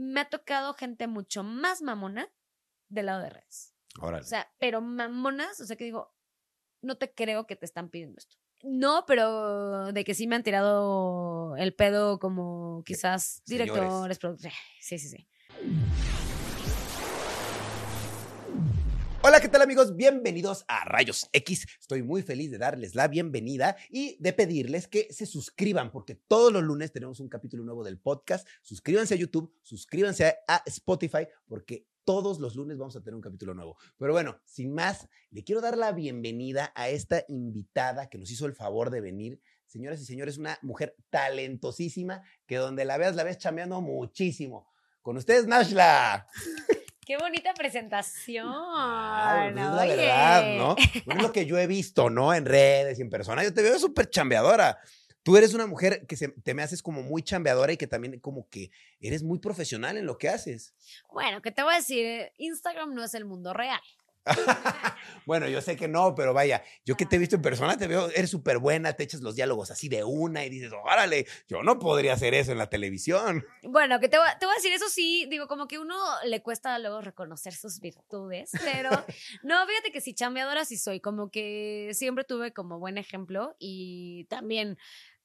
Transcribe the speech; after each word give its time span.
me 0.00 0.20
ha 0.20 0.30
tocado 0.30 0.74
gente 0.74 1.06
mucho 1.06 1.42
más 1.42 1.82
mamona 1.82 2.32
del 2.88 3.06
lado 3.06 3.22
de 3.22 3.30
redes. 3.30 3.74
Órale. 4.00 4.24
O 4.24 4.26
sea, 4.26 4.50
pero 4.58 4.80
mamonas, 4.80 5.60
o 5.60 5.66
sea 5.66 5.76
que 5.76 5.84
digo, 5.84 6.14
no 6.82 6.96
te 6.96 7.12
creo 7.12 7.46
que 7.46 7.56
te 7.56 7.66
están 7.66 7.90
pidiendo 7.90 8.18
esto. 8.18 8.36
No, 8.62 9.04
pero 9.06 9.92
de 9.92 10.04
que 10.04 10.14
sí 10.14 10.26
me 10.26 10.36
han 10.36 10.42
tirado 10.42 11.56
el 11.56 11.74
pedo 11.74 12.18
como 12.18 12.82
quizás 12.84 13.42
directores, 13.46 14.18
productores. 14.18 14.54
Sí, 14.80 14.98
sí, 14.98 15.08
sí. 15.08 15.28
Hola, 19.22 19.38
¿qué 19.38 19.50
tal 19.50 19.60
amigos? 19.60 19.96
Bienvenidos 19.96 20.64
a 20.66 20.82
Rayos 20.86 21.28
X. 21.34 21.66
Estoy 21.78 22.02
muy 22.02 22.22
feliz 22.22 22.50
de 22.50 22.56
darles 22.56 22.94
la 22.94 23.06
bienvenida 23.06 23.76
y 23.90 24.16
de 24.18 24.32
pedirles 24.32 24.88
que 24.88 25.12
se 25.12 25.26
suscriban 25.26 25.92
porque 25.92 26.14
todos 26.14 26.50
los 26.50 26.62
lunes 26.62 26.90
tenemos 26.90 27.20
un 27.20 27.28
capítulo 27.28 27.62
nuevo 27.62 27.84
del 27.84 27.98
podcast. 27.98 28.48
Suscríbanse 28.62 29.12
a 29.12 29.18
YouTube, 29.18 29.54
suscríbanse 29.62 30.38
a, 30.48 30.62
Spotify 30.64 31.28
porque 31.46 31.86
todos 32.04 32.40
los 32.40 32.56
lunes 32.56 32.78
vamos 32.78 32.96
a 32.96 33.02
tener 33.02 33.14
un 33.14 33.20
capítulo 33.20 33.52
nuevo. 33.52 33.76
Pero 33.98 34.14
bueno, 34.14 34.40
sin 34.46 34.72
más, 34.72 35.06
le 35.30 35.44
quiero 35.44 35.60
dar 35.60 35.76
la 35.76 35.92
bienvenida 35.92 36.72
a 36.74 36.88
esta 36.88 37.22
invitada 37.28 38.08
que 38.08 38.16
nos 38.16 38.30
hizo 38.30 38.46
el 38.46 38.54
favor 38.54 38.88
de 38.88 39.02
venir. 39.02 39.38
Señoras 39.66 40.00
y 40.00 40.06
señores, 40.06 40.38
una 40.38 40.58
mujer 40.62 40.96
talentosísima 41.10 42.22
que 42.46 42.56
donde 42.56 42.86
la 42.86 42.96
veas, 42.96 43.16
la 43.16 43.24
ves 43.24 43.36
chameando 43.36 43.82
muchísimo. 43.82 44.66
Con 45.02 45.18
ustedes, 45.18 45.46
Nashla. 45.46 46.26
Qué 47.10 47.16
bonita 47.16 47.52
presentación. 47.54 48.46
Ah, 48.48 49.50
pues 49.52 49.64
es 49.66 49.70
la 49.72 49.82
oye. 49.82 49.96
verdad, 49.96 50.56
¿no? 50.58 50.76
Bueno, 51.06 51.20
es 51.20 51.26
lo 51.26 51.32
que 51.32 51.44
yo 51.44 51.58
he 51.58 51.66
visto, 51.66 52.08
¿no? 52.08 52.32
En 52.32 52.44
redes 52.46 53.00
y 53.00 53.02
en 53.02 53.10
persona. 53.10 53.42
Yo 53.42 53.52
te 53.52 53.62
veo 53.62 53.76
súper 53.80 54.08
chambeadora. 54.08 54.78
Tú 55.24 55.36
eres 55.36 55.52
una 55.52 55.66
mujer 55.66 56.06
que 56.06 56.16
se- 56.16 56.28
te 56.28 56.54
me 56.54 56.62
haces 56.62 56.84
como 56.84 57.02
muy 57.02 57.24
chambeadora 57.24 57.72
y 57.72 57.76
que 57.76 57.88
también 57.88 58.20
como 58.20 58.48
que 58.48 58.70
eres 59.00 59.24
muy 59.24 59.40
profesional 59.40 59.96
en 59.96 60.06
lo 60.06 60.18
que 60.18 60.28
haces. 60.28 60.72
Bueno, 61.12 61.42
¿qué 61.42 61.50
te 61.50 61.64
voy 61.64 61.74
a 61.74 61.78
decir? 61.78 62.30
Instagram 62.38 62.94
no 62.94 63.02
es 63.02 63.12
el 63.14 63.24
mundo 63.24 63.52
real. 63.54 63.80
Bueno, 65.26 65.48
yo 65.48 65.60
sé 65.60 65.76
que 65.76 65.88
no, 65.88 66.14
pero 66.14 66.32
vaya, 66.34 66.62
yo 66.84 66.96
que 66.96 67.06
te 67.06 67.16
he 67.16 67.18
visto 67.18 67.36
en 67.36 67.42
persona, 67.42 67.76
te 67.76 67.86
veo, 67.86 68.08
eres 68.10 68.30
súper 68.30 68.58
buena, 68.58 68.92
te 68.94 69.04
echas 69.04 69.20
los 69.20 69.36
diálogos 69.36 69.70
así 69.70 69.88
de 69.88 70.02
una 70.04 70.44
y 70.44 70.50
dices, 70.50 70.72
órale, 70.72 71.26
yo 71.48 71.62
no 71.62 71.78
podría 71.78 72.14
hacer 72.14 72.34
eso 72.34 72.52
en 72.52 72.58
la 72.58 72.68
televisión. 72.70 73.44
Bueno, 73.62 74.00
que 74.00 74.08
te 74.08 74.18
voy, 74.18 74.26
a- 74.28 74.38
te 74.38 74.46
voy 74.46 74.52
a 74.54 74.56
decir, 74.56 74.72
eso 74.72 74.88
sí, 74.88 75.26
digo, 75.30 75.46
como 75.46 75.68
que 75.68 75.78
uno 75.78 75.96
le 76.24 76.42
cuesta 76.42 76.78
luego 76.78 77.00
reconocer 77.00 77.52
sus 77.54 77.80
virtudes, 77.80 78.50
pero 78.64 78.90
no, 79.42 79.66
fíjate 79.66 79.92
que 79.92 80.00
sí, 80.00 80.14
chambeadora 80.14 80.64
sí 80.64 80.76
soy, 80.76 81.00
como 81.00 81.30
que 81.30 81.90
siempre 81.92 82.24
tuve 82.24 82.52
como 82.52 82.78
buen 82.78 82.98
ejemplo 82.98 83.54
y 83.58 84.24
también 84.28 84.78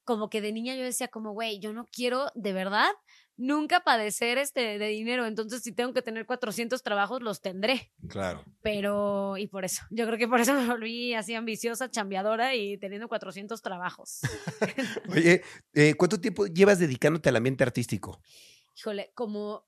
como 0.04 0.30
que 0.30 0.40
de 0.40 0.52
niña 0.52 0.76
yo 0.76 0.84
decía 0.84 1.08
como, 1.08 1.32
güey, 1.32 1.60
yo 1.60 1.74
no 1.74 1.88
quiero 1.92 2.28
de 2.36 2.54
verdad 2.54 2.90
nunca 3.38 3.82
padecer 3.82 4.38
este 4.38 4.78
de 4.80 4.88
dinero, 4.88 5.26
entonces 5.26 5.62
si 5.62 5.72
tengo 5.74 5.94
que 5.94 6.02
tener 6.02 6.26
400 6.26 6.82
trabajos, 6.84 7.22
los 7.22 7.42
tendré, 7.42 7.92
Claro. 8.08 8.44
pero, 8.62 9.38
y 9.38 9.48
por 9.48 9.66
eso, 9.66 9.84
yo 9.90 10.06
creo 10.06 10.18
que 10.18 10.28
por 10.28 10.40
eso 10.40 10.54
me 10.54 10.66
volví 10.68 11.14
así 11.14 11.34
ambiciosa, 11.34 11.90
chambeadora 11.92 12.56
y 12.56 12.78
teniendo 12.78 13.08
400 13.08 13.62
trabajos. 13.62 14.22
Oye, 15.10 15.42
eh, 15.74 15.94
¿cuánto 15.96 16.20
tiempo 16.22 16.48
llevas 16.48 16.80
dedicándote 16.80 17.30
al 17.30 17.36
ambiente 17.36 17.64
artístico? 17.64 18.22
Híjole, 18.78 19.12
como, 19.14 19.66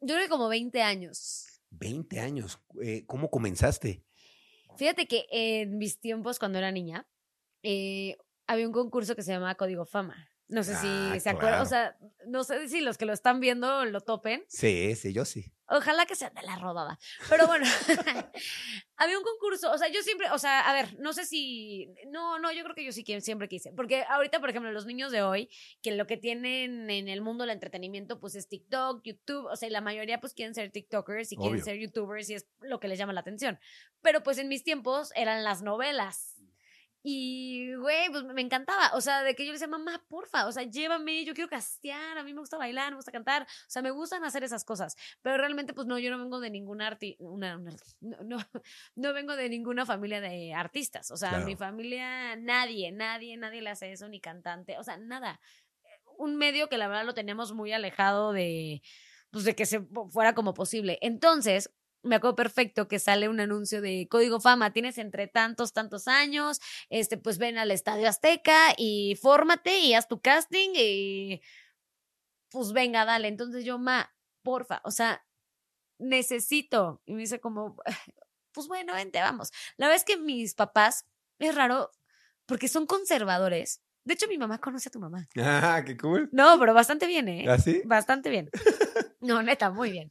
yo 0.00 0.14
creo 0.14 0.20
que 0.22 0.28
como 0.28 0.48
20 0.48 0.82
años. 0.82 1.46
20 1.70 2.20
años. 2.20 2.58
Eh, 2.82 3.04
¿Cómo 3.06 3.30
comenzaste? 3.30 4.04
Fíjate 4.76 5.06
que 5.06 5.26
en 5.30 5.78
mis 5.78 6.00
tiempos, 6.00 6.38
cuando 6.38 6.58
era 6.58 6.70
niña, 6.72 7.06
eh, 7.62 8.16
había 8.46 8.66
un 8.66 8.72
concurso 8.72 9.14
que 9.14 9.22
se 9.22 9.32
llamaba 9.32 9.54
Código 9.54 9.84
Fama. 9.86 10.28
No 10.48 10.62
sé 10.62 10.74
Ah, 10.74 11.12
si 11.12 11.20
se 11.20 11.30
acuerdan, 11.30 11.62
o 11.62 11.66
sea, 11.66 11.96
no 12.26 12.44
sé 12.44 12.68
si 12.68 12.80
los 12.80 12.98
que 12.98 13.06
lo 13.06 13.12
están 13.12 13.40
viendo 13.40 13.84
lo 13.86 14.00
topen. 14.02 14.44
Sí, 14.48 14.94
sí, 14.94 15.12
yo 15.12 15.24
sí. 15.24 15.52
Ojalá 15.66 16.04
que 16.04 16.14
sea 16.14 16.28
de 16.28 16.42
la 16.42 16.56
rodada. 16.56 16.98
Pero 17.30 17.46
bueno, 17.46 17.64
había 18.96 19.18
un 19.18 19.24
concurso, 19.24 19.72
o 19.72 19.78
sea, 19.78 19.88
yo 19.88 20.02
siempre, 20.02 20.30
o 20.30 20.38
sea, 20.38 20.68
a 20.68 20.72
ver, 20.74 20.98
no 21.00 21.14
sé 21.14 21.24
si, 21.24 21.88
no, 22.08 22.38
no, 22.38 22.52
yo 22.52 22.62
creo 22.64 22.74
que 22.74 22.84
yo 22.84 22.92
sí 22.92 23.02
siempre 23.20 23.48
quise, 23.48 23.72
porque 23.72 24.04
ahorita, 24.08 24.40
por 24.40 24.50
ejemplo, 24.50 24.70
los 24.72 24.84
niños 24.84 25.10
de 25.10 25.22
hoy, 25.22 25.48
que 25.82 25.92
lo 25.92 26.06
que 26.06 26.18
tienen 26.18 26.90
en 26.90 27.08
el 27.08 27.22
mundo 27.22 27.44
del 27.44 27.50
entretenimiento, 27.50 28.20
pues 28.20 28.34
es 28.34 28.46
TikTok, 28.48 29.02
YouTube, 29.04 29.46
o 29.46 29.56
sea, 29.56 29.68
y 29.68 29.72
la 29.72 29.80
mayoría 29.80 30.20
pues 30.20 30.34
quieren 30.34 30.54
ser 30.54 30.70
TikTokers 30.70 31.32
y 31.32 31.36
quieren 31.36 31.64
ser 31.64 31.78
YouTubers 31.78 32.28
y 32.28 32.34
es 32.34 32.46
lo 32.60 32.78
que 32.78 32.88
les 32.88 32.98
llama 32.98 33.14
la 33.14 33.20
atención. 33.20 33.58
Pero 34.02 34.22
pues 34.22 34.36
en 34.36 34.48
mis 34.48 34.64
tiempos 34.64 35.12
eran 35.16 35.44
las 35.44 35.62
novelas. 35.62 36.33
Y, 37.06 37.74
güey, 37.74 38.08
pues 38.10 38.24
me 38.24 38.40
encantaba. 38.40 38.92
O 38.94 39.00
sea, 39.02 39.22
de 39.22 39.34
que 39.34 39.44
yo 39.44 39.48
le 39.48 39.56
decía, 39.56 39.68
mamá, 39.68 40.02
porfa, 40.08 40.46
o 40.46 40.52
sea, 40.52 40.62
llévame, 40.62 41.22
yo 41.26 41.34
quiero 41.34 41.50
castear, 41.50 42.16
a 42.16 42.22
mí 42.24 42.32
me 42.32 42.40
gusta 42.40 42.56
bailar, 42.56 42.92
me 42.92 42.96
gusta 42.96 43.12
cantar. 43.12 43.42
O 43.42 43.46
sea, 43.68 43.82
me 43.82 43.90
gustan 43.90 44.24
hacer 44.24 44.42
esas 44.42 44.64
cosas. 44.64 44.96
Pero 45.20 45.36
realmente, 45.36 45.74
pues 45.74 45.86
no, 45.86 45.98
yo 45.98 46.10
no 46.10 46.18
vengo 46.18 46.40
de 46.40 46.48
ninguna 46.48 46.86
arti 46.86 47.14
una, 47.18 47.58
una- 47.58 47.76
no, 48.00 48.16
no, 48.24 48.38
no 48.96 49.12
vengo 49.12 49.36
de 49.36 49.50
ninguna 49.50 49.84
familia 49.84 50.22
de 50.22 50.54
artistas. 50.54 51.10
O 51.10 51.16
sea, 51.18 51.28
Claro. 51.28 51.44
mi 51.44 51.56
familia, 51.56 52.36
nadie, 52.36 52.90
nadie, 52.90 53.36
nadie 53.36 53.60
le 53.60 53.68
hace 53.68 53.92
eso, 53.92 54.08
ni 54.08 54.18
cantante, 54.20 54.78
o 54.78 54.82
sea, 54.82 54.96
nada. 54.96 55.40
Un 56.16 56.36
medio 56.36 56.68
que 56.70 56.78
la 56.78 56.88
verdad 56.88 57.04
lo 57.04 57.12
teníamos 57.12 57.52
muy 57.52 57.72
alejado 57.72 58.32
de, 58.32 58.80
pues, 59.30 59.44
de 59.44 59.54
que 59.54 59.66
se 59.66 59.80
fuera 60.10 60.34
como 60.34 60.54
posible. 60.54 60.98
Entonces, 61.02 61.70
me 62.04 62.16
acuerdo 62.16 62.36
perfecto 62.36 62.86
que 62.86 62.98
sale 62.98 63.28
un 63.28 63.40
anuncio 63.40 63.80
de 63.80 64.06
Código 64.08 64.40
Fama, 64.40 64.72
tienes 64.72 64.98
entre 64.98 65.26
tantos, 65.26 65.72
tantos 65.72 66.06
años, 66.06 66.60
este, 66.90 67.16
pues 67.16 67.38
ven 67.38 67.58
al 67.58 67.70
Estadio 67.70 68.08
Azteca 68.08 68.74
y 68.76 69.18
fórmate 69.20 69.78
y 69.80 69.94
haz 69.94 70.06
tu 70.06 70.20
casting 70.20 70.70
y 70.74 71.40
pues 72.50 72.72
venga, 72.72 73.04
dale. 73.04 73.28
Entonces 73.28 73.64
yo, 73.64 73.78
ma, 73.78 74.14
porfa, 74.42 74.80
o 74.84 74.90
sea, 74.90 75.24
necesito. 75.98 77.02
Y 77.04 77.14
me 77.14 77.22
dice 77.22 77.40
como, 77.40 77.76
pues 78.52 78.68
bueno, 78.68 78.94
vente, 78.94 79.20
vamos. 79.20 79.50
La 79.76 79.86
verdad 79.86 79.96
es 79.96 80.04
que 80.04 80.20
mis 80.20 80.54
papás, 80.54 81.06
es 81.38 81.54
raro, 81.54 81.90
porque 82.46 82.68
son 82.68 82.86
conservadores. 82.86 83.82
De 84.04 84.14
hecho, 84.14 84.28
mi 84.28 84.38
mamá 84.38 84.58
conoce 84.58 84.88
a 84.88 84.92
tu 84.92 85.00
mamá. 85.00 85.26
Ah, 85.36 85.82
qué 85.84 85.96
cool. 85.96 86.28
No, 86.30 86.58
pero 86.58 86.74
bastante 86.74 87.06
bien, 87.06 87.28
¿eh? 87.28 87.46
¿Así? 87.48 87.82
Bastante 87.84 88.30
bien. 88.30 88.50
No, 89.24 89.42
neta, 89.42 89.70
muy 89.70 89.90
bien. 89.90 90.10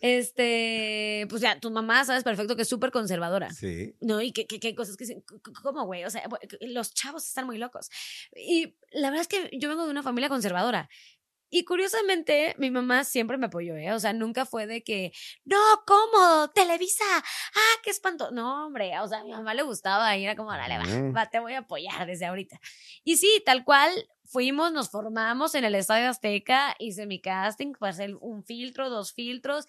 Este, 0.00 1.26
pues 1.28 1.42
ya, 1.42 1.58
tu 1.58 1.70
mamá 1.72 2.04
sabes 2.04 2.22
perfecto 2.22 2.54
que 2.54 2.62
es 2.62 2.68
súper 2.68 2.92
conservadora. 2.92 3.50
Sí. 3.50 3.96
No, 4.00 4.20
y 4.20 4.30
qué, 4.32 4.46
qué, 4.46 4.60
qué 4.60 4.74
cosas 4.76 4.96
que 4.96 5.04
dicen, 5.04 5.24
¿cómo, 5.62 5.84
güey? 5.84 6.04
O 6.04 6.10
sea, 6.10 6.22
los 6.60 6.94
chavos 6.94 7.26
están 7.26 7.46
muy 7.46 7.58
locos. 7.58 7.90
Y 8.36 8.76
la 8.92 9.10
verdad 9.10 9.22
es 9.22 9.28
que 9.28 9.50
yo 9.58 9.68
vengo 9.68 9.84
de 9.84 9.90
una 9.90 10.04
familia 10.04 10.28
conservadora. 10.28 10.88
Y 11.50 11.64
curiosamente, 11.64 12.54
mi 12.56 12.70
mamá 12.70 13.04
siempre 13.04 13.36
me 13.36 13.46
apoyó, 13.46 13.76
¿eh? 13.76 13.92
O 13.92 14.00
sea, 14.00 14.12
nunca 14.12 14.46
fue 14.46 14.66
de 14.66 14.82
que, 14.82 15.12
no, 15.44 15.58
¿cómo? 15.86 16.50
Televisa, 16.54 17.04
ah, 17.16 17.80
qué 17.82 17.90
espanto. 17.90 18.30
No, 18.30 18.66
hombre, 18.66 18.98
o 19.00 19.08
sea, 19.08 19.18
a 19.18 19.24
mi 19.24 19.32
mamá 19.32 19.52
le 19.54 19.62
gustaba 19.62 20.16
y 20.16 20.24
era 20.24 20.36
como, 20.36 20.50
dale, 20.52 20.78
va, 20.78 21.10
va, 21.10 21.30
te 21.30 21.40
voy 21.40 21.54
a 21.54 21.58
apoyar 21.58 22.06
desde 22.06 22.24
ahorita. 22.24 22.58
Y 23.04 23.18
sí, 23.18 23.42
tal 23.44 23.64
cual, 23.64 23.92
fuimos, 24.32 24.72
nos 24.72 24.90
formamos 24.90 25.54
en 25.54 25.64
el 25.64 25.74
Estadio 25.76 26.08
Azteca, 26.10 26.74
hice 26.78 27.06
mi 27.06 27.20
casting 27.20 27.74
hacer 27.80 28.16
un 28.20 28.44
filtro, 28.44 28.90
dos 28.90 29.12
filtros, 29.12 29.66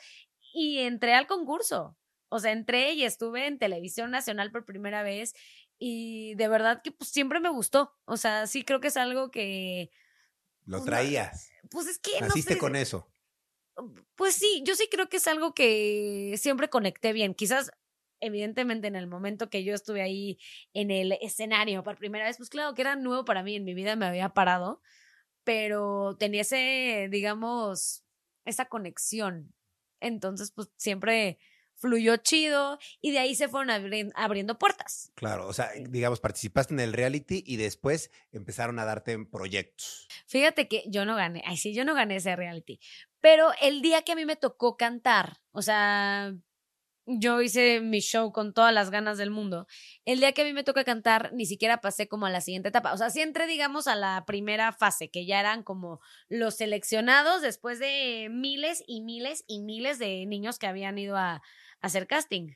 y 0.53 0.79
entré 0.79 1.13
al 1.15 1.27
concurso. 1.27 1.97
O 2.29 2.39
sea, 2.39 2.51
entré 2.51 2.93
y 2.93 3.03
estuve 3.03 3.47
en 3.47 3.59
televisión 3.59 4.11
nacional 4.11 4.51
por 4.51 4.65
primera 4.65 5.03
vez 5.03 5.33
y 5.79 6.35
de 6.35 6.47
verdad 6.47 6.81
que 6.83 6.91
pues 6.91 7.09
siempre 7.11 7.39
me 7.39 7.49
gustó. 7.49 7.93
O 8.05 8.17
sea, 8.17 8.47
sí 8.47 8.63
creo 8.65 8.79
que 8.79 8.87
es 8.87 8.97
algo 8.97 9.29
que, 9.31 9.91
Lo 10.65 10.79
Pues 10.79 10.85
no, 10.85 10.85
traías. 10.85 11.49
pues 11.69 11.87
es 11.87 11.99
que 11.99 12.11
no 12.21 12.27
Naciste 12.27 12.55
sé, 12.55 12.59
con 12.59 12.75
eso. 12.75 13.07
pues 14.15 14.35
sí, 14.35 14.63
yo 14.65 14.75
sí 14.75 14.87
creo 14.91 15.09
que 15.09 15.17
es 15.17 15.27
algo 15.27 15.53
que 15.53 16.35
siempre 16.37 16.69
conecté 16.69 17.13
bien. 17.13 17.33
Quizás, 17.33 17.71
evidentemente, 18.23 18.87
en 18.87 18.95
el 18.95 19.07
momento 19.07 19.49
que 19.49 19.63
yo 19.63 19.73
estuve 19.75 20.01
ahí 20.01 20.37
en 20.73 20.91
el 20.91 21.11
escenario 21.21 21.83
por 21.83 21.97
primera 21.97 22.25
vez, 22.25 22.37
pues 22.37 22.49
claro 22.49 22.73
que 22.73 22.81
era 22.81 22.95
nuevo 22.95 23.25
para 23.25 23.43
mí, 23.43 23.55
en 23.55 23.63
mi 23.65 23.73
vida 23.73 23.95
me 23.95 24.05
había 24.05 24.29
parado, 24.29 24.81
pero 25.43 26.15
tenía 26.17 26.41
ese, 26.41 27.07
digamos, 27.11 28.03
esa 28.45 28.65
conexión. 28.65 29.53
Entonces, 29.99 30.51
pues 30.51 30.69
siempre 30.77 31.39
fluyó 31.75 32.17
chido 32.17 32.77
y 33.01 33.11
de 33.11 33.19
ahí 33.19 33.35
se 33.35 33.49
fueron 33.49 33.69
abri- 33.69 34.11
abriendo 34.15 34.57
puertas. 34.57 35.11
Claro, 35.15 35.47
o 35.47 35.53
sea, 35.53 35.71
digamos, 35.89 36.19
participaste 36.19 36.73
en 36.73 36.79
el 36.79 36.93
reality 36.93 37.43
y 37.45 37.57
después 37.57 38.11
empezaron 38.31 38.79
a 38.79 38.85
darte 38.85 39.17
proyectos. 39.25 40.07
Fíjate 40.27 40.67
que 40.67 40.83
yo 40.87 41.05
no 41.05 41.15
gané, 41.15 41.41
ay 41.45 41.57
sí, 41.57 41.73
yo 41.73 41.83
no 41.83 41.93
gané 41.95 42.17
ese 42.17 42.35
reality, 42.35 42.79
pero 43.19 43.51
el 43.61 43.81
día 43.81 44.03
que 44.03 44.13
a 44.13 44.15
mí 44.15 44.25
me 44.25 44.35
tocó 44.35 44.77
cantar, 44.77 45.37
o 45.51 45.61
sea, 45.61 46.33
yo 47.05 47.41
hice 47.41 47.81
mi 47.81 47.99
show 47.99 48.31
con 48.31 48.53
todas 48.53 48.73
las 48.73 48.89
ganas 48.89 49.17
del 49.17 49.29
mundo. 49.29 49.67
El 50.05 50.19
día 50.19 50.31
que 50.31 50.43
a 50.43 50.45
mí 50.45 50.53
me 50.53 50.63
toca 50.63 50.83
cantar, 50.83 51.31
ni 51.33 51.45
siquiera 51.45 51.81
pasé 51.81 52.07
como 52.07 52.25
a 52.25 52.29
la 52.29 52.41
siguiente 52.41 52.69
etapa. 52.69 52.93
O 52.93 52.97
sea, 52.97 53.09
sí 53.09 53.21
entré, 53.21 53.47
digamos, 53.47 53.87
a 53.87 53.95
la 53.95 54.23
primera 54.25 54.71
fase, 54.71 55.09
que 55.09 55.25
ya 55.25 55.39
eran 55.39 55.63
como 55.63 55.99
los 56.29 56.55
seleccionados 56.55 57.41
después 57.41 57.79
de 57.79 58.29
miles 58.31 58.83
y 58.87 59.01
miles 59.01 59.43
y 59.47 59.61
miles 59.61 59.99
de 59.99 60.25
niños 60.25 60.59
que 60.59 60.67
habían 60.67 60.97
ido 60.97 61.17
a, 61.17 61.41
hacer 61.81 62.07
casting. 62.07 62.55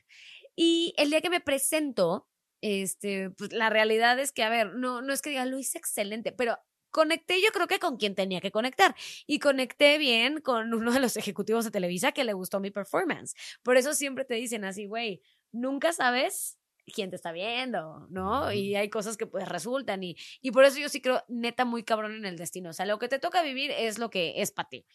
Y 0.56 0.94
el 0.96 1.10
día 1.10 1.20
que 1.20 1.30
me 1.30 1.40
presento, 1.40 2.26
este, 2.62 3.30
pues 3.30 3.52
la 3.52 3.70
realidad 3.70 4.18
es 4.18 4.32
que, 4.32 4.42
a 4.42 4.48
ver, 4.48 4.74
no, 4.74 5.02
no 5.02 5.12
es 5.12 5.22
que 5.22 5.30
diga, 5.30 5.44
lo 5.44 5.58
hice 5.58 5.78
excelente, 5.78 6.32
pero 6.32 6.58
conecté 6.90 7.40
yo 7.42 7.50
creo 7.52 7.66
que 7.66 7.78
con 7.78 7.96
quien 7.96 8.14
tenía 8.14 8.40
que 8.40 8.50
conectar 8.50 8.94
y 9.26 9.38
conecté 9.38 9.98
bien 9.98 10.40
con 10.40 10.72
uno 10.74 10.92
de 10.92 11.00
los 11.00 11.16
ejecutivos 11.16 11.64
de 11.64 11.70
Televisa 11.70 12.12
que 12.12 12.24
le 12.24 12.32
gustó 12.32 12.60
mi 12.60 12.70
performance. 12.70 13.34
Por 13.62 13.76
eso 13.76 13.94
siempre 13.94 14.24
te 14.24 14.34
dicen 14.34 14.64
así, 14.64 14.86
güey, 14.86 15.22
nunca 15.52 15.92
sabes 15.92 16.58
quién 16.94 17.10
te 17.10 17.16
está 17.16 17.32
viendo, 17.32 18.06
¿no? 18.10 18.52
Y 18.52 18.74
hay 18.74 18.88
cosas 18.90 19.16
que 19.16 19.26
pues 19.26 19.48
resultan 19.48 20.02
y, 20.02 20.16
y 20.40 20.50
por 20.50 20.64
eso 20.64 20.78
yo 20.78 20.88
sí 20.88 21.00
creo 21.00 21.22
neta 21.28 21.64
muy 21.64 21.84
cabrón 21.84 22.14
en 22.14 22.24
el 22.24 22.36
destino. 22.36 22.70
O 22.70 22.72
sea, 22.72 22.86
lo 22.86 22.98
que 22.98 23.08
te 23.08 23.18
toca 23.18 23.42
vivir 23.42 23.70
es 23.70 23.98
lo 23.98 24.10
que 24.10 24.40
es 24.42 24.52
para 24.52 24.68
ti. 24.68 24.86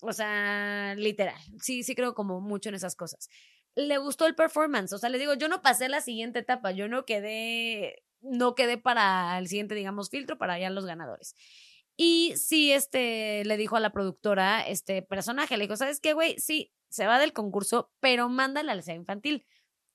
O 0.00 0.12
sea, 0.12 0.94
literal. 0.96 1.36
Sí, 1.60 1.84
sí 1.84 1.94
creo 1.94 2.14
como 2.14 2.40
mucho 2.40 2.68
en 2.68 2.74
esas 2.74 2.96
cosas. 2.96 3.28
Le 3.76 3.98
gustó 3.98 4.26
el 4.26 4.34
performance. 4.34 4.92
O 4.92 4.98
sea, 4.98 5.08
le 5.10 5.18
digo, 5.18 5.34
yo 5.34 5.48
no 5.48 5.62
pasé 5.62 5.88
la 5.88 6.00
siguiente 6.00 6.40
etapa, 6.40 6.72
yo 6.72 6.88
no 6.88 7.04
quedé, 7.04 8.02
no 8.22 8.54
quedé 8.54 8.78
para 8.78 9.38
el 9.38 9.48
siguiente, 9.48 9.74
digamos, 9.74 10.10
filtro 10.10 10.38
para 10.38 10.54
allá 10.54 10.70
los 10.70 10.86
ganadores. 10.86 11.34
Y 11.96 12.34
sí, 12.36 12.72
este, 12.72 13.44
le 13.44 13.56
dijo 13.56 13.76
a 13.76 13.80
la 13.80 13.92
productora, 13.92 14.62
este 14.62 15.02
personaje, 15.02 15.56
le 15.56 15.64
dijo, 15.64 15.76
¿sabes 15.76 16.00
qué, 16.00 16.14
güey? 16.14 16.38
Sí, 16.38 16.72
se 16.88 17.06
va 17.06 17.18
del 17.18 17.32
concurso, 17.32 17.92
pero 18.00 18.28
mándala 18.28 18.72
al 18.72 18.82
sea 18.82 18.94
infantil 18.94 19.46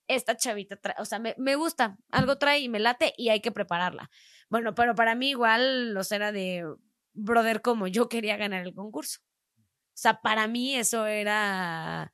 esta 0.07 0.37
chavita, 0.37 0.79
o 0.99 1.05
sea, 1.05 1.19
me, 1.19 1.35
me, 1.37 1.55
gusta, 1.55 1.97
algo 2.11 2.37
trae 2.37 2.59
y 2.59 2.69
me 2.69 2.79
late 2.79 3.13
y 3.17 3.29
hay 3.29 3.41
que 3.41 3.51
prepararla. 3.51 4.09
Bueno, 4.49 4.73
pero 4.73 4.95
para 4.95 5.15
mí 5.15 5.29
igual, 5.29 5.93
los 5.93 6.11
era 6.11 6.31
de, 6.31 6.65
brother, 7.13 7.61
como 7.61 7.87
yo 7.87 8.07
quería 8.09 8.37
ganar 8.37 8.65
el 8.65 8.73
concurso. 8.73 9.19
O 9.97 9.99
sea, 9.99 10.21
para 10.21 10.47
mí 10.47 10.75
eso 10.75 11.05
era, 11.07 12.13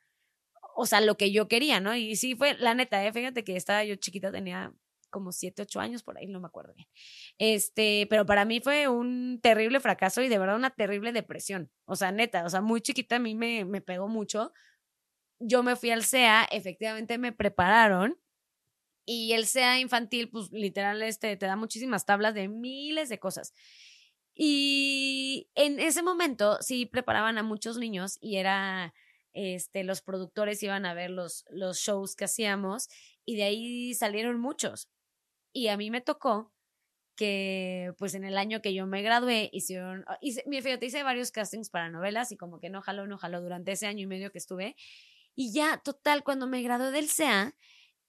o 0.76 0.86
sea, 0.86 1.02
lo 1.02 1.18
que 1.18 1.32
yo 1.32 1.48
quería, 1.48 1.80
¿no? 1.80 1.96
Y 1.96 2.16
sí 2.16 2.36
fue, 2.36 2.56
la 2.56 2.74
neta, 2.74 3.06
¿eh? 3.06 3.14
fíjate 3.14 3.44
que 3.44 3.56
estaba 3.56 3.84
yo 3.84 3.96
chiquita, 3.96 4.32
tenía 4.32 4.74
como 5.14 5.32
siete, 5.32 5.62
ocho 5.62 5.80
años 5.80 6.04
por 6.04 6.18
ahí, 6.18 6.28
no 6.28 6.42
me 6.42 6.48
acuerdo 6.48 6.74
bien. 6.74 6.90
Este, 7.38 8.08
pero 8.10 8.26
para 8.26 8.44
mí 8.44 8.60
fue 8.60 8.90
un 8.90 9.40
terrible 9.42 9.80
fracaso 9.80 10.22
y 10.22 10.28
de 10.28 10.40
verdad 10.40 10.58
una 10.58 10.72
terrible 10.72 11.14
depresión. 11.14 11.72
O 11.86 11.96
sea, 11.96 12.12
neta, 12.12 12.44
o 12.46 12.50
sea, 12.50 12.62
muy 12.62 12.82
chiquita 12.82 13.16
a 13.18 13.20
mí 13.20 13.36
me, 13.36 13.64
me 13.64 13.80
pegó 13.80 14.10
mucho 14.10 14.52
yo 15.40 15.64
me 15.64 15.76
fui 15.76 15.92
al 15.92 16.04
SEA, 16.04 16.48
efectivamente 16.52 17.18
me 17.18 17.32
prepararon 17.32 18.18
y 19.06 19.34
el 19.34 19.46
SEA 19.46 19.80
infantil, 19.80 20.30
pues 20.30 20.52
literal, 20.52 21.02
este, 21.02 21.36
te 21.36 21.46
da 21.46 21.56
muchísimas 21.56 22.06
tablas 22.06 22.34
de 22.34 22.48
miles 22.48 23.10
de 23.10 23.20
cosas. 23.20 23.54
Y 24.36 25.50
en 25.56 25.80
ese 25.80 26.02
momento 26.02 26.58
sí 26.62 26.86
preparaban 26.86 27.38
a 27.38 27.44
muchos 27.44 27.78
niños 27.78 28.18
y 28.22 28.38
era, 28.38 28.94
este, 29.34 29.84
los 29.84 30.02
productores 30.02 30.64
iban 30.64 30.86
a 30.86 30.94
ver 30.94 31.12
los, 31.12 31.46
los 31.50 31.80
shows 31.80 32.16
que 32.16 32.26
hacíamos 32.26 32.88
y 33.26 33.36
de 33.36 33.44
ahí 33.44 33.94
salieron 33.94 34.40
muchos. 34.40 34.90
Y 35.54 35.68
a 35.68 35.78
mí 35.78 35.92
me 35.92 36.02
tocó 36.02 36.52
que 37.16 37.94
pues 38.00 38.16
en 38.16 38.24
el 38.24 38.38
año 38.38 38.62
que 38.62 38.74
yo 38.74 38.88
me 38.88 39.04
gradué 39.04 39.50
hicieron, 39.54 40.06
hice, 40.22 40.44
fíjate, 40.50 40.88
hice 40.88 41.04
varios 41.04 41.32
castings 41.32 41.70
para 41.70 41.90
novelas 41.90 42.32
y 42.32 42.38
como 42.38 42.60
que 42.60 42.70
no 42.70 42.82
jaló, 42.82 43.08
no 43.08 43.18
jaló 43.20 43.42
durante 43.42 43.72
ese 43.74 43.86
año 43.88 44.02
y 44.02 44.08
medio 44.08 44.32
que 44.32 44.40
estuve 44.40 44.76
y 45.36 45.52
ya, 45.54 45.78
total, 45.84 46.24
cuando 46.24 46.48
me 46.48 46.62
gradué 46.62 46.92
del 46.92 47.10
SEA, 47.10 47.56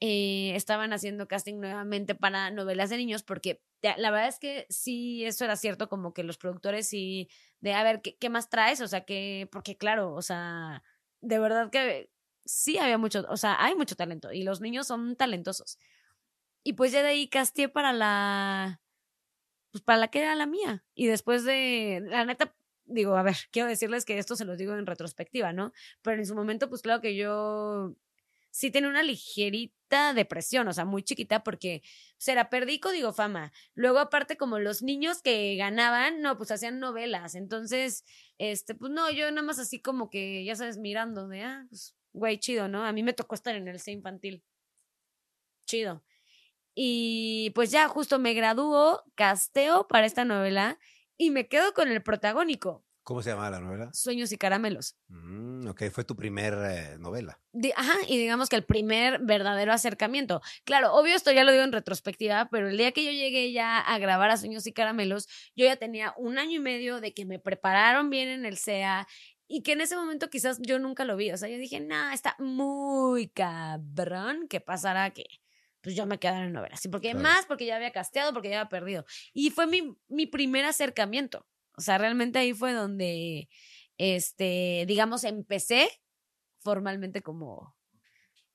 eh, 0.01 0.55
estaban 0.57 0.93
haciendo 0.93 1.29
casting 1.29 1.61
nuevamente 1.61 2.15
para 2.15 2.51
novelas 2.51 2.91
de 2.91 2.99
niños, 2.99 3.23
porque 3.23 3.63
la 3.83 4.11
verdad 4.11 4.29
es 4.29 4.39
que 4.39 4.67
sí, 4.71 5.25
eso 5.25 5.45
era 5.45 5.57
cierto, 5.57 5.89
como 5.89 6.13
que 6.15 6.25
los 6.25 6.39
productores 6.39 6.89
sí, 6.89 7.29
de 7.61 7.75
a 7.75 7.83
ver, 7.85 8.03
¿qué, 8.03 8.17
qué 8.17 8.29
más 8.31 8.49
traes? 8.51 8.81
O 8.81 8.89
sea, 8.89 9.05
que, 9.05 9.49
porque 9.53 9.77
claro, 9.77 10.13
o 10.15 10.23
sea, 10.23 10.83
de 11.21 11.39
verdad 11.39 11.71
que 11.71 12.11
sí 12.45 12.79
había 12.79 12.99
mucho, 12.99 13.25
o 13.29 13.37
sea, 13.37 13.63
hay 13.65 13.75
mucho 13.75 13.97
talento 13.97 14.33
y 14.33 14.43
los 14.43 14.61
niños 14.61 14.87
son 14.87 15.17
talentosos. 15.17 15.79
Y 16.65 16.73
pues 16.73 16.93
ya 16.93 17.03
de 17.03 17.11
ahí 17.11 17.29
casté 17.29 17.69
para 17.69 17.93
la, 17.93 18.81
pues 19.71 19.83
para 19.85 19.99
la 19.99 20.09
que 20.09 20.21
era 20.21 20.35
la 20.35 20.47
mía. 20.47 20.85
Y 20.95 21.07
después 21.07 21.45
de, 21.45 22.03
la 22.07 22.25
neta, 22.25 22.57
digo, 22.87 23.17
a 23.17 23.23
ver, 23.23 23.37
quiero 23.53 23.69
decirles 23.69 24.05
que 24.05 24.19
esto 24.19 24.35
se 24.35 24.45
los 24.45 24.59
digo 24.59 24.75
en 24.75 24.87
retrospectiva, 24.87 25.53
¿no? 25.53 25.73
Pero 26.03 26.19
en 26.19 26.27
su 26.27 26.35
momento, 26.35 26.69
pues 26.69 26.83
claro 26.83 27.01
que 27.03 27.15
yo 27.17 27.95
sí 28.51 28.71
tenía 28.71 28.89
una 28.89 29.03
ligerita 29.03 30.15
depresión, 30.15 30.69
o 30.69 30.73
sea, 30.73 30.85
muy 30.85 31.03
chiquita, 31.03 31.43
porque 31.43 31.83
será 32.19 32.51
perdí 32.51 32.79
código 32.81 33.13
fama. 33.13 33.53
Luego, 33.75 33.99
aparte, 33.99 34.37
como 34.37 34.59
los 34.59 34.83
niños 34.83 35.23
que 35.23 35.57
ganaban, 35.57 36.23
no, 36.23 36.37
pues 36.39 36.51
hacían 36.51 36.79
novelas. 36.79 37.35
Entonces, 37.35 38.05
este, 38.39 38.75
pues 38.75 38.93
no, 38.93 39.11
yo 39.11 39.31
nada 39.31 39.43
más 39.47 39.59
así 39.59 39.83
como 39.83 40.09
que, 40.09 40.45
ya 40.45 40.57
sabes, 40.57 40.79
mirando 40.79 41.29
de, 41.29 41.43
ah, 41.43 41.67
pues, 41.69 41.97
güey, 42.13 42.39
chido, 42.39 42.69
¿no? 42.69 42.85
A 42.85 42.93
mí 42.93 43.03
me 43.03 43.13
tocó 43.13 43.35
estar 43.35 43.57
en 43.57 43.69
el 43.69 43.81
C 43.81 43.91
infantil. 43.91 44.45
Chido. 45.67 46.05
Y 46.75 47.51
pues 47.55 47.71
ya 47.71 47.89
justo 47.89 48.19
me 48.19 48.35
graduó, 48.35 49.03
casteo 49.15 49.87
para 49.87 50.07
esta 50.07 50.25
novela 50.25 50.79
y 51.17 51.31
me 51.31 51.49
quedo 51.49 51.73
con 51.73 51.89
el 51.89 52.03
protagónico. 52.03 52.85
¿Cómo 53.05 53.23
se 53.23 53.31
llama 53.31 53.51
la 53.51 53.61
novela? 53.61 53.93
Sueños 53.93 54.33
y 54.33 54.39
caramelos. 54.39 54.97
Mm, 55.09 55.69
ok, 55.69 55.91
fue 55.93 56.05
tu 56.05 56.17
primer 56.17 56.55
eh, 56.55 56.97
novela. 56.99 57.39
ajá, 57.77 57.97
y 58.09 58.17
digamos 58.17 58.49
que 58.49 58.57
el 58.57 58.65
primer 58.65 59.21
verdadero 59.21 59.75
acercamiento. 59.75 60.41
Claro, 60.65 60.95
obvio, 60.95 61.15
esto 61.15 61.31
ya 61.31 61.45
lo 61.45 61.53
digo 61.53 61.65
en 61.65 61.73
retrospectiva, 61.73 62.49
pero 62.51 62.67
el 62.67 62.79
día 62.79 62.93
que 62.93 63.05
yo 63.05 63.11
llegué 63.11 63.53
ya 63.53 63.79
a 63.79 63.99
grabar 63.99 64.31
a 64.31 64.39
Sueños 64.39 64.67
y 64.67 64.73
Caramelos, 64.73 65.29
yo 65.55 65.67
ya 65.67 65.77
tenía 65.77 66.15
un 66.17 66.39
año 66.39 66.57
y 66.57 66.61
medio 66.61 67.03
de 67.03 67.13
que 67.13 67.27
me 67.27 67.39
prepararon 67.39 68.09
bien 68.09 68.31
en 68.31 68.47
el 68.47 68.57
SEA 68.57 69.07
y 69.47 69.63
que 69.63 69.73
en 69.73 69.83
ese 69.83 69.97
momento 69.97 70.31
quizás 70.31 70.59
yo 70.63 70.79
nunca 70.79 71.05
lo 71.05 71.15
vi. 71.17 71.31
O 71.31 71.37
sea, 71.37 71.51
yo 71.51 71.59
dije, 71.59 71.81
nah, 71.81 72.15
está 72.15 72.37
muy 72.39 73.29
cabrón 73.29 74.49
que 74.49 74.61
pasara 74.61 75.11
que 75.11 75.27
pues 75.85 75.95
yo 75.95 76.07
me 76.07 76.19
quedara 76.19 76.47
en 76.47 76.53
novelas. 76.55 76.83
¿Y 76.83 76.89
porque 76.89 77.15
más? 77.15 77.45
Porque 77.45 77.67
ya 77.67 77.77
había 77.77 77.93
casteado, 77.93 78.33
porque 78.33 78.49
ya 78.49 78.61
había 78.61 78.71
perdido. 78.71 79.05
Y 79.35 79.51
fue 79.51 79.67
mi, 79.67 79.95
mi 80.09 80.27
primer 80.27 80.65
acercamiento. 80.65 81.47
O 81.77 81.83
sea, 81.83 81.99
realmente 81.99 82.39
ahí 82.39 82.55
fue 82.55 82.73
donde, 82.73 83.51
este, 83.99 84.87
digamos, 84.89 85.25
empecé 85.25 85.91
formalmente 86.61 87.21
como, 87.21 87.77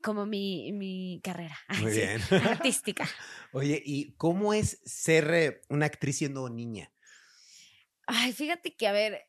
como 0.02 0.26
mi, 0.26 0.72
mi 0.74 1.22
carrera 1.24 1.56
Muy 1.81 1.92
bien. 1.92 2.20
artística. 2.31 3.08
Oye, 3.54 3.80
¿y 3.86 4.16
cómo 4.16 4.56
es 4.56 4.82
ser 4.84 5.62
una 5.70 5.86
actriz 5.86 6.18
siendo 6.18 6.50
niña? 6.50 6.92
Ay, 8.08 8.34
fíjate 8.34 8.75
que, 8.75 8.88
a 8.88 8.92
ver, 8.92 9.28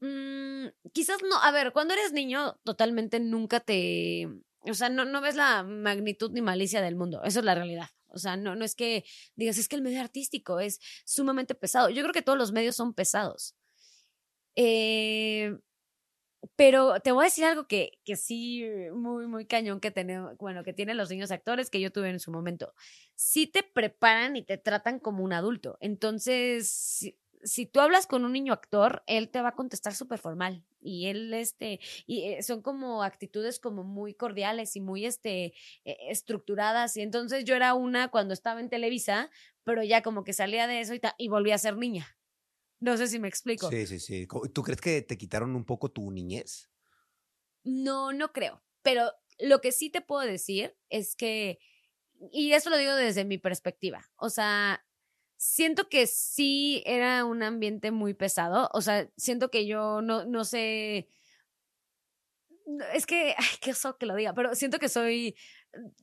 mm, 0.00 0.66
quizás 0.92 1.18
no, 1.22 1.40
a 1.40 1.52
ver, 1.52 1.72
cuando 1.72 1.94
eres 1.94 2.12
niño, 2.12 2.58
totalmente 2.64 3.20
nunca 3.20 3.60
te, 3.60 4.28
o 4.70 4.74
sea, 4.74 4.88
no, 4.88 5.04
no 5.04 5.20
ves 5.20 5.36
la 5.36 5.62
magnitud 5.62 6.30
ni 6.32 6.42
malicia 6.42 6.80
del 6.82 6.96
mundo. 6.96 7.22
Eso 7.24 7.40
es 7.40 7.44
la 7.44 7.54
realidad. 7.54 7.88
O 8.08 8.18
sea, 8.18 8.36
no, 8.36 8.54
no 8.54 8.64
es 8.64 8.74
que 8.74 9.04
digas, 9.34 9.58
es 9.58 9.68
que 9.68 9.76
el 9.76 9.82
medio 9.82 10.00
artístico 10.00 10.60
es 10.60 10.80
sumamente 11.04 11.54
pesado. 11.54 11.90
Yo 11.90 12.02
creo 12.02 12.12
que 12.12 12.22
todos 12.22 12.38
los 12.38 12.52
medios 12.52 12.76
son 12.76 12.94
pesados. 12.94 13.56
Eh, 14.56 15.56
pero 16.56 17.00
te 17.00 17.12
voy 17.12 17.24
a 17.24 17.26
decir 17.26 17.44
algo 17.44 17.66
que, 17.66 17.98
que 18.04 18.16
sí, 18.16 18.64
muy, 18.92 19.26
muy 19.26 19.46
cañón 19.46 19.80
que 19.80 19.90
tenemos, 19.90 20.36
bueno, 20.38 20.62
que 20.62 20.72
tienen 20.72 20.96
los 20.96 21.10
niños 21.10 21.30
actores 21.30 21.70
que 21.70 21.80
yo 21.80 21.90
tuve 21.90 22.10
en 22.10 22.20
su 22.20 22.30
momento. 22.30 22.74
Sí 23.14 23.46
te 23.46 23.62
preparan 23.62 24.36
y 24.36 24.42
te 24.44 24.58
tratan 24.58 24.98
como 25.00 25.24
un 25.24 25.32
adulto. 25.32 25.78
Entonces, 25.80 27.14
si 27.44 27.66
tú 27.66 27.80
hablas 27.80 28.06
con 28.06 28.24
un 28.24 28.32
niño 28.32 28.52
actor, 28.52 29.02
él 29.06 29.30
te 29.30 29.40
va 29.40 29.50
a 29.50 29.54
contestar 29.54 29.94
súper 29.94 30.18
formal. 30.18 30.64
Y 30.80 31.06
él, 31.06 31.32
este, 31.34 31.80
y 32.06 32.24
eh, 32.24 32.42
son 32.42 32.62
como 32.62 33.02
actitudes 33.02 33.60
como 33.60 33.84
muy 33.84 34.14
cordiales 34.14 34.76
y 34.76 34.80
muy, 34.80 35.06
este, 35.06 35.54
e, 35.84 35.96
estructuradas. 36.10 36.96
Y 36.96 37.02
entonces 37.02 37.44
yo 37.44 37.54
era 37.54 37.74
una 37.74 38.08
cuando 38.08 38.34
estaba 38.34 38.60
en 38.60 38.70
Televisa, 38.70 39.30
pero 39.62 39.82
ya 39.82 40.02
como 40.02 40.24
que 40.24 40.32
salía 40.32 40.66
de 40.66 40.80
eso 40.80 40.94
y, 40.94 41.00
y 41.18 41.28
volví 41.28 41.52
a 41.52 41.58
ser 41.58 41.76
niña. 41.76 42.18
No 42.80 42.96
sé 42.96 43.06
si 43.06 43.18
me 43.18 43.28
explico. 43.28 43.70
Sí, 43.70 43.86
sí, 43.86 44.00
sí. 44.00 44.26
¿Tú 44.52 44.62
crees 44.62 44.80
que 44.80 45.02
te 45.02 45.16
quitaron 45.16 45.54
un 45.54 45.64
poco 45.64 45.90
tu 45.90 46.10
niñez? 46.10 46.70
No, 47.62 48.12
no 48.12 48.32
creo. 48.32 48.62
Pero 48.82 49.10
lo 49.38 49.60
que 49.60 49.72
sí 49.72 49.90
te 49.90 50.00
puedo 50.00 50.26
decir 50.26 50.76
es 50.90 51.16
que, 51.16 51.58
y 52.30 52.52
eso 52.52 52.70
lo 52.70 52.76
digo 52.76 52.94
desde 52.94 53.24
mi 53.24 53.38
perspectiva, 53.38 54.10
o 54.16 54.28
sea, 54.28 54.84
siento 55.36 55.88
que 55.88 56.06
sí 56.06 56.82
era 56.86 57.24
un 57.24 57.42
ambiente 57.42 57.90
muy 57.90 58.14
pesado. 58.14 58.70
O 58.72 58.80
sea, 58.80 59.08
siento 59.16 59.50
que 59.50 59.66
yo 59.66 60.02
no, 60.02 60.24
no 60.24 60.44
sé. 60.44 61.08
Es 62.94 63.06
que, 63.06 63.34
ay, 63.36 63.46
qué 63.60 63.72
oso 63.72 63.98
que 63.98 64.06
lo 64.06 64.14
diga, 64.14 64.34
pero 64.34 64.54
siento 64.54 64.78
que 64.78 64.88
soy. 64.88 65.36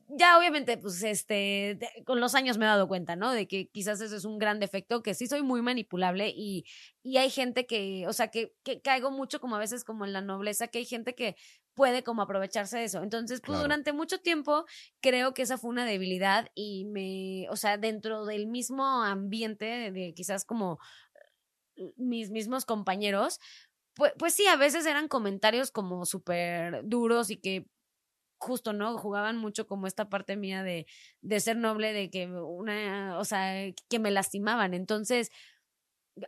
Ya, 0.08 0.38
obviamente, 0.38 0.76
pues 0.78 1.02
este. 1.02 1.78
con 2.04 2.20
los 2.20 2.34
años 2.34 2.58
me 2.58 2.64
he 2.64 2.68
dado 2.68 2.88
cuenta, 2.88 3.16
¿no? 3.16 3.32
De 3.32 3.48
que 3.48 3.68
quizás 3.68 4.00
eso 4.00 4.16
es 4.16 4.24
un 4.24 4.38
gran 4.38 4.60
defecto, 4.60 5.02
que 5.02 5.14
sí 5.14 5.26
soy 5.26 5.42
muy 5.42 5.62
manipulable 5.62 6.32
y, 6.34 6.64
y 7.02 7.16
hay 7.16 7.30
gente 7.30 7.66
que. 7.66 8.06
O 8.08 8.12
sea, 8.12 8.28
que, 8.28 8.54
que 8.62 8.80
caigo 8.80 9.10
mucho 9.10 9.40
como 9.40 9.56
a 9.56 9.58
veces 9.58 9.84
como 9.84 10.04
en 10.04 10.12
la 10.12 10.20
nobleza, 10.20 10.68
que 10.68 10.78
hay 10.78 10.84
gente 10.84 11.14
que 11.14 11.36
puede 11.74 12.02
como 12.02 12.22
aprovecharse 12.22 12.78
de 12.78 12.84
eso. 12.84 13.02
Entonces, 13.02 13.40
pues 13.44 13.58
durante 13.60 13.92
mucho 13.92 14.18
tiempo 14.18 14.66
creo 15.00 15.34
que 15.34 15.42
esa 15.42 15.58
fue 15.58 15.70
una 15.70 15.86
debilidad 15.86 16.50
y 16.54 16.84
me, 16.86 17.48
o 17.50 17.56
sea, 17.56 17.78
dentro 17.78 18.26
del 18.26 18.46
mismo 18.46 19.02
ambiente, 19.02 19.90
de, 19.90 20.12
quizás 20.14 20.44
como 20.44 20.78
eh, 21.76 21.92
mis 21.96 22.30
mismos 22.30 22.66
compañeros, 22.66 23.40
pues, 23.94 24.12
pues 24.18 24.34
sí, 24.34 24.46
a 24.46 24.56
veces 24.56 24.86
eran 24.86 25.08
comentarios 25.08 25.70
como 25.70 26.04
súper 26.06 26.82
duros 26.84 27.30
y 27.30 27.38
que 27.38 27.66
justo, 28.42 28.72
¿no? 28.72 28.98
Jugaban 28.98 29.38
mucho 29.38 29.66
como 29.66 29.86
esta 29.86 30.08
parte 30.08 30.36
mía 30.36 30.62
de, 30.62 30.86
de 31.20 31.40
ser 31.40 31.56
noble, 31.56 31.92
de 31.92 32.10
que 32.10 32.26
una, 32.26 33.18
o 33.18 33.24
sea, 33.24 33.72
que 33.88 33.98
me 33.98 34.10
lastimaban. 34.10 34.74
Entonces, 34.74 35.30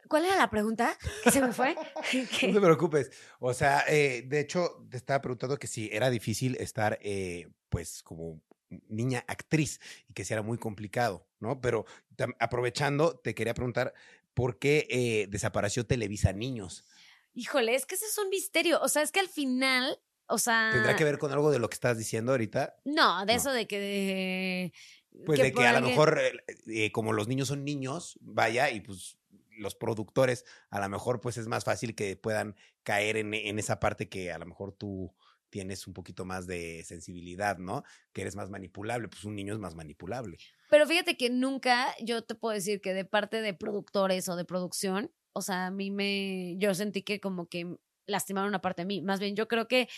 ¿cuál 0.09 0.25
era 0.25 0.37
la 0.37 0.51
pregunta? 0.51 0.97
Que 1.23 1.31
se 1.31 1.41
me 1.41 1.53
fue. 1.53 1.75
no 2.53 2.61
te 2.61 2.61
preocupes. 2.61 3.11
O 3.41 3.53
sea, 3.53 3.85
eh, 3.89 4.23
de 4.27 4.41
hecho, 4.41 4.87
te 4.89 4.97
estaba 4.97 5.21
preguntando 5.21 5.59
que 5.59 5.67
si 5.67 5.91
era 5.93 6.09
difícil 6.11 6.57
estar, 6.57 6.99
eh, 7.03 7.49
pues, 7.69 8.03
como 8.03 8.41
niña 8.89 9.25
actriz 9.29 9.81
y 10.09 10.15
que 10.15 10.25
si 10.25 10.33
era 10.33 10.43
muy 10.43 10.59
complicado, 10.59 11.29
¿no? 11.39 11.61
Pero 11.61 11.85
aprovechando, 12.39 13.17
te 13.17 13.35
quería 13.35 13.55
preguntar, 13.55 13.95
¿por 14.35 14.59
qué 14.59 14.87
eh, 14.89 15.27
desapareció 15.29 15.87
Televisa 15.87 16.33
Niños? 16.33 16.85
Híjole, 17.35 17.75
es 17.75 17.87
que 17.87 17.97
ese 17.97 18.07
es 18.07 18.19
un 18.19 18.31
misterio. 18.31 18.81
O 18.81 18.89
sea, 18.89 19.03
es 19.03 19.13
que 19.13 19.21
al 19.21 19.29
final 19.29 19.99
o 20.27 20.39
sea. 20.39 20.71
¿Tendrá 20.73 20.97
que 20.97 21.05
ver 21.05 21.19
con 21.19 21.33
algo 21.33 21.51
de 21.51 21.59
lo 21.59 21.69
que 21.69 21.75
estás 21.75 21.99
diciendo 21.99 22.33
ahorita? 22.33 22.77
No, 22.85 23.25
de 23.27 23.35
eso 23.35 23.53
de 23.53 23.67
que. 23.67 24.73
pues 25.27 25.41
de 25.41 25.53
que 25.53 25.67
a 25.67 25.81
lo 25.81 25.87
mejor, 25.87 26.19
eh, 26.21 26.33
eh, 26.67 26.93
como 26.93 27.13
los 27.13 27.29
niños 27.29 27.49
son 27.49 27.65
niños, 27.65 28.19
vaya, 28.21 28.71
y 28.71 28.81
pues 28.81 29.19
los 29.57 29.75
productores, 29.75 30.45
a 30.71 30.81
lo 30.81 30.89
mejor, 30.89 31.21
pues 31.21 31.37
es 31.37 31.47
más 31.47 31.65
fácil 31.65 31.95
que 31.95 32.17
puedan 32.17 32.57
caer 32.83 33.17
en, 33.17 33.35
en 33.35 33.59
esa 33.59 33.79
parte 33.79 34.09
que 34.09 34.33
a 34.33 34.39
lo 34.39 34.47
mejor 34.47 34.73
tú 34.73 35.15
tienes 35.55 35.87
un 35.87 35.95
poquito 35.95 36.25
más 36.25 36.49
de 36.49 36.83
sensibilidad, 36.83 37.59
¿no? 37.59 37.85
Que 38.13 38.23
eres 38.23 38.35
más 38.35 38.51
manipulable, 38.51 39.07
pues 39.07 39.23
un 39.23 39.37
niño 39.37 39.53
es 39.53 39.61
más 39.61 39.77
manipulable. 39.77 40.37
Pero 40.69 40.85
fíjate 40.85 41.17
que 41.17 41.31
nunca 41.31 41.95
yo 42.03 42.25
te 42.25 42.35
puedo 42.35 42.53
decir 42.53 42.81
que 42.81 42.93
de 42.93 43.05
parte 43.05 43.41
de 43.41 43.55
productores 43.55 44.29
o 44.29 44.35
de 44.35 44.45
producción, 44.45 45.13
o 45.33 45.43
sea, 45.43 45.67
a 45.67 45.71
mí 45.71 45.93
me, 45.93 46.57
yo 46.59 46.75
sentí 46.75 47.03
que 47.03 47.21
como 47.21 47.49
que 47.49 47.77
lastimaron 48.07 48.49
una 48.49 48.61
parte 48.61 48.83
de 48.83 48.87
mí. 48.87 49.03
Más 49.03 49.21
bien, 49.21 49.37
yo 49.37 49.49
creo 49.49 49.69
que 49.69 49.89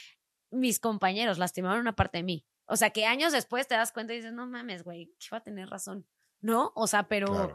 mis 0.50 0.78
compañeros 0.78 1.38
lastimaron 1.38 1.80
una 1.80 1.96
parte 1.96 2.18
de 2.18 2.24
mí. 2.24 2.46
O 2.66 2.76
sea, 2.76 2.90
que 2.90 3.06
años 3.06 3.32
después 3.32 3.68
te 3.68 3.74
das 3.74 3.92
cuenta 3.92 4.12
y 4.12 4.16
dices, 4.16 4.32
no 4.32 4.46
mames, 4.46 4.82
güey, 4.82 5.12
que 5.18 5.28
va 5.30 5.38
a 5.38 5.42
tener 5.42 5.68
razón. 5.68 6.06
¿No? 6.40 6.72
O 6.74 6.86
sea, 6.86 7.08
pero 7.08 7.54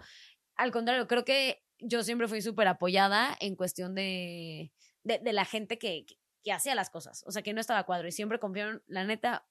al 0.56 0.72
contrario, 0.72 1.08
creo 1.08 1.24
que 1.24 1.64
yo 1.80 2.04
siempre 2.04 2.28
fui 2.28 2.42
súper 2.42 2.68
apoyada 2.68 3.36
en 3.40 3.56
cuestión 3.56 3.96
de, 3.96 4.72
de, 5.04 5.34
la 5.34 5.46
gente 5.46 5.78
que, 5.78 6.06
que, 6.44 6.52
hacía 6.52 6.76
las 6.76 6.90
cosas. 6.90 7.24
O 7.26 7.32
sea, 7.32 7.42
que 7.42 7.54
no 7.54 7.62
estaba 7.62 7.80
a 7.80 7.86
cuadro 7.86 8.08
y 8.08 8.12
siempre 8.12 8.40
confiaron, 8.40 8.84
la 8.88 9.04
neta, 9.04 9.48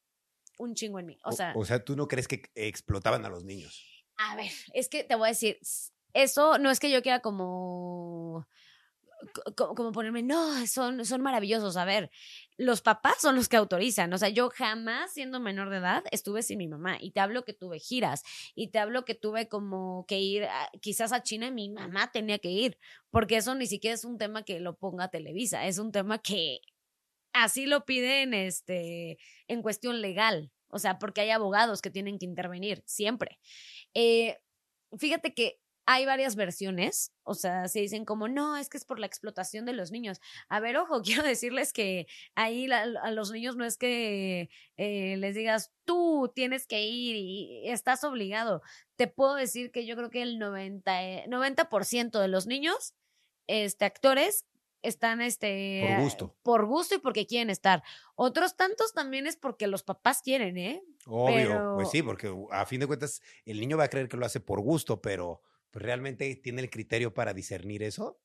un 0.58 0.74
chingo 0.74 0.98
en 0.98 1.06
mí. 1.06 1.18
O 1.24 1.32
sea, 1.32 1.52
o 1.56 1.64
sea, 1.64 1.84
¿tú 1.84 1.96
no 1.96 2.08
crees 2.08 2.28
que 2.28 2.50
explotaban 2.54 3.24
a 3.24 3.28
los 3.28 3.44
niños? 3.44 4.04
A 4.16 4.36
ver, 4.36 4.50
es 4.74 4.88
que 4.88 5.04
te 5.04 5.14
voy 5.14 5.28
a 5.28 5.30
decir, 5.30 5.58
eso 6.12 6.58
no 6.58 6.70
es 6.70 6.80
que 6.80 6.90
yo 6.90 7.02
quiera 7.02 7.20
como 7.20 8.46
como 9.54 9.92
ponerme, 9.92 10.22
no, 10.22 10.66
son, 10.66 11.04
son 11.04 11.22
maravillosos. 11.22 11.76
A 11.76 11.84
ver, 11.84 12.10
los 12.56 12.82
papás 12.82 13.16
son 13.20 13.36
los 13.36 13.48
que 13.48 13.56
autorizan. 13.56 14.12
O 14.12 14.18
sea, 14.18 14.28
yo 14.28 14.50
jamás, 14.50 15.12
siendo 15.12 15.40
menor 15.40 15.70
de 15.70 15.78
edad, 15.78 16.04
estuve 16.10 16.42
sin 16.42 16.58
mi 16.58 16.68
mamá. 16.68 16.96
Y 17.00 17.12
te 17.12 17.20
hablo 17.20 17.44
que 17.44 17.52
tuve 17.52 17.78
giras. 17.78 18.22
Y 18.54 18.68
te 18.68 18.78
hablo 18.78 19.04
que 19.04 19.14
tuve 19.14 19.48
como 19.48 20.04
que 20.06 20.20
ir 20.20 20.46
quizás 20.80 21.12
a 21.12 21.22
China 21.22 21.48
y 21.48 21.52
mi 21.52 21.70
mamá 21.70 22.10
tenía 22.12 22.38
que 22.38 22.50
ir. 22.50 22.78
Porque 23.10 23.36
eso 23.36 23.54
ni 23.54 23.66
siquiera 23.66 23.94
es 23.94 24.04
un 24.04 24.18
tema 24.18 24.42
que 24.42 24.60
lo 24.60 24.76
ponga 24.76 25.08
Televisa. 25.08 25.66
Es 25.66 25.78
un 25.78 25.92
tema 25.92 26.18
que 26.18 26.60
así 27.32 27.66
lo 27.66 27.84
piden 27.84 28.34
este, 28.34 29.18
en 29.48 29.62
cuestión 29.62 30.00
legal. 30.00 30.52
O 30.68 30.78
sea, 30.78 30.98
porque 30.98 31.22
hay 31.22 31.30
abogados 31.30 31.82
que 31.82 31.90
tienen 31.90 32.18
que 32.18 32.26
intervenir 32.26 32.82
siempre. 32.86 33.38
Eh, 33.94 34.38
fíjate 34.98 35.34
que 35.34 35.60
hay 35.92 36.06
varias 36.06 36.36
versiones, 36.36 37.12
o 37.24 37.34
sea, 37.34 37.66
se 37.66 37.80
dicen 37.80 38.04
como, 38.04 38.28
no, 38.28 38.56
es 38.56 38.68
que 38.68 38.76
es 38.76 38.84
por 38.84 39.00
la 39.00 39.06
explotación 39.06 39.66
de 39.66 39.72
los 39.72 39.90
niños. 39.90 40.20
A 40.48 40.60
ver, 40.60 40.76
ojo, 40.76 41.02
quiero 41.02 41.24
decirles 41.24 41.72
que 41.72 42.06
ahí 42.36 42.70
a 42.70 43.10
los 43.10 43.32
niños 43.32 43.56
no 43.56 43.64
es 43.64 43.76
que 43.76 44.50
eh, 44.76 45.16
les 45.16 45.34
digas, 45.34 45.72
tú 45.84 46.30
tienes 46.32 46.68
que 46.68 46.84
ir 46.84 47.16
y 47.16 47.68
estás 47.68 48.04
obligado. 48.04 48.62
Te 48.94 49.08
puedo 49.08 49.34
decir 49.34 49.72
que 49.72 49.84
yo 49.84 49.96
creo 49.96 50.10
que 50.10 50.22
el 50.22 50.38
90%, 50.38 51.26
90 51.26 52.20
de 52.20 52.28
los 52.28 52.46
niños, 52.46 52.94
este, 53.48 53.84
actores, 53.84 54.46
están 54.82 55.20
este 55.20 55.84
por 55.88 56.04
gusto. 56.04 56.36
por 56.42 56.66
gusto 56.66 56.94
y 56.94 56.98
porque 56.98 57.26
quieren 57.26 57.50
estar. 57.50 57.82
Otros 58.14 58.56
tantos 58.56 58.92
también 58.92 59.26
es 59.26 59.36
porque 59.36 59.66
los 59.66 59.82
papás 59.82 60.22
quieren, 60.22 60.56
¿eh? 60.56 60.84
Obvio, 61.04 61.72
pues 61.74 61.90
sí, 61.90 62.00
porque 62.02 62.32
a 62.52 62.64
fin 62.64 62.78
de 62.78 62.86
cuentas 62.86 63.20
el 63.44 63.60
niño 63.60 63.76
va 63.76 63.84
a 63.84 63.88
creer 63.88 64.08
que 64.08 64.16
lo 64.16 64.24
hace 64.24 64.38
por 64.38 64.60
gusto, 64.60 65.02
pero 65.02 65.42
pues 65.70 65.84
realmente 65.84 66.34
tiene 66.36 66.62
el 66.62 66.70
criterio 66.70 67.14
para 67.14 67.34
discernir 67.34 67.82
eso? 67.82 68.20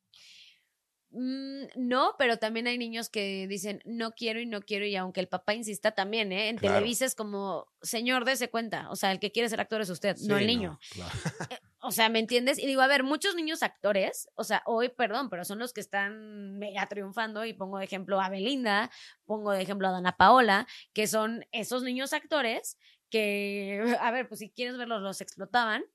Mm, 1.18 1.68
no, 1.78 2.16
pero 2.18 2.38
también 2.38 2.68
hay 2.68 2.78
niños 2.78 3.08
que 3.08 3.48
dicen 3.48 3.82
no 3.86 4.12
quiero 4.12 4.42
y 4.42 4.46
no 4.46 4.62
quiero 4.62 4.86
y 4.86 4.98
aunque 4.98 5.22
el 5.22 5.30
papá 5.30 5.54
insista 5.54 5.92
también, 5.92 6.34
¿eh? 6.34 6.50
En 6.50 6.58
Televisa 6.58 7.06
es 7.06 7.16
como, 7.16 7.68
señor, 7.82 8.26
dése 8.26 8.50
cuenta, 8.50 8.90
o 8.90 8.98
sea, 8.98 9.14
el 9.14 9.20
que 9.20 9.32
quiere 9.32 9.48
ser 9.48 9.62
actor 9.62 9.80
es 9.80 9.90
usted, 9.90 10.18
no 10.28 10.38
el 10.38 10.46
niño. 10.46 10.78
Eh, 11.50 11.60
o 11.80 11.92
sea, 11.92 12.10
¿me 12.10 12.20
entiendes? 12.20 12.58
Y 12.58 12.66
digo, 12.66 12.82
a 12.82 12.88
ver, 12.88 13.04
muchos 13.04 13.36
niños 13.36 13.62
actores, 13.62 14.28
o 14.36 14.44
sea, 14.44 14.64
hoy, 14.66 14.90
perdón, 14.90 15.30
pero 15.30 15.46
son 15.46 15.60
los 15.60 15.72
que 15.72 15.82
están 15.82 16.58
mega 16.58 16.88
triunfando 16.88 17.46
y 17.46 17.54
pongo 17.54 17.78
de 17.78 17.86
ejemplo 17.86 18.20
a 18.20 18.30
Belinda, 18.30 18.90
pongo 19.26 19.52
de 19.52 19.62
ejemplo 19.62 19.88
a 19.88 19.92
Dana 19.92 20.18
Paola, 20.18 20.68
que 20.94 21.06
son 21.06 21.46
esos 21.52 21.84
niños 21.84 22.12
actores 22.12 22.78
que, 23.10 23.84
a 24.02 24.12
ver, 24.12 24.28
pues 24.28 24.40
si 24.40 24.50
quieres 24.50 24.78
verlos, 24.78 25.02
los 25.02 25.22
explotaban 25.22 25.86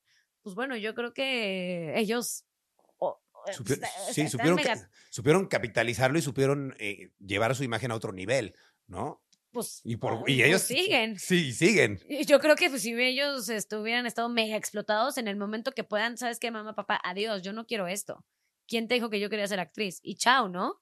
pues 0.42 0.54
bueno, 0.54 0.76
yo 0.76 0.94
creo 0.94 1.12
que 1.12 1.98
ellos... 1.98 2.44
Eh, 3.46 3.54
sí, 4.12 4.28
supieron, 4.28 5.46
capitalizarlo 5.46 6.18
y 6.18 6.22
supieron 6.22 6.76
eh, 6.78 7.10
llevar 7.18 7.54
su 7.54 7.64
imagen 7.64 7.90
a 7.90 7.94
otro 7.94 8.12
nivel, 8.12 8.54
¿no? 8.86 9.22
Pues, 9.52 9.80
y, 9.82 9.96
por, 9.96 10.12
y 10.28 10.36
pues 10.36 10.46
ellos 10.46 10.62
siguen. 10.62 11.18
Sí, 11.18 11.52
siguen. 11.52 11.98
Yo 12.26 12.38
creo 12.38 12.54
que 12.54 12.70
pues, 12.70 12.82
si 12.82 12.92
ellos 12.92 13.48
estuvieran 13.48 14.06
estado 14.06 14.28
mega 14.28 14.56
explotados 14.56 15.18
en 15.18 15.26
el 15.26 15.36
momento 15.36 15.72
que 15.72 15.82
puedan, 15.84 16.16
¿sabes 16.16 16.38
qué, 16.38 16.50
mamá, 16.50 16.74
papá? 16.74 17.00
Adiós, 17.02 17.42
yo 17.42 17.52
no 17.52 17.66
quiero 17.66 17.88
esto. 17.88 18.24
¿Quién 18.68 18.86
te 18.86 18.94
dijo 18.94 19.10
que 19.10 19.18
yo 19.18 19.28
quería 19.28 19.48
ser 19.48 19.58
actriz? 19.58 19.98
Y 20.02 20.14
chao, 20.14 20.48
¿no? 20.48 20.80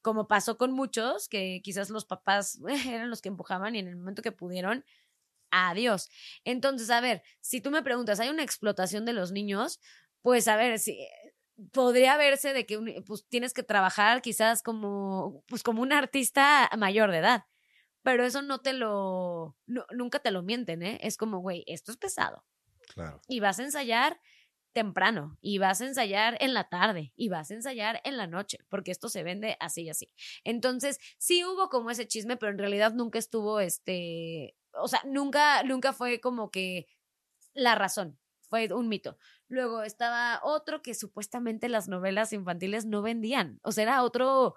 Como 0.00 0.28
pasó 0.28 0.56
con 0.56 0.72
muchos, 0.72 1.28
que 1.28 1.60
quizás 1.64 1.90
los 1.90 2.04
papás 2.04 2.60
eran 2.86 3.10
los 3.10 3.20
que 3.20 3.28
empujaban 3.28 3.74
y 3.74 3.80
en 3.80 3.88
el 3.88 3.96
momento 3.96 4.22
que 4.22 4.32
pudieron, 4.32 4.84
adiós. 5.54 6.10
Entonces, 6.44 6.90
a 6.90 7.00
ver, 7.00 7.22
si 7.40 7.60
tú 7.60 7.70
me 7.70 7.82
preguntas, 7.82 8.20
¿hay 8.20 8.28
una 8.28 8.42
explotación 8.42 9.04
de 9.04 9.12
los 9.12 9.32
niños? 9.32 9.80
Pues 10.22 10.48
a 10.48 10.56
ver, 10.56 10.78
si 10.78 10.98
podría 11.72 12.16
verse 12.16 12.52
de 12.52 12.66
que 12.66 13.02
pues, 13.06 13.26
tienes 13.28 13.52
que 13.52 13.62
trabajar 13.62 14.22
quizás 14.22 14.62
como, 14.62 15.44
pues, 15.46 15.62
como 15.62 15.82
un 15.82 15.92
artista 15.92 16.70
mayor 16.76 17.10
de 17.10 17.18
edad. 17.18 17.44
Pero 18.02 18.24
eso 18.24 18.42
no 18.42 18.60
te 18.60 18.74
lo, 18.74 19.56
nunca 19.66 20.18
te 20.18 20.30
lo 20.30 20.42
mienten, 20.42 20.82
¿eh? 20.82 20.98
Es 21.02 21.16
como, 21.16 21.38
güey, 21.38 21.64
esto 21.66 21.90
es 21.90 21.96
pesado. 21.96 22.44
Claro. 22.94 23.20
Y 23.28 23.40
vas 23.40 23.58
a 23.58 23.62
ensayar 23.62 24.20
temprano 24.74 25.38
y 25.40 25.58
vas 25.58 25.80
a 25.80 25.86
ensayar 25.86 26.36
en 26.40 26.52
la 26.52 26.68
tarde 26.68 27.12
y 27.16 27.30
vas 27.30 27.50
a 27.50 27.54
ensayar 27.54 28.02
en 28.04 28.18
la 28.18 28.26
noche, 28.26 28.58
porque 28.68 28.90
esto 28.90 29.08
se 29.08 29.22
vende 29.22 29.56
así 29.60 29.84
y 29.84 29.88
así. 29.88 30.12
Entonces, 30.42 30.98
sí 31.16 31.44
hubo 31.44 31.70
como 31.70 31.90
ese 31.90 32.06
chisme, 32.06 32.36
pero 32.36 32.52
en 32.52 32.58
realidad 32.58 32.92
nunca 32.92 33.18
estuvo 33.18 33.60
este 33.60 34.54
o 34.76 34.88
sea, 34.88 35.00
nunca, 35.04 35.62
nunca 35.62 35.92
fue 35.92 36.20
como 36.20 36.50
que 36.50 36.86
la 37.54 37.74
razón, 37.74 38.18
fue 38.48 38.72
un 38.72 38.88
mito. 38.88 39.18
Luego 39.48 39.82
estaba 39.82 40.40
otro 40.42 40.82
que 40.82 40.94
supuestamente 40.94 41.68
las 41.68 41.88
novelas 41.88 42.32
infantiles 42.32 42.86
no 42.86 43.02
vendían, 43.02 43.60
o 43.62 43.72
sea, 43.72 43.82
era 43.82 44.02
otro... 44.02 44.54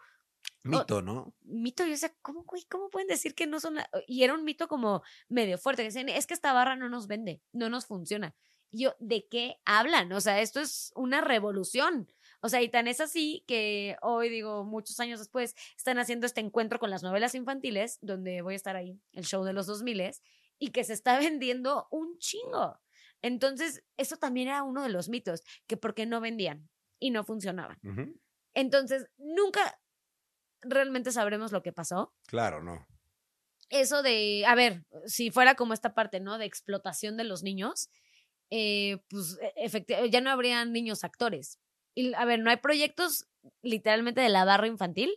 Mito, 0.64 1.02
¿no? 1.02 1.34
Mito, 1.42 1.86
yo 1.86 1.96
sé, 1.98 2.16
¿cómo, 2.22 2.46
¿cómo 2.70 2.90
pueden 2.90 3.08
decir 3.08 3.36
que 3.36 3.48
no 3.48 3.60
son? 3.60 3.78
Y 4.06 4.24
era 4.24 4.34
un 4.34 4.44
mito 4.44 4.68
como 4.68 5.02
medio 5.30 5.58
fuerte, 5.58 5.82
que 5.82 5.88
decían, 5.90 6.10
es 6.10 6.28
que 6.28 6.34
esta 6.34 6.54
barra 6.54 6.76
no 6.76 6.90
nos 6.90 7.08
vende, 7.08 7.42
no 7.54 7.70
nos 7.70 7.86
funciona. 7.86 8.36
Y 8.70 8.84
yo, 8.84 8.96
¿de 9.00 9.28
qué 9.30 9.62
hablan? 9.66 10.12
O 10.12 10.22
sea, 10.22 10.42
esto 10.42 10.60
es 10.60 10.92
una 10.96 11.22
revolución. 11.22 12.12
O 12.41 12.50
sea, 12.50 12.62
y 12.62 12.70
tan 12.70 12.88
es 12.88 13.01
así 13.01 13.44
que 13.48 13.98
hoy, 14.01 14.29
digo, 14.29 14.63
muchos 14.63 15.00
años 15.00 15.20
después, 15.20 15.56
están 15.75 15.98
haciendo 15.98 16.25
este 16.25 16.41
encuentro 16.41 16.79
con 16.79 16.89
las 16.89 17.03
novelas 17.03 17.36
infantiles, 17.36 17.98
donde 18.01 18.41
voy 18.41 18.53
a 18.53 18.58
estar 18.58 18.75
ahí, 18.75 19.00
el 19.13 19.25
show 19.25 19.44
de 19.44 19.53
los 19.53 19.65
2000 19.65 20.12
y 20.60 20.72
que 20.72 20.84
se 20.84 20.94
está 20.94 21.20
vendiendo 21.20 21.88
un 21.91 22.17
chingo. 22.20 22.79
Entonces, 23.22 23.84
eso 23.98 24.17
también 24.17 24.50
era 24.50 24.63
uno 24.63 24.84
de 24.84 24.89
los 24.89 25.10
mitos, 25.10 25.44
que 25.65 25.77
porque 25.77 26.06
no 26.06 26.22
vendían 26.22 26.70
y 27.00 27.12
no 27.12 27.24
funcionaban. 27.24 27.79
Entonces, 28.53 29.08
nunca 29.17 29.79
realmente 30.62 31.12
sabremos 31.12 31.51
lo 31.51 31.63
que 31.63 31.74
pasó. 31.74 32.13
Claro, 32.27 32.62
no. 32.62 32.88
Eso 33.70 34.01
de, 34.01 34.46
a 34.48 34.56
ver, 34.56 34.86
si 35.06 35.29
fuera 35.29 35.56
como 35.56 35.74
esta 35.74 35.94
parte, 35.94 36.20
¿no? 36.20 36.38
De 36.38 36.46
explotación 36.46 37.17
de 37.17 37.25
los 37.25 37.44
niños, 37.44 37.89
eh, 38.50 39.00
pues 39.10 39.38
e, 39.41 39.53
efectivamente, 39.58 40.12
ya 40.12 40.22
no 40.22 40.29
habrían 40.29 40.72
niños 40.72 41.03
actores, 41.03 41.60
y, 41.98 42.13
a 42.13 42.25
ver, 42.25 42.39
no 42.39 42.50
hay 42.50 42.58
proyectos 42.58 43.27
literalmente 43.62 44.22
de 44.22 44.30
la 44.30 44.46
barra 44.46 44.68
infantil, 44.68 45.12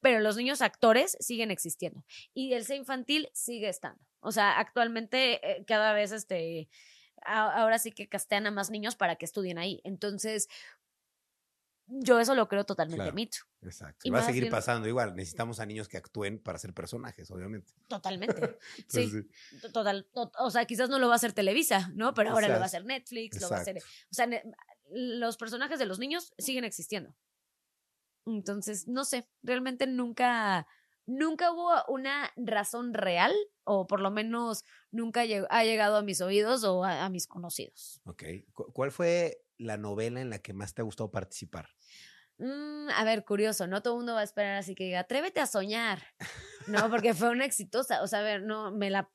pero 0.00 0.20
los 0.20 0.36
niños 0.36 0.62
actores 0.62 1.16
siguen 1.20 1.50
existiendo. 1.50 2.04
Y 2.34 2.52
el 2.54 2.64
C 2.64 2.76
infantil 2.76 3.28
sigue 3.32 3.68
estando. 3.68 4.00
O 4.20 4.30
sea, 4.32 4.58
actualmente 4.58 5.40
eh, 5.50 5.64
cada 5.64 5.92
vez 5.92 6.12
este, 6.12 6.68
ahora 7.24 7.78
sí 7.78 7.92
que 7.92 8.08
castean 8.08 8.46
a 8.46 8.50
más 8.50 8.70
niños 8.70 8.94
para 8.94 9.16
que 9.16 9.24
estudien 9.24 9.58
ahí. 9.58 9.80
Entonces, 9.84 10.48
yo 11.86 12.20
eso 12.20 12.34
lo 12.34 12.48
creo 12.48 12.64
totalmente 12.64 13.02
Claro. 13.02 13.14
mito. 13.14 13.38
Exacto. 13.62 14.00
Y 14.04 14.10
va 14.10 14.20
a 14.20 14.24
seguir 14.24 14.48
pasando 14.48 14.88
igual. 14.88 15.14
Necesitamos 15.14 15.60
a 15.60 15.66
niños 15.66 15.88
que 15.88 15.96
actúen 15.98 16.38
para 16.38 16.58
ser 16.58 16.72
personajes, 16.72 17.30
obviamente. 17.30 17.72
Totalmente. 17.88 18.58
Sí, 18.88 19.10
total. 19.72 20.06
to- 20.14 20.32
o 20.38 20.50
sea, 20.50 20.64
quizás 20.64 20.88
no 20.88 20.98
lo 20.98 21.08
va 21.08 21.14
a 21.14 21.16
hacer 21.16 21.32
Televisa, 21.32 21.90
¿no? 21.94 22.14
Pero 22.14 22.30
ahora 22.30 22.48
lo 22.48 22.54
va 22.54 22.62
a 22.62 22.66
hacer 22.66 22.84
Netflix, 22.84 23.40
lo 23.40 23.48
va 23.50 23.58
a 23.58 23.60
hacer. 23.60 23.78
O 23.78 24.14
sea, 24.14 24.26
los 24.92 25.36
personajes 25.36 25.78
de 25.78 25.86
los 25.86 25.98
niños 25.98 26.32
siguen 26.38 26.64
existiendo. 26.64 27.16
Entonces, 28.26 28.86
no 28.86 29.04
sé, 29.04 29.28
realmente 29.42 29.86
nunca, 29.86 30.66
nunca 31.06 31.50
hubo 31.52 31.70
una 31.88 32.30
razón 32.36 32.94
real, 32.94 33.32
o 33.64 33.86
por 33.86 34.00
lo 34.00 34.10
menos 34.10 34.64
nunca 34.92 35.24
lleg- 35.24 35.46
ha 35.50 35.64
llegado 35.64 35.96
a 35.96 36.02
mis 36.02 36.20
oídos 36.20 36.62
o 36.64 36.84
a, 36.84 37.04
a 37.04 37.08
mis 37.10 37.26
conocidos. 37.26 38.00
ok. 38.04 38.22
Cu- 38.52 38.72
¿Cuál 38.72 38.92
fue 38.92 39.42
la 39.58 39.76
novela 39.76 40.20
en 40.20 40.30
la 40.30 40.38
que 40.38 40.52
más 40.52 40.74
te 40.74 40.82
ha 40.82 40.84
gustado 40.84 41.10
participar? 41.10 41.68
Mm, 42.38 42.88
a 42.90 43.04
ver, 43.04 43.24
curioso, 43.24 43.66
no 43.66 43.82
todo 43.82 43.94
el 43.94 43.98
mundo 43.98 44.14
va 44.14 44.20
a 44.20 44.24
esperar 44.24 44.56
así 44.56 44.74
que 44.74 44.84
diga, 44.84 45.00
atrévete 45.00 45.40
a 45.40 45.46
soñar. 45.46 46.02
No, 46.68 46.90
porque 46.90 47.14
fue 47.14 47.30
una 47.30 47.44
exitosa. 47.44 48.02
O 48.02 48.06
sea, 48.06 48.20
a 48.20 48.22
ver, 48.22 48.42
no, 48.42 48.70
me 48.72 48.90
la. 48.90 49.10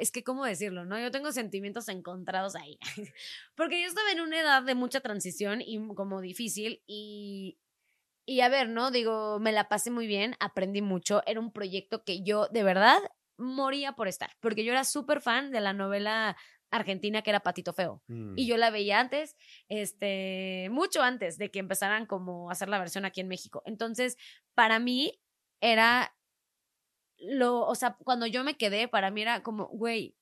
Es 0.00 0.10
que, 0.10 0.22
¿cómo 0.24 0.44
decirlo? 0.44 0.84
No, 0.84 0.98
yo 0.98 1.10
tengo 1.10 1.32
sentimientos 1.32 1.88
encontrados 1.88 2.54
ahí. 2.56 2.78
Porque 3.54 3.80
yo 3.80 3.88
estaba 3.88 4.10
en 4.12 4.20
una 4.20 4.40
edad 4.40 4.62
de 4.62 4.74
mucha 4.74 5.00
transición 5.00 5.60
y 5.60 5.78
como 5.94 6.20
difícil. 6.20 6.82
Y, 6.86 7.58
y 8.26 8.40
a 8.40 8.48
ver, 8.48 8.68
¿no? 8.68 8.90
Digo, 8.90 9.38
me 9.40 9.52
la 9.52 9.68
pasé 9.68 9.90
muy 9.90 10.06
bien, 10.06 10.36
aprendí 10.40 10.82
mucho. 10.82 11.22
Era 11.26 11.40
un 11.40 11.52
proyecto 11.52 12.04
que 12.04 12.22
yo, 12.22 12.48
de 12.48 12.62
verdad, 12.62 12.98
moría 13.36 13.92
por 13.92 14.08
estar. 14.08 14.30
Porque 14.40 14.64
yo 14.64 14.72
era 14.72 14.84
súper 14.84 15.20
fan 15.20 15.50
de 15.50 15.60
la 15.60 15.72
novela 15.72 16.36
argentina 16.70 17.22
que 17.22 17.30
era 17.30 17.40
Patito 17.40 17.72
Feo. 17.72 18.02
Mm, 18.08 18.34
Y 18.36 18.46
yo 18.46 18.56
la 18.56 18.70
veía 18.70 18.98
antes, 18.98 19.36
este, 19.68 20.68
mucho 20.70 21.02
antes 21.02 21.36
de 21.36 21.50
que 21.50 21.58
empezaran 21.58 22.06
como 22.06 22.48
a 22.48 22.52
hacer 22.52 22.68
la 22.68 22.78
versión 22.78 23.04
aquí 23.04 23.20
en 23.20 23.28
México. 23.28 23.62
Entonces, 23.66 24.16
para 24.54 24.78
mí 24.78 25.20
era 25.60 26.14
lo, 27.22 27.66
o 27.66 27.74
sea, 27.74 27.96
cuando 28.04 28.26
yo 28.26 28.44
me 28.44 28.56
quedé, 28.56 28.88
para 28.88 29.10
mí 29.10 29.22
era 29.22 29.42
como, 29.42 29.66
güey, 29.68 30.16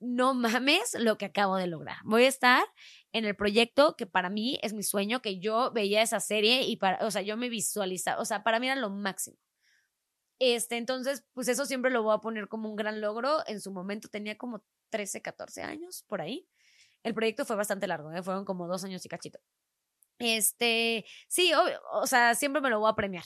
no 0.00 0.34
mames 0.34 0.94
lo 0.98 1.18
que 1.18 1.26
acabo 1.26 1.56
de 1.56 1.66
lograr. 1.66 1.96
Voy 2.04 2.24
a 2.24 2.28
estar 2.28 2.64
en 3.12 3.24
el 3.24 3.34
proyecto 3.34 3.96
que 3.96 4.06
para 4.06 4.30
mí 4.30 4.58
es 4.62 4.72
mi 4.72 4.82
sueño, 4.82 5.22
que 5.22 5.40
yo 5.40 5.72
veía 5.72 6.02
esa 6.02 6.20
serie 6.20 6.62
y 6.62 6.76
para, 6.76 7.04
o 7.04 7.10
sea, 7.10 7.22
yo 7.22 7.36
me 7.36 7.48
visualizaba, 7.48 8.20
o 8.20 8.24
sea, 8.24 8.44
para 8.44 8.60
mí 8.60 8.68
era 8.68 8.76
lo 8.76 8.90
máximo. 8.90 9.36
Este, 10.38 10.76
entonces, 10.76 11.24
pues 11.32 11.48
eso 11.48 11.66
siempre 11.66 11.90
lo 11.90 12.02
voy 12.02 12.14
a 12.14 12.20
poner 12.20 12.48
como 12.48 12.68
un 12.70 12.76
gran 12.76 13.00
logro. 13.00 13.38
En 13.48 13.60
su 13.60 13.72
momento 13.72 14.08
tenía 14.08 14.38
como 14.38 14.62
13, 14.90 15.20
14 15.20 15.62
años, 15.62 16.04
por 16.06 16.20
ahí. 16.20 16.48
El 17.02 17.14
proyecto 17.14 17.44
fue 17.44 17.56
bastante 17.56 17.86
largo, 17.86 18.12
¿eh? 18.12 18.22
fueron 18.22 18.44
como 18.44 18.68
dos 18.68 18.84
años 18.84 19.04
y 19.04 19.08
cachito. 19.08 19.40
Este, 20.18 21.04
sí, 21.28 21.52
obvio, 21.54 21.80
o 21.92 22.06
sea, 22.06 22.34
siempre 22.34 22.60
me 22.60 22.70
lo 22.70 22.80
voy 22.80 22.90
a 22.90 22.94
premiar, 22.94 23.24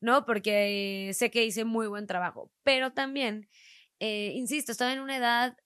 ¿no? 0.00 0.24
Porque 0.26 1.10
sé 1.14 1.30
que 1.30 1.44
hice 1.44 1.64
muy 1.64 1.86
buen 1.86 2.06
trabajo, 2.06 2.52
pero 2.62 2.92
también, 2.92 3.48
eh, 4.00 4.32
insisto, 4.34 4.72
estaba 4.72 4.92
en 4.92 5.00
una 5.00 5.16
edad 5.16 5.56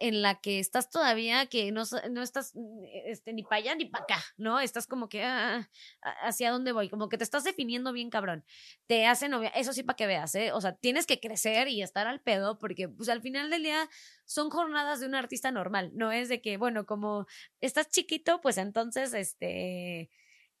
en 0.00 0.22
la 0.22 0.40
que 0.40 0.58
estás 0.58 0.90
todavía 0.90 1.46
que 1.46 1.72
no, 1.72 1.82
no 2.10 2.22
estás 2.22 2.52
mm, 2.54 2.84
este, 3.06 3.32
ni 3.32 3.42
para 3.42 3.56
allá 3.56 3.74
ni 3.74 3.86
para 3.86 4.04
acá, 4.04 4.24
¿no? 4.36 4.60
Estás 4.60 4.86
como 4.86 5.08
que 5.08 5.24
ah, 5.24 5.68
ah, 6.02 6.10
hacia 6.22 6.50
dónde 6.50 6.72
voy, 6.72 6.88
como 6.88 7.08
que 7.08 7.18
te 7.18 7.24
estás 7.24 7.44
definiendo 7.44 7.92
bien 7.92 8.10
cabrón. 8.10 8.44
Te 8.86 9.06
hacen 9.06 9.32
eso 9.54 9.72
sí 9.72 9.82
para 9.82 9.96
que 9.96 10.06
veas, 10.06 10.34
¿eh? 10.34 10.52
O 10.52 10.60
sea, 10.60 10.74
tienes 10.76 11.06
que 11.06 11.20
crecer 11.20 11.68
y 11.68 11.82
estar 11.82 12.06
al 12.06 12.20
pedo 12.20 12.58
porque 12.58 12.88
pues 12.88 13.08
al 13.08 13.22
final 13.22 13.50
del 13.50 13.62
día 13.62 13.88
son 14.24 14.50
jornadas 14.50 15.00
de 15.00 15.06
un 15.06 15.14
artista 15.14 15.50
normal, 15.50 15.90
no 15.94 16.12
es 16.12 16.28
de 16.28 16.40
que, 16.40 16.56
bueno, 16.58 16.86
como 16.86 17.26
estás 17.60 17.88
chiquito, 17.88 18.40
pues 18.40 18.58
entonces, 18.58 19.12
este... 19.14 20.10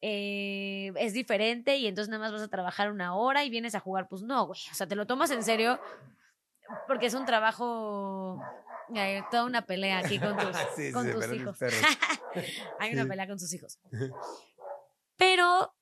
eh, 0.00 0.92
es 0.96 1.12
diferente 1.12 1.76
y 1.76 1.86
entonces 1.86 2.10
nada 2.10 2.22
más 2.22 2.32
vas 2.32 2.42
a 2.42 2.48
trabajar 2.48 2.90
una 2.90 3.16
hora 3.16 3.44
y 3.44 3.50
vienes 3.50 3.74
a 3.74 3.80
jugar, 3.80 4.08
pues 4.08 4.22
no, 4.22 4.46
güey, 4.46 4.60
o 4.70 4.74
sea, 4.74 4.86
te 4.86 4.94
lo 4.96 5.06
tomas 5.06 5.30
en 5.30 5.42
serio 5.42 5.80
porque 6.86 7.06
es 7.06 7.14
un 7.14 7.24
trabajo, 7.24 8.42
hay 8.94 9.22
toda 9.30 9.44
una 9.44 9.62
pelea 9.62 9.98
aquí 9.98 10.18
con 10.18 10.36
tus, 10.36 10.56
Sí, 10.76 10.92
con 10.92 11.06
sí, 11.06 11.12
tus 11.12 11.32
hijos. 11.32 11.58
hay 12.78 12.92
una 12.92 13.06
pelea 13.06 13.26
con 13.26 13.38
sus 13.38 13.52
hijos. 13.54 13.78
Pero 15.16 15.74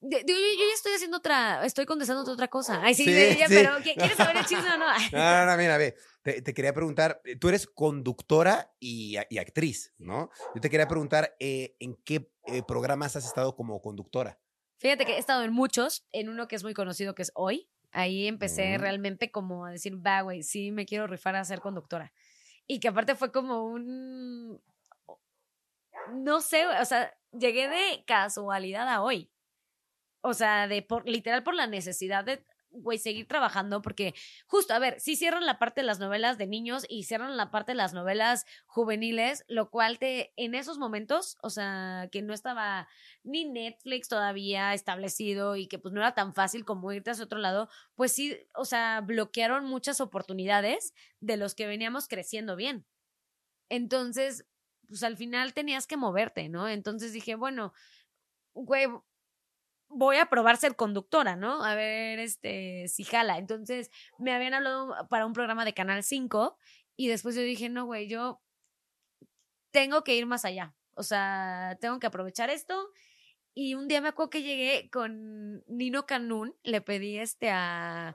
yo, 0.00 0.18
yo 0.26 0.34
ya 0.68 0.74
estoy 0.74 0.92
haciendo 0.94 1.18
otra, 1.18 1.64
estoy 1.64 1.86
contestando 1.86 2.30
otra 2.30 2.48
cosa. 2.48 2.80
Ay, 2.82 2.94
sí, 2.94 3.04
Sí, 3.04 3.38
pero 3.48 3.78
¿qui- 3.78 3.94
¿quieres 3.94 4.16
saber 4.16 4.36
el 4.38 4.44
chisme 4.46 4.70
o 4.72 4.78
no? 4.78 4.86
No, 4.86 5.00
no, 5.12 5.46
no, 5.46 5.56
mira, 5.56 5.76
ve, 5.76 5.94
te, 6.22 6.42
te 6.42 6.54
quería 6.54 6.72
preguntar, 6.72 7.20
eh, 7.24 7.36
tú 7.36 7.48
eres 7.48 7.66
conductora 7.66 8.72
y, 8.78 9.16
actriz, 9.38 9.92
¿no? 9.98 10.30
Yo 10.54 10.60
te 10.60 10.70
quería 10.70 10.88
preguntar, 10.88 11.36
eh, 11.38 11.76
¿en 11.80 11.96
qué 12.04 12.30
eh, 12.46 12.62
programas 12.62 13.16
has 13.16 13.26
estado 13.26 13.54
como 13.56 13.80
conductora? 13.82 14.38
Fíjate 14.78 15.04
que 15.04 15.12
he 15.16 15.18
estado 15.18 15.44
en 15.44 15.52
muchos, 15.52 16.06
en 16.12 16.28
uno 16.30 16.48
que 16.48 16.56
es 16.56 16.62
muy 16.64 16.72
conocido 16.74 17.14
que 17.14 17.22
es 17.22 17.32
Hoy. 17.34 17.68
Ahí 17.92 18.26
empecé 18.28 18.78
Mm. 18.78 18.80
realmente 18.80 19.30
como 19.30 19.66
a 19.66 19.70
decir, 19.72 19.94
va, 20.04 20.22
güey, 20.22 20.42
sí 20.42 20.70
me 20.70 20.86
quiero 20.86 21.06
rifar 21.06 21.36
a 21.36 21.44
ser 21.44 21.60
conductora. 21.60 22.12
Y 22.66 22.80
que 22.80 22.88
aparte 22.88 23.14
fue 23.16 23.30
como 23.32 23.64
un... 23.64 24.62
No 26.12 26.40
sé, 26.40 26.66
o 26.66 26.84
sea, 26.84 27.12
llegué 27.32 27.68
de 27.68 28.04
casualidad 28.06 28.88
a 28.88 29.02
Hoy. 29.02 29.30
O 30.22 30.34
sea, 30.34 30.68
de 30.68 30.82
por, 30.82 31.08
literal 31.08 31.42
por 31.42 31.54
la 31.54 31.66
necesidad 31.66 32.24
de, 32.24 32.44
güey, 32.70 32.98
seguir 32.98 33.26
trabajando, 33.26 33.82
porque 33.82 34.14
justo, 34.46 34.74
a 34.74 34.78
ver, 34.78 35.00
sí 35.00 35.16
cierran 35.16 35.44
la 35.46 35.58
parte 35.58 35.80
de 35.80 35.86
las 35.86 35.98
novelas 35.98 36.38
de 36.38 36.46
niños 36.46 36.84
y 36.88 37.04
cierran 37.04 37.36
la 37.36 37.50
parte 37.50 37.72
de 37.72 37.76
las 37.76 37.94
novelas 37.94 38.46
juveniles, 38.66 39.44
lo 39.48 39.70
cual 39.70 39.98
te, 39.98 40.32
en 40.36 40.54
esos 40.54 40.78
momentos, 40.78 41.36
o 41.42 41.50
sea, 41.50 42.08
que 42.12 42.22
no 42.22 42.32
estaba 42.32 42.88
ni 43.22 43.44
Netflix 43.44 44.08
todavía 44.08 44.74
establecido 44.74 45.56
y 45.56 45.66
que 45.66 45.78
pues 45.78 45.92
no 45.92 46.00
era 46.00 46.14
tan 46.14 46.34
fácil 46.34 46.64
como 46.64 46.92
irte 46.92 47.10
hacia 47.10 47.24
otro 47.24 47.38
lado, 47.38 47.68
pues 47.94 48.12
sí, 48.12 48.38
o 48.54 48.64
sea, 48.64 49.00
bloquearon 49.00 49.64
muchas 49.64 50.00
oportunidades 50.00 50.94
de 51.20 51.36
los 51.36 51.54
que 51.54 51.66
veníamos 51.66 52.08
creciendo 52.08 52.56
bien. 52.56 52.86
Entonces, 53.68 54.46
pues 54.88 55.02
al 55.02 55.16
final 55.16 55.54
tenías 55.54 55.86
que 55.86 55.96
moverte, 55.96 56.48
¿no? 56.48 56.68
Entonces 56.68 57.12
dije, 57.12 57.36
bueno, 57.36 57.72
güey, 58.54 58.88
voy 59.90 60.16
a 60.16 60.26
probar 60.26 60.56
ser 60.56 60.76
conductora, 60.76 61.36
¿no? 61.36 61.64
A 61.64 61.74
ver, 61.74 62.20
este, 62.20 62.86
si 62.88 63.04
jala. 63.04 63.38
Entonces, 63.38 63.90
me 64.18 64.32
habían 64.32 64.54
hablado 64.54 64.94
para 65.08 65.26
un 65.26 65.32
programa 65.32 65.64
de 65.64 65.74
Canal 65.74 66.02
5 66.02 66.56
y 66.96 67.08
después 67.08 67.34
yo 67.34 67.42
dije, 67.42 67.68
no, 67.68 67.86
güey, 67.86 68.08
yo 68.08 68.40
tengo 69.72 70.02
que 70.04 70.14
ir 70.14 70.26
más 70.26 70.44
allá. 70.44 70.74
O 70.94 71.02
sea, 71.02 71.76
tengo 71.80 71.98
que 71.98 72.06
aprovechar 72.06 72.50
esto. 72.50 72.90
Y 73.52 73.74
un 73.74 73.88
día 73.88 74.00
me 74.00 74.08
acuerdo 74.08 74.30
que 74.30 74.42
llegué 74.42 74.90
con 74.90 75.64
Nino 75.66 76.06
Canún, 76.06 76.56
le 76.62 76.80
pedí 76.80 77.18
este 77.18 77.50
a, 77.50 78.14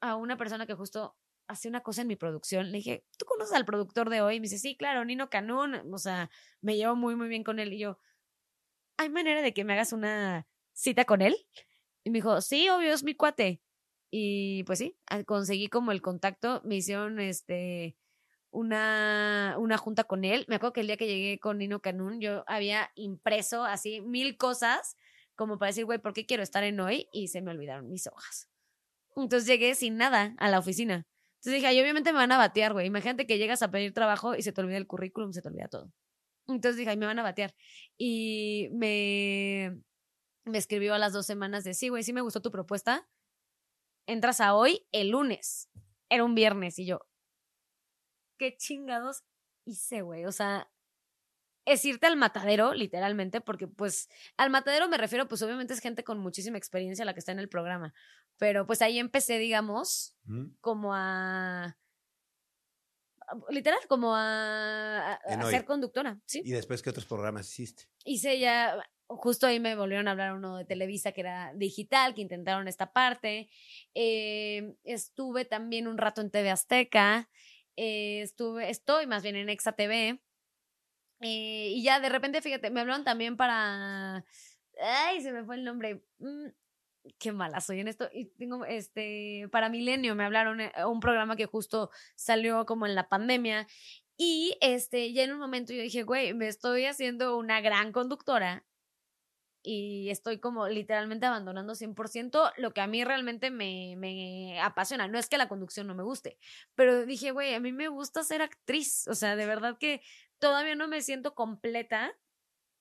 a 0.00 0.16
una 0.16 0.36
persona 0.36 0.66
que 0.66 0.74
justo 0.74 1.16
hacía 1.46 1.68
una 1.68 1.82
cosa 1.82 2.02
en 2.02 2.08
mi 2.08 2.16
producción. 2.16 2.72
Le 2.72 2.78
dije, 2.78 3.04
¿tú 3.18 3.26
conoces 3.26 3.54
al 3.54 3.66
productor 3.66 4.08
de 4.08 4.22
hoy? 4.22 4.36
Y 4.36 4.40
me 4.40 4.44
dice, 4.44 4.58
sí, 4.58 4.76
claro, 4.76 5.04
Nino 5.04 5.28
Canún. 5.28 5.92
O 5.92 5.98
sea, 5.98 6.30
me 6.62 6.76
llevo 6.76 6.96
muy, 6.96 7.16
muy 7.16 7.28
bien 7.28 7.44
con 7.44 7.58
él. 7.58 7.74
Y 7.74 7.78
yo, 7.80 7.98
¿hay 8.96 9.10
manera 9.10 9.42
de 9.42 9.52
que 9.52 9.64
me 9.64 9.74
hagas 9.74 9.92
una 9.92 10.46
cita 10.74 11.04
con 11.06 11.22
él? 11.22 11.36
Y 12.04 12.10
me 12.10 12.18
dijo, 12.18 12.40
sí, 12.42 12.68
obvio, 12.68 12.92
es 12.92 13.02
mi 13.02 13.14
cuate. 13.14 13.62
Y 14.10 14.62
pues 14.64 14.78
sí, 14.78 14.96
conseguí 15.26 15.68
como 15.68 15.90
el 15.90 16.02
contacto, 16.02 16.60
me 16.64 16.76
hicieron 16.76 17.18
este 17.18 17.96
una, 18.50 19.56
una 19.58 19.78
junta 19.78 20.04
con 20.04 20.24
él. 20.24 20.44
Me 20.48 20.56
acuerdo 20.56 20.74
que 20.74 20.80
el 20.82 20.86
día 20.86 20.96
que 20.96 21.08
llegué 21.08 21.40
con 21.40 21.58
Nino 21.58 21.80
Canún, 21.80 22.20
yo 22.20 22.44
había 22.46 22.90
impreso 22.94 23.64
así 23.64 24.00
mil 24.02 24.36
cosas 24.36 24.96
como 25.34 25.58
para 25.58 25.70
decir, 25.70 25.84
güey, 25.84 25.98
¿por 25.98 26.12
qué 26.12 26.26
quiero 26.26 26.42
estar 26.42 26.62
en 26.62 26.78
hoy? 26.78 27.08
Y 27.12 27.28
se 27.28 27.42
me 27.42 27.50
olvidaron 27.50 27.90
mis 27.90 28.06
hojas. 28.06 28.48
Entonces 29.16 29.48
llegué 29.48 29.74
sin 29.74 29.96
nada 29.96 30.34
a 30.38 30.48
la 30.48 30.58
oficina. 30.58 31.06
Entonces 31.36 31.54
dije, 31.54 31.66
ay, 31.66 31.80
obviamente 31.80 32.12
me 32.12 32.18
van 32.18 32.32
a 32.32 32.38
batear, 32.38 32.72
güey. 32.72 32.86
Imagínate 32.86 33.26
que 33.26 33.38
llegas 33.38 33.62
a 33.62 33.70
pedir 33.70 33.92
trabajo 33.92 34.34
y 34.34 34.42
se 34.42 34.52
te 34.52 34.60
olvida 34.60 34.76
el 34.76 34.86
currículum, 34.86 35.32
se 35.32 35.42
te 35.42 35.48
olvida 35.48 35.68
todo. 35.68 35.92
Entonces 36.46 36.76
dije, 36.76 36.90
ay, 36.90 36.96
me 36.96 37.06
van 37.06 37.18
a 37.18 37.22
batear. 37.22 37.54
Y 37.98 38.68
me, 38.72 39.76
me 40.44 40.58
escribió 40.58 40.94
a 40.94 40.98
las 40.98 41.12
dos 41.12 41.26
semanas 41.26 41.64
de, 41.64 41.74
sí, 41.74 41.88
güey, 41.88 42.02
sí 42.02 42.12
me 42.12 42.20
gustó 42.20 42.42
tu 42.42 42.50
propuesta. 42.50 43.08
Entras 44.06 44.40
a 44.40 44.54
hoy 44.54 44.86
el 44.92 45.10
lunes. 45.10 45.70
Era 46.10 46.24
un 46.24 46.34
viernes 46.34 46.78
y 46.78 46.86
yo, 46.86 47.06
¿qué 48.38 48.56
chingados 48.56 49.24
hice, 49.64 50.02
güey? 50.02 50.26
O 50.26 50.32
sea, 50.32 50.70
es 51.64 51.84
irte 51.84 52.06
al 52.06 52.16
matadero, 52.16 52.74
literalmente, 52.74 53.40
porque 53.40 53.66
pues 53.66 54.08
al 54.36 54.50
matadero 54.50 54.88
me 54.88 54.98
refiero, 54.98 55.28
pues 55.28 55.42
obviamente 55.42 55.72
es 55.72 55.80
gente 55.80 56.04
con 56.04 56.18
muchísima 56.18 56.58
experiencia 56.58 57.04
la 57.04 57.14
que 57.14 57.20
está 57.20 57.32
en 57.32 57.38
el 57.38 57.48
programa. 57.48 57.94
Pero 58.36 58.66
pues 58.66 58.82
ahí 58.82 58.98
empecé, 58.98 59.38
digamos, 59.38 60.16
¿Mm? 60.24 60.56
como 60.60 60.94
a... 60.94 61.78
Literal, 63.48 63.80
como 63.88 64.14
a, 64.14 65.18
ser 65.48 65.64
conductora, 65.64 66.20
¿sí? 66.26 66.42
¿Y 66.44 66.50
después 66.52 66.82
qué 66.82 66.90
otros 66.90 67.06
programas 67.06 67.48
hiciste? 67.50 67.88
hice 68.04 68.38
ya, 68.38 68.76
justo 69.06 69.46
ahí 69.46 69.60
me 69.60 69.76
volvieron 69.76 70.08
a 70.08 70.12
hablar 70.12 70.34
uno 70.34 70.56
de 70.56 70.64
Televisa 70.64 71.12
que 71.12 71.20
era 71.20 71.52
digital, 71.54 72.14
que 72.14 72.22
intentaron 72.22 72.68
esta 72.68 72.92
parte. 72.92 73.48
Eh, 73.94 74.74
estuve 74.84 75.44
también 75.44 75.86
un 75.88 75.98
rato 75.98 76.20
en 76.20 76.30
TV 76.30 76.50
Azteca. 76.50 77.28
eh, 77.76 78.22
estuve, 78.22 78.70
estoy 78.70 79.06
más 79.06 79.22
bien 79.22 79.36
en 79.36 79.48
Exa 79.48 79.72
TV. 79.72 80.20
eh, 81.20 81.68
y 81.74 81.82
ya 81.82 82.00
de 82.00 82.08
repente, 82.08 82.42
fíjate, 82.42 82.70
me 82.70 82.80
hablaron 82.80 83.04
también 83.04 83.36
para 83.36 84.24
Ay, 84.80 85.20
se 85.22 85.32
me 85.32 85.44
fue 85.44 85.56
el 85.56 85.64
nombre. 85.64 86.02
Mm, 86.18 86.48
qué 87.18 87.32
mala 87.32 87.60
soy 87.60 87.80
en 87.80 87.88
esto. 87.88 88.08
Y 88.12 88.26
tengo, 88.26 88.64
este, 88.64 89.48
para 89.52 89.68
Milenio 89.68 90.14
me 90.14 90.24
hablaron 90.24 90.60
un 90.86 91.00
programa 91.00 91.36
que 91.36 91.46
justo 91.46 91.90
salió 92.16 92.66
como 92.66 92.86
en 92.86 92.94
la 92.94 93.08
pandemia. 93.08 93.66
Y 94.16 94.56
este, 94.60 95.12
ya 95.12 95.24
en 95.24 95.32
un 95.32 95.40
momento 95.40 95.72
yo 95.72 95.82
dije, 95.82 96.02
güey, 96.04 96.34
me 96.34 96.48
estoy 96.48 96.86
haciendo 96.86 97.36
una 97.36 97.60
gran 97.60 97.92
conductora 97.92 98.64
y 99.64 100.10
estoy 100.10 100.38
como 100.38 100.68
literalmente 100.68 101.24
abandonando 101.24 101.74
100% 101.74 102.52
lo 102.58 102.74
que 102.74 102.82
a 102.82 102.86
mí 102.86 103.02
realmente 103.02 103.50
me, 103.50 103.94
me 103.96 104.60
apasiona. 104.60 105.08
No 105.08 105.18
es 105.18 105.28
que 105.28 105.38
la 105.38 105.48
conducción 105.48 105.86
no 105.86 105.94
me 105.94 106.02
guste, 106.02 106.38
pero 106.74 107.06
dije, 107.06 107.30
güey, 107.30 107.54
a 107.54 107.60
mí 107.60 107.72
me 107.72 107.88
gusta 107.88 108.22
ser 108.22 108.42
actriz. 108.42 109.08
O 109.08 109.14
sea, 109.14 109.36
de 109.36 109.46
verdad 109.46 109.78
que 109.78 110.02
todavía 110.38 110.74
no 110.74 110.86
me 110.86 111.00
siento 111.00 111.34
completa 111.34 112.14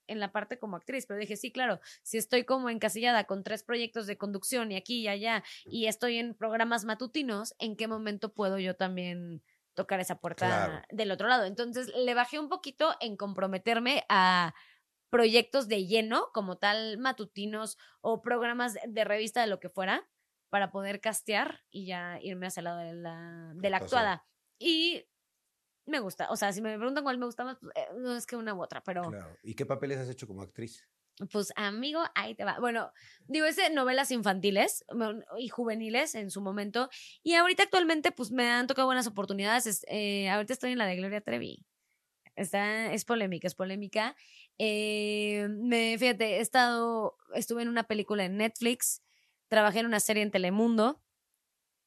en 0.08 0.20
la 0.20 0.34
parte 0.34 0.60
como 0.60 0.76
actriz, 0.76 1.06
pero 1.06 1.22
dije, 1.22 1.38
sí, 1.38 1.54
claro, 1.54 1.80
si 2.04 2.18
estoy 2.18 2.44
como 2.44 2.70
encasillada 2.70 3.24
con 3.24 3.44
tres 3.44 3.64
proyectos 3.64 4.06
de 4.06 4.18
conducción 4.18 4.70
y 4.72 4.76
aquí 4.76 5.00
y 5.00 5.08
allá 5.08 5.44
y 5.64 5.86
estoy 5.88 6.18
en 6.18 6.36
programas 6.36 6.84
matutinos, 6.84 7.56
¿en 7.60 7.78
qué 7.78 7.88
momento 7.88 8.34
puedo 8.34 8.60
yo 8.60 8.76
también 8.76 9.42
tocar 9.74 10.02
esa 10.02 10.20
puerta 10.20 10.86
del 10.90 11.12
otro 11.12 11.30
lado? 11.30 11.46
Entonces 11.46 11.92
le 11.96 12.14
bajé 12.14 12.40
un 12.40 12.50
poquito 12.50 12.94
en 13.00 13.16
comprometerme 13.16 14.04
a 14.10 14.54
proyectos 15.14 15.68
de 15.68 15.86
lleno, 15.86 16.30
como 16.34 16.58
tal, 16.58 16.98
matutinos 16.98 17.78
o 18.02 18.24
programas 18.24 18.74
de 18.84 19.04
revista 19.04 19.42
de 19.42 19.48
lo 19.48 19.60
que 19.60 19.70
fuera, 19.70 20.10
para 20.50 20.72
poder 20.72 21.02
castear 21.02 21.62
y 21.70 21.86
ya 21.86 22.18
irme 22.20 22.48
hacia 22.48 22.62
el 22.62 22.64
lado 22.64 22.80
de 22.80 22.94
la, 22.94 23.52
de 23.54 23.70
la 23.70 23.78
actuada. 23.78 24.26
Y 24.58 25.06
me 25.86 26.00
gusta. 26.00 26.32
O 26.32 26.36
sea, 26.36 26.52
si 26.52 26.64
me 26.64 26.76
preguntan 26.78 27.04
cuál 27.04 27.20
me 27.20 27.28
gusta 27.28 27.44
más, 27.44 27.60
pues, 27.60 27.72
eh, 27.76 27.90
no 27.96 28.16
es 28.16 28.26
que 28.26 28.36
una 28.36 28.56
u 28.56 28.64
otra, 28.64 28.82
pero. 28.84 29.04
Claro. 29.04 29.38
¿Y 29.44 29.54
qué 29.54 29.68
papeles 29.68 30.00
has 30.00 30.10
hecho 30.10 30.26
como 30.26 30.42
actriz? 30.42 30.90
Pues 31.32 31.54
amigo, 31.56 32.02
ahí 32.16 32.34
te 32.34 32.44
va. 32.44 32.58
Bueno, 32.60 32.92
digo, 33.28 33.46
ese 33.46 33.70
novelas 33.70 34.10
infantiles 34.10 34.84
y 35.38 35.48
juveniles 35.48 36.16
en 36.16 36.32
su 36.32 36.42
momento. 36.42 36.90
Y 37.22 37.36
ahorita 37.36 37.62
actualmente, 37.62 38.12
pues 38.12 38.32
me 38.32 38.50
han 38.50 38.66
tocado 38.66 38.88
buenas 38.88 39.06
oportunidades. 39.06 39.86
Eh, 39.90 40.28
ahorita 40.28 40.54
estoy 40.54 40.72
en 40.72 40.80
la 40.80 40.88
de 40.88 40.96
Gloria 40.96 41.22
Trevi. 41.22 41.64
Está, 42.36 42.92
es 42.94 43.06
polémica, 43.06 43.48
es 43.48 43.54
polémica. 43.56 44.16
Eh, 44.58 45.48
me, 45.50 45.98
fíjate, 45.98 46.38
he 46.38 46.40
estado, 46.40 47.18
estuve 47.34 47.64
en 47.64 47.70
una 47.70 47.84
película 47.84 48.26
en 48.26 48.38
Netflix, 48.38 49.02
trabajé 49.48 49.80
en 49.80 49.88
una 49.88 50.00
serie 50.00 50.24
en 50.24 50.32
Telemundo 50.32 51.02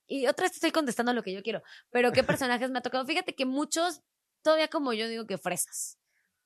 y 0.07 0.27
otra 0.27 0.45
vez 0.45 0.55
estoy 0.55 0.71
contestando 0.71 1.13
lo 1.13 1.23
que 1.23 1.33
yo 1.33 1.43
quiero. 1.43 1.63
Pero 1.91 2.13
¿qué 2.13 2.23
personajes 2.25 2.71
me 2.71 2.79
ha 2.79 2.83
tocado? 2.83 3.07
Fíjate 3.07 3.35
que 3.35 3.47
muchos, 3.47 4.03
todavía 4.43 4.69
como 4.69 4.93
yo 4.93 5.09
digo 5.09 5.27
que 5.27 5.39
fresas. 5.39 5.99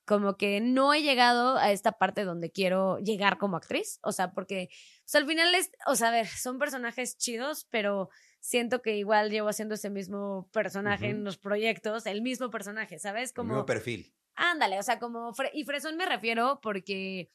Como 0.06 0.36
que 0.36 0.60
no 0.60 0.92
he 0.92 1.02
llegado 1.02 1.56
a 1.56 1.70
esta 1.70 1.92
parte 1.92 2.24
donde 2.24 2.50
quiero 2.50 2.98
llegar 2.98 3.38
como 3.38 3.56
actriz. 3.56 4.00
O 4.02 4.12
sea, 4.12 4.32
porque 4.32 4.68
o 5.12 5.16
al 5.16 5.26
final 5.26 5.54
es, 5.54 5.70
o 5.86 5.94
sea, 5.94 6.08
a 6.08 6.12
ver, 6.12 6.26
son 6.26 6.58
personajes 6.58 7.16
chidos, 7.16 7.66
pero 7.70 8.08
siento 8.40 8.82
que 8.82 8.96
igual 8.96 9.30
llevo 9.30 9.48
haciendo 9.48 9.74
ese 9.74 9.90
mismo 9.90 10.48
personaje 10.52 11.10
en 11.10 11.22
los 11.22 11.38
proyectos, 11.38 12.06
el 12.06 12.22
mismo 12.22 12.50
personaje, 12.50 12.98
¿sabes? 12.98 13.32
Como... 13.32 13.50
El 13.50 13.56
mismo 13.56 13.66
perfil. 13.66 14.14
Ándale, 14.42 14.78
o 14.78 14.82
sea, 14.82 14.98
como... 14.98 15.34
y 15.52 15.64
fresón 15.64 15.98
me 15.98 16.06
refiero 16.06 16.60
porque 16.62 17.30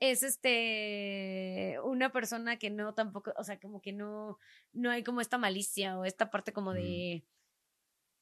es 0.00 0.22
este 0.22 1.78
una 1.82 2.12
persona 2.12 2.58
que 2.58 2.68
no 2.68 2.92
tampoco, 2.92 3.32
o 3.38 3.42
sea, 3.42 3.58
como 3.58 3.80
que 3.80 3.94
no, 3.94 4.38
no 4.74 4.90
hay 4.90 5.02
como 5.02 5.22
esta 5.22 5.38
malicia 5.38 5.98
o 5.98 6.04
esta 6.04 6.30
parte 6.30 6.52
como 6.52 6.74
de, 6.74 7.24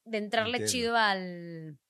de 0.05 0.18
entrarle 0.18 0.64
chido 0.64 0.97
al, 0.97 1.81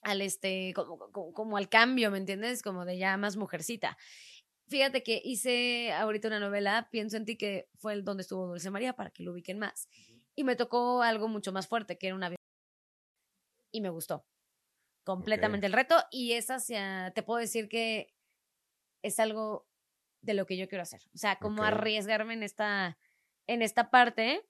al 0.00 0.22
este, 0.22 0.72
como, 0.74 1.12
como, 1.34 1.58
al 1.58 1.68
cambio, 1.68 2.10
¿me 2.10 2.16
entiendes? 2.16 2.62
Como 2.62 2.86
de 2.86 2.96
ya 2.96 3.18
más 3.18 3.36
mujercita. 3.36 3.98
Fíjate 4.68 5.02
que 5.02 5.20
hice 5.22 5.92
ahorita 5.92 6.28
una 6.28 6.40
novela, 6.40 6.88
Pienso 6.90 7.18
en 7.18 7.26
ti, 7.26 7.36
que 7.36 7.68
fue 7.76 7.92
el 7.92 8.02
donde 8.02 8.22
estuvo 8.22 8.46
Dulce 8.46 8.70
María, 8.70 8.94
para 8.94 9.10
que 9.10 9.24
lo 9.24 9.32
ubiquen 9.32 9.58
más. 9.58 9.90
Y 10.34 10.44
me 10.44 10.56
tocó 10.56 11.02
algo 11.02 11.28
mucho 11.28 11.52
más 11.52 11.66
fuerte, 11.66 11.98
que 11.98 12.06
era 12.06 12.16
una... 12.16 12.34
Y 13.72 13.82
me 13.82 13.90
gustó 13.90 14.24
completamente 15.08 15.66
el 15.66 15.72
reto. 15.72 15.96
Y 16.10 16.34
esa 16.34 16.56
hacia, 16.56 17.12
te 17.14 17.22
puedo 17.22 17.40
decir 17.40 17.70
que 17.70 18.14
es 19.02 19.18
algo 19.18 19.66
de 20.20 20.34
lo 20.34 20.44
que 20.44 20.58
yo 20.58 20.68
quiero 20.68 20.82
hacer. 20.82 21.00
O 21.14 21.16
sea, 21.16 21.36
como 21.36 21.62
arriesgarme 21.62 22.34
en 22.34 22.42
esta, 22.42 22.98
en 23.46 23.62
esta 23.62 23.90
parte. 23.90 24.44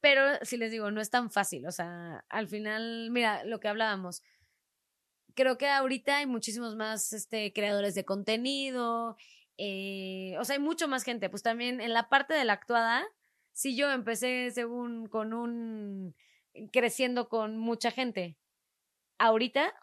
Pero 0.00 0.22
si 0.40 0.56
les 0.56 0.70
digo, 0.70 0.90
no 0.90 1.02
es 1.02 1.10
tan 1.10 1.30
fácil. 1.30 1.66
O 1.66 1.70
sea, 1.70 2.24
al 2.30 2.48
final, 2.48 3.10
mira, 3.10 3.44
lo 3.44 3.60
que 3.60 3.68
hablábamos. 3.68 4.22
Creo 5.34 5.58
que 5.58 5.68
ahorita 5.68 6.16
hay 6.16 6.26
muchísimos 6.26 6.74
más 6.74 7.12
este, 7.12 7.52
creadores 7.52 7.94
de 7.94 8.06
contenido. 8.06 9.18
Eh, 9.58 10.34
o 10.38 10.46
sea, 10.46 10.56
hay 10.56 10.62
mucho 10.62 10.88
más 10.88 11.04
gente. 11.04 11.28
Pues 11.28 11.42
también 11.42 11.82
en 11.82 11.92
la 11.92 12.08
parte 12.08 12.32
de 12.32 12.46
la 12.46 12.54
actuada, 12.54 13.06
si 13.52 13.76
yo 13.76 13.90
empecé 13.90 14.50
según 14.50 15.08
con 15.08 15.34
un 15.34 16.14
creciendo 16.72 17.28
con 17.28 17.58
mucha 17.58 17.90
gente, 17.90 18.38
ahorita 19.18 19.74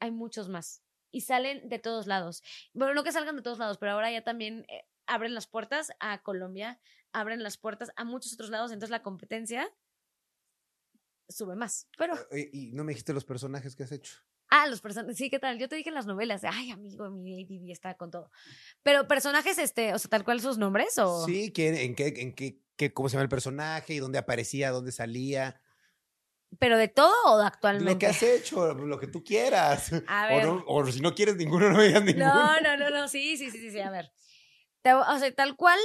hay 0.00 0.10
muchos 0.10 0.48
más 0.48 0.82
y 1.10 1.22
salen 1.22 1.68
de 1.68 1.78
todos 1.78 2.06
lados. 2.06 2.42
Bueno, 2.72 2.94
no 2.94 3.04
que 3.04 3.12
salgan 3.12 3.36
de 3.36 3.42
todos 3.42 3.58
lados, 3.58 3.78
pero 3.78 3.92
ahora 3.92 4.10
ya 4.10 4.22
también 4.22 4.64
eh, 4.68 4.84
abren 5.06 5.34
las 5.34 5.46
puertas 5.46 5.90
a 6.00 6.22
Colombia, 6.22 6.80
abren 7.12 7.42
las 7.42 7.56
puertas 7.56 7.90
a 7.96 8.04
muchos 8.04 8.34
otros 8.34 8.50
lados, 8.50 8.72
entonces 8.72 8.90
la 8.90 9.02
competencia 9.02 9.72
sube 11.28 11.56
más. 11.56 11.88
Pero. 11.96 12.14
¿Y 12.52 12.72
no 12.72 12.84
me 12.84 12.92
dijiste 12.92 13.12
los 13.12 13.24
personajes 13.24 13.76
que 13.76 13.84
has 13.84 13.92
hecho? 13.92 14.18
Ah, 14.50 14.66
los 14.66 14.80
personajes, 14.80 15.16
sí, 15.18 15.28
¿qué 15.28 15.38
tal? 15.38 15.58
Yo 15.58 15.68
te 15.68 15.76
dije 15.76 15.90
en 15.90 15.94
las 15.94 16.06
novelas, 16.06 16.42
ay, 16.44 16.70
amigo, 16.70 17.10
mi 17.10 17.42
ADD 17.42 17.70
está 17.70 17.94
con 17.98 18.10
todo. 18.10 18.30
Pero 18.82 19.06
personajes, 19.06 19.58
este, 19.58 19.92
o 19.92 19.98
sea, 19.98 20.08
tal 20.08 20.24
cual 20.24 20.40
sus 20.40 20.56
nombres, 20.56 20.96
o. 20.98 21.26
Sí, 21.26 21.52
en 21.56 21.94
qué, 21.94 22.22
en 22.22 22.34
qué, 22.34 22.62
qué, 22.76 22.92
cómo 22.92 23.08
se 23.08 23.14
llama 23.14 23.24
el 23.24 23.28
personaje 23.28 23.92
y 23.92 23.98
dónde 23.98 24.18
aparecía, 24.18 24.70
dónde 24.70 24.92
salía. 24.92 25.60
¿Pero 26.58 26.78
de 26.78 26.88
todo 26.88 27.14
o 27.26 27.38
de 27.38 27.46
actualmente? 27.46 27.92
Lo 27.92 27.98
que 27.98 28.06
has 28.06 28.22
hecho, 28.22 28.74
lo 28.74 28.98
que 28.98 29.06
tú 29.06 29.22
quieras. 29.22 29.90
A 30.06 30.26
ver. 30.26 30.46
O, 30.66 30.86
si 30.86 31.00
no 31.00 31.14
quieres 31.14 31.36
ninguno, 31.36 31.70
no 31.70 31.82
digas 31.82 32.02
ninguno. 32.02 32.26
No, 32.26 32.60
no, 32.60 32.76
no, 32.76 32.90
no, 32.90 33.08
sí, 33.08 33.36
sí, 33.36 33.50
sí, 33.50 33.70
sí, 33.70 33.80
a 33.80 33.90
ver. 33.90 34.10
o 34.84 35.18
sea, 35.18 35.34
tal 35.34 35.56
cual, 35.56 35.78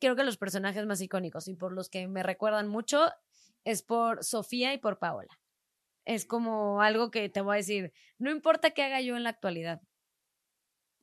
creo 0.00 0.16
que 0.16 0.24
los 0.24 0.36
personajes 0.36 0.84
más 0.86 1.00
icónicos 1.00 1.46
y 1.46 1.54
por 1.54 1.72
los 1.72 1.88
que 1.88 2.08
me 2.08 2.22
recuerdan 2.22 2.68
mucho 2.68 3.10
es 3.64 3.82
por 3.82 4.24
Sofía 4.24 4.74
y 4.74 4.78
por 4.78 4.98
Paola. 4.98 5.38
Es 6.04 6.26
como 6.26 6.82
algo 6.82 7.12
que 7.12 7.28
te 7.28 7.40
voy 7.40 7.54
a 7.54 7.56
decir, 7.58 7.92
no 8.18 8.30
importa 8.30 8.72
qué 8.72 8.82
haga 8.82 9.00
yo 9.00 9.16
en 9.16 9.22
la 9.22 9.30
actualidad, 9.30 9.80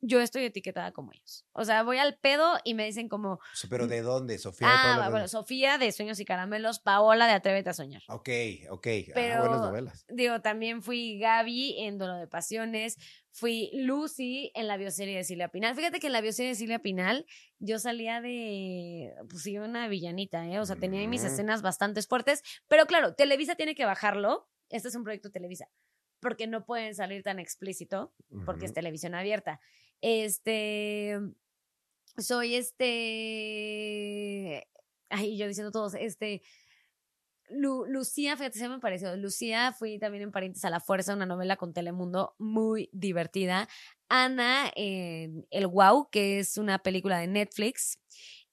yo 0.00 0.20
estoy 0.20 0.44
etiquetada 0.44 0.92
como 0.92 1.12
ellos. 1.12 1.44
O 1.52 1.64
sea, 1.64 1.82
voy 1.82 1.98
al 1.98 2.16
pedo 2.18 2.58
y 2.64 2.74
me 2.74 2.86
dicen 2.86 3.08
como... 3.08 3.38
¿Pero 3.68 3.86
de 3.86 4.02
dónde? 4.02 4.38
¿Sofía 4.38 4.68
ah, 4.70 5.10
bueno, 5.10 5.28
Sofía 5.28 5.78
de 5.78 5.92
Sueños 5.92 6.18
y 6.20 6.24
Caramelos, 6.24 6.80
Paola 6.80 7.26
de 7.26 7.32
Atrévete 7.32 7.70
a 7.70 7.74
Soñar. 7.74 8.02
Ok, 8.08 8.28
ok. 8.70 8.86
Ah, 8.86 9.12
Pero, 9.14 9.40
buenas 9.40 9.60
novelas. 9.60 10.04
Digo, 10.08 10.40
también 10.40 10.82
fui 10.82 11.18
Gaby 11.18 11.80
en 11.80 11.98
Duelo 11.98 12.16
de 12.16 12.26
Pasiones, 12.26 12.96
fui 13.30 13.70
Lucy 13.74 14.50
en 14.54 14.68
la 14.68 14.76
bioserie 14.76 15.16
de 15.16 15.24
Silvia 15.24 15.48
Pinal. 15.48 15.74
Fíjate 15.74 16.00
que 16.00 16.06
en 16.06 16.14
la 16.14 16.20
bioserie 16.20 16.50
de 16.50 16.56
Silvia 16.56 16.78
Pinal 16.78 17.26
yo 17.58 17.78
salía 17.78 18.20
de, 18.20 19.14
pues 19.28 19.42
sí, 19.42 19.58
una 19.58 19.88
villanita, 19.88 20.46
¿eh? 20.46 20.58
O 20.60 20.64
sea, 20.64 20.76
tenía 20.76 21.06
mis 21.06 21.24
escenas 21.24 21.62
bastante 21.62 22.02
fuertes. 22.02 22.42
Pero 22.68 22.86
claro, 22.86 23.14
Televisa 23.14 23.54
tiene 23.54 23.74
que 23.74 23.84
bajarlo. 23.84 24.48
Este 24.70 24.88
es 24.88 24.94
un 24.94 25.04
proyecto 25.04 25.30
Televisa 25.30 25.68
porque 26.20 26.46
no 26.46 26.64
pueden 26.64 26.94
salir 26.94 27.22
tan 27.22 27.38
explícito, 27.38 28.12
porque 28.44 28.66
es 28.66 28.72
televisión 28.72 29.14
abierta. 29.14 29.60
Este, 30.00 31.18
soy 32.16 32.54
este, 32.54 32.86
ay, 35.08 35.36
yo 35.36 35.46
diciendo 35.46 35.70
todos, 35.70 35.94
este, 35.94 36.42
Lucía, 37.50 38.36
fíjate, 38.36 38.58
se 38.58 38.68
me 38.68 38.78
pareció. 38.78 39.16
Lucía, 39.16 39.72
fui 39.72 39.98
también 39.98 40.22
en 40.22 40.30
Parientes 40.30 40.64
a 40.64 40.70
la 40.70 40.78
Fuerza, 40.78 41.14
una 41.14 41.26
novela 41.26 41.56
con 41.56 41.72
Telemundo 41.72 42.34
muy 42.38 42.88
divertida. 42.92 43.68
Ana 44.08 44.70
en 44.76 45.46
El 45.50 45.66
Wow, 45.66 46.10
que 46.10 46.38
es 46.38 46.58
una 46.58 46.78
película 46.78 47.18
de 47.18 47.26
Netflix. 47.26 47.98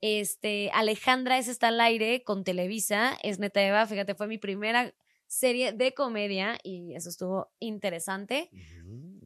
Este, 0.02 0.72
Alejandra 0.74 1.38
es 1.38 1.48
está 1.48 1.68
al 1.70 1.80
aire 1.80 2.24
con 2.24 2.44
Televisa, 2.44 3.18
es 3.24 3.40
neta 3.40 3.62
Eva, 3.62 3.86
fíjate, 3.86 4.16
fue 4.16 4.28
mi 4.28 4.38
primera 4.38 4.94
serie 5.28 5.74
de 5.74 5.94
comedia 5.94 6.58
y 6.64 6.96
eso 6.96 7.10
estuvo 7.10 7.52
interesante. 7.60 8.50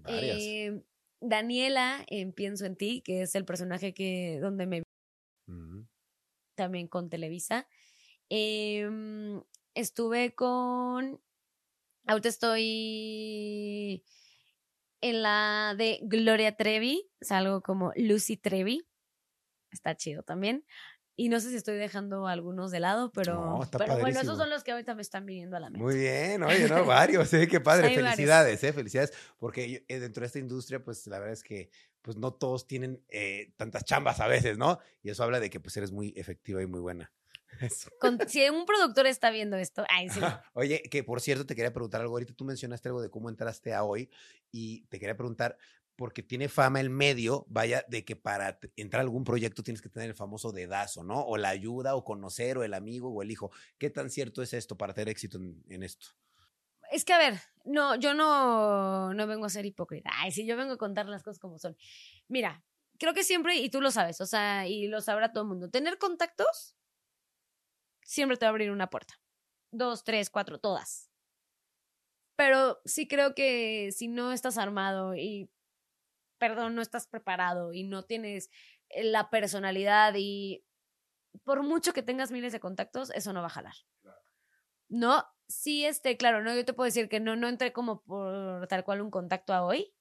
eh, 0.08 0.82
Daniela 1.22 2.04
en 2.08 2.34
Pienso 2.34 2.66
en 2.66 2.76
ti, 2.76 3.02
que 3.02 3.22
es 3.22 3.36
el 3.36 3.46
personaje 3.46 3.94
que 3.94 4.40
donde 4.42 4.66
me 4.66 4.84
también 6.56 6.88
con 6.88 7.10
Televisa. 7.10 7.68
Em, 8.30 9.42
estuve 9.74 10.36
con 10.36 11.22
ahorita 12.06 12.30
estoy 12.30 14.04
en 15.02 15.22
la 15.22 15.76
de 15.78 16.00
Gloria 16.04 16.56
Trevi, 16.56 17.10
es 17.20 17.32
algo 17.32 17.62
como 17.62 17.92
Lucy 17.96 18.38
Trevi. 18.38 18.88
Está 19.72 19.96
chido 19.96 20.24
también. 20.24 20.66
Y 21.22 21.30
no 21.30 21.40
sé 21.40 21.52
si 21.52 21.56
estoy 21.56 21.78
dejando 21.78 22.26
algunos 22.26 22.72
de 22.72 22.80
lado, 22.80 23.12
pero, 23.12 23.36
No, 23.36 23.62
está 23.62 23.78
pero 23.78 24.00
bueno, 24.00 24.20
esos 24.22 24.40
son 24.40 24.50
los 24.50 24.64
que 24.64 24.72
ahorita 24.72 24.96
me 24.96 25.04
están 25.04 25.24
viniendo 25.24 25.56
a 25.56 25.60
la 25.60 25.70
mente. 25.70 25.84
Muy 25.84 25.94
bien, 25.96 26.42
oye, 26.42 26.68
no, 26.68 26.84
varios, 26.84 27.32
¿eh? 27.36 27.48
Qué 27.48 27.60
padre, 27.62 27.90
Hay 27.90 27.96
varios. 27.96 28.16
felicidades, 28.16 28.64
¿eh? 28.64 28.74
Felicidades, 28.74 29.14
porque 29.38 29.86
eh, 29.88 30.00
dentro 30.00 30.22
de 30.22 30.26
esta 30.26 30.40
industria, 30.40 30.84
pues 30.84 31.06
la 31.06 31.20
verdad 31.20 31.34
es 31.34 31.44
que 31.44 31.70
pues 32.02 32.18
no 32.18 32.34
todos 32.34 32.66
tienen 32.66 33.04
eh, 33.10 33.52
tantas 33.56 33.86
chambas 33.86 34.20
a 34.20 34.26
veces, 34.26 34.58
¿no? 34.58 34.80
Y 35.04 35.12
eso 35.12 35.24
habla 35.24 35.40
de 35.40 35.52
que 35.52 35.60
pues 35.60 35.78
eres 35.78 35.92
muy 35.92 36.12
efectiva 36.18 36.60
y 36.64 36.66
muy 36.66 36.80
buena. 36.80 37.14
Con- 38.00 38.18
si 38.28 38.50
un 38.50 38.66
productor 38.66 39.06
está 39.06 39.30
viendo 39.30 39.58
esto, 39.58 39.86
ay, 39.90 40.10
sí. 40.10 40.20
Oye, 40.54 40.82
que 40.90 41.04
por 41.04 41.22
cierto, 41.22 41.46
te 41.46 41.56
quería 41.56 41.72
preguntar 41.72 42.02
algo. 42.02 42.16
Ahorita 42.16 42.34
tú 42.34 42.46
mencionaste 42.46 42.90
algo 42.90 43.00
de 43.00 43.12
cómo 43.12 43.30
entraste 43.30 43.76
a 43.76 43.84
hoy 43.84 44.10
y 44.52 44.86
te 44.88 45.00
quería 45.00 45.16
preguntar, 45.16 45.56
porque 46.02 46.24
tiene 46.24 46.50
fama 46.50 46.80
el 46.80 46.90
medio, 46.90 47.46
vaya, 47.48 47.86
de 47.88 48.04
que 48.04 48.16
para 48.16 48.60
entrar 48.76 49.02
a 49.02 49.04
algún 49.04 49.24
proyecto 49.24 49.62
tienes 49.62 49.84
que 49.84 49.90
tener 49.90 50.10
el 50.10 50.16
famoso 50.16 50.52
dedazo, 50.52 51.04
¿no? 51.04 51.24
O 51.24 51.38
la 51.38 51.50
ayuda, 51.50 51.94
o 51.94 52.04
conocer, 52.04 52.58
o 52.58 52.64
el 52.64 52.74
amigo, 52.74 53.14
o 53.14 53.22
el 53.22 53.30
hijo. 53.30 53.52
¿Qué 53.78 53.92
tan 53.92 54.10
cierto 54.10 54.42
es 54.42 54.54
esto 54.54 54.76
para 54.76 54.96
tener 54.96 55.10
éxito 55.10 55.38
en, 55.38 55.64
en 55.70 55.84
esto? 55.84 56.08
Es 56.90 57.06
que, 57.06 57.14
a 57.14 57.20
ver, 57.20 57.40
no, 57.66 57.94
yo 57.98 58.16
no, 58.16 59.14
no 59.14 59.28
vengo 59.28 59.46
a 59.46 59.50
ser 59.50 59.68
hipócrita. 59.68 60.10
Ay, 60.16 60.32
sí, 60.32 60.44
yo 60.44 60.58
vengo 60.58 60.74
a 60.74 60.78
contar 60.78 61.06
las 61.06 61.22
cosas 61.22 61.38
como 61.38 61.60
son. 61.60 61.78
Mira, 62.28 62.66
creo 62.98 63.14
que 63.14 63.24
siempre, 63.24 63.58
y 63.58 63.70
tú 63.70 63.80
lo 63.80 63.92
sabes, 63.92 64.22
o 64.22 64.26
sea, 64.26 64.68
y 64.68 64.88
lo 64.88 65.02
sabrá 65.02 65.32
todo 65.32 65.44
el 65.44 65.50
mundo, 65.50 65.70
tener 65.70 66.00
contactos 66.00 66.76
siempre 68.02 68.38
te 68.38 68.46
va 68.46 68.48
a 68.48 68.54
abrir 68.54 68.72
una 68.72 68.90
puerta. 68.90 69.22
Dos, 69.72 70.04
tres, 70.04 70.32
cuatro, 70.32 70.60
todas. 70.60 71.12
Pero 72.36 72.82
sí 72.86 73.08
creo 73.08 73.36
que 73.36 73.92
si 73.92 74.08
no 74.08 74.32
estás 74.32 74.58
armado 74.58 75.16
y, 75.16 75.52
perdón, 76.42 76.74
no 76.74 76.82
estás 76.82 77.06
preparado 77.06 77.72
y 77.72 77.84
no 77.84 78.02
tienes 78.04 78.50
eh, 78.90 79.04
la 79.04 79.30
personalidad 79.30 80.16
y 80.18 80.66
por 81.44 81.62
mucho 81.62 81.94
que 81.94 82.02
tengas 82.02 82.32
miles 82.32 82.52
de 82.52 82.60
contactos, 82.60 83.12
eso 83.12 83.32
no 83.32 83.42
va 83.42 83.48
a 83.48 83.52
jalar. 83.52 83.76
No, 84.90 85.24
sí, 85.48 85.86
este, 85.86 86.18
claro, 86.18 86.42
no, 86.42 86.56
yo 86.56 86.66
te 86.66 86.74
puedo 86.74 86.86
decir 86.86 87.10
que 87.10 87.20
no, 87.20 87.36
no 87.36 87.48
entré 87.48 87.72
como 87.72 88.02
por 88.02 88.68
tal 88.68 88.84
cual 88.84 89.02
un 89.02 89.12
contacto 89.12 89.54
a 89.54 89.64
hoy. 89.64 89.94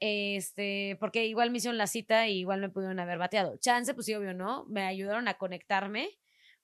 Este, 0.00 0.98
porque 1.00 1.24
igual 1.24 1.50
me 1.50 1.56
hicieron 1.56 1.78
la 1.78 1.86
cita 1.86 2.28
y 2.28 2.40
igual 2.40 2.60
me 2.60 2.68
pudieron 2.68 3.00
haber 3.00 3.16
bateado. 3.16 3.56
Chance, 3.56 3.94
pues 3.94 4.04
sí, 4.04 4.14
obvio, 4.14 4.34
¿no? 4.34 4.66
Me 4.66 4.82
ayudaron 4.82 5.28
a 5.28 5.38
conectarme, 5.38 6.10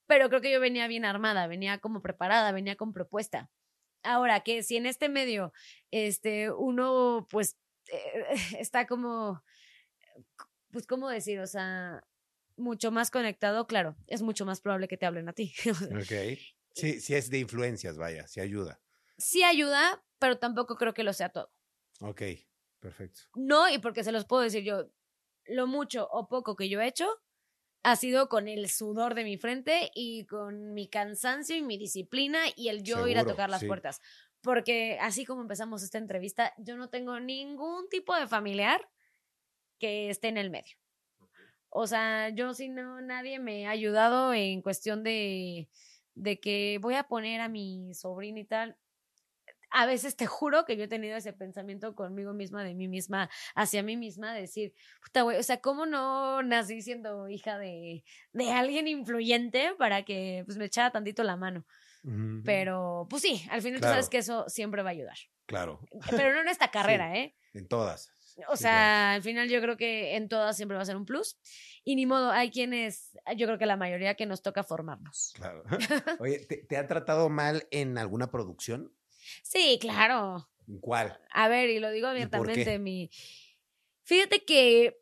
pero 0.06 0.28
creo 0.28 0.42
que 0.42 0.52
yo 0.52 0.60
venía 0.60 0.86
bien 0.88 1.06
armada, 1.06 1.46
venía 1.46 1.78
como 1.78 2.02
preparada, 2.02 2.52
venía 2.52 2.76
con 2.76 2.92
propuesta. 2.92 3.50
Ahora, 4.02 4.40
que 4.40 4.62
si 4.62 4.76
en 4.76 4.84
este 4.84 5.08
medio, 5.08 5.54
este, 5.90 6.52
uno, 6.52 7.26
pues, 7.30 7.56
eh, 7.92 8.26
está 8.58 8.86
como, 8.86 9.42
pues, 10.70 10.86
¿cómo 10.86 11.08
decir? 11.08 11.40
O 11.40 11.46
sea, 11.46 12.04
mucho 12.56 12.90
más 12.90 13.10
conectado, 13.10 13.66
claro, 13.66 13.96
es 14.06 14.22
mucho 14.22 14.46
más 14.46 14.60
probable 14.60 14.88
que 14.88 14.96
te 14.96 15.06
hablen 15.06 15.28
a 15.28 15.32
ti. 15.32 15.54
Ok. 15.90 16.12
Sí, 16.74 17.00
sí 17.00 17.14
es 17.14 17.30
de 17.30 17.38
influencias, 17.38 17.96
vaya, 17.96 18.26
sí 18.26 18.40
ayuda. 18.40 18.80
sí 19.18 19.42
ayuda, 19.44 20.04
pero 20.18 20.38
tampoco 20.38 20.76
creo 20.76 20.94
que 20.94 21.04
lo 21.04 21.12
sea 21.12 21.28
todo. 21.30 21.52
Ok, 22.00 22.22
perfecto. 22.80 23.22
No, 23.34 23.68
y 23.68 23.78
porque 23.78 24.04
se 24.04 24.12
los 24.12 24.26
puedo 24.26 24.42
decir 24.42 24.62
yo, 24.64 24.90
lo 25.46 25.66
mucho 25.66 26.08
o 26.10 26.28
poco 26.28 26.56
que 26.56 26.68
yo 26.68 26.80
he 26.80 26.86
hecho 26.86 27.08
ha 27.84 27.96
sido 27.96 28.28
con 28.28 28.48
el 28.48 28.70
sudor 28.70 29.14
de 29.14 29.24
mi 29.24 29.38
frente 29.38 29.90
y 29.94 30.26
con 30.26 30.74
mi 30.74 30.88
cansancio 30.88 31.56
y 31.56 31.62
mi 31.62 31.78
disciplina 31.78 32.40
y 32.56 32.68
el 32.68 32.82
yo 32.82 33.06
ir 33.08 33.18
a 33.18 33.26
tocar 33.26 33.50
las 33.50 33.60
sí. 33.60 33.66
puertas. 33.66 34.00
Porque 34.44 34.98
así 35.00 35.24
como 35.24 35.40
empezamos 35.40 35.82
esta 35.82 35.96
entrevista, 35.96 36.52
yo 36.58 36.76
no 36.76 36.90
tengo 36.90 37.18
ningún 37.18 37.88
tipo 37.88 38.14
de 38.14 38.28
familiar 38.28 38.86
que 39.78 40.10
esté 40.10 40.28
en 40.28 40.36
el 40.36 40.50
medio. 40.50 40.76
O 41.70 41.86
sea, 41.86 42.28
yo 42.28 42.52
si 42.52 42.68
no, 42.68 43.00
nadie 43.00 43.38
me 43.38 43.66
ha 43.66 43.70
ayudado 43.70 44.34
en 44.34 44.60
cuestión 44.60 45.02
de, 45.02 45.70
de 46.14 46.38
que 46.40 46.78
voy 46.82 46.94
a 46.94 47.04
poner 47.04 47.40
a 47.40 47.48
mi 47.48 47.94
sobrina 47.94 48.38
y 48.38 48.44
tal. 48.44 48.76
A 49.70 49.86
veces 49.86 50.14
te 50.14 50.26
juro 50.26 50.66
que 50.66 50.76
yo 50.76 50.84
he 50.84 50.88
tenido 50.88 51.16
ese 51.16 51.32
pensamiento 51.32 51.94
conmigo 51.96 52.34
misma, 52.34 52.62
de 52.62 52.74
mí 52.74 52.86
misma, 52.86 53.30
hacia 53.54 53.82
mí 53.82 53.96
misma, 53.96 54.34
de 54.34 54.42
decir, 54.42 54.74
puta, 55.02 55.22
güey, 55.22 55.38
o 55.38 55.42
sea, 55.42 55.60
¿cómo 55.62 55.86
no 55.86 56.42
nací 56.42 56.82
siendo 56.82 57.28
hija 57.30 57.58
de, 57.58 58.04
de 58.32 58.52
alguien 58.52 58.88
influyente 58.88 59.74
para 59.78 60.04
que 60.04 60.42
pues, 60.44 60.58
me 60.58 60.66
echara 60.66 60.92
tantito 60.92 61.24
la 61.24 61.36
mano? 61.36 61.64
Pero, 62.44 63.06
pues 63.08 63.22
sí, 63.22 63.46
al 63.50 63.62
final 63.62 63.80
tú 63.80 63.86
sabes 63.86 64.08
que 64.08 64.18
eso 64.18 64.48
siempre 64.48 64.82
va 64.82 64.90
a 64.90 64.92
ayudar. 64.92 65.16
Claro, 65.46 65.80
Pero 66.10 66.34
no 66.34 66.42
en 66.42 66.48
esta 66.48 66.70
carrera, 66.70 67.16
¿eh? 67.16 67.34
en 67.52 67.66
todas. 67.66 68.10
O 68.48 68.56
sea, 68.56 69.12
al 69.12 69.22
final 69.22 69.48
yo 69.48 69.60
creo 69.60 69.76
que 69.76 70.16
en 70.16 70.28
todas 70.28 70.56
siempre 70.56 70.76
va 70.76 70.82
a 70.82 70.86
ser 70.86 70.96
un 70.96 71.04
plus. 71.04 71.38
Y 71.84 71.94
ni 71.94 72.04
modo, 72.04 72.30
hay 72.30 72.50
quienes, 72.50 73.16
yo 73.36 73.46
creo 73.46 73.58
que 73.58 73.66
la 73.66 73.76
mayoría 73.76 74.16
que 74.16 74.26
nos 74.26 74.42
toca 74.42 74.64
formarnos. 74.64 75.32
Claro. 75.34 75.62
Oye, 76.18 76.40
¿te, 76.40 76.56
te 76.58 76.76
han 76.76 76.88
tratado 76.88 77.28
mal 77.28 77.66
en 77.70 77.96
alguna 77.96 78.30
producción? 78.30 78.92
Sí, 79.42 79.78
claro. 79.80 80.48
¿En 80.66 80.80
cuál? 80.80 81.18
A 81.30 81.48
ver, 81.48 81.70
y 81.70 81.78
lo 81.78 81.90
digo 81.90 82.08
abiertamente, 82.08 82.78
mi. 82.78 83.10
Fíjate 84.02 84.44
que. 84.44 85.00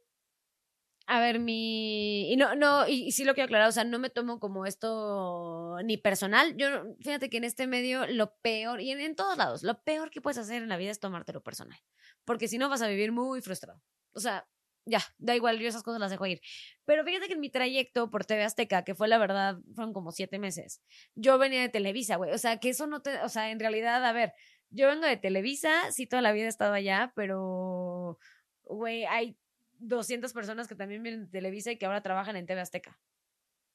A 1.13 1.21
ver, 1.21 1.41
mi. 1.41 2.33
Y 2.33 2.37
no, 2.37 2.55
no, 2.55 2.89
y, 2.89 3.13
sí 3.13 3.25
lo 3.25 3.35
quiero 3.35 3.45
aclarar, 3.45 3.69
o 3.69 3.73
sea, 3.73 3.85
no 3.85 3.99
me 3.99 4.09
tomo 4.09 4.41
como 4.41 4.65
esto 4.65 5.77
ni 5.85 5.99
personal. 5.99 6.57
Yo, 6.57 6.69
fíjate 7.01 7.29
que 7.29 7.37
en 7.37 7.45
este 7.45 7.67
medio 7.67 8.07
lo 8.07 8.35
peor, 8.37 8.81
y 8.81 8.93
en, 8.93 8.99
en 8.99 9.15
todos 9.15 9.37
lados, 9.37 9.63
lo 9.63 9.83
peor 9.83 10.11
que 10.11 10.23
puedes 10.23 10.39
hacer 10.39 10.63
en 10.63 10.71
la 10.71 10.79
vida 10.79 10.91
es 10.91 11.01
tomártelo 11.01 11.43
personal. 11.43 11.79
Porque 12.25 12.49
si 12.49 12.57
no 12.57 12.71
vas 12.71 12.81
a 12.81 12.89
vivir 12.89 13.13
muy 13.13 13.43
frustrado. 13.43 13.83
O 14.15 14.21
sea, 14.21 14.49
ya, 14.87 15.01
da 15.19 15.37
igual, 15.37 15.59
yo 15.59 15.69
esas 15.69 15.83
cosas 15.83 16.01
las 16.01 16.11
dejo 16.11 16.25
ir. 16.25 16.41
Pero 16.87 17.05
fíjate 17.05 17.27
que 17.27 17.35
en 17.35 17.41
mi 17.41 17.51
trayecto 17.51 18.11
por 18.11 18.25
TV 18.25 18.45
Azteca, 18.45 18.83
que 18.83 18.95
fue 18.95 19.07
la 19.07 19.19
verdad, 19.19 19.59
fueron 19.75 19.93
como 19.93 20.13
siete 20.13 20.39
meses, 20.39 20.81
yo 21.15 21.37
venía 21.37 21.61
de 21.61 21.69
Televisa, 21.69 22.17
güey. 22.17 22.33
O 22.33 22.39
sea, 22.39 22.57
que 22.59 22.71
eso 22.71 22.87
no 22.87 23.03
te. 23.03 23.19
O 23.19 23.29
sea, 23.29 23.51
en 23.51 23.61
realidad, 23.61 24.03
a 24.03 24.13
ver, 24.13 24.33
yo 24.71 24.89
vengo 24.89 25.05
de 25.07 25.19
Televisa, 25.19 25.93
sí, 25.93 26.07
toda 26.07 26.23
la 26.23 26.33
vida 26.33 26.47
he 26.47 26.49
estado 26.49 26.73
allá, 26.73 27.13
pero, 27.15 28.19
güey, 28.65 29.05
hay 29.05 29.37
200 29.83 30.33
personas 30.33 30.69
que 30.69 30.75
también 30.75 31.03
vienen 31.03 31.25
de 31.25 31.31
Televisa 31.31 31.73
y 31.73 31.79
que 31.79 31.87
ahora 31.87 32.03
trabajan 32.03 32.37
en 32.37 32.47
TV 32.47 32.61
Azteca. 32.61 33.01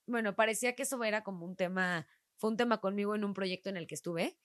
Bueno, 0.05 0.35
parecía 0.35 0.75
que 0.75 0.83
eso 0.83 1.03
era 1.03 1.23
como 1.23 1.45
un 1.45 1.55
tema, 1.55 2.07
fue 2.37 2.49
un 2.49 2.57
tema 2.57 2.79
conmigo 2.79 3.15
en 3.15 3.23
un 3.23 3.33
proyecto 3.33 3.69
en 3.69 3.77
el 3.77 3.87
que 3.87 3.95
estuve. 3.95 4.37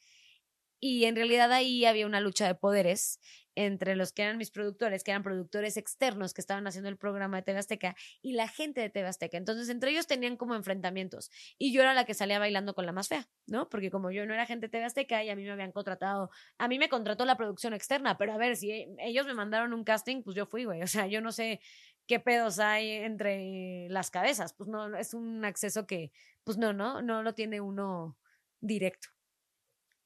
Y 0.85 1.05
en 1.05 1.15
realidad 1.15 1.53
ahí 1.53 1.85
había 1.85 2.07
una 2.07 2.19
lucha 2.21 2.45
de 2.45 2.57
poderes 2.57 3.21
entre 3.55 3.95
los 3.95 4.13
que 4.13 4.23
eran 4.23 4.37
mis 4.37 4.51
productores, 4.51 5.05
que 5.05 5.13
eran 5.13 5.23
productores 5.23 5.77
externos 5.77 6.35
que 6.35 6.41
estaban 6.41 6.67
haciendo 6.67 6.89
el 6.89 6.97
programa 6.97 7.37
de 7.37 7.45
TV 7.45 7.61
Azteca, 7.61 7.95
y 8.21 8.33
la 8.33 8.49
gente 8.49 8.81
de 8.81 8.91
TV 8.91 9.07
Azteca. 9.07 9.37
Entonces, 9.37 9.69
entre 9.69 9.93
ellos 9.93 10.09
tenían 10.09 10.37
como 10.37 10.57
enfrentamientos. 10.57 11.31
Y 11.57 11.73
yo 11.73 11.83
era 11.83 11.95
la 11.95 12.05
que 12.05 12.15
salía 12.15 12.41
bailando 12.41 12.75
con 12.75 12.85
la 12.85 12.91
más 12.91 13.07
fea, 13.07 13.29
¿no? 13.47 13.69
Porque 13.69 13.93
como 13.93 14.11
yo 14.11 14.27
no 14.27 14.35
era 14.35 14.45
gente 14.45 14.67
de 14.67 14.71
TV 14.71 14.85
Azteca 14.85 15.23
y 15.23 15.31
a 15.31 15.37
mí 15.37 15.45
me 15.45 15.53
habían 15.53 15.71
contratado, 15.71 16.31
a 16.59 16.67
mí 16.67 16.81
me 16.81 16.89
contrató 16.89 17.25
la 17.27 17.37
producción 17.37 17.75
externa, 17.75 18.19
pero 18.19 18.33
a 18.33 18.37
ver, 18.37 18.57
si 18.57 18.89
ellos 18.99 19.25
me 19.25 19.35
mandaron 19.35 19.73
un 19.75 19.85
casting, 19.85 20.25
pues 20.25 20.35
yo 20.35 20.47
fui, 20.47 20.65
güey. 20.65 20.83
O 20.83 20.89
sea, 20.89 21.07
yo 21.07 21.21
no 21.21 21.31
sé 21.31 21.61
qué 22.09 22.19
pedos 22.19 22.59
hay 22.59 22.91
entre 22.91 23.87
las 23.89 24.11
cabezas. 24.11 24.53
Pues 24.53 24.69
no, 24.69 24.97
es 24.97 25.15
un 25.15 25.45
acceso 25.45 25.87
que, 25.87 26.11
pues 26.43 26.59
no, 26.59 26.73
no, 26.73 27.03
no 27.03 27.23
lo 27.23 27.35
tiene 27.35 27.61
uno 27.61 28.19
directo. 28.61 29.11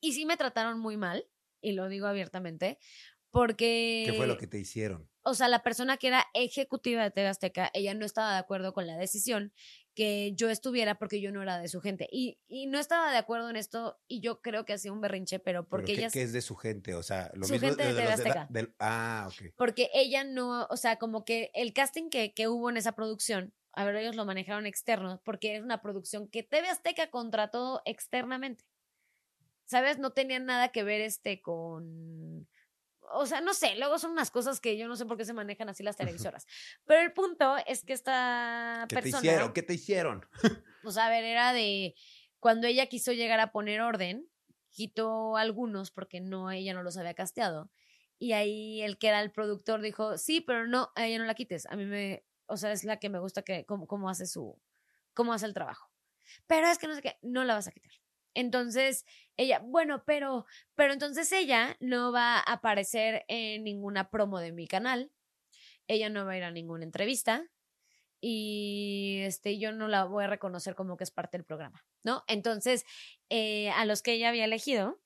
Y 0.07 0.13
sí 0.13 0.25
me 0.25 0.37
trataron 0.37 0.79
muy 0.79 0.97
mal, 0.97 1.29
y 1.61 1.73
lo 1.73 1.89
digo 1.89 2.07
abiertamente, 2.07 2.79
porque... 3.31 4.05
¿Qué 4.07 4.15
fue 4.17 4.27
lo 4.27 4.39
que 4.39 4.47
te 4.47 4.59
hicieron? 4.59 5.09
o 5.27 5.35
sea, 5.35 5.49
la 5.49 5.65
persona 5.65 5.97
que 5.97 6.07
era 6.07 6.25
ejecutiva 6.35 7.03
de 7.03 7.11
TV 7.11 7.27
Azteca, 7.27 7.71
ella 7.75 7.95
no 7.95 8.07
estaba 8.07 8.35
de 8.35 8.39
acuerdo 8.39 8.73
con 8.73 8.87
la 8.87 8.97
decisión 8.97 9.53
que 9.93 10.33
yo 10.37 10.51
estuviera 10.51 10.99
porque 10.99 11.21
yo 11.21 11.33
no 11.33 11.43
era 11.43 11.59
de 11.59 11.67
su 11.67 11.81
gente. 11.81 12.07
Y, 12.13 12.39
y 12.47 12.67
no 12.69 12.79
estaba 12.79 13.11
de 13.11 13.19
acuerdo 13.19 13.51
en 13.51 13.57
esto 13.57 13.99
y 14.07 14.21
yo 14.21 14.41
creo 14.41 14.65
que 14.65 14.75
hacía 14.75 14.93
un 14.93 15.01
berrinche, 15.01 15.41
pero 15.41 15.63
¿Pero 15.63 15.69
porque 15.69 15.95
qué, 15.95 15.99
ella... 15.99 16.11
qué 16.13 16.23
es 16.23 16.33
de 16.33 16.43
su 16.43 16.55
gente? 16.55 16.95
O 16.95 17.03
sea, 17.03 17.33
lo 17.35 17.45
Su 17.45 17.55
mismo 17.55 17.69
gente 17.69 17.87
de 17.87 17.95
TV 17.95 18.13
Azteca. 18.13 18.49
ah, 18.79 19.29
ok. 19.29 19.53
Porque 19.57 19.91
ella 19.95 20.23
no, 20.23 20.67
o 20.71 20.77
sea, 20.77 20.97
como 20.97 21.25
que 21.25 21.51
el 21.55 21.73
casting 21.73 22.09
que, 22.09 22.33
que 22.33 22.47
hubo 22.47 22.71
en 22.71 22.77
esa 22.77 22.93
producción, 22.93 23.53
a 23.73 23.85
ver, 23.85 23.97
ellos 23.97 24.15
lo 24.15 24.27
manejaron 24.27 24.65
externo, 24.65 25.21
porque 25.25 25.57
es 25.57 25.63
una 25.63 25.83
producción 25.83 26.29
que 26.29 26.45
TV 26.45 26.69
Azteca 26.69 27.11
contrató 27.11 27.83
externamente. 27.85 28.65
¿Sabes? 29.67 29.99
No 29.99 30.13
tenía 30.13 30.39
nada 30.39 30.69
que 30.71 30.83
ver 30.83 31.01
este 31.01 31.41
con... 31.43 32.49
O 33.13 33.27
sea, 33.27 33.41
no 33.41 33.55
sé, 33.55 33.77
luego 33.77 33.99
son 33.99 34.11
unas 34.13 34.31
cosas 34.31 34.61
que 34.61 34.77
yo 34.77 34.89
no 34.89 34.97
sé 34.97 35.07
por 35.07 35.17
qué 35.17 35.25
se 35.25 35.33
manejan 35.33 35.69
así 35.69 35.83
las 35.85 35.97
televisoras. 35.97 36.47
Pero 36.87 37.03
el 37.03 37.13
punto 37.13 37.57
es 37.67 37.85
que 37.85 37.93
esta 37.93 38.87
¿Qué 38.89 38.97
te 38.97 39.03
persona... 39.03 39.19
hicieron? 39.21 39.53
¿Qué 39.53 39.63
te 39.63 39.75
hicieron? 39.75 40.27
Pues 40.83 40.97
a 40.97 41.09
ver, 41.09 41.25
era 41.25 41.53
de 41.53 41.95
cuando 42.41 42.67
ella 42.67 42.87
quiso 42.87 43.13
llegar 43.13 43.41
a 43.41 43.53
poner 43.53 43.81
orden, 43.81 44.29
quitó 44.71 45.37
algunos 45.37 45.91
porque 45.91 46.21
no, 46.21 46.51
ella 46.51 46.75
no 46.75 46.83
los 46.83 46.97
había 46.97 47.15
casteado. 47.15 47.71
Y 48.19 48.33
ahí 48.33 48.83
el 48.83 48.99
que 48.99 49.09
era 49.09 49.21
el 49.21 49.31
productor 49.31 49.83
dijo, 49.83 50.19
sí, 50.19 50.41
pero 50.41 50.67
no, 50.67 50.91
a 50.95 51.07
ella 51.07 51.19
no 51.19 51.25
la 51.25 51.35
quites. 51.35 51.67
A 51.67 51.77
mí 51.77 51.85
me, 51.85 52.25
o 52.47 52.57
sea, 52.57 52.73
es 52.73 52.85
la 52.85 52.99
que 52.99 53.09
me 53.09 53.19
gusta 53.19 53.43
que, 53.43 53.65
cómo, 53.67 53.87
cómo 53.87 54.09
hace 54.09 54.27
su, 54.27 54.61
cómo 55.15 55.33
hace 55.33 55.47
el 55.47 55.55
trabajo. 55.55 55.91
Pero 56.47 56.69
es 56.69 56.79
que 56.79 56.89
no 56.89 56.95
sé 56.95 57.03
qué, 57.03 57.19
no 57.23 57.45
la 57.45 57.55
vas 57.55 57.69
a 57.69 57.73
quitar. 57.73 57.93
Entonces, 58.37 59.07
ella, 59.39 59.61
bueno, 59.65 60.05
pero, 60.05 60.45
pero 60.75 60.93
entonces 60.93 61.33
ella 61.33 61.77
no 61.81 62.13
va 62.13 62.37
a 62.37 62.41
aparecer 62.41 63.25
en 63.29 63.65
ninguna 63.65 64.11
promo 64.11 64.41
de 64.41 64.53
mi 64.53 64.69
canal. 64.69 65.11
Ella 65.89 66.11
no 66.11 66.27
va 66.27 66.33
a 66.33 66.37
ir 66.37 66.45
a 66.45 66.51
ninguna 66.51 66.85
entrevista. 66.85 67.45
y 68.21 69.21
este, 69.25 69.59
yo 69.59 69.73
no 69.73 69.89
la 69.89 70.05
voy 70.05 70.25
a 70.25 70.27
reconocer 70.27 70.75
como 70.75 70.97
que 70.97 71.05
es 71.05 71.11
parte 71.11 71.39
del 71.39 71.45
programa, 71.45 71.85
¿no? 72.03 72.25
Entonces, 72.29 72.85
eh, 73.31 73.71
a 73.71 73.85
los 73.87 74.03
que 74.03 74.13
ella 74.15 74.31
había 74.31 74.45
elegido, 74.45 75.01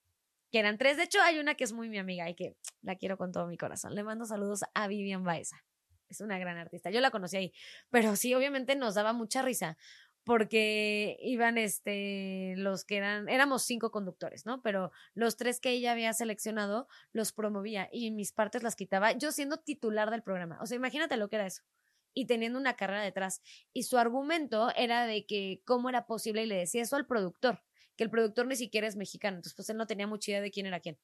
que 0.51 0.59
eran 0.61 0.79
tres, 0.79 0.97
de 0.97 1.05
hecho 1.05 1.21
hay 1.23 1.39
una 1.39 1.55
que 1.55 1.65
es 1.65 1.73
muy 1.73 1.89
mi 1.89 1.99
amiga 1.99 2.29
y 2.31 2.35
que 2.35 2.57
la 2.83 2.97
quiero 2.97 3.17
con 3.19 3.33
todo 3.33 3.47
mi 3.47 3.57
corazón. 3.57 3.95
Le 3.95 4.05
mando 4.05 4.25
saludos 4.27 4.63
a 4.75 4.89
Vivian 4.89 5.25
Baeza. 5.25 5.65
Es 6.09 6.21
una 6.21 6.39
gran 6.39 6.57
artista. 6.59 6.91
Yo 6.91 7.01
la 7.01 7.11
conocí 7.13 7.37
ahí, 7.37 7.53
pero 7.91 8.17
sí, 8.17 8.35
obviamente 8.35 8.75
nos 8.75 8.95
daba 8.95 9.13
mucha 9.13 9.43
risa 9.43 9.77
porque 10.25 11.17
iban 11.23 11.59
este 11.59 12.55
los 12.57 12.85
que 12.85 12.97
eran 12.99 13.29
éramos 13.29 13.65
cinco 13.65 13.91
conductores, 13.91 14.47
¿no? 14.47 14.63
Pero 14.63 14.93
los 15.15 15.37
tres 15.37 15.61
que 15.61 15.71
ella 15.71 15.93
había 15.93 16.13
seleccionado 16.13 16.89
los 17.13 17.33
promovía 17.33 17.89
y 17.93 18.11
mis 18.11 18.33
partes 18.33 18.63
las 18.63 18.77
quitaba 18.77 19.13
yo 19.13 19.33
siendo 19.33 19.59
titular 19.59 20.11
del 20.11 20.23
programa. 20.23 20.59
O 20.61 20.67
sea, 20.67 20.77
imagínate 20.77 21.17
lo 21.17 21.29
que 21.29 21.37
era 21.37 21.47
eso. 21.47 21.63
Y 22.13 22.27
teniendo 22.27 22.59
una 22.59 22.75
carrera 22.77 23.03
detrás. 23.03 23.41
Y 23.73 23.85
su 23.85 23.97
argumento 23.97 24.73
era 24.77 25.07
de 25.07 25.27
que 25.27 25.63
cómo 25.65 25.89
era 25.89 26.07
posible, 26.07 26.43
y 26.43 26.47
le 26.47 26.57
decía 26.57 26.83
eso 26.83 26.97
al 26.97 27.07
productor, 27.07 27.63
que 27.97 28.05
el 28.05 28.11
productor 28.11 28.47
ni 28.47 28.57
siquiera 28.57 28.89
es 28.89 28.97
mexicano, 28.97 29.37
entonces 29.37 29.55
pues 29.55 29.71
él 29.71 29.77
no 29.77 29.87
tenía 29.87 30.07
mucha 30.07 30.33
idea 30.33 30.41
de 30.41 30.51
quién 30.51 30.67
era 30.67 30.81
quién. 30.81 30.99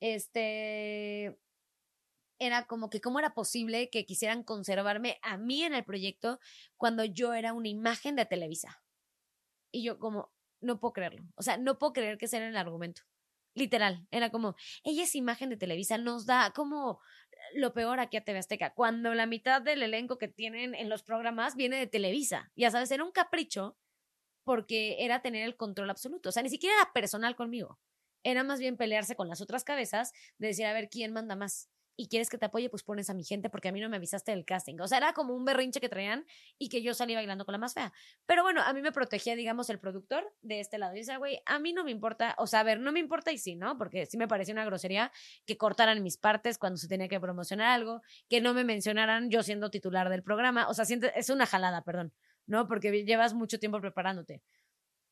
Este, 0.00 1.38
era 2.38 2.66
como 2.66 2.90
que 2.90 3.00
cómo 3.00 3.18
era 3.18 3.34
posible 3.34 3.90
que 3.90 4.06
quisieran 4.06 4.42
conservarme 4.42 5.18
a 5.22 5.36
mí 5.36 5.62
en 5.62 5.74
el 5.74 5.84
proyecto 5.84 6.38
cuando 6.76 7.04
yo 7.04 7.34
era 7.34 7.52
una 7.52 7.68
imagen 7.68 8.16
de 8.16 8.26
Televisa. 8.26 8.82
Y 9.70 9.82
yo 9.82 9.98
como, 9.98 10.32
no 10.60 10.80
puedo 10.80 10.92
creerlo. 10.92 11.22
O 11.36 11.42
sea, 11.42 11.56
no 11.56 11.78
puedo 11.78 11.92
creer 11.92 12.18
que 12.18 12.26
ese 12.26 12.38
era 12.38 12.48
el 12.48 12.56
argumento. 12.56 13.02
Literal, 13.54 14.06
era 14.10 14.30
como, 14.30 14.54
ella 14.84 15.02
es 15.02 15.14
imagen 15.14 15.50
de 15.50 15.56
Televisa, 15.56 15.98
nos 15.98 16.26
da 16.26 16.52
como 16.54 17.00
lo 17.54 17.72
peor 17.72 17.98
aquí 17.98 18.16
a 18.16 18.24
TV 18.24 18.38
Azteca, 18.38 18.74
cuando 18.74 19.14
la 19.14 19.26
mitad 19.26 19.62
del 19.62 19.82
elenco 19.82 20.18
que 20.18 20.28
tienen 20.28 20.74
en 20.74 20.88
los 20.88 21.02
programas 21.02 21.56
viene 21.56 21.76
de 21.76 21.86
Televisa. 21.86 22.52
Ya 22.56 22.70
sabes, 22.70 22.90
era 22.90 23.04
un 23.04 23.12
capricho 23.12 23.76
porque 24.44 25.04
era 25.04 25.22
tener 25.22 25.44
el 25.44 25.56
control 25.56 25.90
absoluto. 25.90 26.28
O 26.28 26.32
sea, 26.32 26.42
ni 26.42 26.50
siquiera 26.50 26.76
era 26.76 26.92
personal 26.92 27.36
conmigo. 27.36 27.78
Era 28.22 28.44
más 28.44 28.60
bien 28.60 28.76
pelearse 28.76 29.16
con 29.16 29.28
las 29.28 29.40
otras 29.40 29.64
cabezas 29.64 30.12
de 30.38 30.48
decir, 30.48 30.66
a 30.66 30.72
ver, 30.72 30.88
¿quién 30.88 31.12
manda 31.12 31.36
más? 31.36 31.68
Y 32.00 32.06
quieres 32.06 32.30
que 32.30 32.38
te 32.38 32.46
apoye, 32.46 32.70
pues 32.70 32.84
pones 32.84 33.10
a 33.10 33.14
mi 33.14 33.24
gente 33.24 33.50
porque 33.50 33.68
a 33.68 33.72
mí 33.72 33.80
no 33.80 33.88
me 33.88 33.96
avisaste 33.96 34.30
del 34.30 34.44
casting. 34.44 34.78
O 34.78 34.86
sea, 34.86 34.98
era 34.98 35.14
como 35.14 35.34
un 35.34 35.44
berrinche 35.44 35.80
que 35.80 35.88
traían 35.88 36.24
y 36.56 36.68
que 36.68 36.80
yo 36.80 36.94
salí 36.94 37.16
bailando 37.16 37.44
con 37.44 37.50
la 37.52 37.58
más 37.58 37.74
fea. 37.74 37.92
Pero 38.24 38.44
bueno, 38.44 38.62
a 38.62 38.72
mí 38.72 38.80
me 38.82 38.92
protegía, 38.92 39.34
digamos, 39.34 39.68
el 39.68 39.80
productor 39.80 40.32
de 40.40 40.60
este 40.60 40.78
lado. 40.78 40.94
Y 40.94 40.98
dice, 40.98 41.16
güey, 41.16 41.42
a 41.44 41.58
mí 41.58 41.72
no 41.72 41.82
me 41.82 41.90
importa, 41.90 42.36
o 42.38 42.46
sea, 42.46 42.60
a 42.60 42.62
ver, 42.62 42.78
no 42.78 42.92
me 42.92 43.00
importa 43.00 43.32
y 43.32 43.38
sí, 43.38 43.56
¿no? 43.56 43.76
Porque 43.78 44.06
sí 44.06 44.16
me 44.16 44.28
parecía 44.28 44.54
una 44.54 44.64
grosería 44.64 45.10
que 45.44 45.56
cortaran 45.56 46.00
mis 46.04 46.18
partes 46.18 46.56
cuando 46.56 46.76
se 46.76 46.86
tenía 46.86 47.08
que 47.08 47.18
promocionar 47.18 47.66
algo, 47.66 48.00
que 48.28 48.40
no 48.40 48.54
me 48.54 48.62
mencionaran 48.62 49.28
yo 49.28 49.42
siendo 49.42 49.68
titular 49.68 50.08
del 50.08 50.22
programa. 50.22 50.68
O 50.68 50.74
sea, 50.74 50.84
es 51.16 51.30
una 51.30 51.46
jalada, 51.46 51.82
perdón, 51.82 52.12
¿no? 52.46 52.68
Porque 52.68 53.04
llevas 53.04 53.34
mucho 53.34 53.58
tiempo 53.58 53.80
preparándote. 53.80 54.40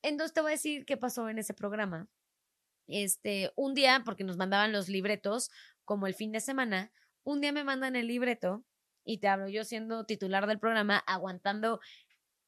Entonces 0.03 0.33
te 0.33 0.39
voy 0.39 0.51
a 0.51 0.55
decir 0.55 0.85
qué 0.85 0.95
pasó 0.95 1.27
en 1.27 1.37
ese 1.37 1.53
programa. 1.53 2.07
Este, 2.87 3.51
un 3.57 3.73
día, 3.73 4.03
porque 4.05 4.23
nos 4.23 4.37
mandaban 4.37 4.71
los 4.71 4.87
libretos, 4.87 5.51
como 5.87 6.05
el 6.05 6.13
fin 6.13 6.33
de 6.33 6.41
semana, 6.41 6.91
un 7.23 7.39
día 7.39 7.53
me 7.53 7.63
mandan 7.63 7.95
el 7.95 8.07
libreto 8.07 8.65
y 9.05 9.19
te 9.19 9.29
hablo 9.29 9.47
yo 9.47 9.63
siendo 9.63 10.05
titular 10.05 10.45
del 10.45 10.59
programa, 10.59 10.97
aguantando 10.97 11.79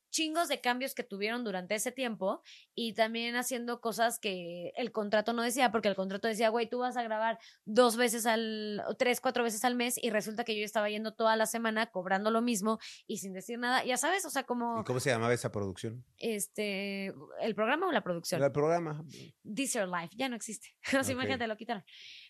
chingos 0.10 0.48
de 0.48 0.60
cambios 0.60 0.94
que 0.94 1.04
tuvieron 1.04 1.44
durante 1.44 1.76
ese 1.76 1.92
tiempo 1.92 2.42
y 2.76 2.94
también 2.94 3.36
haciendo 3.36 3.80
cosas 3.80 4.20
que 4.20 4.72
el 4.76 4.92
contrato 4.92 5.34
no 5.34 5.44
decía, 5.44 5.72
porque 5.72 5.88
el 5.88 5.96
contrato 5.96 6.28
decía, 6.28 6.50
güey, 6.50 6.68
tú 6.68 6.80
vas 6.80 6.98
a 6.98 7.04
grabar 7.04 7.40
dos 7.66 7.96
veces 7.96 8.26
al, 8.26 8.84
tres, 8.98 9.22
cuatro 9.22 9.44
veces 9.44 9.64
al 9.64 9.76
mes 9.76 9.98
y 10.02 10.10
resulta 10.10 10.44
que 10.44 10.58
yo 10.58 10.66
estaba 10.66 10.90
yendo 10.90 11.14
toda 11.14 11.36
la 11.36 11.46
semana 11.46 11.92
cobrando 11.92 12.32
lo 12.32 12.42
mismo 12.42 12.80
y 13.08 13.18
sin 13.18 13.34
decir 13.34 13.60
nada, 13.60 13.86
ya 13.86 13.98
sabes, 13.98 14.26
o 14.26 14.30
sea, 14.30 14.44
como... 14.44 14.82
¿Y 14.82 14.84
cómo 14.84 15.00
se 15.00 15.12
llamaba 15.12 15.34
esa 15.34 15.52
producción? 15.52 16.04
Este, 16.18 17.14
¿el 17.42 17.56
programa 17.56 17.88
o 17.88 17.92
la 17.92 18.02
producción? 18.02 18.44
El 18.44 18.52
programa. 18.52 19.06
This 19.44 19.74
Your 19.74 19.88
Life, 19.88 20.16
ya 20.18 20.28
no 20.28 20.36
existe. 20.36 20.76
o 21.00 21.04
sea, 21.04 21.14
imagínate, 21.14 21.48
lo 21.48 21.56
quitaron. 21.56 21.84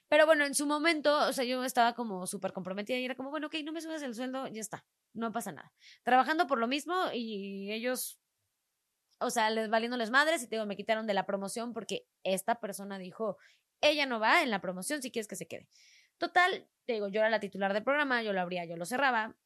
Pero 0.09 0.25
bueno, 0.25 0.45
en 0.45 0.55
su 0.55 0.65
momento, 0.65 1.15
o 1.27 1.33
sea, 1.33 1.45
yo 1.45 1.63
estaba 1.63 1.93
como 1.93 2.27
súper 2.27 2.51
comprometida 2.51 2.97
y 2.97 3.05
era 3.05 3.15
como, 3.15 3.29
bueno, 3.29 3.47
ok, 3.47 3.55
no 3.63 3.71
me 3.71 3.81
subes 3.81 4.01
el 4.01 4.15
sueldo, 4.15 4.47
ya 4.47 4.59
está, 4.59 4.85
no 5.13 5.31
pasa 5.31 5.51
nada. 5.51 5.71
Trabajando 6.03 6.47
por 6.47 6.57
lo 6.59 6.67
mismo 6.67 6.95
y 7.13 7.71
ellos, 7.71 8.19
o 9.19 9.29
sea, 9.29 9.49
les 9.49 9.69
valiéndoles 9.69 10.09
madres 10.09 10.43
y 10.43 10.47
digo, 10.47 10.65
me 10.65 10.75
quitaron 10.75 11.07
de 11.07 11.13
la 11.13 11.25
promoción 11.25 11.73
porque 11.73 12.07
esta 12.23 12.59
persona 12.59 12.97
dijo, 12.97 13.37
ella 13.81 14.05
no 14.05 14.19
va 14.19 14.41
en 14.41 14.49
la 14.49 14.61
promoción 14.61 15.01
si 15.01 15.11
quieres 15.11 15.27
que 15.27 15.35
se 15.35 15.47
quede. 15.47 15.69
Total, 16.17 16.67
digo, 16.87 17.07
yo 17.07 17.21
era 17.21 17.29
la 17.29 17.39
titular 17.39 17.73
del 17.73 17.83
programa, 17.83 18.23
yo 18.23 18.33
lo 18.33 18.41
abría, 18.41 18.65
yo 18.65 18.75
lo 18.75 18.85
cerraba 18.85 19.37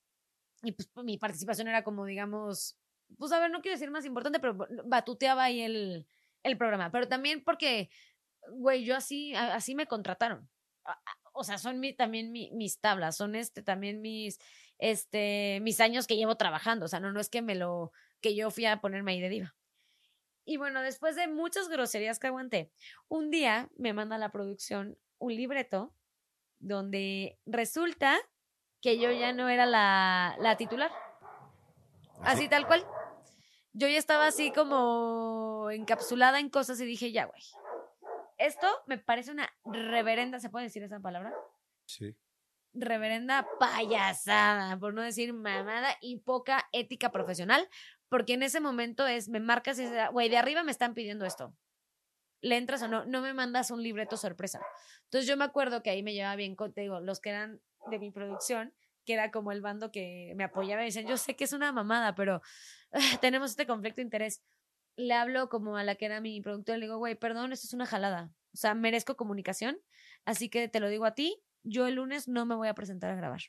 y 0.64 0.72
pues 0.72 0.90
mi 1.04 1.18
participación 1.18 1.68
era 1.68 1.84
como, 1.84 2.06
digamos, 2.06 2.78
pues 3.18 3.32
a 3.32 3.40
ver, 3.40 3.52
no 3.52 3.62
quiero 3.62 3.76
decir 3.76 3.92
más 3.92 4.06
importante, 4.06 4.40
pero 4.40 4.58
batuteaba 4.86 5.44
ahí 5.44 5.62
el, 5.62 6.08
el 6.44 6.58
programa. 6.58 6.92
Pero 6.92 7.08
también 7.08 7.44
porque, 7.44 7.90
güey, 8.52 8.84
yo 8.84 8.96
así, 8.96 9.34
así 9.36 9.76
me 9.76 9.88
contrataron 9.88 10.50
o 11.34 11.44
sea, 11.44 11.58
son 11.58 11.80
mi, 11.80 11.94
también 11.94 12.32
mi, 12.32 12.52
mis 12.52 12.80
tablas, 12.80 13.18
son 13.18 13.36
este 13.36 13.64
también 13.64 14.02
mis, 14.02 14.40
este, 14.78 15.60
mis 15.62 15.80
años 15.80 16.08
que 16.08 16.16
llevo 16.16 16.36
trabajando, 16.36 16.86
o 16.86 16.88
sea, 16.88 17.00
no, 17.00 17.12
no 17.12 17.20
es 17.20 17.30
que 17.30 17.42
me 17.42 17.56
lo, 17.56 17.92
que 18.22 18.36
yo 18.36 18.52
fui 18.52 18.66
a 18.66 18.80
ponerme 18.80 19.14
ahí 19.14 19.22
de 19.22 19.30
diva. 19.30 19.56
Y 20.46 20.58
bueno, 20.58 20.82
después 20.82 21.16
de 21.16 21.28
muchas 21.28 21.70
groserías 21.70 22.20
que 22.20 22.28
aguanté, 22.28 22.72
un 23.08 23.32
día 23.32 23.70
me 23.76 23.94
manda 23.94 24.18
la 24.18 24.32
producción 24.32 24.98
un 25.18 25.36
libreto 25.36 25.94
donde 26.60 27.40
resulta 27.46 28.20
que 28.82 29.00
yo 29.00 29.12
ya 29.12 29.32
no 29.32 29.48
era 29.48 29.66
la, 29.66 30.36
la 30.40 30.58
titular. 30.58 30.92
Así 32.22 32.50
tal 32.50 32.68
cual. 32.68 32.86
Yo 33.72 33.88
ya 33.88 33.98
estaba 33.98 34.28
así 34.28 34.52
como 34.52 35.70
encapsulada 35.72 36.40
en 36.40 36.50
cosas 36.50 36.80
y 36.82 36.86
dije, 36.86 37.12
ya, 37.12 37.26
güey, 37.26 37.42
esto 38.38 38.68
me 38.88 38.98
parece 38.98 39.32
una 39.32 39.50
reverenda, 39.66 40.40
¿se 40.40 40.50
puede 40.50 40.66
decir 40.66 40.84
esa 40.84 41.00
palabra? 41.00 41.34
Sí. 41.86 42.16
Reverenda 42.74 43.48
payasada, 43.60 44.78
por 44.80 44.94
no 44.94 45.02
decir 45.02 45.34
mamada 45.34 45.96
y 46.02 46.20
poca 46.20 46.68
ética 46.72 47.12
profesional, 47.12 47.68
porque 48.10 48.34
en 48.34 48.44
ese 48.44 48.60
momento 48.60 49.08
es, 49.08 49.30
me 49.30 49.40
marcas 49.40 49.78
y 49.80 49.84
dices, 49.84 50.10
güey, 50.12 50.30
de 50.30 50.38
arriba 50.38 50.64
me 50.64 50.72
están 50.72 50.94
pidiendo 50.94 51.26
esto. 51.26 51.56
¿Le 52.42 52.58
entras 52.58 52.82
o 52.84 52.88
no? 52.88 53.06
No 53.06 53.22
me 53.22 53.34
mandas 53.34 53.72
un 53.72 53.82
libreto 53.82 54.18
sorpresa. 54.18 54.62
Entonces 55.06 55.28
yo 55.28 55.38
me 55.38 55.46
acuerdo 55.46 55.82
que 55.82 55.90
ahí 55.90 56.04
me 56.04 56.14
llevaba 56.14 56.36
bien 56.36 56.56
contigo, 56.56 57.00
los 57.00 57.22
que 57.22 57.30
eran 57.30 57.62
de 57.90 58.00
mi 58.00 58.12
producción, 58.12 58.74
que 59.06 59.14
era 59.14 59.32
como 59.32 59.52
el 59.52 59.62
bando 59.62 59.92
que 59.92 60.34
me 60.36 60.44
apoyaba 60.44 60.82
y 60.82 60.86
decían, 60.86 61.08
yo 61.08 61.18
sé 61.18 61.36
que 61.36 61.44
es 61.44 61.54
una 61.54 61.72
mamada, 61.72 62.16
pero 62.16 62.42
tenemos 63.22 63.52
este 63.52 63.68
conflicto 63.68 63.98
de 63.98 64.04
interés 64.04 64.44
le 64.96 65.14
hablo 65.14 65.50
como 65.50 65.78
a 65.78 65.84
la 65.84 65.96
que 65.96 66.06
era 66.06 66.22
mi 66.22 66.42
productora, 66.42 66.78
le 66.78 66.86
digo, 66.86 66.98
güey, 66.98 67.16
perdón, 67.16 67.54
esto 67.54 67.68
es 67.68 67.74
una 67.74 67.86
jalada. 67.86 68.32
O 68.54 68.58
sea, 68.58 68.74
merezco 68.76 69.16
comunicación, 69.18 69.80
así 70.26 70.50
que 70.50 70.68
te 70.68 70.80
lo 70.80 70.90
digo 70.90 71.06
a 71.06 71.16
ti, 71.16 71.42
yo 71.64 71.88
el 71.88 71.96
lunes 71.96 72.28
no 72.28 72.46
me 72.46 72.56
voy 72.56 72.68
a 72.68 72.74
presentar 72.74 73.12
a 73.12 73.16
grabar. 73.16 73.42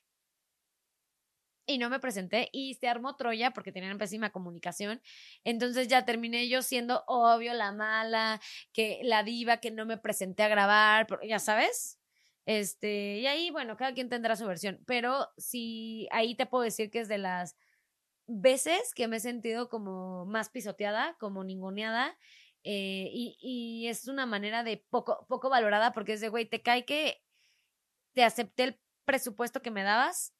Y 1.66 1.78
no 1.78 1.88
me 1.88 1.98
presenté 1.98 2.50
y 2.52 2.74
se 2.74 2.88
armó 2.88 3.16
Troya 3.16 3.52
porque 3.52 3.72
tenían 3.72 3.96
pésima 3.96 4.30
comunicación. 4.30 5.00
Entonces 5.44 5.88
ya 5.88 6.04
terminé 6.04 6.46
yo 6.48 6.60
siendo 6.60 7.04
obvio 7.06 7.54
la 7.54 7.72
mala, 7.72 8.40
que 8.72 9.00
la 9.02 9.22
diva 9.22 9.58
que 9.58 9.70
no 9.70 9.86
me 9.86 9.96
presenté 9.96 10.42
a 10.42 10.48
grabar, 10.48 11.06
ya 11.26 11.38
sabes. 11.38 11.98
Este, 12.46 13.18
y 13.20 13.26
ahí, 13.26 13.50
bueno, 13.50 13.76
cada 13.76 13.94
quien 13.94 14.10
tendrá 14.10 14.36
su 14.36 14.46
versión, 14.46 14.82
pero 14.86 15.28
sí, 15.38 16.06
ahí 16.10 16.34
te 16.34 16.44
puedo 16.44 16.64
decir 16.64 16.90
que 16.90 17.00
es 17.00 17.08
de 17.08 17.16
las 17.16 17.56
veces 18.26 18.94
que 18.94 19.08
me 19.08 19.16
he 19.16 19.20
sentido 19.20 19.68
como 19.68 20.24
más 20.26 20.48
pisoteada, 20.50 21.16
como 21.18 21.44
ninguneada, 21.44 22.16
eh, 22.62 23.10
y, 23.12 23.36
y, 23.40 23.88
es 23.88 24.08
una 24.08 24.24
manera 24.24 24.64
de 24.64 24.84
poco, 24.88 25.26
poco 25.28 25.50
valorada 25.50 25.92
porque 25.92 26.14
es 26.14 26.20
de, 26.20 26.30
güey, 26.30 26.46
te 26.46 26.62
cae 26.62 26.86
que 26.86 27.22
te 28.14 28.24
acepté 28.24 28.64
el 28.64 28.80
presupuesto 29.04 29.60
que 29.60 29.70
me 29.70 29.82
dabas, 29.82 30.32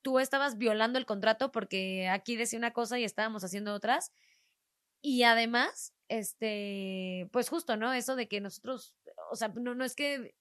tú 0.00 0.18
estabas 0.18 0.56
violando 0.56 0.98
el 0.98 1.04
contrato 1.04 1.52
porque 1.52 2.08
aquí 2.08 2.36
decía 2.36 2.58
una 2.58 2.72
cosa 2.72 2.98
y 2.98 3.04
estábamos 3.04 3.44
haciendo 3.44 3.74
otras, 3.74 4.12
y 5.02 5.22
además, 5.24 5.94
este, 6.08 7.28
pues 7.32 7.48
justo, 7.48 7.76
¿no? 7.76 7.92
Eso 7.92 8.16
de 8.16 8.28
que 8.28 8.40
nosotros, 8.40 8.94
o 9.30 9.36
sea, 9.36 9.48
no, 9.48 9.74
no 9.74 9.84
es 9.84 9.94
que, 9.94 10.34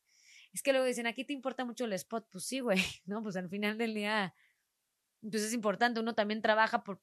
es 0.53 0.63
que 0.63 0.71
luego 0.71 0.87
dicen, 0.87 1.07
aquí 1.07 1.25
te 1.25 1.33
importa 1.33 1.65
mucho 1.65 1.85
el 1.85 1.93
spot, 1.93 2.27
pues 2.31 2.45
sí, 2.45 2.61
güey, 2.61 2.77
¿no? 3.05 3.21
Pues 3.21 3.35
al 3.35 3.49
final 3.49 3.77
del 3.77 3.93
día 3.93 4.33
entonces 5.25 5.49
es 5.49 5.53
importante, 5.53 5.99
uno 5.99 6.13
también 6.13 6.41
trabaja 6.41 6.83
por, 6.83 7.01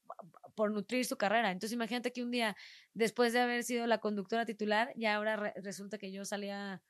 por 0.54 0.70
nutrir 0.70 1.04
su 1.04 1.16
carrera. 1.16 1.50
Entonces 1.50 1.74
imagínate 1.74 2.12
que 2.12 2.22
un 2.22 2.30
día, 2.30 2.56
después 2.94 3.32
de 3.32 3.40
haber 3.40 3.64
sido 3.64 3.86
la 3.86 3.98
conductora 3.98 4.46
titular, 4.46 4.92
ya 4.96 5.16
ahora 5.16 5.52
resulta 5.56 5.98
que 5.98 6.12
yo 6.12 6.24
salía 6.24 6.82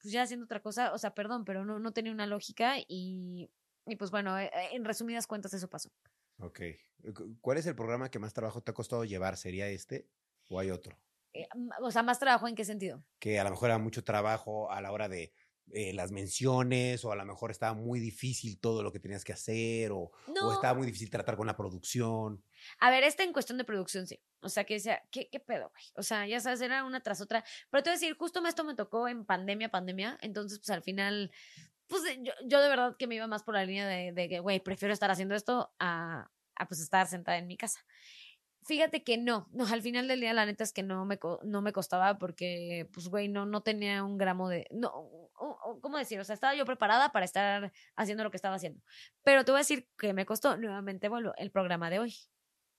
pues 0.00 0.12
ya 0.12 0.22
haciendo 0.22 0.44
otra 0.44 0.60
cosa, 0.60 0.94
o 0.94 0.98
sea, 0.98 1.14
perdón, 1.14 1.44
pero 1.44 1.64
no, 1.64 1.78
no 1.78 1.92
tenía 1.92 2.12
una 2.12 2.26
lógica 2.26 2.76
y, 2.88 3.50
y 3.86 3.96
pues 3.96 4.10
bueno, 4.10 4.38
eh, 4.38 4.50
eh, 4.54 4.68
en 4.72 4.84
resumidas 4.84 5.26
cuentas 5.26 5.52
eso 5.52 5.68
pasó. 5.68 5.90
Ok. 6.38 6.60
¿Cuál 7.42 7.58
es 7.58 7.66
el 7.66 7.74
programa 7.74 8.10
que 8.10 8.18
más 8.18 8.32
trabajo 8.32 8.62
te 8.62 8.70
ha 8.70 8.74
costado 8.74 9.04
llevar? 9.04 9.36
¿Sería 9.36 9.68
este 9.68 10.08
o 10.48 10.58
hay 10.58 10.70
otro? 10.70 10.96
Eh, 11.34 11.46
o 11.82 11.90
sea, 11.90 12.02
más 12.02 12.18
trabajo 12.18 12.48
en 12.48 12.54
qué 12.54 12.64
sentido? 12.64 13.04
Que 13.18 13.38
a 13.38 13.44
lo 13.44 13.50
mejor 13.50 13.68
era 13.68 13.78
mucho 13.78 14.02
trabajo 14.02 14.70
a 14.70 14.80
la 14.80 14.90
hora 14.90 15.08
de 15.08 15.32
eh, 15.72 15.92
las 15.92 16.12
menciones 16.12 17.04
o 17.04 17.12
a 17.12 17.16
lo 17.16 17.24
mejor 17.24 17.50
estaba 17.50 17.74
muy 17.74 18.00
difícil 18.00 18.58
todo 18.58 18.82
lo 18.82 18.92
que 18.92 19.00
tenías 19.00 19.24
que 19.24 19.32
hacer 19.32 19.92
o, 19.92 20.12
estaba 20.52 20.74
muy 20.74 20.86
difícil 20.86 21.10
tratar 21.10 21.36
con 21.36 21.46
la 21.46 21.56
producción. 21.56 22.42
A 22.78 22.90
ver, 22.90 23.04
este 23.04 23.22
en 23.22 23.32
cuestión 23.32 23.58
de 23.58 23.64
producción, 23.64 24.06
sí. 24.06 24.20
O 24.40 24.48
sea, 24.48 24.64
que 24.64 24.74
decía, 24.74 25.02
¿qué, 25.10 25.28
qué 25.30 25.40
pedo, 25.40 25.70
güey? 25.70 25.84
O 25.96 26.02
sea, 26.02 26.26
ya 26.26 26.40
sabes, 26.40 26.60
era 26.60 26.84
una 26.84 27.00
tras 27.00 27.20
otra. 27.20 27.44
Pero 27.70 27.82
te 27.82 27.90
voy 27.90 27.94
a 27.94 27.98
decir, 28.00 28.16
justo 28.16 28.44
esto 28.46 28.64
me 28.64 28.74
tocó 28.74 29.08
en 29.08 29.24
pandemia, 29.24 29.70
pandemia. 29.70 30.18
Entonces, 30.22 30.58
pues 30.58 30.70
al 30.70 30.82
final, 30.82 31.30
pues 31.86 32.02
yo, 32.22 32.32
yo 32.46 32.60
de 32.60 32.68
verdad 32.68 32.96
que 32.98 33.06
me 33.06 33.16
iba 33.16 33.26
más 33.26 33.42
por 33.42 33.54
la 33.54 33.64
línea 33.64 33.86
de, 33.86 34.12
de 34.12 34.28
que, 34.28 34.40
güey, 34.40 34.60
prefiero 34.60 34.94
estar 34.94 35.10
haciendo 35.10 35.34
esto 35.34 35.72
a, 35.78 36.30
a 36.60 36.66
pues 36.66 36.80
estar 36.80 37.06
sentada 37.06 37.38
en 37.38 37.46
mi 37.46 37.56
casa. 37.56 37.80
Fíjate 38.70 39.02
que 39.02 39.18
no, 39.18 39.48
no, 39.50 39.66
al 39.66 39.82
final 39.82 40.06
del 40.06 40.20
día 40.20 40.32
la 40.32 40.46
neta 40.46 40.62
es 40.62 40.72
que 40.72 40.84
no 40.84 41.04
me, 41.04 41.18
no 41.42 41.60
me 41.60 41.72
costaba 41.72 42.18
porque, 42.18 42.88
pues, 42.92 43.08
güey, 43.08 43.26
no, 43.26 43.44
no 43.44 43.64
tenía 43.64 44.04
un 44.04 44.16
gramo 44.16 44.48
de, 44.48 44.68
no, 44.70 44.92
¿cómo 45.80 45.98
decir? 45.98 46.20
O 46.20 46.24
sea, 46.24 46.34
estaba 46.36 46.54
yo 46.54 46.64
preparada 46.64 47.10
para 47.10 47.24
estar 47.24 47.72
haciendo 47.96 48.22
lo 48.22 48.30
que 48.30 48.36
estaba 48.36 48.54
haciendo. 48.54 48.80
Pero 49.24 49.44
te 49.44 49.50
voy 49.50 49.58
a 49.58 49.62
decir 49.66 49.88
que 49.98 50.12
me 50.12 50.24
costó, 50.24 50.56
nuevamente 50.56 51.08
vuelvo, 51.08 51.32
el 51.36 51.50
programa 51.50 51.90
de 51.90 51.98
hoy. 51.98 52.14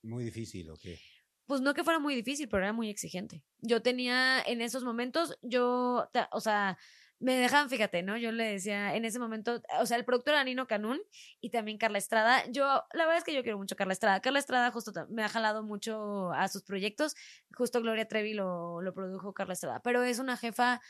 Muy 0.01 0.23
difícil, 0.23 0.69
¿o 0.69 0.77
qué? 0.77 0.97
Pues 1.45 1.59
no 1.59 1.73
que 1.73 1.83
fuera 1.83 1.99
muy 1.99 2.15
difícil, 2.15 2.47
pero 2.47 2.63
era 2.63 2.71
muy 2.71 2.89
exigente. 2.89 3.43
Yo 3.59 3.81
tenía 3.81 4.41
en 4.43 4.61
esos 4.61 4.85
momentos, 4.85 5.37
yo, 5.41 6.09
o 6.31 6.39
sea, 6.39 6.77
me 7.21 7.35
dejaban, 7.35 7.69
fíjate, 7.69 8.03
¿no? 8.03 8.17
Yo 8.17 8.31
le 8.31 8.43
decía 8.43 8.95
en 8.95 9.05
ese 9.05 9.19
momento, 9.19 9.61
o 9.79 9.85
sea, 9.85 9.97
el 9.97 10.05
productor 10.05 10.33
era 10.33 10.43
Nino 10.43 10.67
Canún 10.67 10.99
y 11.39 11.51
también 11.51 11.77
Carla 11.77 11.99
Estrada. 11.99 12.43
Yo, 12.49 12.83
la 12.93 13.05
verdad 13.05 13.17
es 13.17 13.23
que 13.23 13.33
yo 13.33 13.43
quiero 13.43 13.57
mucho 13.57 13.75
a 13.75 13.77
Carla 13.77 13.93
Estrada. 13.93 14.21
Carla 14.21 14.39
Estrada 14.39 14.71
justo 14.71 14.91
me 15.09 15.23
ha 15.23 15.29
jalado 15.29 15.63
mucho 15.63 16.31
a 16.33 16.47
sus 16.47 16.63
proyectos. 16.63 17.15
Justo 17.55 17.81
Gloria 17.81 18.07
Trevi 18.07 18.33
lo, 18.33 18.81
lo 18.81 18.93
produjo 18.93 19.33
Carla 19.33 19.53
Estrada. 19.53 19.81
Pero 19.81 20.03
es 20.03 20.19
una 20.19 20.35
jefa 20.35 20.81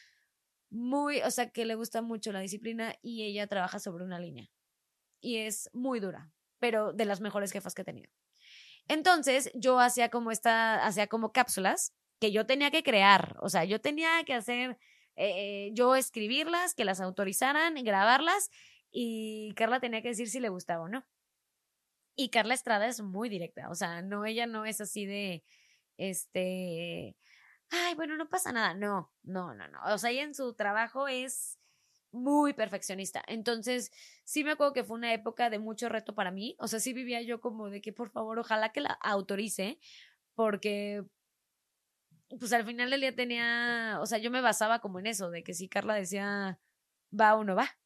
muy, 0.69 1.21
o 1.21 1.31
sea, 1.31 1.51
que 1.51 1.65
le 1.65 1.75
gusta 1.75 2.01
mucho 2.01 2.31
la 2.31 2.39
disciplina 2.39 2.95
y 3.01 3.23
ella 3.25 3.47
trabaja 3.47 3.79
sobre 3.79 4.05
una 4.05 4.19
línea. 4.19 4.49
Y 5.19 5.37
es 5.39 5.69
muy 5.73 5.99
dura, 5.99 6.31
pero 6.59 6.93
de 6.93 7.05
las 7.05 7.21
mejores 7.21 7.51
jefas 7.51 7.75
que 7.75 7.83
he 7.83 7.85
tenido. 7.85 8.09
Entonces, 8.87 9.51
yo 9.53 9.79
hacía 9.79 10.09
como 10.09 10.31
esta, 10.31 10.85
hacía 10.85 11.07
como 11.07 11.31
cápsulas 11.31 11.93
que 12.19 12.31
yo 12.31 12.45
tenía 12.45 12.71
que 12.71 12.83
crear. 12.83 13.35
O 13.41 13.49
sea, 13.49 13.65
yo 13.65 13.81
tenía 13.81 14.23
que 14.25 14.33
hacer, 14.33 14.77
eh, 15.21 15.69
yo 15.73 15.95
escribirlas, 15.95 16.73
que 16.73 16.85
las 16.85 16.99
autorizaran, 16.99 17.75
grabarlas, 17.75 18.49
y 18.91 19.53
Carla 19.55 19.79
tenía 19.79 20.01
que 20.01 20.09
decir 20.09 20.29
si 20.29 20.39
le 20.39 20.49
gustaba 20.49 20.83
o 20.83 20.89
no. 20.89 21.05
Y 22.15 22.29
Carla 22.29 22.55
Estrada 22.55 22.87
es 22.87 23.01
muy 23.01 23.29
directa. 23.29 23.69
O 23.69 23.75
sea, 23.75 24.01
no, 24.01 24.25
ella 24.25 24.47
no 24.47 24.65
es 24.65 24.81
así 24.81 25.05
de, 25.05 25.43
este, 25.97 27.15
ay, 27.69 27.95
bueno, 27.95 28.17
no 28.17 28.29
pasa 28.29 28.51
nada. 28.51 28.73
No, 28.73 29.13
no, 29.23 29.53
no, 29.53 29.67
no. 29.67 29.79
O 29.93 29.97
sea, 29.97 30.09
ella 30.09 30.23
en 30.23 30.35
su 30.35 30.53
trabajo 30.53 31.07
es 31.07 31.59
muy 32.11 32.53
perfeccionista. 32.53 33.23
Entonces, 33.27 33.91
sí 34.23 34.43
me 34.43 34.51
acuerdo 34.51 34.73
que 34.73 34.83
fue 34.83 34.97
una 34.97 35.13
época 35.13 35.49
de 35.49 35.59
mucho 35.59 35.87
reto 35.87 36.13
para 36.13 36.31
mí. 36.31 36.55
O 36.59 36.67
sea, 36.67 36.79
sí 36.79 36.93
vivía 36.93 37.21
yo 37.21 37.39
como 37.39 37.69
de 37.69 37.81
que 37.81 37.93
por 37.93 38.09
favor, 38.09 38.39
ojalá 38.39 38.71
que 38.71 38.81
la 38.81 38.93
autorice, 39.01 39.79
porque 40.35 41.03
pues 42.39 42.53
al 42.53 42.65
final 42.65 42.89
del 42.89 43.01
día 43.01 43.15
tenía, 43.15 43.97
o 44.01 44.05
sea, 44.05 44.17
yo 44.17 44.31
me 44.31 44.41
basaba 44.41 44.79
como 44.79 44.99
en 44.99 45.07
eso, 45.07 45.29
de 45.29 45.43
que 45.43 45.53
si 45.53 45.67
Carla 45.67 45.93
decía 45.93 46.59
va 47.17 47.35
o 47.35 47.43
no 47.43 47.55
va. 47.55 47.77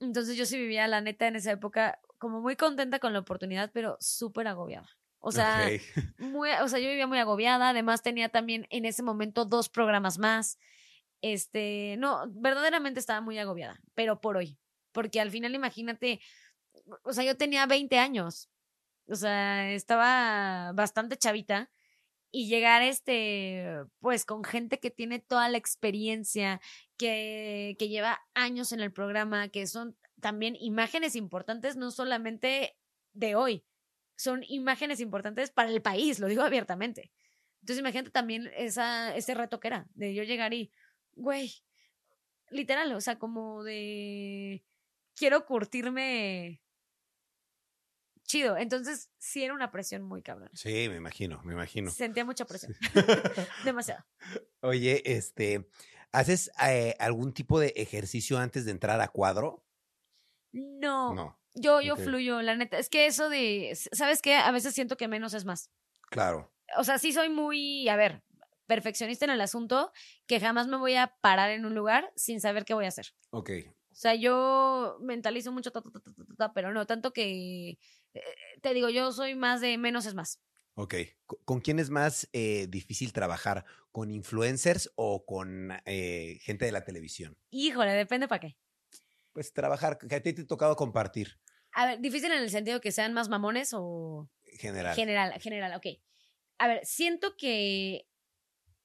Entonces 0.00 0.36
yo 0.36 0.44
sí 0.44 0.58
vivía, 0.58 0.88
la 0.88 1.00
neta, 1.00 1.26
en 1.26 1.36
esa 1.36 1.52
época 1.52 2.00
como 2.18 2.40
muy 2.40 2.56
contenta 2.56 2.98
con 2.98 3.12
la 3.12 3.20
oportunidad, 3.20 3.70
pero 3.72 3.96
súper 4.00 4.48
agobiada. 4.48 4.88
O 5.18 5.32
sea, 5.32 5.68
muy, 6.18 6.50
o 6.62 6.68
sea, 6.68 6.78
yo 6.78 6.88
vivía 6.88 7.06
muy 7.06 7.18
agobiada, 7.18 7.70
además 7.70 8.02
tenía 8.02 8.28
también 8.28 8.66
en 8.70 8.84
ese 8.84 9.02
momento 9.02 9.44
dos 9.44 9.68
programas 9.68 10.18
más. 10.18 10.58
Este, 11.22 11.96
no, 11.98 12.24
verdaderamente 12.28 13.00
estaba 13.00 13.20
muy 13.20 13.38
agobiada, 13.38 13.80
pero 13.94 14.20
por 14.20 14.36
hoy, 14.36 14.58
porque 14.92 15.20
al 15.20 15.30
final 15.30 15.54
imagínate, 15.54 16.20
o 17.02 17.12
sea, 17.14 17.24
yo 17.24 17.36
tenía 17.36 17.64
20 17.64 17.98
años, 17.98 18.50
o 19.06 19.14
sea, 19.14 19.70
estaba 19.70 20.72
bastante 20.74 21.16
chavita 21.16 21.70
y 22.34 22.48
llegar 22.48 22.82
este, 22.82 23.64
pues 24.00 24.24
con 24.24 24.42
gente 24.42 24.80
que 24.80 24.90
tiene 24.90 25.20
toda 25.20 25.48
la 25.48 25.56
experiencia, 25.56 26.60
que, 26.96 27.76
que 27.78 27.88
lleva 27.88 28.22
años 28.34 28.72
en 28.72 28.80
el 28.80 28.92
programa, 28.92 29.50
que 29.50 29.68
son 29.68 29.96
también 30.20 30.56
imágenes 30.58 31.14
importantes, 31.14 31.76
no 31.76 31.92
solamente 31.92 32.76
de 33.12 33.36
hoy, 33.36 33.64
son 34.16 34.42
imágenes 34.48 34.98
importantes 34.98 35.52
para 35.52 35.70
el 35.70 35.80
país, 35.80 36.18
lo 36.18 36.26
digo 36.26 36.42
abiertamente. 36.42 37.12
Entonces 37.60 37.78
imagínate 37.78 38.10
también 38.10 38.50
esa, 38.56 39.14
ese 39.14 39.34
reto 39.34 39.60
que 39.60 39.68
era, 39.68 39.86
de 39.94 40.12
yo 40.12 40.24
llegar 40.24 40.52
y, 40.54 40.72
güey, 41.12 41.54
literal, 42.50 42.92
o 42.94 43.00
sea, 43.00 43.16
como 43.16 43.62
de, 43.62 44.64
quiero 45.14 45.46
curtirme 45.46 46.63
chido. 48.24 48.56
Entonces 48.56 49.10
sí 49.18 49.44
era 49.44 49.54
una 49.54 49.70
presión 49.70 50.02
muy 50.02 50.22
cabrón. 50.22 50.50
Sí, 50.52 50.88
me 50.88 50.96
imagino, 50.96 51.40
me 51.44 51.52
imagino. 51.54 51.90
Sentía 51.90 52.24
mucha 52.24 52.44
presión. 52.44 52.74
Demasiado. 53.64 54.04
Oye, 54.60 55.02
este, 55.04 55.68
¿haces 56.12 56.50
eh, 56.66 56.96
algún 56.98 57.32
tipo 57.32 57.60
de 57.60 57.68
ejercicio 57.76 58.38
antes 58.38 58.64
de 58.64 58.72
entrar 58.72 59.00
a 59.00 59.08
cuadro? 59.08 59.64
No, 60.52 61.14
No, 61.14 61.40
yo, 61.54 61.80
yo 61.80 61.96
fluyo, 61.96 62.40
la 62.42 62.56
neta. 62.56 62.78
Es 62.78 62.88
que 62.88 63.06
eso 63.06 63.28
de, 63.28 63.76
¿sabes 63.92 64.22
qué? 64.22 64.36
A 64.36 64.50
veces 64.52 64.74
siento 64.74 64.96
que 64.96 65.08
menos 65.08 65.34
es 65.34 65.44
más. 65.44 65.70
claro. 66.10 66.50
O 66.78 66.82
sea, 66.82 66.98
sí 66.98 67.12
soy 67.12 67.28
muy, 67.28 67.88
a 67.90 67.96
ver, 67.96 68.22
perfeccionista 68.66 69.26
en 69.26 69.32
el 69.32 69.40
asunto, 69.42 69.92
que 70.26 70.40
jamás 70.40 70.66
me 70.66 70.78
voy 70.78 70.94
a 70.94 71.14
parar 71.20 71.50
en 71.50 71.66
un 71.66 71.74
lugar 71.74 72.10
sin 72.16 72.40
saber 72.40 72.64
qué 72.64 72.72
voy 72.72 72.86
a 72.86 72.88
hacer. 72.88 73.08
Ok. 73.30 73.50
O 73.94 73.96
sea, 73.96 74.14
yo 74.16 74.98
mentalizo 75.00 75.52
mucho, 75.52 75.70
ta, 75.72 75.80
ta, 75.82 75.90
ta, 76.38 76.52
pero 76.52 76.72
no, 76.72 76.86
tanto 76.86 77.12
que, 77.12 77.78
eh, 78.14 78.22
te 78.62 78.74
digo, 78.74 78.88
yo 78.90 79.12
soy 79.12 79.34
más 79.36 79.60
de 79.60 79.78
menos 79.78 80.06
es 80.06 80.14
más. 80.14 80.40
Ok. 80.76 80.94
¿Con- 81.26 81.38
¿Con 81.44 81.60
quién 81.60 81.78
es 81.78 81.90
más 81.90 82.28
eh, 82.32 82.66
difícil 82.68 83.12
trabajar? 83.12 83.64
¿Con 83.92 84.10
influencers 84.10 84.90
o 84.96 85.24
con 85.24 85.70
eh, 85.86 86.38
gente 86.42 86.64
de 86.64 86.72
la 86.72 86.84
televisión? 86.84 87.38
Híjole, 87.50 87.92
depende 87.92 88.28
para 88.28 88.40
qué. 88.40 88.56
Pues 89.34 89.52
trabajar, 89.52 89.98
que 89.98 90.14
a 90.16 90.22
ti 90.22 90.32
te 90.32 90.42
ha 90.42 90.46
tocado 90.46 90.76
compartir, 90.76 91.38
A 91.72 91.86
ver, 91.86 92.00
difícil 92.00 92.30
en 92.32 92.38
el 92.42 92.50
sentido 92.50 92.80
que 92.80 92.92
sean 92.92 93.12
más 93.12 93.28
mamones 93.28 93.72
o 93.74 94.30
en 94.44 94.58
general. 94.58 94.96
general, 94.96 95.40
general, 95.40 95.74
ok. 95.76 95.86
A 96.58 96.68
ver, 96.68 96.86
siento 96.86 97.36
que 97.36 98.08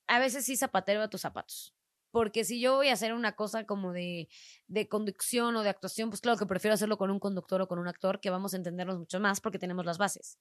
a 0.07 0.19
veces 0.19 0.45
sí 0.45 0.57
zapatero 0.57 1.01
a 1.03 1.09
tus 1.09 1.21
zapatos. 1.21 1.75
Porque 2.11 2.43
si 2.43 2.59
yo 2.59 2.75
voy 2.75 2.89
a 2.89 2.93
hacer 2.93 3.13
una 3.13 3.33
cosa 3.35 3.65
como 3.65 3.93
de, 3.93 4.29
de 4.67 4.87
conducción 4.87 5.55
o 5.55 5.63
de 5.63 5.69
actuación, 5.69 6.09
pues 6.09 6.21
claro 6.21 6.37
que 6.37 6.45
prefiero 6.45 6.73
hacerlo 6.73 6.97
con 6.97 7.11
un 7.11 7.19
conductor 7.19 7.61
o 7.61 7.67
con 7.67 7.79
un 7.79 7.87
actor 7.87 8.19
que 8.19 8.29
vamos 8.29 8.53
a 8.53 8.57
entendernos 8.57 8.97
mucho 8.97 9.19
más 9.19 9.41
porque 9.41 9.59
tenemos 9.59 9.85
las 9.85 9.97
bases. 9.97 10.39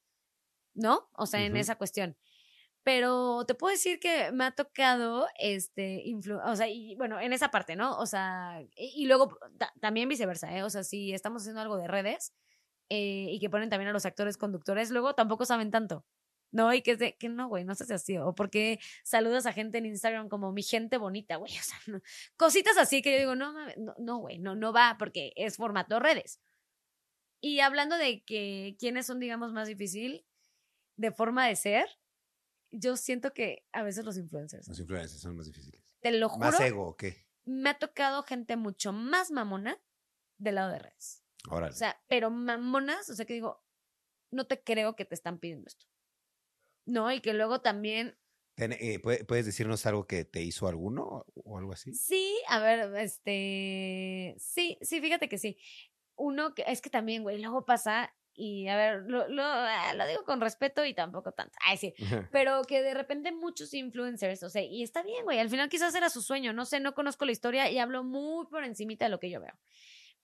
¿No? 0.75 1.09
O 1.13 1.27
sea, 1.27 1.45
en 1.45 1.57
esa 1.57 1.77
cuestión. 1.77 2.17
Pero 2.85 3.45
te 3.47 3.55
puedo 3.55 3.73
decir 3.73 3.99
que 4.01 4.31
me 4.33 4.45
ha 4.45 4.53
tocado, 4.53 5.27
este, 5.39 6.05
influ- 6.07 6.41
o 6.45 6.57
sea, 6.57 6.69
y 6.69 6.95
bueno, 6.97 7.21
en 7.21 7.33
esa 7.33 7.51
parte, 7.51 7.77
¿no? 7.77 7.99
O 7.99 8.07
sea, 8.07 8.63
y, 8.77 9.03
y 9.03 9.07
luego 9.07 9.37
ta- 9.59 9.73
también 9.81 10.09
viceversa, 10.09 10.57
¿eh? 10.57 10.63
O 10.63 10.71
sea, 10.71 10.85
si 10.85 11.13
estamos 11.13 11.43
haciendo 11.43 11.61
algo 11.61 11.77
de 11.77 11.89
redes 11.89 12.33
eh, 12.89 13.27
y 13.31 13.41
que 13.41 13.51
ponen 13.51 13.69
también 13.69 13.89
a 13.91 13.93
los 13.93 14.07
actores 14.07 14.39
conductores, 14.39 14.91
luego 14.91 15.15
tampoco 15.15 15.45
saben 15.45 15.71
tanto. 15.71 16.07
No, 16.51 16.73
y 16.73 16.81
que 16.83 16.93
es 16.93 16.99
de, 16.99 17.15
que 17.17 17.29
no, 17.29 17.47
güey, 17.49 17.65
no 17.65 17.75
seas 17.75 17.91
así. 17.91 18.17
O 18.17 18.35
porque 18.35 18.79
saludas 19.05 19.45
a 19.47 19.53
gente 19.53 19.79
en 19.79 19.87
Instagram 19.87 20.29
como 20.29 20.51
mi 20.53 20.63
gente 20.63 20.97
bonita, 20.97 21.37
güey. 21.37 21.53
O 21.59 21.63
sea, 21.63 21.79
no- 21.87 22.01
cositas 22.37 22.77
así 22.79 23.03
que 23.03 23.13
yo 23.13 23.19
digo, 23.19 23.35
no, 23.35 23.53
mames, 23.53 23.77
no, 23.79 23.95
no, 23.99 24.19
güey, 24.19 24.39
no, 24.39 24.55
no 24.55 24.73
va 24.73 24.97
porque 24.99 25.33
es 25.37 25.57
formato 25.57 25.99
redes. 26.01 26.41
Y 27.41 27.61
hablando 27.61 27.97
de 27.97 28.25
que 28.25 28.77
quiénes 28.79 29.07
son, 29.07 29.21
digamos, 29.21 29.53
más 29.53 29.69
difícil 29.69 30.27
de 30.97 31.13
forma 31.13 31.47
de 31.47 31.55
ser, 31.57 31.87
yo 32.71 32.97
siento 32.97 33.33
que 33.33 33.65
a 33.73 33.83
veces 33.83 34.05
los 34.05 34.17
influencers, 34.19 34.67
Los 34.69 34.81
influencers 34.81 35.21
son 35.21 35.37
más 35.37 35.47
difíciles. 35.47 35.81
te 36.01 36.11
lo 36.13 36.29
juro, 36.29 36.51
¿Más 36.51 36.61
ego 36.61 36.89
o 36.89 36.97
qué? 36.97 37.27
me 37.45 37.71
ha 37.71 37.79
tocado 37.79 38.23
gente 38.25 38.57
mucho 38.57 38.93
más 38.93 39.31
mamona 39.31 39.81
del 40.39 40.57
lado 40.57 40.73
de 40.73 40.81
redes. 40.81 41.25
Órale. 41.49 41.73
O 41.73 41.77
sea, 41.77 42.03
pero 42.09 42.31
mamonas, 42.31 43.09
o 43.09 43.15
sea 43.15 43.25
que 43.25 43.35
digo, 43.35 43.63
no 44.33 44.47
te 44.47 44.63
creo 44.63 44.97
que 44.97 45.05
te 45.05 45.15
están 45.15 45.39
pidiendo 45.39 45.67
esto. 45.69 45.87
No, 46.89 47.13
y 47.13 47.21
que 47.21 47.35
luego 47.35 47.61
también, 47.61 48.19
eh, 48.57 48.99
¿puede- 48.99 49.25
¿Puedes 49.25 49.47
decirnos 49.47 49.87
algo 49.87 50.07
que 50.07 50.25
te 50.25 50.43
hizo 50.43 50.67
alguno 50.67 51.05
o- 51.05 51.27
o 51.45 51.59
algo 51.59 51.73
así? 51.73 51.95
sí, 51.95 52.37
a 52.49 52.59
ver, 52.61 52.95
este, 52.97 54.35
sí, 54.39 54.79
sí, 54.81 55.01
fíjate 55.01 55.29
que 55.29 55.39
sí. 55.39 55.59
Uno 56.17 56.55
que, 56.55 56.65
es 56.67 56.81
que 56.81 56.91
también, 56.91 57.23
güey, 57.23 57.41
luego 57.41 57.65
pasa, 57.65 58.15
y 58.35 58.67
a 58.69 58.77
ver, 58.77 59.03
lo, 59.07 59.29
lo, 59.29 59.43
ah, 59.45 59.95
lo 59.95 60.07
digo 60.07 60.25
con 60.25 60.41
respeto 60.41 60.85
y 60.85 60.95
tampoco 60.95 61.33
tanto. 61.33 61.57
Ay, 61.65 61.77
sí, 61.77 61.95
pero 62.33 62.63
que 62.65 62.83
de 62.83 62.95
repente 62.95 63.33
muchos 63.33 63.75
influencers, 63.75 64.43
o 64.43 64.51
sea, 64.51 64.63
y 64.63 64.83
está 64.83 65.03
bien, 65.03 65.25
güey, 65.25 65.39
al 65.39 65.51
final 65.51 65.69
quizás 65.69 65.95
era 65.95 66.11
su 66.11 66.23
sueño, 66.23 66.53
no 66.53 66.65
sé, 66.65 66.81
no 66.81 66.95
conozco 66.95 67.25
la 67.25 67.33
historia 67.33 67.71
y 67.71 67.79
hablo 67.79 68.03
muy 68.03 68.47
por 68.47 68.65
encimita 68.65 69.05
de 69.05 69.11
lo 69.11 69.21
que 69.21 69.31
yo 69.31 69.41
veo. 69.41 69.55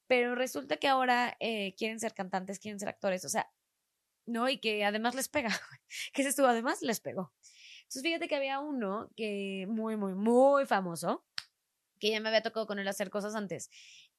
Pero 0.07 0.35
resulta 0.35 0.77
que 0.77 0.89
ahora 0.89 1.37
eh, 1.41 1.75
quieren 1.77 1.99
ser 2.01 2.15
cantantes, 2.15 2.59
quieren 2.59 2.79
ser 2.79 2.89
actores, 2.89 3.25
o 3.25 3.29
sea, 3.29 3.51
¿no? 4.27 4.49
Y 4.49 4.59
que 4.59 4.85
además 4.85 5.15
les 5.15 5.29
pega, 5.29 5.49
que 6.13 6.23
se 6.23 6.31
estuvo, 6.31 6.47
además 6.47 6.83
les 6.83 7.01
pegó. 7.01 7.33
Entonces 7.85 8.03
fíjate 8.03 8.29
que 8.29 8.37
había 8.37 8.61
uno 8.61 9.11
que 9.17 9.67
muy, 9.69 9.97
muy, 9.97 10.15
muy 10.15 10.67
famoso, 10.67 11.25
que 12.01 12.11
ya 12.11 12.21
me 12.21 12.29
había 12.29 12.43
tocado 12.43 12.67
con 12.67 12.79
él 12.79 12.89
hacer 12.89 13.11
cosas 13.11 13.35
antes. 13.35 13.71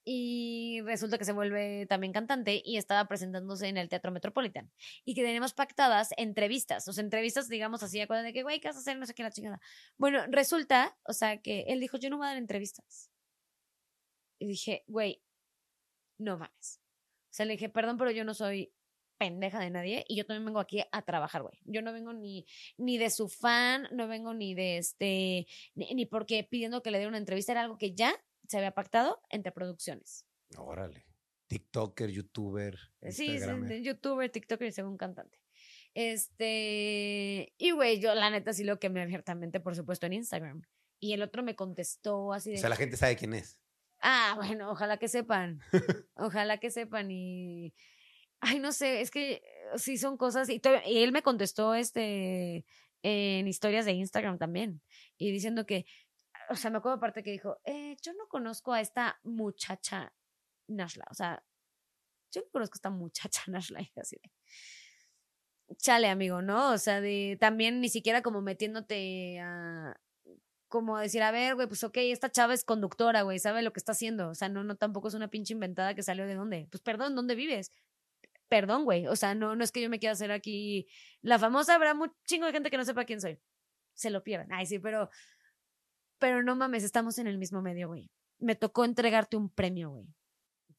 y 0.07 0.81
resulta 0.85 1.17
que 1.17 1.25
se 1.25 1.33
vuelve 1.33 1.87
también 1.87 2.13
cantante 2.13 2.61
y 2.63 2.77
estaba 2.77 3.07
presentándose 3.07 3.67
en 3.67 3.77
el 3.77 3.89
Teatro 3.89 4.11
Metropolitan 4.11 4.71
y 5.03 5.15
que 5.15 5.23
tenemos 5.23 5.53
pactadas 5.53 6.09
entrevistas, 6.17 6.87
o 6.87 6.93
sea, 6.93 7.03
entrevistas, 7.03 7.49
digamos 7.49 7.81
así, 7.83 7.99
de 7.99 8.33
que, 8.33 8.43
güey, 8.43 8.59
¿qué 8.59 8.67
vas 8.67 8.77
a 8.77 8.79
hacer? 8.81 8.97
No 8.97 9.05
sé 9.07 9.15
qué, 9.15 9.23
la 9.23 9.31
chingada. 9.31 9.59
Bueno, 9.97 10.23
resulta, 10.29 10.95
o 11.03 11.13
sea, 11.13 11.41
que 11.41 11.65
él 11.69 11.79
dijo, 11.79 11.97
yo 11.97 12.09
no 12.11 12.17
voy 12.17 12.27
a 12.27 12.29
dar 12.29 12.37
entrevistas. 12.37 13.09
Y 14.39 14.47
dije, 14.47 14.83
güey, 14.87 15.21
no 16.19 16.37
mames. 16.37 16.81
O 17.25 17.33
sea, 17.35 17.45
le 17.45 17.53
dije, 17.53 17.69
perdón, 17.69 17.97
pero 17.97 18.11
yo 18.11 18.23
no 18.23 18.33
soy 18.33 18.71
pendeja 19.17 19.59
de 19.59 19.69
nadie 19.69 20.05
y 20.07 20.15
yo 20.15 20.25
también 20.25 20.45
vengo 20.45 20.59
aquí 20.59 20.83
a 20.91 21.01
trabajar, 21.01 21.41
güey. 21.41 21.59
Yo 21.65 21.81
no 21.81 21.93
vengo 21.93 22.13
ni, 22.13 22.45
ni 22.77 22.97
de 22.97 23.09
su 23.09 23.29
fan, 23.29 23.87
no 23.91 24.07
vengo 24.07 24.33
ni 24.33 24.53
de 24.53 24.77
este, 24.77 25.47
ni, 25.73 25.93
ni 25.93 26.05
porque 26.05 26.43
pidiendo 26.43 26.81
que 26.81 26.91
le 26.91 26.99
dé 26.99 27.07
una 27.07 27.17
entrevista, 27.17 27.51
era 27.51 27.61
algo 27.61 27.77
que 27.77 27.93
ya 27.93 28.13
se 28.47 28.57
había 28.57 28.71
pactado 28.71 29.21
entre 29.29 29.51
producciones. 29.51 30.25
Órale. 30.57 31.05
TikToker, 31.47 32.09
youtuber. 32.09 32.77
Sí, 33.09 33.39
sí, 33.39 33.83
youtuber, 33.83 34.29
TikToker 34.29 34.67
y 34.67 34.71
según 34.71 34.97
cantante. 34.97 35.39
Este, 35.93 37.53
y 37.57 37.71
güey, 37.71 37.99
yo 37.99 38.13
la 38.15 38.29
neta 38.29 38.51
sí 38.53 38.63
lo 38.63 38.79
quemé 38.79 39.01
abiertamente, 39.01 39.59
por 39.59 39.75
supuesto, 39.75 40.05
en 40.05 40.13
Instagram. 40.13 40.63
Y 40.99 41.13
el 41.13 41.21
otro 41.21 41.43
me 41.43 41.55
contestó 41.55 42.33
así 42.33 42.51
de. 42.51 42.57
O 42.57 42.59
sea, 42.59 42.69
la 42.69 42.75
gente 42.75 42.97
sabe 42.97 43.15
quién 43.15 43.33
es. 43.33 43.57
Ah, 44.01 44.33
bueno, 44.35 44.71
ojalá 44.71 44.97
que 44.97 45.07
sepan. 45.07 45.61
ojalá 46.15 46.57
que 46.57 46.71
sepan. 46.71 47.11
Y. 47.11 47.73
Ay, 48.39 48.59
no 48.59 48.71
sé, 48.71 49.01
es 49.01 49.11
que 49.11 49.41
sí 49.75 49.97
son 49.97 50.17
cosas. 50.17 50.49
Y, 50.49 50.61
y 50.85 51.03
él 51.03 51.11
me 51.11 51.23
contestó 51.23 51.73
este 51.73 52.65
en 53.01 53.47
historias 53.47 53.85
de 53.85 53.93
Instagram 53.93 54.37
también. 54.37 54.81
Y 55.17 55.31
diciendo 55.31 55.65
que 55.65 55.85
o 56.49 56.55
sea, 56.55 56.71
me 56.71 56.77
acuerdo 56.77 56.97
aparte 56.97 57.23
que 57.23 57.31
dijo, 57.31 57.59
eh, 57.65 57.95
yo 58.01 58.13
no 58.13 58.27
conozco 58.27 58.73
a 58.73 58.81
esta 58.81 59.19
muchacha 59.23 60.13
Nashla, 60.67 61.05
o 61.09 61.13
sea, 61.13 61.43
yo 62.31 62.41
no 62.41 62.47
conozco 62.51 62.75
a 62.75 62.77
esta 62.77 62.89
muchacha 62.89 63.43
Nashla, 63.47 63.81
y 63.81 63.91
así 63.99 64.17
de, 64.21 64.31
chale, 65.77 66.09
amigo, 66.09 66.41
¿no? 66.41 66.71
O 66.71 66.77
sea, 66.77 67.01
de 67.01 67.37
también 67.39 67.81
ni 67.81 67.89
siquiera 67.89 68.21
como 68.21 68.41
metiéndote 68.41 69.39
a, 69.39 69.95
como 70.67 70.97
decir, 70.97 71.23
a 71.23 71.31
ver, 71.31 71.55
güey, 71.55 71.67
pues 71.67 71.83
ok, 71.83 71.97
esta 71.97 72.31
chava 72.31 72.53
es 72.53 72.63
conductora, 72.63 73.21
güey, 73.23 73.39
sabe 73.39 73.61
lo 73.61 73.73
que 73.73 73.79
está 73.79 73.93
haciendo, 73.93 74.29
o 74.29 74.35
sea, 74.35 74.49
no, 74.49 74.63
no, 74.63 74.75
tampoco 74.75 75.07
es 75.07 75.13
una 75.13 75.29
pinche 75.29 75.53
inventada 75.53 75.95
que 75.95 76.03
salió 76.03 76.27
de 76.27 76.35
dónde, 76.35 76.67
pues 76.71 76.81
perdón, 76.81 77.15
¿dónde 77.15 77.35
vives? 77.35 77.71
Perdón, 78.55 78.85
güey, 78.85 79.05
o 79.07 79.17
sea, 79.17 79.35
no, 79.35 79.53
no 79.53 79.65
es 79.65 79.73
que 79.73 79.81
yo 79.81 79.89
me 79.89 79.99
quiera 79.99 80.13
hacer 80.13 80.31
aquí 80.31 80.87
la 81.21 81.37
famosa, 81.37 81.75
habrá 81.75 81.93
un 81.93 82.09
chingo 82.25 82.45
de 82.45 82.53
gente 82.53 82.71
que 82.71 82.77
no 82.77 82.85
sepa 82.85 83.03
quién 83.03 83.19
soy, 83.19 83.37
se 83.93 84.09
lo 84.09 84.23
pierdan, 84.23 84.53
ay, 84.53 84.65
sí, 84.65 84.79
pero 84.79 85.09
pero 86.19 86.41
no 86.41 86.55
mames, 86.55 86.85
estamos 86.85 87.17
en 87.17 87.27
el 87.27 87.37
mismo 87.37 87.61
medio, 87.61 87.89
güey. 87.89 88.09
Me 88.39 88.55
tocó 88.55 88.85
entregarte 88.85 89.35
un 89.35 89.49
premio, 89.49 89.89
güey. 89.89 90.07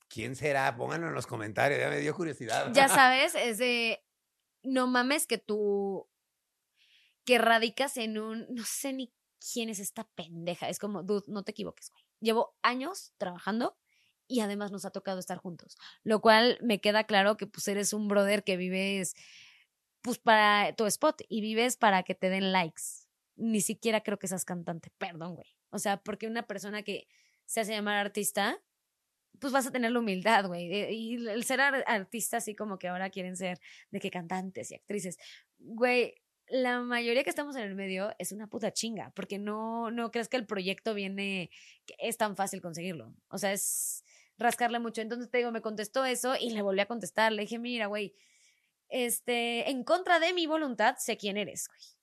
¿Quién 0.09 0.37
será? 0.37 0.75
Pónganlo 0.75 1.09
en 1.09 1.13
los 1.13 1.27
comentarios, 1.27 1.79
ya 1.79 1.91
me 1.91 1.99
dio 1.99 2.15
curiosidad. 2.15 2.73
Ya 2.73 2.89
sabes, 2.89 3.35
es 3.35 3.59
de, 3.59 4.03
no 4.63 4.87
mames 4.87 5.27
que 5.27 5.37
tú, 5.37 6.09
que 7.27 7.37
radicas 7.37 7.99
en 7.99 8.17
un, 8.17 8.47
no 8.49 8.65
sé 8.65 8.95
ni 8.95 9.13
quién 9.53 9.69
es 9.69 9.81
esta 9.81 10.09
pendeja. 10.15 10.71
Es 10.71 10.79
como, 10.79 11.03
dude, 11.03 11.27
no 11.27 11.43
te 11.43 11.51
equivoques, 11.51 11.91
güey. 11.91 12.03
Llevo 12.21 12.57
años 12.63 13.13
trabajando 13.19 13.77
y 14.29 14.41
además 14.41 14.73
nos 14.73 14.85
ha 14.85 14.91
tocado 14.91 15.19
estar 15.19 15.39
juntos. 15.39 15.77
Lo 16.03 16.21
cual 16.21 16.59
me 16.63 16.81
queda 16.81 17.05
claro 17.05 17.37
que 17.37 17.47
pues 17.47 17.67
eres 17.69 17.93
un 17.93 18.09
brother 18.09 18.45
que 18.45 18.57
vives 18.57 19.15
pues 20.03 20.19
para 20.19 20.75
tu 20.75 20.87
spot 20.87 21.23
y 21.29 21.41
vives 21.41 21.77
para 21.77 22.03
que 22.03 22.15
te 22.15 22.31
den 22.31 22.53
likes 22.53 23.07
ni 23.37 23.61
siquiera 23.61 24.03
creo 24.03 24.19
que 24.19 24.29
seas 24.29 24.45
cantante, 24.45 24.91
perdón, 24.99 25.37
güey. 25.37 25.49
O 25.71 25.79
sea, 25.79 25.99
porque 25.99 26.27
una 26.27 26.47
persona 26.47 26.83
que 26.83 27.07
se 27.45 27.61
hace 27.61 27.73
llamar 27.73 27.97
artista, 27.97 28.63
pues 29.39 29.53
vas 29.53 29.67
a 29.67 29.71
tener 29.71 29.93
la 29.93 30.01
humildad, 30.01 30.47
güey. 30.47 30.93
Y 30.93 31.29
el 31.29 31.45
ser 31.45 31.61
artista, 31.61 32.39
así 32.39 32.55
como 32.55 32.79
que 32.79 32.89
ahora 32.89 33.11
quieren 33.11 33.37
ser 33.37 33.61
de 33.91 34.01
que 34.01 34.11
cantantes 34.11 34.71
y 34.71 34.75
actrices, 34.75 35.19
güey. 35.59 36.15
La 36.49 36.81
mayoría 36.81 37.25
que 37.25 37.31
estamos 37.31 37.57
en 37.57 37.63
el 37.63 37.75
medio 37.75 38.15
es 38.21 38.31
una 38.31 38.47
puta 38.47 38.73
chinga, 38.73 39.11
porque 39.17 39.37
no, 39.37 39.91
no 39.91 40.13
crees 40.13 40.29
que 40.29 40.37
el 40.37 40.47
proyecto 40.47 40.95
viene, 40.95 41.51
es 41.99 42.17
tan 42.17 42.37
fácil 42.37 42.61
conseguirlo. 42.61 43.13
O 43.29 43.37
sea, 43.37 43.53
es 43.53 44.05
rascarle 44.39 44.79
mucho. 44.79 45.01
Entonces 45.01 45.31
te 45.31 45.39
digo, 45.39 45.51
me 45.51 45.63
contestó 45.63 46.05
eso 46.05 46.35
y 46.37 46.51
le 46.51 46.63
volví 46.63 46.81
a 46.81 46.87
contestar. 46.87 47.33
Le 47.33 47.43
dije, 47.43 47.59
mira, 47.59 47.87
güey, 47.87 48.15
este, 48.89 49.71
en 49.71 49.85
contra 49.85 50.19
de 50.21 50.33
mi 50.33 50.47
voluntad, 50.47 50.97
sé 50.99 51.17
quién 51.17 51.37
eres, 51.37 51.69
güey 51.69 51.97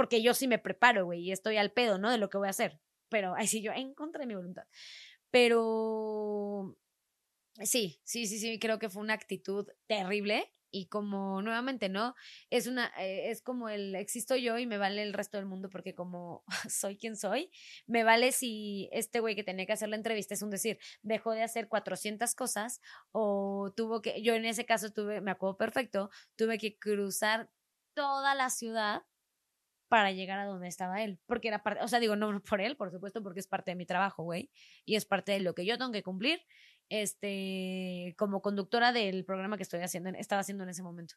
porque 0.00 0.22
yo 0.22 0.32
sí 0.32 0.48
me 0.48 0.58
preparo, 0.58 1.04
güey, 1.04 1.20
y 1.20 1.30
estoy 1.30 1.58
al 1.58 1.72
pedo, 1.72 1.98
¿no? 1.98 2.10
De 2.10 2.16
lo 2.16 2.30
que 2.30 2.38
voy 2.38 2.46
a 2.46 2.50
hacer. 2.50 2.80
Pero 3.10 3.34
ahí 3.34 3.46
sí, 3.46 3.60
yo 3.60 3.72
en 3.72 3.92
contra 3.92 4.20
de 4.20 4.26
mi 4.26 4.34
voluntad. 4.34 4.64
Pero 5.30 6.74
sí, 7.62 8.00
sí, 8.02 8.26
sí, 8.26 8.38
sí, 8.38 8.58
creo 8.58 8.78
que 8.78 8.88
fue 8.88 9.02
una 9.02 9.12
actitud 9.12 9.68
terrible 9.86 10.52
y 10.70 10.86
como 10.86 11.42
nuevamente 11.42 11.88
no 11.88 12.14
es 12.50 12.66
una 12.66 12.92
eh, 12.98 13.30
es 13.30 13.42
como 13.42 13.68
el 13.68 13.94
existo 13.94 14.36
yo 14.36 14.58
y 14.58 14.66
me 14.66 14.78
vale 14.78 15.02
el 15.02 15.12
resto 15.12 15.36
del 15.36 15.46
mundo 15.46 15.70
porque 15.70 15.94
como 15.94 16.44
soy 16.68 16.96
quien 16.96 17.16
soy 17.16 17.50
me 17.86 18.04
vale 18.04 18.32
si 18.32 18.88
este 18.92 19.20
güey 19.20 19.34
que 19.34 19.44
tenía 19.44 19.66
que 19.66 19.72
hacer 19.72 19.88
la 19.88 19.96
entrevista 19.96 20.34
es 20.34 20.42
un 20.42 20.50
decir 20.50 20.78
dejó 21.02 21.32
de 21.32 21.42
hacer 21.42 21.68
400 21.68 22.34
cosas 22.34 22.80
o 23.12 23.72
tuvo 23.76 24.02
que 24.02 24.22
yo 24.22 24.34
en 24.34 24.44
ese 24.44 24.64
caso 24.64 24.90
tuve 24.90 25.20
me 25.20 25.30
acuerdo 25.30 25.56
perfecto 25.56 26.10
tuve 26.36 26.58
que 26.58 26.78
cruzar 26.78 27.50
toda 27.94 28.34
la 28.34 28.50
ciudad 28.50 29.02
para 29.90 30.12
llegar 30.12 30.38
a 30.38 30.44
donde 30.44 30.68
estaba 30.68 31.02
él. 31.02 31.18
Porque 31.26 31.48
era 31.48 31.64
parte, 31.64 31.82
o 31.82 31.88
sea, 31.88 31.98
digo, 31.98 32.14
no 32.14 32.40
por 32.42 32.60
él, 32.60 32.76
por 32.76 32.92
supuesto, 32.92 33.24
porque 33.24 33.40
es 33.40 33.48
parte 33.48 33.72
de 33.72 33.74
mi 33.74 33.86
trabajo, 33.86 34.22
güey. 34.22 34.48
Y 34.84 34.94
es 34.94 35.04
parte 35.04 35.32
de 35.32 35.40
lo 35.40 35.52
que 35.52 35.66
yo 35.66 35.76
tengo 35.78 35.90
que 35.90 36.04
cumplir, 36.04 36.40
este, 36.90 38.14
como 38.18 38.42
conductora 38.42 38.92
del 38.92 39.24
programa 39.24 39.56
que 39.56 39.62
estoy 39.62 39.80
haciendo, 39.80 40.10
estaba 40.10 40.40
haciendo 40.40 40.64
en 40.64 40.70
ese 40.70 40.82
momento. 40.82 41.14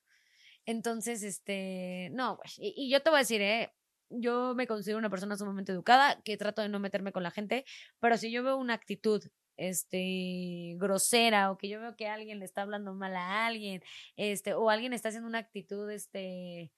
Entonces, 0.65 1.24
este, 1.24 2.09
no, 2.13 2.38
güey. 2.38 2.49
Y, 2.57 2.89
yo 2.89 3.01
te 3.01 3.09
voy 3.09 3.17
a 3.17 3.19
decir, 3.21 3.41
eh, 3.41 3.74
yo 4.09 4.53
me 4.55 4.67
considero 4.67 4.99
una 4.99 5.09
persona 5.09 5.36
sumamente 5.36 5.71
educada, 5.71 6.21
que 6.24 6.38
trato 6.38 6.61
de 6.61 6.69
no 6.69 6.80
meterme 6.80 7.11
con 7.11 7.24
la 7.24 7.32
gente, 7.32 7.65
pero 7.99 8.17
si 8.17 8.32
yo 8.32 8.43
veo 8.43 8.57
una 8.57 8.74
actitud 8.76 9.24
este 9.57 10.76
grosera 10.78 11.51
o 11.51 11.57
que 11.57 11.69
yo 11.69 11.80
veo 11.80 11.95
que 11.95 12.07
alguien 12.07 12.39
le 12.39 12.45
está 12.45 12.63
hablando 12.63 12.93
mal 12.93 13.15
a 13.15 13.45
alguien, 13.45 13.84
este 14.15 14.53
o 14.53 14.69
alguien 14.69 14.93
está 14.93 15.09
haciendo 15.09 15.30
una 15.30 15.39
actitud 15.39 15.89
este 15.91 16.71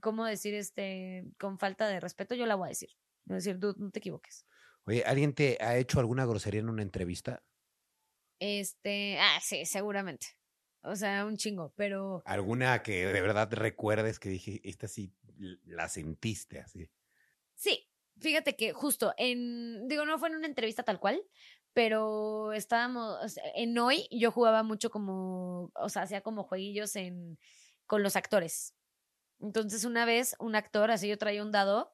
cómo 0.00 0.24
decir 0.24 0.54
este 0.54 1.24
con 1.38 1.58
falta 1.58 1.88
de 1.88 2.00
respeto, 2.00 2.34
yo 2.34 2.46
la 2.46 2.54
voy 2.56 2.66
a 2.66 2.68
decir. 2.70 2.90
Voy 3.24 3.34
a 3.34 3.38
decir, 3.38 3.58
dude, 3.58 3.74
no 3.78 3.90
te 3.90 3.98
equivoques. 3.98 4.46
Oye, 4.84 5.02
¿alguien 5.04 5.34
te 5.34 5.58
ha 5.60 5.76
hecho 5.76 5.98
alguna 5.98 6.24
grosería 6.24 6.60
en 6.60 6.68
una 6.68 6.82
entrevista? 6.82 7.42
Este, 8.38 9.18
ah, 9.18 9.38
sí, 9.42 9.64
seguramente. 9.66 10.26
O 10.82 10.94
sea, 10.94 11.24
un 11.24 11.36
chingo, 11.36 11.72
pero. 11.76 12.22
¿Alguna 12.26 12.82
que 12.82 13.06
de 13.06 13.20
verdad 13.20 13.52
recuerdes 13.52 14.18
que 14.18 14.28
dije, 14.28 14.60
esta 14.62 14.86
sí 14.86 15.12
la 15.64 15.88
sentiste 15.88 16.60
así? 16.60 16.90
Sí, 17.54 17.88
fíjate 18.18 18.56
que 18.56 18.72
justo 18.72 19.14
en, 19.16 19.88
digo, 19.88 20.04
no 20.04 20.18
fue 20.18 20.28
en 20.28 20.36
una 20.36 20.46
entrevista 20.46 20.82
tal 20.82 21.00
cual, 21.00 21.20
pero 21.72 22.52
estábamos, 22.52 23.36
en 23.54 23.76
hoy 23.78 24.06
yo 24.10 24.30
jugaba 24.30 24.62
mucho 24.62 24.90
como, 24.90 25.72
o 25.74 25.88
sea, 25.88 26.02
hacía 26.02 26.20
como 26.20 26.44
jueguillos 26.44 26.96
en, 26.96 27.38
con 27.86 28.02
los 28.02 28.16
actores. 28.16 28.74
Entonces, 29.40 29.84
una 29.84 30.04
vez, 30.04 30.36
un 30.38 30.54
actor, 30.54 30.90
así 30.90 31.08
yo 31.08 31.18
traía 31.18 31.42
un 31.42 31.52
dado, 31.52 31.92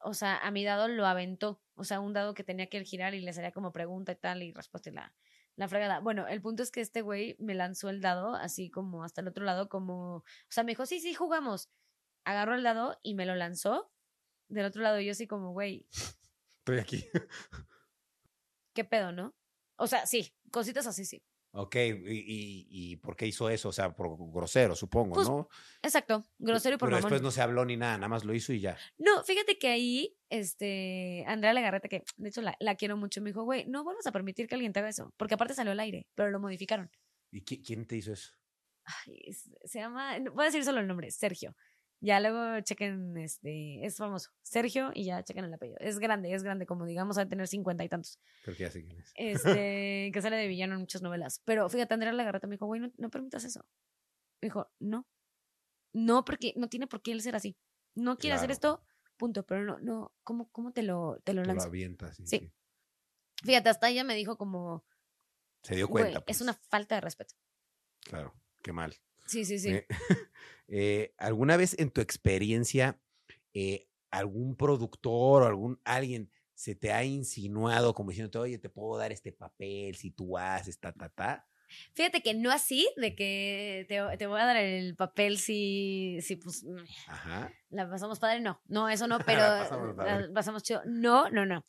o 0.00 0.14
sea, 0.14 0.36
a 0.38 0.50
mi 0.50 0.64
dado 0.64 0.86
lo 0.86 1.06
aventó, 1.06 1.62
o 1.74 1.84
sea, 1.84 2.00
un 2.00 2.12
dado 2.12 2.34
que 2.34 2.44
tenía 2.44 2.68
que 2.68 2.84
girar 2.84 3.14
y 3.14 3.20
le 3.20 3.32
salía 3.32 3.52
como 3.52 3.72
pregunta 3.72 4.12
y 4.12 4.16
tal, 4.16 4.42
y 4.42 4.52
respuesta 4.52 4.90
y 4.90 4.92
la, 4.92 5.14
la 5.58 5.66
fregada. 5.66 5.98
Bueno, 5.98 6.28
el 6.28 6.40
punto 6.40 6.62
es 6.62 6.70
que 6.70 6.80
este 6.80 7.02
güey 7.02 7.34
me 7.40 7.52
lanzó 7.52 7.90
el 7.90 8.00
dado, 8.00 8.36
así 8.36 8.70
como 8.70 9.02
hasta 9.02 9.22
el 9.22 9.28
otro 9.28 9.44
lado, 9.44 9.68
como, 9.68 10.18
o 10.18 10.24
sea, 10.48 10.62
me 10.62 10.70
dijo, 10.70 10.86
sí, 10.86 11.00
sí, 11.00 11.14
jugamos. 11.14 11.68
Agarró 12.24 12.54
el 12.54 12.62
dado 12.62 12.96
y 13.02 13.14
me 13.14 13.26
lo 13.26 13.34
lanzó. 13.34 13.92
Del 14.48 14.66
otro 14.66 14.82
lado, 14.82 15.00
yo 15.00 15.10
así 15.10 15.26
como, 15.26 15.50
güey. 15.50 15.88
Estoy 16.58 16.78
aquí. 16.78 17.08
¿Qué 18.72 18.84
pedo, 18.84 19.10
no? 19.10 19.34
O 19.74 19.88
sea, 19.88 20.06
sí, 20.06 20.32
cositas 20.52 20.86
así, 20.86 21.04
sí. 21.04 21.24
Ok, 21.52 21.76
¿Y, 21.76 22.66
y, 22.70 22.96
por 22.96 23.16
qué 23.16 23.26
hizo 23.26 23.48
eso? 23.48 23.70
O 23.70 23.72
sea, 23.72 23.94
por 23.94 24.16
grosero, 24.32 24.76
supongo, 24.76 25.14
pues, 25.14 25.28
¿no? 25.28 25.48
Exacto, 25.82 26.24
grosero 26.38 26.76
y 26.76 26.78
por 26.78 26.88
Pero 26.88 26.98
después 26.98 27.22
no 27.22 27.30
se 27.30 27.40
habló 27.40 27.64
ni 27.64 27.76
nada, 27.76 27.96
nada 27.96 28.08
más 28.08 28.24
lo 28.24 28.34
hizo 28.34 28.52
y 28.52 28.60
ya. 28.60 28.76
No, 28.98 29.24
fíjate 29.24 29.58
que 29.58 29.68
ahí, 29.68 30.16
este, 30.28 31.24
Andrea 31.26 31.54
Legarreta, 31.54 31.88
que 31.88 32.04
de 32.16 32.28
hecho 32.28 32.42
la, 32.42 32.54
la 32.60 32.74
quiero 32.74 32.98
mucho, 32.98 33.22
me 33.22 33.30
dijo, 33.30 33.44
güey, 33.44 33.64
no 33.66 33.82
vuelvas 33.82 34.06
a 34.06 34.12
permitir 34.12 34.46
que 34.46 34.56
alguien 34.56 34.72
te 34.74 34.80
haga 34.80 34.90
eso, 34.90 35.12
porque 35.16 35.34
aparte 35.34 35.54
salió 35.54 35.72
al 35.72 35.80
aire, 35.80 36.06
pero 36.14 36.30
lo 36.30 36.38
modificaron. 36.38 36.90
¿Y 37.30 37.42
quién 37.42 37.86
te 37.86 37.96
hizo 37.96 38.12
eso? 38.12 38.32
Ay, 38.84 39.32
se 39.64 39.78
llama, 39.78 40.18
voy 40.32 40.42
a 40.42 40.46
decir 40.46 40.64
solo 40.64 40.80
el 40.80 40.86
nombre, 40.86 41.10
Sergio. 41.10 41.54
Ya 42.00 42.20
luego 42.20 42.60
chequen, 42.60 43.16
este, 43.16 43.84
es 43.84 43.96
famoso, 43.96 44.30
Sergio, 44.42 44.92
y 44.94 45.04
ya 45.04 45.22
chequen 45.24 45.44
el 45.44 45.54
apellido. 45.54 45.78
Es 45.80 45.98
grande, 45.98 46.32
es 46.32 46.44
grande, 46.44 46.64
como 46.64 46.86
digamos, 46.86 47.18
a 47.18 47.28
tener 47.28 47.48
cincuenta 47.48 47.82
y 47.82 47.88
tantos. 47.88 48.20
Creo 48.44 48.56
que 48.56 48.62
ya 48.62 48.70
sé 48.70 48.84
quién 48.84 49.00
es. 49.00 49.12
Este, 49.16 50.10
que 50.14 50.22
sale 50.22 50.36
de 50.36 50.46
villano 50.46 50.74
en 50.74 50.80
muchas 50.80 51.02
novelas. 51.02 51.42
Pero 51.44 51.68
fíjate, 51.68 51.94
Andrea 51.94 52.12
Lagarreta 52.12 52.46
me 52.46 52.54
dijo, 52.54 52.66
güey, 52.66 52.80
no, 52.80 52.92
no, 52.96 53.10
permitas 53.10 53.44
eso. 53.44 53.64
Me 54.40 54.46
dijo, 54.46 54.70
no. 54.78 55.08
No, 55.92 56.24
porque 56.24 56.54
no 56.56 56.68
tiene 56.68 56.86
por 56.86 57.02
qué 57.02 57.10
él 57.10 57.20
ser 57.20 57.34
así. 57.34 57.56
No 57.96 58.16
quiere 58.16 58.36
hacer 58.36 58.52
esto, 58.52 58.84
punto. 59.16 59.44
Pero 59.44 59.64
no, 59.64 59.80
no, 59.80 60.14
¿cómo, 60.22 60.50
cómo 60.52 60.72
te 60.72 60.84
lo, 60.84 61.18
te 61.24 61.32
lo 61.32 61.42
lanzo? 61.42 61.66
Lo 61.66 61.70
avientas, 61.70 62.16
sí, 62.16 62.26
sí. 62.26 62.52
Fíjate, 63.42 63.70
hasta 63.70 63.88
ella 63.88 64.04
me 64.04 64.14
dijo 64.14 64.36
como, 64.36 64.84
Se 65.62 65.74
dio 65.74 65.88
güey, 65.88 66.04
cuenta. 66.04 66.18
es 66.20 66.24
pues. 66.24 66.40
una 66.42 66.54
falta 66.54 66.94
de 66.94 67.00
respeto. 67.00 67.34
Claro, 68.00 68.34
qué 68.62 68.72
mal. 68.72 68.94
Sí, 69.28 69.44
sí, 69.44 69.58
sí. 69.58 69.70
Eh, 69.70 69.86
eh, 70.68 71.14
¿Alguna 71.18 71.56
vez 71.56 71.78
en 71.78 71.90
tu 71.90 72.00
experiencia 72.00 72.98
eh, 73.54 73.88
algún 74.10 74.56
productor 74.56 75.42
o 75.42 75.46
algún 75.46 75.80
alguien 75.84 76.30
se 76.54 76.74
te 76.74 76.92
ha 76.92 77.04
insinuado 77.04 77.94
como 77.94 78.10
diciéndote, 78.10 78.38
oye, 78.38 78.58
te 78.58 78.68
puedo 78.68 78.98
dar 78.98 79.12
este 79.12 79.30
papel 79.30 79.94
si 79.94 80.10
tú 80.10 80.36
haces, 80.36 80.80
ta, 80.80 80.92
ta, 80.92 81.08
ta? 81.08 81.46
Fíjate 81.92 82.22
que 82.22 82.34
no 82.34 82.50
así, 82.50 82.88
de 82.96 83.14
que 83.14 83.84
te, 83.88 84.16
te 84.16 84.26
voy 84.26 84.40
a 84.40 84.46
dar 84.46 84.56
el 84.56 84.96
papel 84.96 85.38
si, 85.38 86.18
si 86.22 86.36
pues 86.36 86.64
mm, 86.64 86.84
Ajá. 87.08 87.52
la 87.70 87.88
pasamos 87.88 88.18
padre, 88.18 88.40
no, 88.40 88.60
no, 88.66 88.88
eso 88.88 89.06
no, 89.06 89.18
pero 89.26 89.42
La 89.42 89.58
pasamos 89.60 89.96
la 89.96 90.30
pasamos 90.32 90.62
chido. 90.62 90.82
No, 90.86 91.28
no, 91.30 91.44
no. 91.44 91.64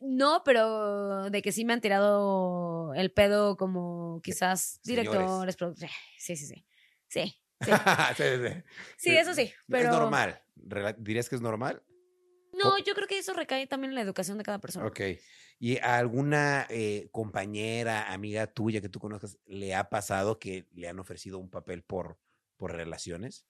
No, 0.00 0.42
pero 0.44 1.30
de 1.30 1.42
que 1.42 1.52
sí 1.52 1.64
me 1.64 1.74
han 1.74 1.80
tirado 1.82 2.94
el 2.94 3.12
pedo 3.12 3.56
como 3.56 4.20
quizás 4.22 4.80
directores, 4.82 5.56
productores. 5.56 5.92
Sí, 6.18 6.36
sí, 6.36 6.46
sí. 6.46 6.64
Sí, 7.10 7.22
sí. 7.22 7.36
Sí, 7.62 7.72
sí, 8.16 8.24
sí. 8.48 8.62
Sí, 8.96 9.16
eso 9.16 9.34
sí, 9.34 9.52
pero... 9.68 9.90
Es 9.90 9.98
normal. 9.98 10.42
¿Dirías 10.98 11.28
que 11.28 11.36
es 11.36 11.42
normal? 11.42 11.82
No, 12.52 12.78
yo 12.78 12.94
creo 12.94 13.06
que 13.06 13.18
eso 13.18 13.32
recae 13.32 13.66
también 13.66 13.90
en 13.90 13.94
la 13.96 14.00
educación 14.00 14.38
de 14.38 14.44
cada 14.44 14.60
persona. 14.60 14.86
Ok. 14.86 15.00
¿Y 15.58 15.76
a 15.78 15.98
alguna 15.98 16.66
eh, 16.70 17.08
compañera, 17.12 18.12
amiga 18.12 18.46
tuya 18.46 18.80
que 18.80 18.88
tú 18.88 18.98
conozcas, 18.98 19.38
le 19.46 19.74
ha 19.74 19.90
pasado 19.90 20.38
que 20.38 20.66
le 20.72 20.88
han 20.88 20.98
ofrecido 20.98 21.38
un 21.38 21.50
papel 21.50 21.82
por, 21.82 22.18
por 22.56 22.72
relaciones? 22.72 23.46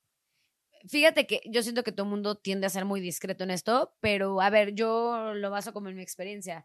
Fíjate 0.89 1.27
que 1.27 1.43
yo 1.47 1.63
siento 1.63 1.85
que 1.85 1.93
todo 1.93 2.05
el 2.05 2.11
mundo 2.11 2.37
tiende 2.37 2.67
a 2.67 2.71
ser 2.71 2.85
muy 2.85 3.01
discreto 3.01 3.45
en 3.45 3.51
esto, 3.51 3.95
pero 4.01 4.41
a 4.41 4.51
ver, 4.51 4.75
yo 4.75 5.35
lo 5.35 5.51
baso 5.51 5.73
como 5.73 5.89
en 5.89 5.97
mi 5.97 6.03
experiencia. 6.03 6.65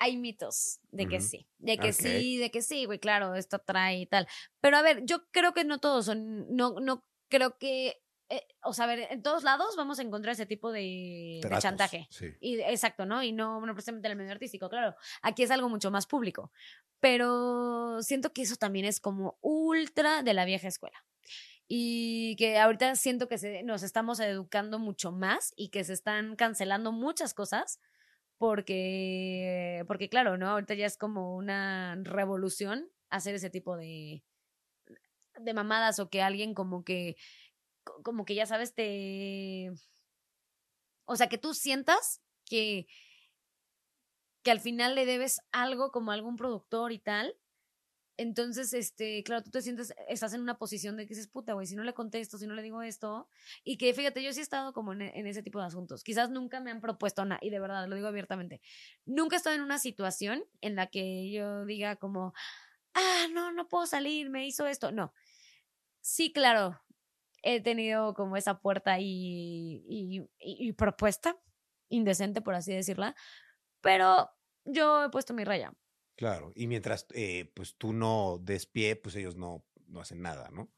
Hay 0.00 0.16
mitos 0.16 0.80
de 0.90 1.06
que 1.06 1.20
sí, 1.20 1.46
de 1.58 1.76
que 1.78 1.92
sí, 1.92 2.36
de 2.38 2.50
que 2.50 2.62
sí, 2.62 2.84
güey, 2.86 2.98
claro, 2.98 3.34
esto 3.36 3.56
atrae 3.56 4.00
y 4.00 4.06
tal. 4.06 4.26
Pero 4.60 4.76
a 4.78 4.82
ver, 4.82 5.04
yo 5.04 5.26
creo 5.30 5.52
que 5.54 5.62
no 5.64 5.78
todos 5.78 6.06
son, 6.06 6.46
no, 6.56 6.80
no 6.80 7.04
creo 7.28 7.58
que, 7.58 8.02
eh, 8.30 8.46
o 8.62 8.72
sea, 8.72 8.86
a 8.86 8.88
ver, 8.88 9.06
en 9.10 9.22
todos 9.22 9.42
lados 9.44 9.76
vamos 9.76 9.98
a 9.98 10.02
encontrar 10.02 10.32
ese 10.32 10.46
tipo 10.46 10.72
de, 10.72 11.40
de 11.42 11.58
chantaje. 11.60 12.08
Sí. 12.10 12.26
Y, 12.40 12.60
exacto, 12.60 13.04
¿no? 13.06 13.22
Y 13.22 13.32
no, 13.32 13.64
no 13.64 13.72
precisamente 13.74 14.08
en 14.08 14.12
el 14.12 14.18
medio 14.18 14.32
artístico, 14.32 14.68
claro. 14.70 14.96
Aquí 15.22 15.42
es 15.42 15.50
algo 15.50 15.68
mucho 15.68 15.90
más 15.90 16.06
público. 16.06 16.50
Pero 17.00 18.02
siento 18.02 18.32
que 18.32 18.42
eso 18.42 18.56
también 18.56 18.84
es 18.86 19.00
como 19.00 19.38
ultra 19.42 20.22
de 20.22 20.34
la 20.34 20.44
vieja 20.44 20.68
escuela. 20.68 21.04
Y 21.68 22.36
que 22.36 22.58
ahorita 22.58 22.94
siento 22.96 23.28
que 23.28 23.38
se- 23.38 23.62
nos 23.62 23.82
estamos 23.82 24.18
educando 24.20 24.78
mucho 24.78 25.12
más 25.12 25.52
y 25.56 25.68
que 25.68 25.84
se 25.84 25.92
están 25.92 26.36
cancelando 26.36 26.90
muchas 26.92 27.32
cosas 27.34 27.80
porque, 28.40 29.84
porque 29.86 30.08
claro, 30.08 30.38
¿no? 30.38 30.48
Ahorita 30.50 30.72
ya 30.74 30.86
es 30.86 30.96
como 30.96 31.36
una 31.36 31.96
revolución 32.04 32.90
hacer 33.10 33.34
ese 33.34 33.50
tipo 33.50 33.76
de, 33.76 34.24
de 35.38 35.54
mamadas 35.54 35.98
o 35.98 36.10
que 36.10 36.22
alguien 36.22 36.54
como 36.54 36.84
que, 36.84 37.16
co- 37.84 38.02
como 38.04 38.24
que 38.24 38.36
ya 38.36 38.46
sabes, 38.46 38.74
te... 38.74 39.72
O 41.06 41.16
sea, 41.16 41.28
que 41.28 41.38
tú 41.38 41.54
sientas 41.54 42.20
que, 42.44 42.86
que 44.42 44.50
al 44.50 44.60
final 44.60 44.94
le 44.94 45.06
debes 45.06 45.40
algo 45.52 45.90
como 45.92 46.12
algún 46.12 46.36
productor 46.36 46.92
y 46.92 46.98
tal. 46.98 47.36
Entonces, 48.20 48.74
este, 48.74 49.22
claro, 49.22 49.42
tú 49.42 49.50
te 49.50 49.62
sientes, 49.62 49.94
estás 50.06 50.34
en 50.34 50.42
una 50.42 50.58
posición 50.58 50.94
de 50.98 51.04
que 51.06 51.14
dices, 51.14 51.26
puta, 51.26 51.54
güey, 51.54 51.66
si 51.66 51.74
no 51.74 51.84
le 51.84 51.94
contesto, 51.94 52.36
si 52.36 52.46
no 52.46 52.52
le 52.52 52.60
digo 52.60 52.82
esto. 52.82 53.30
Y 53.64 53.78
que 53.78 53.94
fíjate, 53.94 54.22
yo 54.22 54.30
sí 54.34 54.40
he 54.40 54.42
estado 54.42 54.74
como 54.74 54.92
en, 54.92 55.00
ese 55.26 55.42
tipo 55.42 55.58
de 55.58 55.64
asuntos. 55.64 56.04
Quizás 56.04 56.28
nunca 56.28 56.60
me 56.60 56.70
han 56.70 56.82
propuesto 56.82 57.24
nada, 57.24 57.38
y 57.42 57.48
de 57.48 57.58
verdad, 57.58 57.88
lo 57.88 57.96
digo 57.96 58.08
abiertamente. 58.08 58.60
Nunca 59.06 59.36
he 59.36 59.38
estado 59.38 59.56
en 59.56 59.62
una 59.62 59.78
situación 59.78 60.44
en 60.60 60.76
la 60.76 60.88
que 60.88 61.30
yo 61.32 61.64
diga 61.64 61.96
como, 61.96 62.34
ah, 62.94 63.26
no, 63.32 63.52
no 63.52 63.68
puedo 63.68 63.86
salir, 63.86 64.28
me 64.28 64.46
hizo 64.46 64.66
esto. 64.66 64.92
No. 64.92 65.14
Sí, 66.02 66.30
claro, 66.32 66.78
he 67.42 67.62
tenido 67.62 68.14
como 68.14 68.36
esa 68.36 68.60
puerta 68.60 68.98
y- 69.00 69.84
y 70.38 70.72
propuesta, 70.74 71.38
indecente, 71.88 72.42
por 72.42 72.54
así 72.54 72.74
decirla, 72.74 73.16
pero 73.80 74.30
yo 74.64 75.04
he 75.04 75.10
puesto 75.10 75.34
mi 75.34 75.44
raya. 75.44 75.72
Claro. 76.20 76.52
Y 76.54 76.66
mientras 76.66 77.06
eh, 77.14 77.50
pues 77.54 77.76
tú 77.76 77.94
no 77.94 78.38
des 78.42 78.66
pie, 78.66 78.94
pues 78.94 79.16
ellos 79.16 79.36
no, 79.36 79.64
no 79.86 80.02
hacen 80.02 80.20
nada, 80.20 80.50
¿no? 80.50 80.70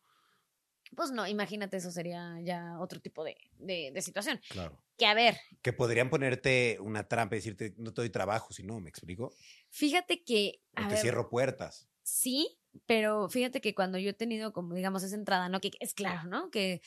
Pues 0.95 1.11
no, 1.11 1.26
imagínate, 1.26 1.78
eso 1.78 1.90
sería 1.90 2.38
ya 2.45 2.78
otro 2.78 3.01
tipo 3.01 3.24
de, 3.24 3.36
de, 3.59 3.90
de 3.93 4.03
situación. 4.03 4.40
Claro. 4.51 4.80
Que 4.97 5.07
a 5.07 5.14
ver, 5.14 5.36
Que 5.61 5.72
podrían 5.72 6.11
ponerte 6.11 6.78
una 6.78 7.09
trampa 7.09 7.34
y 7.34 7.38
decirte, 7.38 7.74
no 7.76 7.93
te 7.93 8.03
doy 8.03 8.11
trabajo, 8.11 8.53
si 8.53 8.62
no, 8.62 8.78
¿me 8.78 8.88
explico? 8.88 9.34
fíjate 9.70 10.22
que... 10.22 10.61
O 10.76 10.80
A 10.80 10.84
te 10.84 10.95
ver, 10.95 10.99
cierro 10.99 11.28
puertas. 11.28 11.88
Sí, 12.05 12.57
pero 12.86 13.28
fíjate 13.28 13.61
que 13.61 13.74
cuando 13.74 13.99
yo 13.99 14.11
he 14.11 14.14
tenido 14.14 14.53
como, 14.53 14.74
digamos, 14.74 15.03
esa 15.03 15.16
entrada, 15.16 15.49
¿no? 15.49 15.61
Que 15.61 15.72
es 15.80 15.93
claro, 15.93 16.28
¿no? 16.28 16.53
Que 16.53 16.82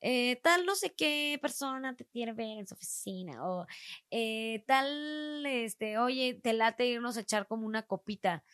eh, 0.00 0.40
tal 0.42 0.64
no 0.66 0.74
sé 0.74 0.94
qué 0.94 1.38
persona 1.42 1.94
te 1.96 2.06
quiere 2.06 2.32
ver 2.32 2.58
en 2.58 2.66
su 2.66 2.74
oficina 2.74 3.46
o 3.46 3.66
eh, 4.10 4.64
tal, 4.66 5.44
este, 5.46 5.98
oye, 5.98 6.40
te 6.42 6.52
late 6.52 6.86
irnos 6.86 7.16
a 7.16 7.20
echar 7.20 7.46
como 7.46 7.66
una 7.66 7.82
copita. 7.82 8.44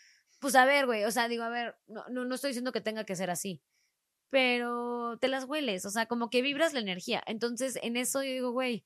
Pues 0.40 0.54
a 0.56 0.64
ver, 0.66 0.86
güey, 0.86 1.04
o 1.04 1.10
sea, 1.10 1.28
digo, 1.28 1.44
a 1.44 1.48
ver, 1.48 1.76
no, 1.86 2.04
no, 2.10 2.24
no 2.24 2.34
estoy 2.34 2.50
diciendo 2.50 2.72
que 2.72 2.80
tenga 2.80 3.04
que 3.04 3.16
ser 3.16 3.30
así, 3.30 3.62
pero 4.30 5.18
te 5.20 5.28
las 5.28 5.44
hueles, 5.44 5.86
o 5.86 5.90
sea, 5.90 6.06
como 6.06 6.30
que 6.30 6.42
vibras 6.42 6.74
la 6.74 6.80
energía. 6.80 7.22
Entonces, 7.26 7.78
en 7.82 7.96
eso 7.96 8.22
yo 8.22 8.30
digo, 8.30 8.52
güey, 8.52 8.84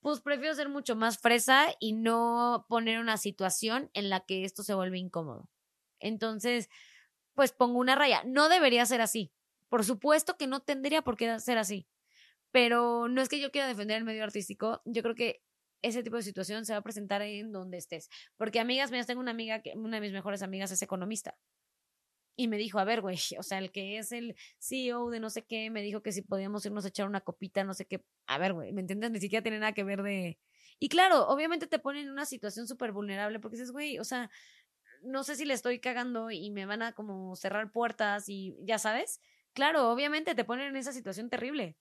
pues 0.00 0.20
prefiero 0.20 0.54
ser 0.54 0.68
mucho 0.68 0.96
más 0.96 1.18
fresa 1.18 1.68
y 1.78 1.92
no 1.92 2.66
poner 2.68 2.98
una 2.98 3.16
situación 3.16 3.90
en 3.94 4.10
la 4.10 4.20
que 4.20 4.44
esto 4.44 4.64
se 4.64 4.74
vuelve 4.74 4.98
incómodo. 4.98 5.48
Entonces, 6.00 6.68
pues 7.34 7.52
pongo 7.52 7.78
una 7.78 7.94
raya. 7.94 8.22
No 8.26 8.48
debería 8.48 8.84
ser 8.84 9.00
así. 9.00 9.32
Por 9.72 9.86
supuesto 9.86 10.36
que 10.36 10.46
no 10.46 10.60
tendría 10.60 11.00
por 11.00 11.16
qué 11.16 11.40
ser 11.40 11.56
así. 11.56 11.88
Pero 12.50 13.08
no 13.08 13.22
es 13.22 13.30
que 13.30 13.40
yo 13.40 13.50
quiera 13.50 13.66
defender 13.66 13.96
el 13.96 14.04
medio 14.04 14.22
artístico. 14.22 14.82
Yo 14.84 15.02
creo 15.02 15.14
que 15.14 15.42
ese 15.80 16.02
tipo 16.02 16.16
de 16.16 16.22
situación 16.22 16.66
se 16.66 16.74
va 16.74 16.80
a 16.80 16.82
presentar 16.82 17.22
en 17.22 17.52
donde 17.52 17.78
estés. 17.78 18.10
Porque 18.36 18.60
amigas 18.60 18.90
mías, 18.90 19.06
tengo 19.06 19.22
una 19.22 19.30
amiga 19.30 19.62
que, 19.62 19.72
una 19.74 19.96
de 19.96 20.02
mis 20.02 20.12
mejores 20.12 20.42
amigas 20.42 20.72
es 20.72 20.82
economista. 20.82 21.38
Y 22.36 22.48
me 22.48 22.58
dijo, 22.58 22.80
a 22.80 22.84
ver, 22.84 23.00
güey, 23.00 23.16
o 23.38 23.42
sea, 23.42 23.60
el 23.60 23.72
que 23.72 23.96
es 23.96 24.12
el 24.12 24.36
CEO 24.58 25.08
de 25.08 25.20
no 25.20 25.30
sé 25.30 25.46
qué, 25.46 25.70
me 25.70 25.80
dijo 25.80 26.02
que 26.02 26.12
si 26.12 26.20
podíamos 26.20 26.66
irnos 26.66 26.84
a 26.84 26.88
echar 26.88 27.06
una 27.06 27.22
copita, 27.22 27.64
no 27.64 27.72
sé 27.72 27.86
qué. 27.86 28.04
A 28.26 28.36
ver, 28.36 28.52
güey, 28.52 28.74
¿me 28.74 28.82
entiendes? 28.82 29.10
Ni 29.10 29.20
siquiera 29.20 29.42
tiene 29.42 29.58
nada 29.58 29.72
que 29.72 29.84
ver 29.84 30.02
de... 30.02 30.38
Y 30.80 30.90
claro, 30.90 31.28
obviamente 31.28 31.66
te 31.66 31.78
ponen 31.78 32.08
en 32.08 32.10
una 32.10 32.26
situación 32.26 32.68
súper 32.68 32.92
vulnerable 32.92 33.40
porque 33.40 33.56
dices, 33.56 33.72
güey, 33.72 33.98
o 33.98 34.04
sea, 34.04 34.30
no 35.02 35.24
sé 35.24 35.34
si 35.34 35.46
le 35.46 35.54
estoy 35.54 35.80
cagando 35.80 36.30
y 36.30 36.50
me 36.50 36.66
van 36.66 36.82
a 36.82 36.92
como 36.92 37.34
cerrar 37.36 37.72
puertas 37.72 38.28
y 38.28 38.54
ya 38.66 38.76
sabes. 38.76 39.18
Claro, 39.54 39.90
obviamente 39.90 40.34
te 40.34 40.44
ponen 40.44 40.68
en 40.68 40.76
esa 40.76 40.92
situación 40.92 41.28
terrible, 41.28 41.76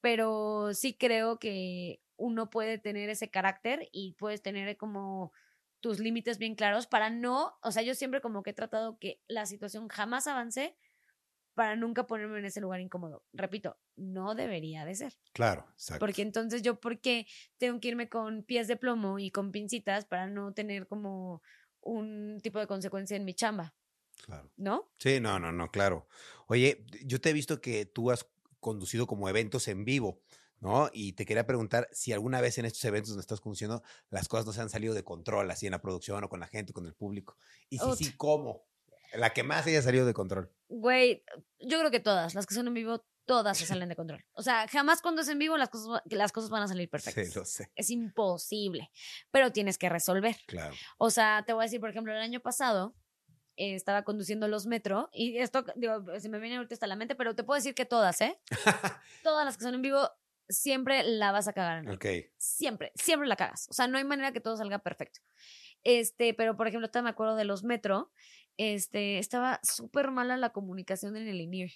pero 0.00 0.74
sí 0.74 0.96
creo 0.96 1.38
que 1.38 2.02
uno 2.16 2.50
puede 2.50 2.78
tener 2.78 3.10
ese 3.10 3.30
carácter 3.30 3.88
y 3.92 4.14
puedes 4.14 4.42
tener 4.42 4.76
como 4.76 5.32
tus 5.80 6.00
límites 6.00 6.38
bien 6.38 6.54
claros 6.54 6.86
para 6.86 7.10
no, 7.10 7.58
o 7.62 7.72
sea, 7.72 7.82
yo 7.82 7.94
siempre 7.94 8.20
como 8.20 8.42
que 8.42 8.50
he 8.50 8.54
tratado 8.54 8.98
que 8.98 9.20
la 9.28 9.46
situación 9.46 9.88
jamás 9.88 10.26
avance 10.26 10.76
para 11.54 11.76
nunca 11.76 12.06
ponerme 12.06 12.38
en 12.38 12.44
ese 12.44 12.60
lugar 12.60 12.80
incómodo. 12.80 13.24
Repito, 13.32 13.78
no 13.96 14.34
debería 14.34 14.84
de 14.84 14.94
ser. 14.94 15.14
Claro, 15.32 15.66
exacto. 15.72 16.06
Porque 16.06 16.22
entonces 16.22 16.62
yo, 16.62 16.80
¿por 16.80 17.00
qué 17.00 17.26
tengo 17.58 17.80
que 17.80 17.88
irme 17.88 18.08
con 18.08 18.44
pies 18.44 18.68
de 18.68 18.76
plomo 18.76 19.18
y 19.18 19.30
con 19.30 19.50
pincitas 19.52 20.04
para 20.04 20.28
no 20.28 20.52
tener 20.52 20.86
como 20.86 21.42
un 21.80 22.38
tipo 22.42 22.60
de 22.60 22.66
consecuencia 22.66 23.16
en 23.16 23.24
mi 23.24 23.34
chamba? 23.34 23.74
Claro. 24.24 24.50
¿No? 24.56 24.90
Sí, 24.98 25.20
no, 25.20 25.38
no, 25.38 25.52
no, 25.52 25.70
claro. 25.70 26.06
Oye, 26.48 26.84
yo 27.04 27.20
te 27.20 27.30
he 27.30 27.32
visto 27.32 27.60
que 27.60 27.86
tú 27.86 28.10
has 28.10 28.26
conducido 28.60 29.06
como 29.06 29.28
eventos 29.28 29.68
en 29.68 29.84
vivo, 29.84 30.20
¿no? 30.60 30.90
Y 30.92 31.12
te 31.12 31.24
quería 31.24 31.46
preguntar 31.46 31.88
si 31.92 32.12
alguna 32.12 32.40
vez 32.40 32.58
en 32.58 32.64
estos 32.64 32.84
eventos 32.84 33.10
donde 33.10 33.20
estás 33.20 33.40
conduciendo 33.40 33.82
las 34.10 34.28
cosas 34.28 34.46
no 34.46 34.52
se 34.52 34.60
han 34.60 34.70
salido 34.70 34.94
de 34.94 35.04
control, 35.04 35.50
así 35.50 35.66
en 35.66 35.72
la 35.72 35.80
producción 35.80 36.24
o 36.24 36.28
con 36.28 36.40
la 36.40 36.46
gente, 36.46 36.72
con 36.72 36.86
el 36.86 36.94
público. 36.94 37.36
Y 37.68 37.78
si 37.78 38.04
sí, 38.04 38.12
¿cómo? 38.16 38.66
La 39.14 39.32
que 39.32 39.42
más 39.42 39.66
haya 39.66 39.80
salido 39.80 40.04
de 40.04 40.12
control. 40.14 40.52
Güey, 40.68 41.24
yo 41.60 41.78
creo 41.78 41.90
que 41.90 42.00
todas, 42.00 42.34
las 42.34 42.46
que 42.46 42.54
son 42.54 42.66
en 42.66 42.74
vivo, 42.74 43.04
todas 43.24 43.56
se 43.56 43.66
salen 43.66 43.88
de 43.88 43.96
control. 43.96 44.24
O 44.32 44.42
sea, 44.42 44.66
jamás 44.68 45.00
cuando 45.00 45.22
es 45.22 45.28
en 45.28 45.38
vivo 45.38 45.56
las 45.56 45.70
cosas, 45.70 46.02
las 46.06 46.32
cosas 46.32 46.50
van 46.50 46.62
a 46.62 46.68
salir 46.68 46.90
perfectas. 46.90 47.28
Sí, 47.28 47.38
lo 47.38 47.44
sé. 47.44 47.70
Es 47.74 47.90
imposible, 47.90 48.90
pero 49.30 49.52
tienes 49.52 49.78
que 49.78 49.88
resolver. 49.88 50.36
Claro. 50.46 50.74
O 50.98 51.10
sea, 51.10 51.44
te 51.46 51.52
voy 51.52 51.62
a 51.62 51.66
decir, 51.66 51.80
por 51.80 51.90
ejemplo, 51.90 52.12
el 52.12 52.20
año 52.20 52.40
pasado 52.40 52.94
eh, 53.58 53.74
estaba 53.74 54.04
conduciendo 54.04 54.46
los 54.46 54.66
metro 54.66 55.10
y 55.12 55.38
esto, 55.38 55.64
digo, 55.74 56.04
se 56.20 56.28
me 56.28 56.38
viene 56.38 56.56
ahorita 56.56 56.76
hasta 56.76 56.86
la 56.86 56.94
mente, 56.94 57.16
pero 57.16 57.34
te 57.34 57.42
puedo 57.42 57.56
decir 57.56 57.74
que 57.74 57.84
todas, 57.84 58.20
¿eh? 58.20 58.38
todas 59.24 59.44
las 59.44 59.56
que 59.56 59.64
son 59.64 59.74
en 59.74 59.82
vivo, 59.82 60.08
siempre 60.48 61.02
la 61.02 61.32
vas 61.32 61.48
a 61.48 61.52
cagar 61.52 61.88
ok. 61.88 62.06
Siempre, 62.38 62.92
siempre 62.94 63.26
la 63.26 63.34
cagas. 63.34 63.68
O 63.68 63.72
sea, 63.72 63.88
no 63.88 63.98
hay 63.98 64.04
manera 64.04 64.30
que 64.30 64.40
todo 64.40 64.56
salga 64.56 64.78
perfecto. 64.78 65.20
Este, 65.82 66.34
pero 66.34 66.56
por 66.56 66.68
ejemplo, 66.68 66.88
me 67.02 67.10
acuerdo 67.10 67.34
de 67.34 67.44
los 67.44 67.64
metro, 67.64 68.12
este, 68.56 69.18
estaba 69.18 69.58
súper 69.64 70.12
mala 70.12 70.36
la 70.36 70.50
comunicación 70.50 71.16
en 71.16 71.26
el 71.26 71.40
INIR. 71.40 71.72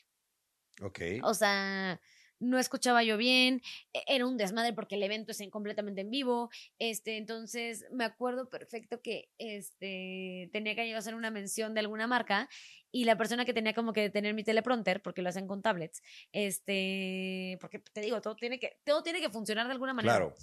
Ok. 0.83 1.01
O 1.25 1.35
sea, 1.35 2.01
no 2.43 2.59
escuchaba 2.59 3.03
yo 3.05 3.17
bien, 3.17 3.63
e- 3.93 4.03
era 4.07 4.27
un 4.27 4.37
desmadre 4.37 4.73
porque 4.73 4.97
el 4.97 5.03
evento 5.03 5.31
es 5.33 5.41
en- 5.41 5.51
completamente 5.51 6.01
en 6.03 6.11
vivo, 6.11 6.51
este, 6.79 7.17
entonces 7.17 7.87
me 7.93 8.05
acuerdo 8.05 8.51
perfecto 8.51 9.01
que 9.01 9.31
este, 9.39 10.51
tenía 10.53 10.75
que 10.75 10.89
yo 10.91 10.99
hacer 10.99 11.15
una 11.15 11.31
mención 11.31 11.73
de 11.75 11.81
alguna 11.81 12.07
marca 12.07 12.49
y 12.91 13.05
la 13.05 13.17
persona 13.17 13.45
que 13.45 13.55
tenía 13.55 13.73
como 13.75 13.93
que 13.93 14.11
tener 14.11 14.35
mi 14.35 14.45
teleprompter, 14.45 15.01
porque 15.03 15.23
lo 15.23 15.29
hacen 15.31 15.47
con 15.47 15.63
tablets, 15.63 16.03
este, 16.33 17.57
porque 17.61 17.79
te 17.79 18.01
digo, 18.01 18.21
todo 18.21 18.37
tiene 18.37 18.59
que, 18.59 18.79
todo 18.85 19.03
tiene 19.03 19.21
que 19.21 19.31
funcionar 19.31 19.67
de 19.67 19.73
alguna 19.73 19.95
manera. 19.95 20.17
Claro. 20.17 20.35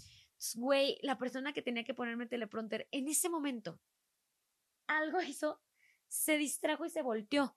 Güey, 0.55 0.97
la 1.01 1.17
persona 1.17 1.51
que 1.53 1.61
tenía 1.61 1.83
que 1.83 1.93
ponerme 1.93 2.23
el 2.23 2.29
teleprompter 2.29 2.87
en 2.91 3.07
ese 3.07 3.29
momento, 3.29 3.79
algo 4.87 5.19
hizo, 5.21 5.61
se 6.07 6.37
distrajo 6.37 6.85
y 6.85 6.89
se 6.89 7.01
volteó. 7.01 7.55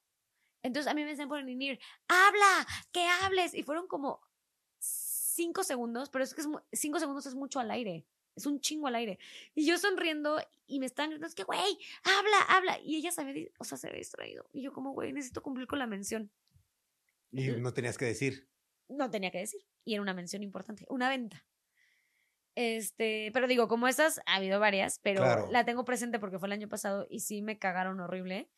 Entonces 0.62 0.90
a 0.90 0.94
mí 0.94 1.02
me 1.02 1.08
decían 1.10 1.28
por 1.28 1.40
el 1.40 1.48
in 1.48 1.78
habla, 2.08 2.66
que 2.92 3.04
hables. 3.22 3.54
Y 3.54 3.62
fueron 3.62 3.88
como 3.88 4.20
cinco 5.32 5.64
segundos, 5.64 6.10
pero 6.10 6.24
es 6.24 6.34
que 6.34 6.40
es 6.42 6.48
cinco 6.72 6.98
segundos 6.98 7.26
es 7.26 7.34
mucho 7.34 7.60
al 7.60 7.70
aire. 7.70 8.06
Es 8.34 8.46
un 8.46 8.60
chingo 8.60 8.86
al 8.86 8.94
aire. 8.94 9.18
Y 9.54 9.66
yo 9.66 9.76
sonriendo 9.78 10.38
y 10.66 10.80
me 10.80 10.86
están 10.86 11.10
gritando, 11.10 11.26
es 11.26 11.34
que, 11.34 11.44
güey, 11.44 11.78
habla, 12.02 12.38
habla. 12.48 12.78
Y 12.80 12.96
ella 12.96 13.12
se 13.12 13.20
había, 13.20 13.46
o 13.58 13.64
sea, 13.64 13.76
se 13.76 13.88
había 13.88 13.98
distraído. 13.98 14.48
Y 14.52 14.62
yo 14.62 14.72
como, 14.72 14.92
güey, 14.92 15.12
necesito 15.12 15.42
cumplir 15.42 15.66
con 15.66 15.78
la 15.78 15.86
mención. 15.86 16.30
Y 17.30 17.48
no 17.48 17.74
tenías 17.74 17.98
que 17.98 18.06
decir. 18.06 18.48
No 18.88 19.10
tenía 19.10 19.30
que 19.30 19.38
decir. 19.38 19.60
Y 19.84 19.94
era 19.94 20.02
una 20.02 20.14
mención 20.14 20.42
importante, 20.42 20.86
una 20.88 21.08
venta. 21.10 21.44
Este, 22.54 23.30
pero 23.32 23.46
digo, 23.48 23.68
como 23.68 23.88
esas, 23.88 24.20
ha 24.26 24.36
habido 24.36 24.60
varias, 24.60 24.98
pero 24.98 25.22
Claro. 25.22 25.48
la 25.50 25.64
tengo 25.64 25.84
presente 25.84 26.18
porque 26.18 26.38
fue 26.38 26.48
el 26.48 26.52
año 26.52 26.68
pasado 26.68 27.06
y 27.10 27.20
sí 27.20 27.42
me 27.42 27.58
cagaron 27.58 28.00
horrible. 28.00 28.48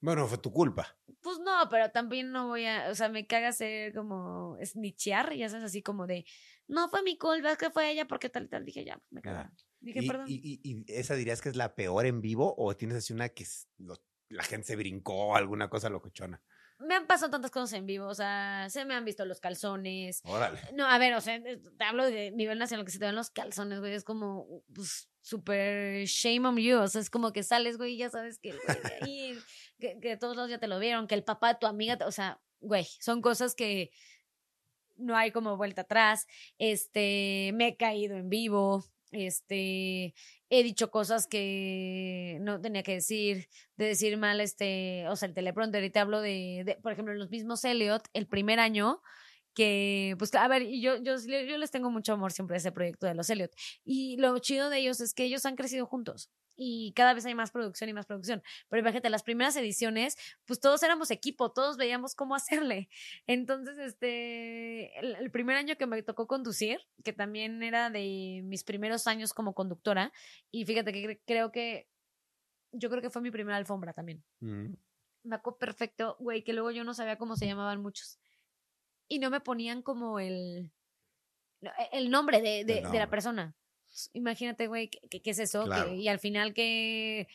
Bueno, 0.00 0.26
fue 0.26 0.38
tu 0.38 0.52
culpa. 0.52 0.96
Pues 1.22 1.38
no, 1.38 1.68
pero 1.70 1.90
también 1.90 2.30
no 2.30 2.48
voy 2.48 2.66
a, 2.66 2.88
o 2.90 2.94
sea, 2.94 3.08
me 3.08 3.26
caga 3.26 3.52
ser 3.52 3.94
como 3.94 4.56
snitchear, 4.64 5.34
ya 5.34 5.48
sabes, 5.48 5.64
así 5.64 5.82
como 5.82 6.06
de, 6.06 6.24
no 6.68 6.88
fue 6.88 7.02
mi 7.02 7.16
culpa, 7.18 7.50
es 7.52 7.58
que 7.58 7.70
fue 7.70 7.90
ella 7.90 8.06
porque 8.06 8.28
tal 8.28 8.44
y 8.44 8.48
tal. 8.48 8.64
Dije, 8.64 8.84
ya, 8.84 9.00
me 9.10 9.22
cagaron. 9.22 9.52
Dije, 9.80 10.00
y, 10.02 10.06
perdón. 10.08 10.26
y- 10.28 10.84
esa 10.88 11.14
dirías 11.14 11.40
que 11.40 11.48
es 11.48 11.56
la 11.56 11.74
peor 11.74 12.06
en 12.06 12.20
vivo 12.20 12.54
o 12.56 12.76
tienes 12.76 12.98
así 12.98 13.12
una 13.12 13.28
que 13.30 13.46
lo- 13.78 14.02
la 14.28 14.42
gente 14.42 14.66
se 14.68 14.76
brincó, 14.76 15.36
alguna 15.36 15.68
cosa 15.70 15.88
locochona? 15.88 16.42
Me 16.78 16.94
han 16.94 17.06
pasado 17.06 17.30
tantas 17.30 17.50
cosas 17.50 17.72
en 17.72 17.86
vivo, 17.86 18.06
o 18.06 18.14
sea, 18.14 18.66
se 18.68 18.84
me 18.84 18.94
han 18.94 19.04
visto 19.04 19.24
los 19.24 19.40
calzones. 19.40 20.20
Órale. 20.24 20.60
No, 20.74 20.86
a 20.86 20.98
ver, 20.98 21.14
o 21.14 21.20
sea, 21.22 21.36
eh, 21.36 21.58
te 21.78 21.84
hablo 21.84 22.04
de 22.04 22.32
nivel 22.32 22.58
nacional 22.58 22.84
que 22.84 22.92
se 22.92 22.98
te 22.98 23.06
ven 23.06 23.14
los 23.14 23.30
calzones, 23.30 23.80
güey, 23.80 23.94
es 23.94 24.04
como, 24.04 24.62
pues, 24.74 25.08
súper 25.22 26.04
shame 26.04 26.46
on 26.46 26.56
you, 26.58 26.76
o 26.78 26.86
sea, 26.88 27.00
es 27.00 27.08
como 27.08 27.32
que 27.32 27.42
sales, 27.42 27.78
güey, 27.78 27.94
y 27.94 27.98
ya 27.98 28.10
sabes 28.10 28.38
que, 28.38 28.50
güey 28.52 28.78
ahí, 29.00 29.38
que, 29.78 30.16
todos 30.16 30.36
los 30.36 30.50
ya 30.50 30.58
te 30.58 30.68
lo 30.68 30.78
vieron, 30.78 31.06
que 31.06 31.14
el 31.14 31.24
papá 31.24 31.54
de 31.54 31.58
tu 31.60 31.66
amiga, 31.66 31.98
o 32.06 32.12
sea, 32.12 32.40
güey, 32.60 32.86
son 33.00 33.22
cosas 33.22 33.54
que 33.54 33.90
no 34.96 35.16
hay 35.16 35.30
como 35.30 35.56
vuelta 35.56 35.82
atrás, 35.82 36.26
este, 36.58 37.50
me 37.54 37.68
he 37.68 37.76
caído 37.76 38.16
en 38.16 38.30
vivo, 38.30 38.84
este, 39.12 40.14
he 40.50 40.62
dicho 40.62 40.90
cosas 40.90 41.26
que 41.26 42.38
no 42.40 42.60
tenía 42.60 42.82
que 42.82 42.94
decir, 42.94 43.48
de 43.76 43.86
decir 43.86 44.16
mal, 44.16 44.40
este, 44.40 45.06
o 45.08 45.16
sea, 45.16 45.28
el 45.28 45.34
teleprompter, 45.34 45.84
y 45.84 45.90
te 45.90 45.98
hablo 45.98 46.20
de, 46.20 46.62
de, 46.64 46.76
por 46.76 46.92
ejemplo, 46.92 47.14
los 47.14 47.30
mismos 47.30 47.64
Elliot, 47.64 48.08
el 48.14 48.26
primer 48.26 48.58
año, 48.58 49.02
que, 49.56 50.14
pues, 50.18 50.34
a 50.34 50.46
ver, 50.48 50.66
yo, 50.68 51.02
yo, 51.02 51.16
yo 51.16 51.56
les 51.56 51.70
tengo 51.70 51.90
mucho 51.90 52.12
amor 52.12 52.30
siempre 52.30 52.56
a 52.56 52.58
ese 52.58 52.72
proyecto 52.72 53.06
de 53.06 53.14
los 53.14 53.30
Elliot. 53.30 53.50
Y 53.84 54.18
lo 54.18 54.38
chido 54.38 54.68
de 54.68 54.78
ellos 54.78 55.00
es 55.00 55.14
que 55.14 55.24
ellos 55.24 55.46
han 55.46 55.56
crecido 55.56 55.86
juntos. 55.86 56.30
Y 56.58 56.92
cada 56.94 57.12
vez 57.12 57.26
hay 57.26 57.34
más 57.34 57.50
producción 57.50 57.90
y 57.90 57.92
más 57.92 58.06
producción. 58.06 58.42
Pero 58.70 58.80
imagínate, 58.80 59.10
las 59.10 59.22
primeras 59.22 59.54
ediciones, 59.56 60.16
pues 60.46 60.58
todos 60.58 60.82
éramos 60.82 61.10
equipo, 61.10 61.52
todos 61.52 61.76
veíamos 61.76 62.14
cómo 62.14 62.34
hacerle. 62.74 62.88
Entonces, 63.26 63.76
este, 63.78 64.98
el, 64.98 65.16
el 65.16 65.30
primer 65.30 65.56
año 65.56 65.76
que 65.76 65.86
me 65.86 66.02
tocó 66.02 66.26
conducir, 66.26 66.80
que 67.04 67.12
también 67.12 67.62
era 67.62 67.90
de 67.90 68.40
mis 68.44 68.64
primeros 68.64 69.06
años 69.06 69.34
como 69.34 69.52
conductora, 69.54 70.12
y 70.50 70.64
fíjate 70.64 70.92
que 70.92 71.04
cre- 71.04 71.20
creo 71.26 71.52
que, 71.52 71.88
yo 72.72 72.88
creo 72.90 73.02
que 73.02 73.10
fue 73.10 73.22
mi 73.22 73.30
primera 73.30 73.56
alfombra 73.56 73.92
también 73.92 74.22
Mm. 74.40 74.72
me 75.24 75.36
acuerdo 75.36 75.58
perfecto, 75.58 76.16
güey, 76.20 76.42
que 76.44 76.52
luego 76.52 76.70
yo 76.70 76.84
no 76.84 76.94
sabía 76.94 77.16
cómo 77.18 77.36
se 77.36 77.46
llamaban 77.46 77.82
muchos. 77.82 78.18
Y 79.08 79.18
no 79.18 79.28
me 79.30 79.40
ponían 79.40 79.82
como 79.82 80.18
el, 80.20 80.72
e- 81.62 81.70
el 81.92 82.10
nombre 82.10 82.40
de, 82.40 82.64
de, 82.64 82.74
de 82.76 82.80
nombre. 82.82 82.98
la 83.00 83.10
persona. 83.10 83.54
Imagínate, 84.12 84.66
güey, 84.66 84.88
¿qué, 84.88 85.20
qué- 85.22 85.30
es 85.30 85.38
eso? 85.38 85.64
Que- 85.68 85.96
y 85.96 86.08
al 86.08 86.18
final 86.18 86.54
que 86.54 87.28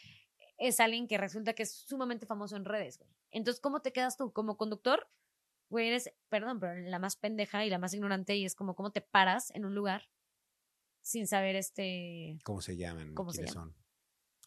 es 0.58 0.80
alguien 0.80 1.08
que 1.08 1.18
resulta 1.18 1.54
que 1.54 1.64
es 1.64 1.72
sumamente 1.74 2.26
famoso 2.26 2.56
en 2.56 2.66
redes, 2.66 2.98
güey. 3.00 3.10
Entonces, 3.32 3.62
¿cómo 3.62 3.82
te 3.82 3.92
quedas 3.94 4.18
tú 4.18 4.32
como 4.32 4.58
conductor? 4.58 5.10
Güey, 5.70 5.88
eres, 5.88 6.12
perdón, 6.30 6.60
pero 6.60 6.76
la 6.76 7.00
más 7.00 7.16
pendeja 7.16 7.66
y 7.66 7.70
la 7.70 7.78
más 7.80 7.94
ignorante 7.94 8.36
y 8.36 8.46
es 8.46 8.56
como 8.56 8.76
cómo 8.76 8.92
te 8.92 9.02
paras 9.02 9.52
en 9.52 9.66
un 9.66 9.74
lugar 9.74 10.10
sin 11.02 11.28
saber 11.28 11.56
este... 11.56 12.38
¿Cómo 12.44 12.62
se 12.62 12.76
llaman? 12.78 13.14
¿Cómo 13.16 13.32
se 13.32 13.38
¿Quiénes 13.40 13.56
llaman? 13.56 13.70
son? 13.74 13.82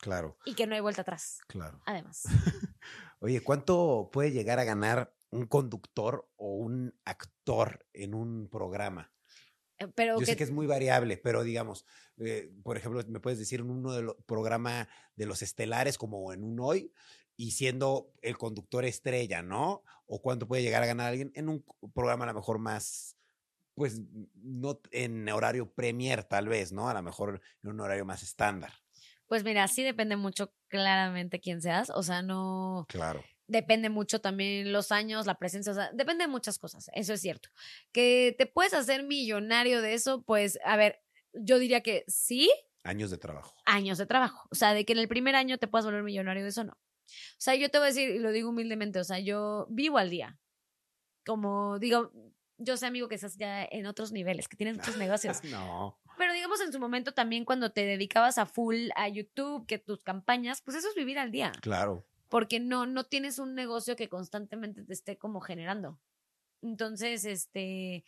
Claro, 0.00 0.36
Y 0.44 0.54
que 0.54 0.66
no 0.66 0.74
hay 0.74 0.82
vuelta 0.82 1.00
atrás, 1.00 1.38
claro. 1.48 1.80
además. 1.86 2.24
Oye, 3.20 3.40
¿cuánto 3.42 4.10
puede 4.12 4.32
llegar 4.32 4.58
a 4.58 4.64
ganar 4.64 5.16
un 5.30 5.46
conductor 5.46 6.28
o 6.36 6.56
un 6.56 6.94
actor 7.06 7.86
en 7.94 8.14
un 8.14 8.48
programa? 8.50 9.13
Eh, 9.84 9.92
Pero 9.94 10.14
Yo 10.14 10.20
que, 10.20 10.26
sé 10.26 10.36
que 10.36 10.44
es 10.44 10.50
muy 10.50 10.66
variable, 10.66 11.16
pero 11.16 11.42
digamos, 11.42 11.86
eh, 12.18 12.50
por 12.62 12.76
ejemplo, 12.76 13.02
me 13.08 13.20
puedes 13.20 13.38
decir 13.38 13.60
en 13.60 13.70
uno 13.70 13.92
de 13.92 14.02
los 14.02 14.16
programas 14.26 14.88
de 15.16 15.26
los 15.26 15.42
estelares 15.42 15.98
como 15.98 16.32
en 16.32 16.44
un 16.44 16.58
hoy 16.60 16.92
y 17.36 17.52
siendo 17.52 18.12
el 18.22 18.38
conductor 18.38 18.84
estrella, 18.84 19.42
¿no? 19.42 19.82
O 20.06 20.20
cuánto 20.22 20.46
puede 20.46 20.62
llegar 20.62 20.82
a 20.82 20.86
ganar 20.86 21.08
alguien 21.08 21.32
en 21.34 21.48
un 21.48 21.64
programa 21.94 22.24
a 22.24 22.28
lo 22.28 22.34
mejor 22.34 22.58
más, 22.58 23.16
pues 23.74 24.00
no 24.34 24.80
en 24.92 25.28
horario 25.28 25.72
premier 25.72 26.24
tal 26.24 26.48
vez, 26.48 26.72
¿no? 26.72 26.88
A 26.88 26.94
lo 26.94 27.02
mejor 27.02 27.40
en 27.62 27.70
un 27.70 27.80
horario 27.80 28.04
más 28.04 28.22
estándar. 28.22 28.72
Pues 29.26 29.42
mira, 29.42 29.66
sí 29.68 29.82
depende 29.82 30.16
mucho 30.16 30.52
claramente 30.68 31.40
quién 31.40 31.60
seas. 31.60 31.90
O 31.90 32.02
sea, 32.02 32.22
no 32.22 32.86
Claro. 32.88 33.24
Depende 33.46 33.88
mucho 33.90 34.20
también 34.20 34.72
los 34.72 34.90
años, 34.92 35.26
la 35.26 35.34
presencia, 35.38 35.72
o 35.72 35.74
sea, 35.74 35.90
depende 35.92 36.24
de 36.24 36.28
muchas 36.28 36.58
cosas. 36.58 36.90
Eso 36.94 37.12
es 37.12 37.20
cierto. 37.20 37.48
Que 37.92 38.34
te 38.38 38.46
puedes 38.46 38.74
hacer 38.74 39.02
millonario 39.02 39.82
de 39.82 39.94
eso, 39.94 40.22
pues, 40.22 40.58
a 40.64 40.76
ver, 40.76 41.02
yo 41.32 41.58
diría 41.58 41.80
que 41.82 42.04
sí, 42.08 42.50
Años 42.84 43.10
de 43.10 43.16
trabajo. 43.18 43.54
años 43.64 43.96
de 43.98 44.06
trabajo. 44.06 44.46
O 44.50 44.54
sea, 44.54 44.74
de 44.74 44.84
que 44.84 44.92
en 44.92 44.98
el 44.98 45.08
primer 45.08 45.34
año 45.36 45.56
te 45.58 45.66
puedas 45.68 45.86
volver 45.86 46.02
millonario 46.02 46.42
de 46.42 46.50
eso, 46.50 46.64
no. 46.64 46.72
O 46.72 47.38
sea, 47.38 47.54
yo 47.54 47.70
te 47.70 47.78
voy 47.78 47.86
a 47.86 47.88
decir, 47.88 48.10
y 48.10 48.18
lo 48.18 48.30
digo 48.32 48.50
humildemente, 48.50 48.98
o 48.98 49.04
sea, 49.04 49.18
yo 49.20 49.66
vivo 49.70 49.98
al 49.98 50.10
día. 50.10 50.38
Como 51.26 51.78
digo, 51.78 52.12
yo 52.58 52.76
sé, 52.76 52.86
amigo, 52.86 53.08
que 53.08 53.14
estás 53.14 53.36
ya 53.36 53.64
en 53.64 53.86
otros 53.86 54.12
niveles, 54.12 54.48
que 54.48 54.56
tienes 54.56 54.76
muchos 54.76 54.96
negocios. 54.98 55.42
No. 55.44 55.98
Pero 56.18 56.32
digamos 56.32 56.60
en 56.60 56.72
su 56.72 56.78
momento 56.78 57.12
también 57.12 57.44
cuando 57.44 57.72
te 57.72 57.84
dedicabas 57.84 58.38
a 58.38 58.46
full 58.46 58.88
a 58.94 59.08
YouTube, 59.08 59.66
que 59.66 59.78
tus 59.78 60.02
campañas, 60.04 60.60
pues 60.62 60.76
eso 60.76 60.88
es 60.88 60.94
vivir 60.94 61.18
al 61.18 61.30
día, 61.32 61.52
Claro. 61.60 62.06
Porque 62.34 62.58
no 62.58 62.84
no 62.84 63.04
tienes 63.04 63.38
un 63.38 63.54
negocio 63.54 63.94
que 63.94 64.08
constantemente 64.08 64.82
te 64.82 64.92
esté 64.92 65.16
como 65.16 65.40
generando. 65.40 66.00
Entonces, 66.62 67.24
este 67.24 68.04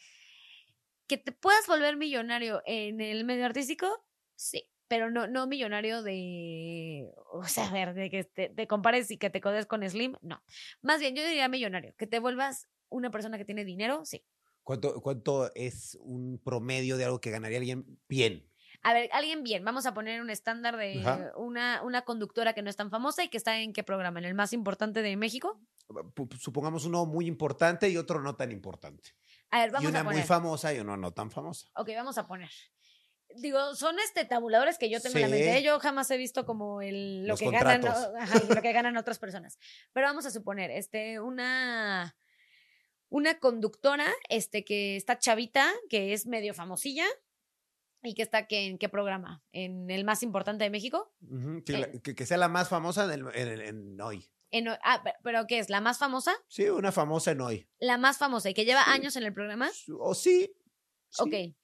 que 1.06 1.16
te 1.16 1.30
puedas 1.30 1.68
volver 1.68 1.96
millonario 1.96 2.60
en 2.66 3.00
el 3.00 3.24
medio 3.24 3.46
artístico, 3.46 3.86
sí, 4.34 4.68
pero 4.88 5.12
no 5.12 5.28
no 5.28 5.46
millonario 5.46 6.02
de 6.02 7.08
o 7.30 7.44
sea, 7.44 7.70
ver, 7.72 7.94
de 7.94 8.10
que 8.10 8.24
te, 8.24 8.48
te 8.48 8.66
compares 8.66 9.12
y 9.12 9.16
que 9.16 9.30
te 9.30 9.40
codes 9.40 9.64
con 9.64 9.88
Slim, 9.88 10.16
no. 10.22 10.42
Más 10.82 10.98
bien 10.98 11.14
yo 11.14 11.24
diría 11.24 11.48
millonario, 11.48 11.94
que 11.96 12.08
te 12.08 12.18
vuelvas 12.18 12.66
una 12.88 13.12
persona 13.12 13.38
que 13.38 13.44
tiene 13.44 13.64
dinero, 13.64 14.04
sí. 14.04 14.24
¿Cuánto, 14.64 15.00
¿Cuánto 15.02 15.54
es 15.54 15.96
un 16.00 16.40
promedio 16.42 16.96
de 16.96 17.04
algo 17.04 17.20
que 17.20 17.30
ganaría 17.30 17.58
alguien 17.58 18.00
bien? 18.08 18.50
A 18.86 18.92
ver, 18.92 19.10
alguien 19.12 19.42
bien, 19.42 19.64
vamos 19.64 19.84
a 19.84 19.94
poner 19.94 20.20
un 20.20 20.30
estándar 20.30 20.76
de 20.76 21.00
Ajá. 21.00 21.32
una, 21.34 21.82
una 21.82 22.02
conductora 22.02 22.52
que 22.52 22.62
no 22.62 22.70
es 22.70 22.76
tan 22.76 22.88
famosa 22.88 23.24
y 23.24 23.28
que 23.28 23.36
está 23.36 23.58
en 23.58 23.72
qué 23.72 23.82
programa, 23.82 24.20
en 24.20 24.26
el 24.26 24.34
más 24.34 24.52
importante 24.52 25.02
de 25.02 25.16
México. 25.16 25.60
Supongamos 26.38 26.84
uno 26.84 27.04
muy 27.04 27.26
importante 27.26 27.88
y 27.88 27.96
otro 27.96 28.22
no 28.22 28.36
tan 28.36 28.52
importante. 28.52 29.10
A 29.50 29.58
ver, 29.58 29.70
y 29.70 29.72
vamos 29.72 29.90
una 29.90 29.98
a 29.98 30.04
muy 30.04 30.12
poner. 30.12 30.26
famosa 30.26 30.72
y 30.72 30.78
una 30.78 30.96
no 30.96 31.12
tan 31.12 31.32
famosa. 31.32 31.66
ok, 31.74 31.88
vamos 31.96 32.16
a 32.16 32.28
poner. 32.28 32.48
Digo, 33.34 33.74
son 33.74 33.98
este 33.98 34.24
tabuladores 34.24 34.78
que 34.78 34.88
yo 34.88 35.00
tengo 35.00 35.16
en 35.16 35.22
la 35.22 35.28
mente. 35.30 35.64
Yo 35.64 35.80
jamás 35.80 36.08
he 36.12 36.16
visto 36.16 36.46
como 36.46 36.80
el 36.80 37.22
lo 37.22 37.30
Los 37.30 37.40
que 37.40 37.50
ganan, 37.50 37.84
ajá, 37.84 38.40
lo 38.54 38.62
que 38.62 38.72
ganan 38.72 38.96
otras 38.96 39.18
personas. 39.18 39.58
Pero 39.94 40.06
vamos 40.06 40.26
a 40.26 40.30
suponer, 40.30 40.70
este, 40.70 41.18
una 41.18 42.16
una 43.08 43.40
conductora, 43.40 44.06
este, 44.28 44.64
que 44.64 44.96
está 44.96 45.18
chavita, 45.18 45.72
que 45.88 46.12
es 46.12 46.26
medio 46.26 46.54
famosilla 46.54 47.06
y 48.06 48.14
que 48.14 48.22
está 48.22 48.46
que, 48.46 48.66
en 48.66 48.78
qué 48.78 48.88
programa, 48.88 49.42
en 49.52 49.90
el 49.90 50.04
más 50.04 50.22
importante 50.22 50.64
de 50.64 50.70
México. 50.70 51.12
Que, 51.64 51.74
Eh. 51.74 52.00
que- 52.02 52.14
que 52.14 52.26
sea 52.26 52.36
la 52.38 52.48
más 52.48 52.68
famosa 52.68 53.04
en, 53.12 53.26
el- 53.26 53.34
en- 53.36 53.60
en 53.60 54.00
hoy. 54.00 54.30
En, 54.52 54.68
ah, 54.68 55.00
pe- 55.04 55.14
pero 55.22 55.46
¿qué 55.46 55.58
es? 55.58 55.68
¿La 55.70 55.80
más 55.80 55.98
famosa? 55.98 56.32
Sí, 56.48 56.68
una 56.68 56.92
famosa 56.92 57.32
en 57.32 57.40
hoy. 57.40 57.68
La 57.78 57.98
más 57.98 58.16
famosa 58.18 58.48
y 58.50 58.54
que 58.54 58.64
lleva 58.64 58.84
Sí. 58.84 58.90
años 58.90 59.16
en 59.16 59.24
el 59.24 59.34
programa. 59.34 59.70
O 59.98 60.14
sí. 60.14 60.54
sí. 61.10 61.22
Ok. 61.22 61.56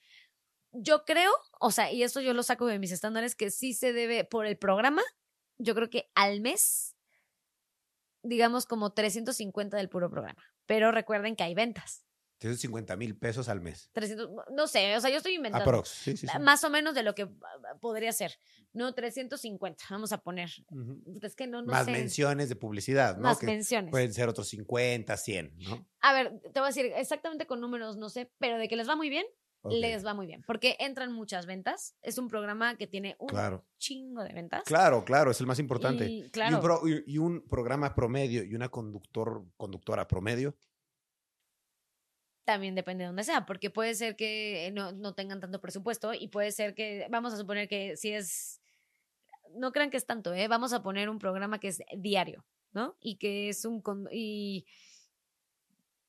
Yo 0.74 1.04
creo, 1.04 1.30
o 1.60 1.70
sea, 1.70 1.92
y 1.92 2.02
esto 2.02 2.20
yo 2.20 2.32
lo 2.34 2.42
saco 2.42 2.66
de 2.66 2.78
mis 2.78 2.92
estándares, 2.92 3.34
que 3.36 3.50
sí 3.50 3.74
se 3.74 3.92
debe 3.92 4.24
por 4.24 4.46
el 4.46 4.56
programa, 4.56 5.02
yo 5.58 5.74
creo 5.74 5.90
que 5.90 6.10
al 6.14 6.40
mes, 6.40 6.96
digamos 8.22 8.66
como 8.66 8.92
350 8.92 9.76
del 9.76 9.88
puro 9.88 10.10
programa. 10.10 10.42
Pero 10.66 10.90
recuerden 10.92 11.36
que 11.36 11.42
hay 11.44 11.54
ventas. 11.54 12.04
350 12.42 12.96
mil 12.96 13.16
pesos 13.16 13.48
al 13.48 13.60
mes. 13.60 13.88
300, 13.92 14.30
no 14.54 14.66
sé, 14.66 14.96
o 14.96 15.00
sea, 15.00 15.10
yo 15.10 15.18
estoy 15.18 15.34
inventando. 15.34 15.62
Aprox, 15.64 15.88
sí, 15.88 16.16
sí, 16.16 16.26
sí. 16.26 16.38
Más 16.40 16.64
o 16.64 16.70
menos 16.70 16.94
de 16.94 17.02
lo 17.04 17.14
que 17.14 17.22
ah, 17.22 17.76
podría 17.80 18.10
ser. 18.12 18.36
No, 18.72 18.92
350, 18.94 19.84
vamos 19.90 20.12
a 20.12 20.18
poner. 20.18 20.50
Es 21.22 21.36
que 21.36 21.46
no, 21.46 21.62
no 21.62 21.72
Más 21.72 21.84
sé. 21.84 21.92
menciones 21.92 22.48
de 22.48 22.56
publicidad, 22.56 23.16
¿no? 23.16 23.22
Más 23.22 23.38
Que 23.38 23.46
menciones. 23.46 23.90
Pueden 23.90 24.12
ser 24.12 24.28
otros 24.28 24.48
50, 24.48 25.16
100, 25.16 25.56
¿no? 25.58 25.86
A 26.00 26.12
ver, 26.14 26.40
te 26.52 26.58
voy 26.60 26.64
a 26.64 26.66
decir 26.66 26.86
exactamente 26.96 27.46
con 27.46 27.60
números, 27.60 27.96
no 27.96 28.08
sé, 28.08 28.30
pero 28.38 28.58
de 28.58 28.66
que 28.68 28.76
les 28.76 28.88
va 28.88 28.96
muy 28.96 29.08
bien, 29.08 29.24
les 29.64 30.04
va 30.04 30.12
muy 30.12 30.26
bien. 30.26 30.42
Porque 30.44 30.76
entran 30.80 31.12
muchas 31.12 31.46
ventas. 31.46 31.94
Es 32.02 32.18
un 32.18 32.26
programa 32.28 32.76
que 32.76 32.88
tiene 32.88 33.14
un 33.20 33.28
Claro. 33.28 33.64
chingo 33.78 34.24
de 34.24 34.32
ventas. 34.32 34.64
Claro, 34.64 35.04
claro, 35.04 35.30
es 35.30 35.38
el 35.40 35.46
más 35.46 35.60
importante. 35.60 36.06
Y, 36.10 36.24
Y, 36.24 36.30
claro, 36.30 36.56
un 36.56 36.62
pro- 36.62 36.88
y- 36.88 37.04
y 37.06 37.18
un 37.18 37.46
programa 37.48 37.94
promedio 37.94 38.42
y 38.42 38.54
una 38.56 38.68
conductor, 38.70 39.44
conductora 39.56 40.08
promedio. 40.08 40.56
También 42.44 42.74
depende 42.74 43.04
de 43.04 43.08
dónde 43.08 43.24
sea, 43.24 43.46
porque 43.46 43.70
puede 43.70 43.94
ser 43.94 44.16
que 44.16 44.70
no, 44.74 44.92
no 44.92 45.14
tengan 45.14 45.40
tanto 45.40 45.60
presupuesto 45.60 46.12
y 46.14 46.28
puede 46.28 46.50
ser 46.52 46.74
que, 46.74 47.06
vamos 47.10 47.32
a 47.32 47.36
suponer 47.36 47.68
que 47.68 47.96
si 47.96 48.12
es, 48.12 48.60
no 49.54 49.72
crean 49.72 49.90
que 49.90 49.96
es 49.96 50.06
tanto, 50.06 50.32
¿eh? 50.34 50.48
vamos 50.48 50.72
a 50.72 50.82
poner 50.82 51.08
un 51.08 51.18
programa 51.18 51.60
que 51.60 51.68
es 51.68 51.82
diario, 51.96 52.44
¿no? 52.72 52.96
Y 53.00 53.16
que 53.16 53.48
es 53.48 53.64
un, 53.64 53.82
y 54.10 54.66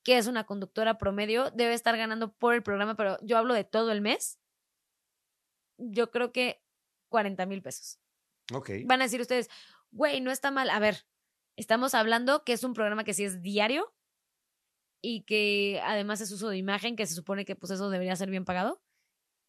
que 0.03 0.17
es 0.17 0.27
una 0.27 0.45
conductora 0.45 0.97
promedio, 0.97 1.51
debe 1.51 1.73
estar 1.73 1.95
ganando 1.97 2.33
por 2.33 2.53
el 2.55 2.63
programa, 2.63 2.95
pero 2.95 3.17
yo 3.21 3.37
hablo 3.37 3.53
de 3.53 3.63
todo 3.63 3.91
el 3.91 4.01
mes, 4.01 4.39
yo 5.77 6.11
creo 6.11 6.31
que 6.31 6.61
40 7.09 7.45
mil 7.45 7.61
pesos. 7.61 7.99
Ok. 8.53 8.71
Van 8.85 9.01
a 9.01 9.05
decir 9.05 9.21
ustedes, 9.21 9.49
güey, 9.91 10.19
no 10.19 10.31
está 10.31 10.51
mal. 10.51 10.69
A 10.69 10.79
ver, 10.79 11.05
estamos 11.55 11.93
hablando 11.93 12.43
que 12.43 12.53
es 12.53 12.63
un 12.63 12.73
programa 12.73 13.03
que 13.03 13.13
sí 13.13 13.23
es 13.23 13.41
diario 13.41 13.93
y 15.05 15.23
que 15.23 15.81
además 15.83 16.21
es 16.21 16.31
uso 16.31 16.47
de 16.47 16.57
imagen, 16.57 16.95
que 16.95 17.05
se 17.05 17.13
supone 17.13 17.43
que 17.43 17.57
pues 17.57 17.73
eso 17.73 17.89
debería 17.89 18.15
ser 18.15 18.29
bien 18.29 18.45
pagado. 18.45 18.81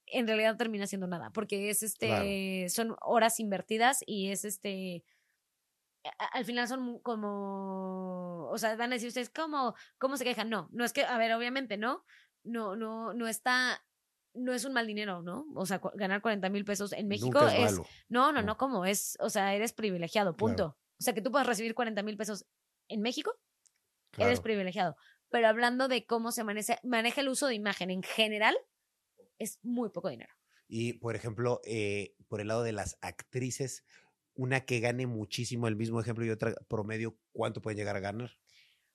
En 0.07 0.27
realidad 0.27 0.57
termina 0.57 0.89
siendo 0.89 1.07
nada, 1.07 1.31
porque 1.31 1.71
es 1.71 1.85
este, 1.85 2.69
son 2.69 2.97
horas 3.01 3.39
invertidas 3.39 4.03
y 4.05 4.31
es 4.31 4.45
este, 4.45 5.05
al 6.33 6.45
final 6.45 6.67
son 6.67 6.99
como, 6.99 8.49
o 8.51 8.59
sea, 8.59 8.75
van 8.75 8.91
a 8.91 8.97
decir 8.97 9.09
ustedes, 9.09 9.31
¿cómo, 9.31 9.77
cómo 9.97 10.17
se 10.17 10.25
quejan? 10.25 10.51
No, 10.51 10.69
no 10.73 10.85
es 10.85 10.93
que, 10.93 11.05
a 11.05 11.17
ver, 11.19 11.33
obviamente, 11.33 11.77
¿no? 11.77 12.05
No, 12.43 12.75
no, 12.75 13.15
no 13.15 13.29
está, 13.29 13.81
no 14.35 14.53
es 14.53 14.65
un 14.65 14.73
mal 14.73 14.89
dinero, 14.89 15.23
¿no? 15.23 15.47
O 15.55 15.67
sea, 15.67 15.81
ganar 15.95 16.21
40 16.21 16.49
mil 16.51 16.65
pesos 16.65 16.93
en 16.93 17.07
México 17.07 17.41
Nunca 17.41 17.57
es, 17.57 17.79
no, 18.09 18.33
no, 18.33 18.33
No. 18.33 18.43
no, 18.43 18.57
¿cómo? 18.57 18.85
Es, 18.85 19.17
o 19.21 19.31
sea, 19.31 19.55
eres 19.55 19.73
privilegiado, 19.73 20.37
punto. 20.37 20.77
O 20.99 21.03
sea, 21.03 21.15
que 21.15 21.23
tú 21.23 21.31
puedas 21.31 21.47
recibir 21.47 21.77
40 21.77 22.03
mil 22.03 22.17
pesos 22.17 22.45
en 22.89 23.03
México, 23.03 23.39
eres 24.19 24.41
privilegiado. 24.41 24.97
Pero 25.35 25.49
hablando 25.49 25.89
de 25.89 26.07
cómo 26.07 26.31
se 26.31 26.45
maneja, 26.45 26.79
maneja 26.85 27.21
el 27.21 27.29
uso 27.29 27.49
de 27.49 27.57
imagen 27.57 27.91
en 27.91 28.05
general, 28.05 28.57
es 29.41 29.59
muy 29.65 29.89
poco 29.89 30.09
dinero. 30.09 30.33
Y, 30.69 30.93
por 30.93 31.17
ejemplo, 31.17 31.61
eh, 31.65 32.15
por 32.29 32.41
el 32.41 32.47
lado 32.47 32.63
de 32.63 32.71
las 32.71 32.99
actrices, 33.01 33.83
una 34.37 34.65
que 34.65 34.79
gane 34.79 35.09
muchísimo 35.09 35.67
el 35.67 35.75
mismo 35.75 36.01
ejemplo 36.01 36.25
y 36.25 36.31
otra 36.31 36.55
promedio, 36.69 37.19
¿cuánto 37.33 37.61
pueden 37.61 37.79
llegar 37.79 37.97
a 37.97 37.99
ganar? 37.99 38.39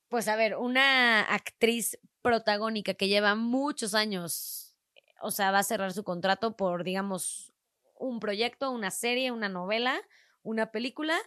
Pues 0.07 0.29
a 0.29 0.37
ver, 0.37 0.55
una 0.55 1.23
actriz 1.23 1.99
protagónica 2.21 2.93
que 2.93 3.09
lleva 3.09 3.35
muchos 3.35 3.93
años, 3.93 4.77
o 5.21 5.31
sea, 5.31 5.51
va 5.51 5.59
a 5.59 5.63
cerrar 5.63 5.91
su 5.91 6.05
contrato 6.05 6.55
por, 6.55 6.85
digamos, 6.85 7.51
un 7.95 8.21
proyecto, 8.21 8.71
una 8.71 8.91
serie, 8.91 9.33
una 9.33 9.49
novela, 9.49 10.01
una 10.41 10.71
película, 10.71 11.19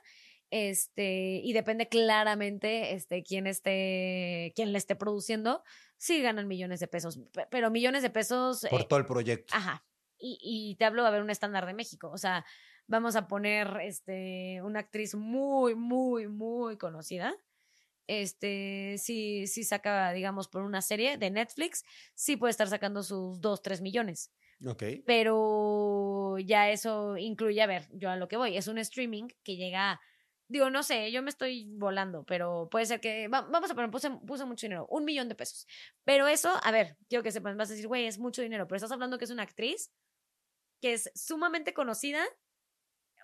este, 0.54 1.40
y 1.42 1.54
depende 1.54 1.88
claramente, 1.88 2.92
este, 2.92 3.22
quién 3.22 3.46
esté, 3.46 4.52
quién 4.54 4.70
le 4.72 4.76
esté 4.76 4.94
produciendo, 4.96 5.62
sí 5.96 6.20
ganan 6.20 6.46
millones 6.46 6.78
de 6.78 6.88
pesos, 6.88 7.18
pe- 7.32 7.46
pero 7.50 7.70
millones 7.70 8.02
de 8.02 8.10
pesos. 8.10 8.66
Por 8.68 8.82
eh, 8.82 8.86
todo 8.86 8.98
el 8.98 9.06
proyecto. 9.06 9.54
Ajá. 9.56 9.82
Y, 10.18 10.36
y 10.42 10.76
te 10.76 10.84
hablo, 10.84 11.06
a 11.06 11.10
ver, 11.10 11.22
un 11.22 11.30
estándar 11.30 11.64
de 11.64 11.72
México. 11.72 12.10
O 12.10 12.18
sea, 12.18 12.44
vamos 12.86 13.16
a 13.16 13.26
poner 13.28 13.78
este, 13.82 14.60
una 14.62 14.80
actriz 14.80 15.14
muy, 15.14 15.74
muy, 15.74 16.28
muy 16.28 16.76
conocida. 16.76 17.34
Este, 18.06 18.96
sí, 18.98 19.46
sí 19.46 19.64
saca, 19.64 20.12
digamos, 20.12 20.48
por 20.48 20.62
una 20.64 20.82
serie 20.82 21.16
de 21.16 21.30
Netflix, 21.30 21.82
sí 22.14 22.36
puede 22.36 22.50
estar 22.50 22.68
sacando 22.68 23.02
sus 23.02 23.40
2, 23.40 23.62
3 23.62 23.80
millones. 23.80 24.32
Ok. 24.66 24.82
Pero 25.06 26.36
ya 26.44 26.70
eso 26.70 27.16
incluye, 27.16 27.62
a 27.62 27.66
ver, 27.66 27.88
yo 27.92 28.10
a 28.10 28.16
lo 28.16 28.28
que 28.28 28.36
voy, 28.36 28.56
es 28.56 28.66
un 28.68 28.76
streaming 28.78 29.28
que 29.44 29.56
llega, 29.56 29.98
digo, 30.48 30.70
no 30.70 30.82
sé, 30.82 31.10
yo 31.12 31.22
me 31.22 31.30
estoy 31.30 31.66
volando, 31.76 32.24
pero 32.24 32.68
puede 32.70 32.86
ser 32.86 33.00
que, 33.00 33.28
va- 33.28 33.42
vamos 33.42 33.70
a 33.70 33.74
poner, 33.74 33.90
puse, 33.90 34.10
mucho 34.10 34.66
dinero, 34.66 34.86
un 34.90 35.04
millón 35.04 35.28
de 35.28 35.34
pesos. 35.34 35.66
Pero 36.04 36.26
eso, 36.28 36.52
a 36.62 36.70
ver, 36.72 36.96
quiero 37.08 37.22
que 37.22 37.32
sepan, 37.32 37.56
vas 37.56 37.70
a 37.70 37.72
decir, 37.72 37.88
güey, 37.88 38.06
es 38.06 38.18
mucho 38.18 38.42
dinero, 38.42 38.66
pero 38.68 38.76
estás 38.76 38.92
hablando 38.92 39.18
que 39.18 39.24
es 39.24 39.30
una 39.30 39.42
actriz 39.44 39.92
que 40.80 40.94
es 40.94 41.10
sumamente 41.14 41.74
conocida, 41.74 42.24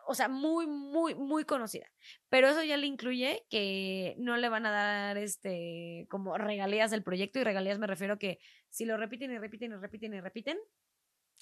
o 0.06 0.14
sea, 0.14 0.28
muy, 0.28 0.66
muy, 0.66 1.14
muy 1.14 1.44
conocida. 1.44 1.86
Pero 2.30 2.48
eso 2.48 2.62
ya 2.62 2.76
le 2.78 2.86
incluye 2.86 3.46
que 3.50 4.14
no 4.18 4.36
le 4.38 4.48
van 4.48 4.64
a 4.66 4.70
dar, 4.70 5.18
este, 5.18 6.06
como 6.10 6.38
regalías 6.38 6.90
del 6.90 7.02
proyecto, 7.02 7.38
y 7.40 7.44
regalías 7.44 7.78
me 7.78 7.86
refiero 7.86 8.18
que 8.18 8.38
si 8.70 8.86
lo 8.86 8.96
repiten 8.96 9.32
y 9.32 9.38
repiten 9.38 9.72
y 9.72 9.76
repiten 9.76 10.14
y 10.14 10.20
repiten, 10.20 10.58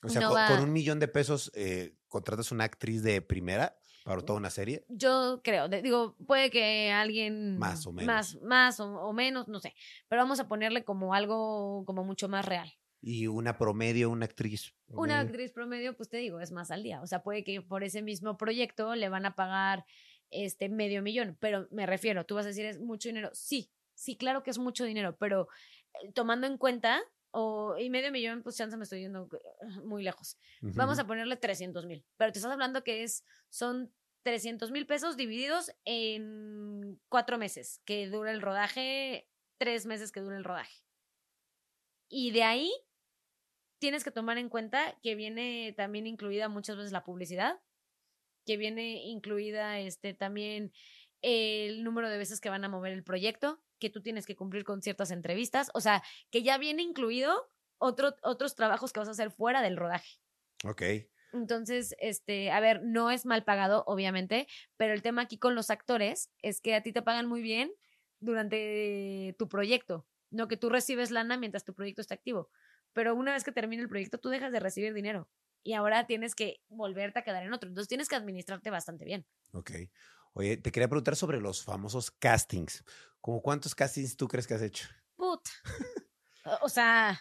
O 0.03 0.09
sea, 0.09 0.21
no 0.21 0.31
con, 0.31 0.61
un 0.61 0.73
millón 0.73 1.01
de 1.01 1.09
pesos 1.09 1.51
eh, 1.55 1.97
contratas 2.09 2.53
una 2.53 2.65
actriz 2.65 3.03
de 3.03 3.23
primera 3.23 3.79
para 4.05 4.23
toda 4.23 4.39
una 4.39 4.51
serie. 4.51 4.85
Yo 4.89 5.41
creo, 5.43 5.69
digo, 5.69 6.17
puede 6.27 6.51
que 6.51 6.93
alguien 6.93 7.59
Más 7.59 7.87
o 7.87 7.93
menos. 7.93 8.07
más, 8.07 8.43
más 8.43 8.81
o, 8.81 8.87
o 8.87 9.13
menos, 9.13 9.49
no 9.49 9.59
sé, 9.59 9.75
pero 10.09 10.23
vamos 10.23 10.39
a 10.39 10.47
ponerle 10.47 10.85
como 10.85 11.13
algo 11.13 11.85
como 11.87 12.05
mucho 12.05 12.29
más 12.29 12.45
real. 12.45 12.73
Y 13.01 13.27
una 13.27 13.59
promedio, 13.59 14.11
una 14.11 14.27
actriz. 14.27 14.75
Una 14.89 15.21
actriz 15.21 15.53
promedio, 15.53 15.97
pues 15.97 16.09
te 16.09 16.17
digo, 16.19 16.41
es 16.41 16.53
más 16.53 16.71
al 16.71 16.83
día, 16.83 17.01
o 17.03 17.07
sea, 17.07 17.23
puede 17.23 17.43
que 17.43 17.61
por 17.63 17.85
ese 17.85 18.03
mismo 18.03 18.37
proyecto 18.37 18.95
le 18.95 19.09
van 19.09 19.27
a 19.27 19.35
pagar 19.35 19.85
este 20.31 20.69
medio 20.69 21.03
millón, 21.03 21.37
pero 21.41 21.69
me 21.71 21.87
refiero, 21.87 22.27
tú 22.27 22.35
vas 22.35 22.47
a 22.47 22.49
decir 22.49 22.67
es 22.67 22.81
mucho 22.81 23.09
dinero, 23.09 23.31
sí, 23.33 23.73
sí, 23.95 24.17
claro 24.17 24.43
que 24.43 24.51
es 24.51 24.59
mucho 24.59 24.85
dinero, 24.85 25.17
pero 25.19 25.49
eh, 26.03 26.13
tomando 26.13 26.47
en 26.47 26.59
cuenta 26.59 27.01
o 27.39 27.77
y 27.77 27.91
medio 27.91 28.11
millón, 28.11 28.43
pues 28.43 28.57
chance 28.57 28.79
me 28.79 28.85
estoy 28.85 29.01
yendo 29.01 29.29
eh, 29.31 29.67
muy 29.85 30.03
lejos. 30.03 30.39
Vamos 30.63 30.99
a 30.99 31.07
ponerle 31.07 31.37
300 31.37 31.85
mil. 31.85 32.03
Pero 32.17 32.33
te 32.33 32.39
estás 32.39 32.51
hablando 32.51 32.83
que 32.83 33.03
es, 33.03 33.25
son 33.51 33.93
300 34.23 34.71
mil 34.71 34.87
pesos 34.87 35.19
divididos 35.19 35.71
en 35.85 36.99
cuatro 37.11 37.37
meses, 37.37 37.83
que 37.85 38.09
dura 38.09 38.33
el 38.33 38.41
rodaje, 38.41 39.29
tres 39.59 39.85
meses 39.85 40.13
que 40.13 40.21
dura 40.21 40.39
el 40.39 40.45
rodaje. 40.45 40.83
Y 42.09 42.31
de 42.31 42.43
ahí 42.43 42.73
tienes 43.81 44.03
que 44.03 44.11
tomar 44.11 44.39
en 44.39 44.49
cuenta 44.49 44.99
que 45.03 45.15
viene 45.15 45.75
también 45.77 46.07
incluida 46.07 46.49
muchas 46.49 46.79
veces 46.79 46.93
la 46.93 47.05
publicidad, 47.05 47.61
que 48.47 48.57
viene 48.57 49.05
incluida 49.05 49.79
este 49.79 50.15
también 50.15 50.73
el 51.21 51.85
número 51.85 52.09
de 52.09 52.17
veces 52.17 52.41
que 52.41 52.49
van 52.49 52.65
a 52.65 52.71
mover 52.71 52.95
el 52.95 53.05
proyecto, 53.05 53.61
que 53.79 53.91
tú 53.91 54.03
tienes 54.03 54.27
que 54.27 54.37
cumplir 54.37 54.65
con 54.65 54.83
ciertas 54.83 55.11
entrevistas, 55.11 55.71
o 55.75 55.81
sea, 55.81 56.03
que 56.31 56.43
ya 56.43 56.59
viene 56.59 56.83
incluido 56.83 57.51
otro, 57.79 58.17
otros 58.23 58.55
trabajos 58.55 58.93
que 58.93 59.01
vas 59.01 59.09
a 59.09 59.13
hacer 59.13 59.31
fuera 59.31 59.63
del 59.63 59.77
rodaje. 59.77 60.19
Ok. 60.65 60.83
Entonces, 61.33 61.95
este, 61.99 62.51
a 62.51 62.61
ver, 62.61 62.83
no 62.83 63.11
es 63.11 63.27
mal 63.27 63.45
pagado, 63.45 63.85
obviamente, 63.87 64.47
pero 64.77 64.95
el 64.95 65.03
tema 65.03 65.23
aquí 65.23 65.39
con 65.39 65.55
los 65.55 65.71
actores 65.71 66.31
es 66.41 66.61
que 66.61 66.75
a 66.75 66.83
ti 66.83 66.93
te 66.93 67.03
pagan 67.03 67.27
muy 67.27 67.43
bien 67.43 67.73
durante 68.21 69.35
tu 69.39 69.49
proyecto, 69.49 70.07
no 70.31 70.49
que 70.49 70.57
tú 70.57 70.71
recibes 70.71 71.11
lana 71.11 71.37
mientras 71.37 71.65
tu 71.65 71.75
proyecto 71.75 72.01
está 72.01 72.15
activo. 72.15 72.51
Pero 72.93 73.15
una 73.15 73.33
vez 73.33 73.45
que 73.45 73.53
termine 73.53 73.83
el 73.83 73.89
proyecto, 73.89 74.19
tú 74.19 74.31
dejas 74.31 74.53
de 74.53 74.61
recibir 74.61 74.95
dinero 74.95 75.29
y 75.63 75.75
ahora 75.75 76.07
tienes 76.07 76.35
que 76.35 76.63
volverte 76.69 77.19
a 77.19 77.23
quedar 77.23 77.43
en 77.43 77.53
otro. 77.53 77.69
Entonces 77.69 77.89
tienes 77.89 78.09
que 78.09 78.17
administrarte 78.17 78.71
bastante 78.71 79.05
bien. 79.05 79.27
Ok. 79.53 79.73
Oye, 80.33 80.57
te 80.57 80.71
quería 80.71 80.89
preguntar 80.89 81.17
sobre 81.17 81.41
los 81.41 81.65
famosos 81.65 82.11
castings. 82.11 82.85
¿Cómo 83.27 83.43
cuántos 83.43 83.75
castings 83.75 84.17
tú 84.17 84.29
crees 84.29 84.47
que 84.47 84.55
has 84.55 84.63
hecho? 84.63 84.87
Puta. 85.17 85.51
O- 86.63 86.69
sea, 86.69 87.21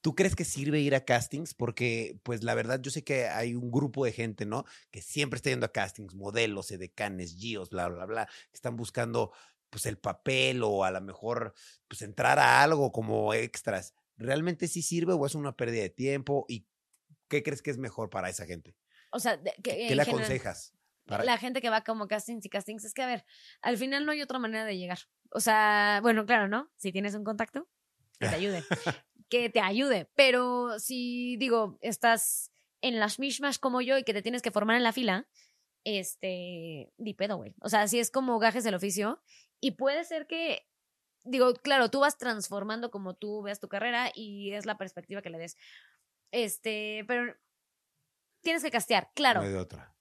¿Tú 0.00 0.14
crees 0.14 0.36
que 0.36 0.44
sirve 0.44 0.78
ir 0.78 0.94
a 0.94 1.04
castings? 1.04 1.52
Porque, 1.52 2.16
pues, 2.22 2.44
la 2.44 2.54
verdad, 2.54 2.80
yo 2.80 2.92
sé 2.92 3.02
que 3.02 3.26
hay 3.26 3.56
un 3.56 3.72
grupo 3.72 4.04
de 4.04 4.12
gente, 4.12 4.46
¿no? 4.46 4.64
Que 4.92 5.02
siempre 5.02 5.38
está 5.38 5.50
yendo 5.50 5.66
a 5.66 5.72
castings, 5.72 6.14
modelos, 6.14 6.70
edecanes, 6.70 7.34
gios, 7.34 7.70
bla, 7.70 7.88
bla, 7.88 8.06
bla, 8.06 8.26
que 8.26 8.54
están 8.54 8.76
buscando, 8.76 9.32
pues, 9.68 9.84
el 9.86 9.98
papel 9.98 10.62
o 10.62 10.84
a 10.84 10.92
lo 10.92 11.00
mejor, 11.00 11.54
pues, 11.88 12.02
entrar 12.02 12.38
a 12.38 12.62
algo 12.62 12.92
como 12.92 13.34
extras. 13.34 13.94
¿Realmente 14.16 14.68
sí 14.68 14.80
sirve 14.82 15.12
o 15.12 15.26
es 15.26 15.34
una 15.34 15.56
pérdida 15.56 15.82
de 15.82 15.90
tiempo? 15.90 16.44
¿Y 16.48 16.68
qué 17.26 17.42
crees 17.42 17.62
que 17.62 17.72
es 17.72 17.78
mejor 17.78 18.10
para 18.10 18.28
esa 18.28 18.46
gente? 18.46 18.76
o 19.10 19.18
sea, 19.18 19.42
que, 19.42 19.52
¿Qué 19.60 19.72
le 19.96 20.04
general- 20.04 20.08
aconsejas? 20.08 20.72
Para- 21.06 21.24
La 21.24 21.36
gente 21.38 21.60
que 21.60 21.70
va 21.70 21.82
como 21.82 22.06
castings 22.08 22.44
y 22.46 22.48
castings, 22.48 22.84
es 22.84 22.94
que 22.94 23.02
a 23.02 23.06
ver, 23.06 23.24
al 23.60 23.76
final 23.76 24.06
no 24.06 24.12
hay 24.12 24.22
otra 24.22 24.38
manera 24.38 24.64
de 24.64 24.76
llegar. 24.78 24.98
O 25.30 25.40
sea, 25.40 25.98
bueno, 26.02 26.24
claro, 26.26 26.48
¿no? 26.48 26.70
Si 26.76 26.92
tienes 26.92 27.14
un 27.14 27.24
contacto, 27.24 27.68
que 28.18 28.28
te 28.28 28.34
ayude. 28.34 28.62
que 29.28 29.50
te 29.50 29.60
ayude. 29.60 30.10
Pero 30.14 30.78
si, 30.78 31.36
digo, 31.38 31.78
estás 31.80 32.52
en 32.80 33.00
las 33.00 33.18
mismas 33.18 33.58
como 33.58 33.80
yo 33.80 33.98
y 33.98 34.04
que 34.04 34.12
te 34.14 34.22
tienes 34.22 34.42
que 34.42 34.50
formar 34.50 34.76
en 34.76 34.82
la 34.82 34.92
fila, 34.92 35.26
este, 35.84 36.92
di 36.98 37.14
pedo, 37.14 37.36
güey. 37.36 37.54
O 37.60 37.68
sea, 37.68 37.88
si 37.88 37.98
es 37.98 38.10
como 38.10 38.38
gajes 38.38 38.64
del 38.64 38.74
oficio. 38.74 39.22
Y 39.60 39.72
puede 39.72 40.04
ser 40.04 40.26
que 40.26 40.66
digo, 41.24 41.54
claro, 41.54 41.90
tú 41.90 42.00
vas 42.00 42.18
transformando 42.18 42.90
como 42.90 43.14
tú 43.14 43.42
veas 43.42 43.60
tu 43.60 43.68
carrera 43.68 44.10
y 44.14 44.52
es 44.52 44.66
la 44.66 44.76
perspectiva 44.76 45.22
que 45.22 45.30
le 45.30 45.38
des. 45.38 45.56
Este, 46.32 47.04
pero 47.06 47.34
tienes 48.42 48.62
que 48.62 48.70
castear, 48.70 49.10
claro. 49.14 49.40
No 49.40 49.46
hay 49.46 49.52
de 49.52 49.58
otra. 49.58 49.94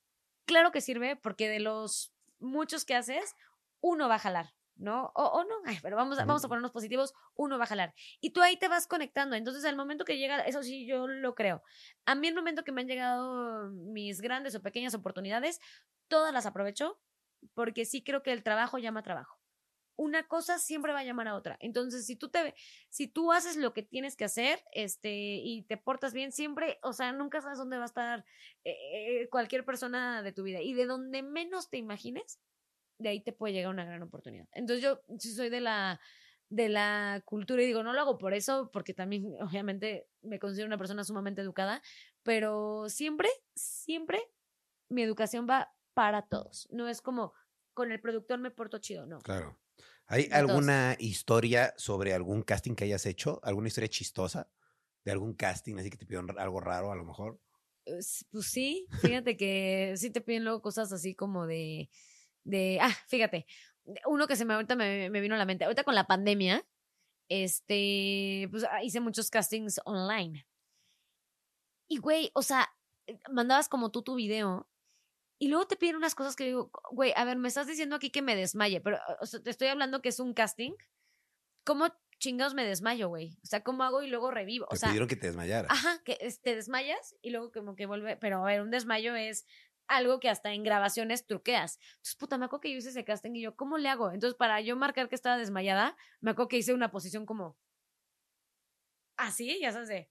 Claro 0.46 0.72
que 0.72 0.82
sirve 0.82 1.16
porque 1.16 1.50
de 1.50 1.60
los 1.60 2.14
muchos 2.40 2.86
que 2.86 2.96
haces, 2.96 3.36
uno 3.80 4.10
va 4.10 4.16
a 4.16 4.20
jalar. 4.20 4.54
¿no? 4.82 5.12
O, 5.14 5.24
o 5.24 5.44
no, 5.44 5.56
ay, 5.66 5.78
pero 5.82 5.96
vamos 5.96 6.18
a, 6.18 6.26
vamos 6.26 6.44
a 6.44 6.48
ponernos 6.48 6.72
positivos, 6.72 7.14
uno 7.36 7.58
va 7.58 7.66
a 7.66 7.68
jalar. 7.68 7.94
Y 8.20 8.32
tú 8.32 8.42
ahí 8.42 8.58
te 8.58 8.68
vas 8.68 8.88
conectando. 8.88 9.36
Entonces, 9.36 9.64
al 9.66 9.76
momento 9.76 10.06
que 10.06 10.18
llega, 10.18 10.42
eso 10.42 10.64
sí, 10.64 10.88
yo 10.88 11.08
lo 11.08 11.36
creo. 11.36 11.62
A 12.06 12.16
mí, 12.16 12.28
el 12.28 12.34
momento 12.36 12.64
que 12.64 12.72
me 12.72 12.82
han 12.82 12.88
llegado 12.88 13.70
mis 13.70 14.22
grandes 14.22 14.56
o 14.56 14.62
pequeñas 14.62 14.96
oportunidades, 14.96 15.60
todas 16.08 16.34
las 16.34 16.48
aprovecho 16.48 17.00
porque 17.54 17.86
sí 17.86 18.04
creo 18.04 18.24
que 18.24 18.34
el 18.34 18.44
trabajo 18.44 18.78
llama 18.78 19.04
trabajo. 19.04 19.41
Una 20.02 20.28
cosa 20.28 20.58
siempre 20.58 20.94
va 20.94 21.00
a 21.00 21.04
llamar 21.04 21.28
a 21.28 21.36
otra. 21.36 21.58
Entonces, 21.60 22.08
si 22.08 22.16
tú 22.16 22.30
te, 22.30 22.56
si 22.90 23.08
tú 23.08 23.32
haces 23.32 23.56
lo 23.56 23.72
que 23.72 23.84
tienes 23.84 24.16
que 24.16 24.26
hacer, 24.26 24.64
este, 24.72 25.12
y 25.14 25.62
te 25.64 25.78
portas 25.78 26.12
bien, 26.12 26.32
siempre, 26.32 26.80
o 26.82 26.92
sea, 26.92 27.12
nunca 27.12 27.40
sabes 27.40 27.60
dónde 27.60 27.78
va 27.78 27.84
a 27.84 27.86
estar 27.86 28.26
eh, 28.64 28.74
eh, 29.22 29.30
cualquier 29.30 29.64
persona 29.64 30.24
de 30.24 30.32
tu 30.32 30.42
vida. 30.42 30.60
Y 30.60 30.74
de 30.74 30.88
donde 30.88 31.22
menos 31.22 31.70
te 31.70 31.78
imagines, 31.78 32.40
de 32.98 33.10
ahí 33.10 33.22
te 33.22 33.32
puede 33.32 33.54
llegar 33.54 33.72
una 33.72 33.86
gran 33.86 34.02
oportunidad. 34.02 34.48
Entonces 34.54 34.84
yo 34.84 35.04
sí 35.20 35.34
soy 35.36 35.50
de 35.50 35.62
la 35.62 36.00
de 36.50 36.68
la 36.68 37.22
cultura 37.24 37.64
y 37.64 37.66
digo, 37.66 37.82
no 37.82 37.94
lo 37.94 38.02
hago 38.02 38.18
por 38.18 38.34
eso, 38.34 38.72
porque 38.74 38.94
también 38.94 39.26
obviamente 39.42 40.10
me 40.22 40.40
considero 40.40 40.68
una 40.68 40.78
persona 40.78 41.04
sumamente 41.06 41.42
educada, 41.42 41.82
pero 42.24 42.90
siempre, 42.90 43.30
siempre 43.56 44.20
mi 44.90 45.04
educación 45.04 45.48
va 45.50 45.72
para 45.94 46.24
todos. 46.24 46.68
No 46.72 46.90
es 46.90 47.02
como 47.02 47.34
con 47.74 47.92
el 47.92 48.02
productor 48.02 48.40
me 48.40 48.52
porto 48.52 48.80
chido, 48.80 49.06
no. 49.06 49.20
Claro. 49.20 49.58
¿Hay 50.12 50.28
alguna 50.34 50.98
historia 51.00 51.74
sobre 51.78 52.14
algún 52.14 52.42
casting 52.42 52.76
que 52.76 52.84
hayas 52.84 53.06
hecho? 53.06 53.40
¿Alguna 53.44 53.70
historia 53.70 53.88
chistosa 53.88 54.52
de 55.06 55.12
algún 55.12 55.34
casting 55.34 55.78
así 55.78 55.90
que 55.90 55.98
te 55.98 56.06
pidieron 56.06 56.38
algo 56.38 56.60
raro 56.60 56.92
a 56.92 56.96
lo 56.96 57.06
mejor? 57.06 57.40
Pues, 57.86 58.26
sí, 58.42 58.88
fíjate 59.02 59.38
que 59.38 59.94
sí 59.96 60.12
te 60.12 60.20
piden 60.20 60.44
luego 60.44 60.62
cosas 60.62 60.92
así 60.92 61.16
como 61.16 61.48
de 61.48 61.90
de, 62.44 62.80
ah, 62.82 62.94
fíjate, 63.08 63.46
uno 64.06 64.28
que 64.28 64.36
se 64.36 64.46
me 64.46 64.54
ahorita 64.54 64.76
me, 64.76 65.10
me 65.10 65.22
vino 65.22 65.36
a 65.36 65.38
la 65.38 65.46
mente, 65.46 65.64
ahorita 65.64 65.84
con 65.84 65.96
la 65.96 66.08
pandemia, 66.08 66.66
este, 67.30 68.48
pues 68.52 68.66
ah, 68.66 68.84
hice 68.84 69.00
muchos 69.00 69.30
castings 69.30 69.80
online. 69.86 70.46
Y 71.88 71.98
güey, 72.00 72.32
o 72.34 72.42
sea, 72.42 72.70
eh, 73.08 73.20
mandabas 73.32 73.70
como 73.70 73.92
tú 73.92 74.02
tu 74.02 74.16
video 74.16 74.68
y 75.42 75.48
luego 75.48 75.66
te 75.66 75.76
piden 75.76 75.96
unas 75.96 76.14
cosas 76.14 76.36
que 76.36 76.44
digo, 76.44 76.70
güey, 76.92 77.14
a 77.16 77.26
ver, 77.26 77.36
me 77.36 77.48
estás 77.48 77.66
diciendo 77.66 77.96
aquí 77.96 78.12
que 78.12 78.22
me 78.22 78.36
desmaye, 78.36 78.80
pero 78.80 79.00
o 79.20 79.26
sea, 79.26 79.42
te 79.42 79.50
estoy 79.50 79.70
hablando 79.70 80.00
que 80.00 80.10
es 80.10 80.20
un 80.20 80.36
casting. 80.36 80.74
¿Cómo 81.66 81.88
chingados 82.20 82.54
me 82.54 82.64
desmayo, 82.64 83.08
güey? 83.08 83.40
O 83.44 83.48
sea, 83.48 83.64
¿cómo 83.64 83.82
hago 83.82 84.04
y 84.04 84.08
luego 84.08 84.30
revivo? 84.30 84.68
O 84.70 84.76
te 84.76 84.86
pidieron 84.86 85.08
que 85.08 85.16
te 85.16 85.26
desmayaras. 85.26 85.72
Ajá, 85.72 86.00
que 86.06 86.16
te 86.44 86.56
desmayas 86.56 87.16
y 87.24 87.32
luego 87.32 87.52
como 87.52 87.76
que 87.76 87.88
vuelve, 87.88 88.18
pero 88.18 88.44
a 88.44 88.46
ver, 88.46 88.62
un 88.62 88.70
desmayo 88.70 89.16
es 89.16 89.48
algo 89.88 90.20
que 90.20 90.30
hasta 90.30 90.54
en 90.54 90.62
grabaciones 90.62 91.26
truqueas. 91.26 91.80
Entonces, 91.94 92.16
puta, 92.18 92.38
me 92.38 92.46
acuerdo 92.46 92.62
que 92.62 92.72
yo 92.72 92.78
hice 92.78 92.90
ese 92.90 93.04
casting 93.04 93.32
y 93.34 93.42
yo, 93.42 93.56
¿cómo 93.56 93.80
le 93.80 93.90
hago? 93.90 94.12
Entonces, 94.12 94.38
para 94.38 94.62
yo 94.62 94.76
marcar 94.76 95.10
que 95.10 95.16
estaba 95.16 95.40
desmayada, 95.40 95.98
me 96.20 96.30
acuerdo 96.30 96.50
que 96.50 96.58
hice 96.58 96.76
una 96.76 96.92
posición 96.92 97.26
como 97.26 97.58
así, 99.18 99.60
ya 99.60 99.72
sabes, 99.72 99.90
de... 99.90 100.08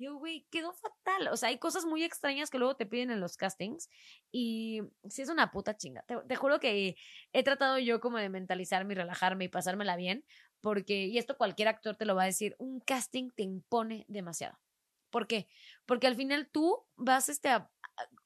Yo, 0.00 0.16
güey, 0.16 0.46
quedó 0.50 0.72
fatal. 0.72 1.28
O 1.28 1.36
sea, 1.36 1.50
hay 1.50 1.58
cosas 1.58 1.84
muy 1.84 2.02
extrañas 2.04 2.48
que 2.48 2.58
luego 2.58 2.74
te 2.74 2.86
piden 2.86 3.10
en 3.10 3.20
los 3.20 3.36
castings 3.36 3.90
y 4.32 4.80
sí 5.06 5.20
es 5.20 5.28
una 5.28 5.50
puta 5.50 5.76
chinga. 5.76 6.02
Te, 6.26 6.36
juro 6.36 6.58
que 6.58 6.96
he 7.34 7.42
tratado 7.42 7.78
yo 7.78 8.00
como 8.00 8.16
de 8.16 8.30
mentalizarme 8.30 8.94
y 8.94 8.96
relajarme 8.96 9.44
y 9.44 9.48
pasármela 9.48 9.96
bien, 9.96 10.24
porque, 10.62 11.04
y 11.06 11.18
esto 11.18 11.36
cualquier 11.36 11.68
actor 11.68 11.96
te 11.96 12.06
lo 12.06 12.14
va 12.14 12.22
a 12.22 12.26
decir, 12.26 12.56
un 12.58 12.80
casting 12.80 13.28
te 13.30 13.42
impone 13.42 14.06
demasiado. 14.08 14.58
¿Por 15.10 15.26
qué? 15.26 15.48
Porque 15.84 16.06
al 16.06 16.16
final 16.16 16.48
tú 16.50 16.82
vas 16.96 17.28
este, 17.28 17.50
a, 17.50 17.70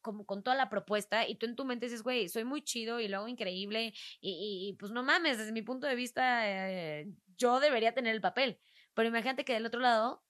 como 0.01 0.27
con 0.27 0.45
toda 0.45 0.55
la 0.55 0.71
propuesta 0.71 1.27
y 1.27 1.35
tú 1.35 1.47
en 1.47 1.57
tu 1.57 1.65
mente 1.65 1.87
dices, 1.87 2.05
güey, 2.05 2.29
soy 2.29 2.45
muy 2.45 2.63
chido 2.63 3.01
y 3.01 3.09
lo 3.09 3.17
hago 3.17 3.29
increíble 3.29 3.93
y, 4.21 4.69
y, 4.71 4.77
pues 4.79 4.93
no 4.93 5.03
mames, 5.03 5.39
desde 5.39 5.51
mi 5.51 5.63
punto 5.63 5.89
de 5.89 5.97
vista 5.97 6.49
eh, 6.49 7.09
yo 7.37 7.59
debería 7.59 7.95
tener 7.95 8.15
el 8.15 8.21
papel. 8.21 8.61
Pero 8.95 9.09
imagínate 9.09 9.45
que 9.45 9.55
del 9.55 9.67
otro 9.67 9.81
lado 9.81 10.23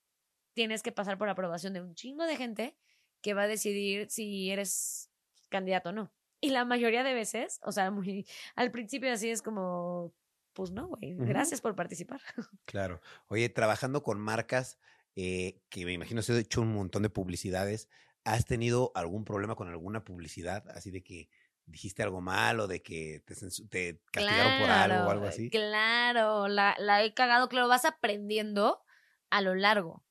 tienes 0.55 0.83
que 0.83 0.93
pasar 0.93 1.19
por 1.19 1.29
aprobación 1.29 1.73
de 1.73 1.83
un 1.83 1.95
chingo 1.95 2.25
de 2.25 2.37
gente 2.37 2.77
que 3.21 3.35
va 3.35 3.43
a 3.43 3.49
decidir 3.49 4.11
si 4.11 4.51
eres 4.51 5.11
candidato 5.49 5.91
o 5.91 5.93
no. 5.93 6.13
Y 6.41 6.51
la 6.51 6.65
mayoría 6.65 7.03
de 7.03 7.15
veces, 7.15 7.61
o 7.63 7.73
sea, 7.73 7.91
muy, 7.91 8.27
al 8.55 8.71
principio 8.71 9.13
así 9.13 9.31
es 9.31 9.43
como, 9.43 10.15
pues 10.53 10.71
no, 10.71 10.89
güey, 10.89 11.15
gracias 11.17 11.61
por 11.61 11.75
participar. 11.75 12.21
Claro. 12.65 13.01
Oye, 13.29 13.49
trabajando 13.49 14.03
con 14.03 14.21
marcas, 14.21 14.79
eh, 15.17 15.61
que 15.69 15.85
me 15.85 15.93
imagino 15.93 16.23
se 16.23 16.33
ha 16.33 16.39
hecho 16.39 16.63
un 16.63 16.75
montón 16.75 17.03
de 17.03 17.11
publicidades, 17.11 17.89
¿Has 18.25 18.47
tenido 18.47 18.91
algún 18.95 19.25
problema 19.25 19.55
con 19.55 19.69
alguna 19.69 20.03
publicidad? 20.03 20.67
Así 20.71 20.91
de 20.91 21.03
que 21.03 21.29
dijiste 21.67 22.03
algo 22.03 22.23
mal 22.23 22.59
o 22.59 22.67
de 22.67 22.83
que 22.83 23.23
te, 23.27 23.35
te 23.69 24.01
castigaron 24.11 24.61
por 24.61 24.71
algo 24.71 25.07
o 25.07 25.11
algo 25.11 25.27
así. 25.27 25.51
Claro, 25.51 26.49
la, 26.49 26.75
la, 26.79 27.05
he 27.05 27.13
cagado, 27.13 27.51
claro, 27.51 27.69
vas 27.69 27.85
aprendiendo 27.85 28.83
a 29.29 29.43
lo 29.43 29.55
largo. 29.55 30.03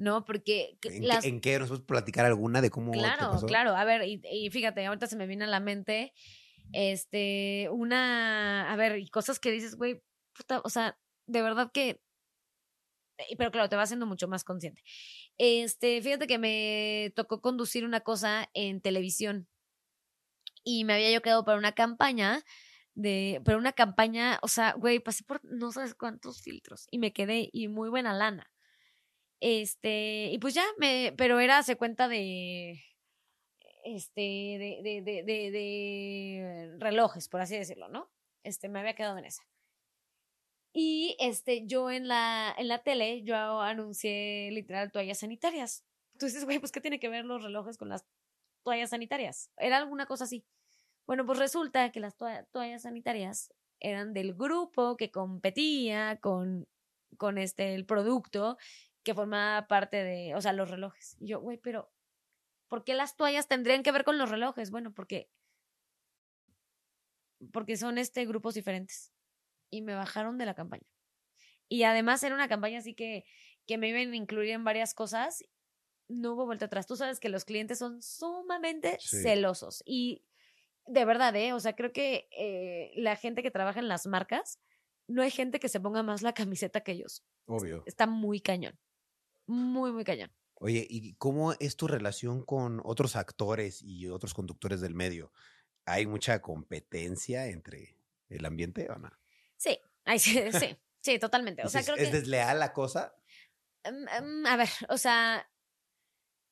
¿No? 0.00 0.24
Porque... 0.24 0.78
¿En, 0.82 1.06
las... 1.06 1.24
¿En, 1.24 1.40
qué? 1.40 1.58
¿Nos 1.58 1.68
puedes 1.68 1.84
platicar 1.84 2.24
alguna 2.24 2.62
de 2.62 2.70
cómo 2.70 2.90
claro, 2.90 3.18
te 3.18 3.32
pasó? 3.32 3.46
Claro, 3.46 3.76
a 3.76 3.84
ver, 3.84 4.02
y, 4.08 4.20
y, 4.24 4.50
fíjate, 4.50 4.86
ahorita 4.86 5.06
se 5.06 5.16
me 5.16 5.26
viene 5.26 5.44
a 5.44 5.48
la 5.48 5.60
mente, 5.60 6.14
este, 6.72 7.68
una, 7.70 8.72
a 8.72 8.76
ver, 8.76 8.98
y 8.98 9.10
cosas 9.10 9.38
que 9.38 9.50
dices, 9.50 9.76
güey, 9.76 10.02
puta, 10.32 10.62
o 10.64 10.70
sea, 10.70 10.98
de 11.26 11.42
verdad 11.42 11.70
que 11.72 12.00
pero 13.36 13.50
claro, 13.50 13.68
te 13.68 13.76
va 13.76 13.82
haciendo 13.82 14.06
mucho 14.06 14.28
más 14.28 14.44
consciente. 14.44 14.82
Este, 15.36 16.00
fíjate 16.00 16.26
que 16.26 16.38
me 16.38 17.12
tocó 17.14 17.42
conducir 17.42 17.84
una 17.84 18.00
cosa 18.00 18.48
en 18.54 18.80
televisión 18.80 19.46
y 20.64 20.84
me 20.84 20.94
había 20.94 21.12
yo 21.12 21.20
quedado 21.20 21.44
para 21.44 21.58
una 21.58 21.72
campaña 21.72 22.42
de, 22.94 23.42
pero 23.44 23.58
una 23.58 23.72
campaña, 23.74 24.38
o 24.40 24.48
sea, 24.48 24.72
güey, 24.72 25.00
pasé 25.00 25.22
por 25.24 25.44
no 25.44 25.70
sabes 25.70 25.94
cuántos 25.94 26.40
filtros 26.40 26.86
y 26.90 26.98
me 26.98 27.12
quedé 27.12 27.50
y 27.52 27.68
muy 27.68 27.90
buena 27.90 28.14
lana. 28.14 28.50
Este, 29.40 30.28
y 30.30 30.38
pues 30.38 30.54
ya 30.54 30.64
me, 30.78 31.14
pero 31.16 31.40
era, 31.40 31.62
se 31.62 31.76
cuenta 31.76 32.08
de, 32.08 32.82
este, 33.84 34.20
de, 34.20 34.80
de, 34.82 35.02
de, 35.02 35.50
de, 35.50 36.76
relojes, 36.78 37.28
por 37.28 37.40
así 37.40 37.56
decirlo, 37.56 37.88
¿no? 37.88 38.10
Este, 38.44 38.68
me 38.68 38.80
había 38.80 38.94
quedado 38.94 39.18
en 39.18 39.24
esa. 39.24 39.42
Y 40.72 41.16
este, 41.18 41.66
yo 41.66 41.90
en 41.90 42.06
la, 42.06 42.54
en 42.56 42.68
la 42.68 42.82
tele, 42.82 43.22
yo 43.24 43.60
anuncié 43.60 44.50
literal 44.52 44.92
toallas 44.92 45.18
sanitarias. 45.18 45.84
Entonces, 46.12 46.44
güey, 46.44 46.58
pues, 46.58 46.70
¿qué 46.70 46.80
tiene 46.80 47.00
que 47.00 47.08
ver 47.08 47.24
los 47.24 47.42
relojes 47.42 47.76
con 47.78 47.88
las 47.88 48.04
toallas 48.62 48.90
sanitarias? 48.90 49.50
Era 49.56 49.78
alguna 49.78 50.06
cosa 50.06 50.24
así. 50.24 50.44
Bueno, 51.06 51.26
pues 51.26 51.38
resulta 51.38 51.90
que 51.90 52.00
las 52.00 52.16
toallas 52.16 52.82
sanitarias 52.82 53.52
eran 53.80 54.12
del 54.12 54.34
grupo 54.34 54.96
que 54.96 55.10
competía 55.10 56.18
con, 56.20 56.68
con 57.16 57.38
este, 57.38 57.74
el 57.74 57.86
producto 57.86 58.58
que 59.02 59.14
formaba 59.14 59.66
parte 59.66 60.02
de, 60.02 60.34
o 60.34 60.40
sea, 60.40 60.52
los 60.52 60.70
relojes. 60.70 61.16
Y 61.20 61.28
yo, 61.28 61.40
güey, 61.40 61.58
pero, 61.58 61.90
¿por 62.68 62.84
qué 62.84 62.94
las 62.94 63.16
toallas 63.16 63.48
tendrían 63.48 63.82
que 63.82 63.92
ver 63.92 64.04
con 64.04 64.18
los 64.18 64.30
relojes? 64.30 64.70
Bueno, 64.70 64.92
porque, 64.92 65.30
porque 67.52 67.76
son 67.76 67.98
este 67.98 68.26
grupos 68.26 68.54
diferentes 68.54 69.12
y 69.70 69.82
me 69.82 69.94
bajaron 69.94 70.38
de 70.38 70.46
la 70.46 70.54
campaña. 70.54 70.86
Y 71.68 71.84
además 71.84 72.22
era 72.22 72.34
una 72.34 72.48
campaña 72.48 72.80
así 72.80 72.94
que, 72.94 73.24
que 73.66 73.78
me 73.78 73.88
iban 73.88 74.12
a 74.12 74.16
incluir 74.16 74.50
en 74.50 74.64
varias 74.64 74.92
cosas. 74.92 75.44
No 76.08 76.32
hubo 76.32 76.44
vuelta 76.44 76.66
atrás. 76.66 76.86
Tú 76.86 76.96
sabes 76.96 77.20
que 77.20 77.28
los 77.28 77.44
clientes 77.44 77.78
son 77.78 78.02
sumamente 78.02 78.98
celosos. 79.00 79.82
Y 79.86 80.24
de 80.86 81.04
verdad, 81.04 81.34
¿eh? 81.36 81.52
O 81.52 81.60
sea, 81.60 81.76
creo 81.76 81.92
que 81.92 82.28
eh, 82.36 82.90
la 82.96 83.14
gente 83.14 83.44
que 83.44 83.52
trabaja 83.52 83.78
en 83.78 83.86
las 83.86 84.06
marcas, 84.06 84.60
no 85.06 85.22
hay 85.22 85.30
gente 85.30 85.60
que 85.60 85.68
se 85.68 85.78
ponga 85.78 86.02
más 86.02 86.22
la 86.22 86.34
camiseta 86.34 86.80
que 86.80 86.92
ellos. 86.92 87.24
Obvio. 87.46 87.84
Está 87.86 88.08
muy 88.08 88.40
cañón. 88.40 88.76
Muy, 89.50 89.90
muy 89.90 90.04
cañón. 90.04 90.30
Oye, 90.54 90.86
¿y 90.88 91.14
cómo 91.14 91.54
es 91.54 91.74
tu 91.74 91.88
relación 91.88 92.44
con 92.44 92.80
otros 92.84 93.16
actores 93.16 93.82
y 93.82 94.08
otros 94.08 94.32
conductores 94.32 94.80
del 94.80 94.94
medio? 94.94 95.32
¿Hay 95.86 96.06
mucha 96.06 96.40
competencia 96.40 97.46
entre 97.46 97.96
el 98.28 98.44
ambiente 98.44 98.88
o 98.90 98.96
no? 98.96 99.10
Sí, 99.56 99.76
sí, 100.18 100.40
sí, 100.52 100.76
sí, 101.00 101.18
totalmente. 101.18 101.64
O 101.64 101.68
sea, 101.68 101.82
creo 101.82 101.96
¿Es 101.96 102.12
desleal 102.12 102.60
la 102.60 102.72
cosa? 102.72 103.16
Em, 103.82 104.06
em, 104.06 104.46
a 104.46 104.56
ver, 104.56 104.68
o 104.88 104.98
sea, 104.98 105.50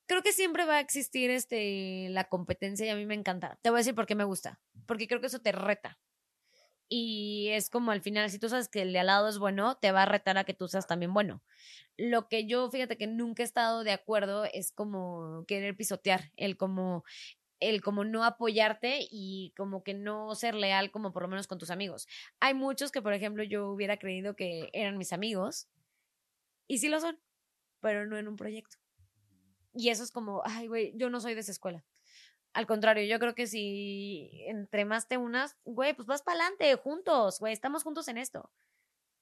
creo 0.06 0.22
que 0.22 0.32
siempre 0.32 0.64
va 0.64 0.78
a 0.78 0.80
existir 0.80 1.30
este 1.30 2.08
la 2.08 2.24
competencia 2.24 2.84
y 2.84 2.88
a 2.88 2.96
mí 2.96 3.06
me 3.06 3.14
encanta. 3.14 3.60
Te 3.62 3.70
voy 3.70 3.76
a 3.76 3.80
decir 3.80 3.94
por 3.94 4.06
qué 4.06 4.16
me 4.16 4.24
gusta. 4.24 4.60
Porque 4.86 5.06
creo 5.06 5.20
que 5.20 5.28
eso 5.28 5.40
te 5.40 5.52
reta. 5.52 6.00
Y 6.88 7.50
es 7.50 7.68
como 7.68 7.90
al 7.90 8.00
final, 8.00 8.30
si 8.30 8.38
tú 8.38 8.48
sabes 8.48 8.68
que 8.68 8.82
el 8.82 8.92
de 8.92 9.00
al 9.00 9.06
lado 9.06 9.28
es 9.28 9.38
bueno, 9.38 9.76
te 9.76 9.92
va 9.92 10.02
a 10.02 10.06
retar 10.06 10.38
a 10.38 10.44
que 10.44 10.54
tú 10.54 10.66
seas 10.68 10.86
también 10.86 11.12
bueno. 11.12 11.42
Lo 11.98 12.28
que 12.28 12.46
yo, 12.46 12.70
fíjate 12.70 12.96
que 12.96 13.08
nunca 13.08 13.42
he 13.42 13.44
estado 13.44 13.84
de 13.84 13.90
acuerdo 13.90 14.44
es 14.44 14.72
como 14.72 15.44
querer 15.46 15.76
pisotear, 15.76 16.32
el 16.36 16.56
como 16.56 17.04
el 17.60 17.82
como 17.82 18.04
no 18.04 18.24
apoyarte 18.24 19.00
y 19.10 19.52
como 19.56 19.82
que 19.82 19.92
no 19.92 20.34
ser 20.36 20.54
leal 20.54 20.92
como 20.92 21.12
por 21.12 21.22
lo 21.22 21.28
menos 21.28 21.48
con 21.48 21.58
tus 21.58 21.70
amigos. 21.70 22.06
Hay 22.38 22.54
muchos 22.54 22.92
que, 22.92 23.02
por 23.02 23.12
ejemplo, 23.12 23.42
yo 23.42 23.68
hubiera 23.70 23.96
creído 23.98 24.36
que 24.36 24.70
eran 24.72 24.96
mis 24.96 25.12
amigos 25.12 25.68
y 26.68 26.78
sí 26.78 26.88
lo 26.88 27.00
son, 27.00 27.18
pero 27.80 28.06
no 28.06 28.16
en 28.16 28.28
un 28.28 28.36
proyecto. 28.36 28.76
Y 29.74 29.90
eso 29.90 30.04
es 30.04 30.12
como, 30.12 30.42
ay, 30.44 30.68
güey, 30.68 30.92
yo 30.96 31.10
no 31.10 31.20
soy 31.20 31.34
de 31.34 31.40
esa 31.40 31.52
escuela. 31.52 31.84
Al 32.52 32.66
contrario, 32.66 33.04
yo 33.04 33.18
creo 33.18 33.34
que 33.34 33.46
si 33.46 34.30
entre 34.46 34.84
más 34.84 35.08
te 35.08 35.16
unas, 35.16 35.56
güey, 35.64 35.94
pues 35.94 36.06
vas 36.06 36.22
para 36.22 36.40
adelante, 36.40 36.74
juntos, 36.76 37.40
güey, 37.40 37.52
estamos 37.52 37.82
juntos 37.82 38.08
en 38.08 38.18
esto. 38.18 38.50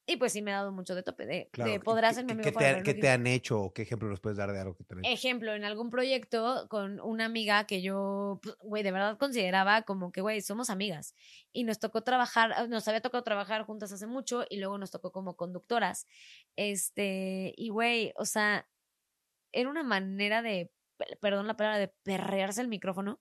Y 0.09 0.17
pues 0.19 0.33
sí 0.33 0.41
me 0.41 0.53
ha 0.53 0.59
dado 0.59 0.71
mucho 0.71 0.95
de 0.95 1.03
tope 1.03 1.27
de, 1.27 1.49
Claro, 1.51 1.71
de 1.71 1.77
¿y 1.77 1.81
poder 1.81 2.05
qué- 2.05 2.07
hacer 2.11 2.25
mi 2.25 2.33
amigo 2.33 2.49
¿Qué, 2.49 2.53
para 2.53 2.77
te, 2.77 2.83
qué 2.85 2.95
te 2.95 3.11
han 3.11 3.27
hecho 3.27 3.61
o 3.61 3.73
qué 3.75 3.83
ejemplo 3.83 4.09
nos 4.09 4.21
puedes 4.21 4.39
dar 4.39 4.53
de 4.53 4.61
algo 4.61 4.77
que 4.77 4.85
te 4.85 4.95
han 4.95 5.01
hecho? 5.05 5.11
Ejemplo, 5.13 5.53
en 5.53 5.65
algún 5.65 5.91
proyecto 5.91 6.69
con 6.69 7.01
una 7.01 7.25
amiga 7.25 7.67
que 7.67 7.83
yo, 7.83 8.39
pues, 8.41 8.55
güey, 8.63 8.83
de 8.85 8.93
verdad 8.93 9.19
consideraba 9.19 9.83
como 9.83 10.13
que, 10.13 10.21
güey, 10.21 10.41
somos 10.43 10.71
amigas. 10.71 11.15
Y 11.53 11.65
nos 11.65 11.81
tocó 11.81 12.03
trabajar, 12.03 12.53
ah, 12.55 12.67
nos 12.69 12.87
había 12.87 13.01
tocado 13.01 13.25
trabajar 13.25 13.65
juntas 13.65 13.91
hace 13.91 14.07
mucho 14.07 14.45
y 14.49 14.59
luego 14.59 14.79
nos 14.79 14.93
tocó 14.93 15.11
como 15.11 15.35
conductoras. 15.37 16.07
Este, 16.55 17.53
y 17.57 17.71
güey, 17.71 18.13
o 18.17 18.25
sea, 18.27 18.69
era 19.53 19.69
una 19.69 19.83
manera 19.83 20.41
de, 20.43 20.71
pe- 20.99 21.17
perdón 21.21 21.49
la 21.49 21.57
palabra, 21.57 21.79
de 21.79 21.89
perrearse 22.05 22.61
el 22.61 22.69
micrófono. 22.69 23.21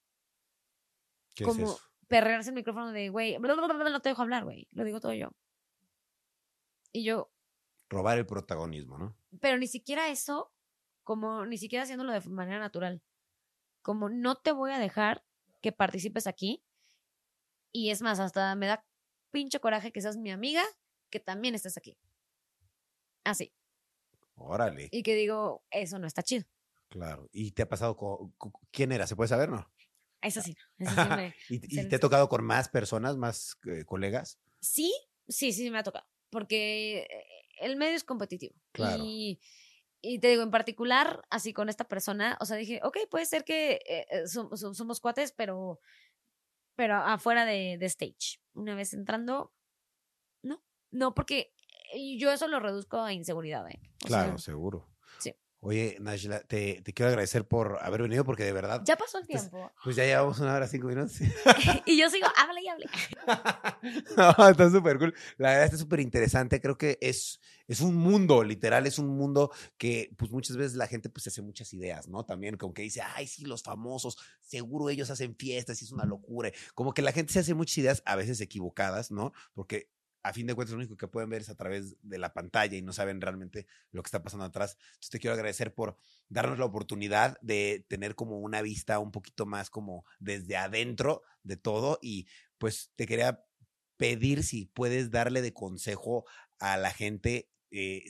¿Qué 1.33 1.43
es 1.45 1.49
como 1.49 1.63
eso? 1.63 1.79
perrearse 2.07 2.49
el 2.51 2.55
micrófono 2.55 2.91
de, 2.91 3.09
güey, 3.09 3.39
no 3.39 3.99
te 4.01 4.09
dejo 4.09 4.21
hablar, 4.21 4.43
güey. 4.43 4.67
Lo 4.71 4.83
digo 4.83 4.99
todo 4.99 5.13
yo. 5.13 5.31
Y 6.95 7.03
yo, 7.03 7.29
Robar 7.89 8.17
el 8.17 8.25
protagonismo, 8.25 8.97
¿no? 8.97 9.17
pero 9.41 9.57
ni 9.57 9.67
siquiera 9.67 10.07
eso, 10.07 10.53
como 11.03 11.45
ni 11.45 11.57
siquiera 11.57 11.83
haciéndolo 11.83 12.13
de 12.13 12.21
manera 12.29 12.57
natural. 12.57 13.01
Como 13.81 14.07
no 14.07 14.35
te 14.35 14.53
voy 14.53 14.71
a 14.71 14.79
dejar 14.79 15.25
que 15.61 15.73
participes 15.73 16.25
aquí. 16.25 16.63
Y 17.73 17.89
es 17.89 18.01
más, 18.01 18.21
hasta 18.21 18.55
me 18.55 18.67
da 18.67 18.85
pinche 19.31 19.59
coraje 19.59 19.91
que 19.91 19.99
seas 19.99 20.15
mi 20.15 20.31
amiga, 20.31 20.63
que 21.09 21.19
también 21.19 21.53
estés 21.53 21.75
aquí. 21.77 21.97
Así. 23.25 23.51
Órale, 24.37 24.87
Y 24.91 25.03
que 25.03 25.15
digo, 25.15 25.63
eso 25.69 25.99
no 25.99 26.07
está 26.07 26.23
chido. 26.23 26.45
claro. 26.89 27.27
¿Y 27.33 27.51
te 27.51 27.63
ha 27.63 27.69
pasado 27.69 27.97
con, 27.97 28.31
con- 28.37 28.53
quién 28.71 28.91
era? 28.93 29.05
¿Se 29.05 29.15
puede 29.17 29.27
saber, 29.27 29.49
no? 29.49 29.69
Eso 30.21 30.41
sí. 30.41 30.55
Eso 30.79 30.95
sí, 30.95 31.09
me- 31.09 31.35
¿Y, 31.49 31.87
te 31.89 31.95
ha 31.95 31.99
tocado 31.99 32.29
con 32.29 32.43
más 32.43 32.69
personas, 32.69 33.17
más 33.17 33.57
eh, 33.65 33.83
colegas? 33.85 34.39
sí, 34.59 34.93
sí, 35.27 35.51
sí 35.53 35.69
me 35.69 35.79
ha 35.79 35.83
tocado. 35.83 36.05
Porque 36.29 37.07
eh, 37.09 37.25
el 37.61 37.75
medio 37.77 37.95
es 37.95 38.03
competitivo. 38.03 38.55
Claro. 38.71 39.03
Y, 39.05 39.39
y 40.01 40.19
te 40.19 40.27
digo, 40.29 40.43
en 40.43 40.51
particular, 40.51 41.21
así 41.29 41.53
con 41.53 41.69
esta 41.69 41.87
persona, 41.87 42.37
o 42.41 42.45
sea, 42.45 42.57
dije, 42.57 42.79
ok, 42.83 42.97
puede 43.09 43.25
ser 43.25 43.43
que 43.43 43.73
eh, 43.87 44.05
eh, 44.09 44.23
som- 44.25 44.49
som- 44.51 44.73
somos 44.73 44.99
cuates, 44.99 45.31
pero, 45.31 45.79
pero 46.75 46.95
afuera 46.95 47.45
de, 47.45 47.77
de 47.79 47.85
stage. 47.85 48.39
Una 48.53 48.75
vez 48.75 48.93
entrando, 48.93 49.53
no, 50.43 50.63
no, 50.91 51.13
porque 51.15 51.53
yo 52.17 52.31
eso 52.31 52.47
lo 52.47 52.59
reduzco 52.59 52.99
a 52.99 53.13
inseguridad, 53.13 53.69
¿eh? 53.69 53.79
O 54.03 54.07
Claro, 54.07 54.37
sea, 54.37 54.53
seguro. 54.53 54.87
Oye, 55.67 55.97
Nashla, 55.99 56.41
te, 56.41 56.79
te 56.83 56.93
quiero 56.93 57.09
agradecer 57.09 57.47
por 57.47 57.79
haber 57.81 58.03
venido 58.03 58.23
porque 58.23 58.43
de 58.43 58.51
verdad, 58.51 58.83
ya 58.85 58.95
pasó 58.95 59.17
el 59.17 59.25
Pues- 59.25 59.49
tiempo. 59.49 59.71
pues 59.83 59.95
ya 59.95 60.03
llevamos 60.05 60.37
una 60.39 60.53
hora 60.53 60.67
cinco 60.67 60.85
minutos. 60.87 61.17
y 61.87 61.97
yo 61.99 62.07
sigo, 62.11 62.27
hable 62.37 62.61
y 62.61 62.67
hable. 62.67 62.85
no, 64.15 64.49
está 64.49 64.69
súper 64.69 64.99
cool. 64.99 65.15
La 65.37 65.49
verdad 65.49 65.65
está 65.65 65.77
súper 65.77 66.01
interesante. 66.01 66.61
Creo 66.61 66.77
que 66.77 66.99
es, 67.01 67.39
es 67.67 67.81
un 67.81 67.95
mundo, 67.95 68.43
literal, 68.43 68.85
es 68.85 68.99
un 68.99 69.07
mundo 69.07 69.51
que 69.79 70.11
pues 70.17 70.29
muchas 70.29 70.55
veces 70.55 70.75
la 70.77 70.85
gente 70.85 71.09
pues 71.09 71.23
se 71.23 71.29
hace 71.29 71.41
muchas 71.41 71.73
ideas, 71.73 72.07
¿no? 72.07 72.23
También 72.25 72.57
como 72.57 72.71
que 72.73 72.83
dice, 72.83 73.01
ay, 73.01 73.25
sí, 73.25 73.43
los 73.45 73.63
famosos, 73.63 74.17
seguro 74.41 74.89
ellos 74.91 75.09
hacen 75.09 75.35
fiestas 75.35 75.81
y 75.81 75.85
es 75.85 75.91
una 75.91 76.05
locura. 76.05 76.51
Como 76.75 76.93
que 76.93 77.01
la 77.01 77.11
gente 77.11 77.33
se 77.33 77.39
hace 77.39 77.55
muchas 77.55 77.77
ideas 77.79 78.03
a 78.05 78.15
veces 78.15 78.39
equivocadas, 78.39 79.09
¿no? 79.09 79.33
Porque 79.55 79.89
a 80.25 80.33
fin 80.33 80.47
de 80.47 80.55
cuentas 80.55 80.71
lo 80.71 80.79
único 80.79 80.97
que 80.97 81.07
pueden 81.07 81.29
ver 81.29 81.41
es 81.41 81.49
a 81.49 81.55
través 81.55 81.95
de 82.01 82.17
la 82.17 82.33
pantalla 82.33 82.75
y 82.75 82.81
no 82.81 82.93
saben 82.93 83.21
realmente 83.21 83.67
lo 83.91 84.01
que 84.01 84.07
está 84.07 84.23
pasando 84.23 84.43
atrás. 84.43 84.75
Entonces 84.79 85.11
te 85.11 85.19
quiero 85.19 85.35
agradecer 85.35 85.75
por 85.75 85.97
darnos 86.29 86.57
la 86.57 86.65
oportunidad 86.65 87.37
de 87.41 87.85
tener 87.87 88.15
como 88.15 88.39
una 88.39 88.63
vista 88.63 88.97
un 88.97 89.11
poquito 89.11 89.45
más 89.45 89.69
como 89.69 90.03
desde 90.19 90.57
adentro 90.57 91.21
de 91.43 91.57
todo 91.57 91.99
y 92.01 92.27
pues 92.57 92.91
te 92.95 93.05
quería 93.05 93.45
pedir 93.97 94.43
si 94.43 94.65
puedes 94.65 95.11
darle 95.11 95.43
de 95.43 95.53
consejo 95.53 96.25
a 96.57 96.75
la 96.77 96.89
gente, 96.89 97.51
eh, 97.69 98.03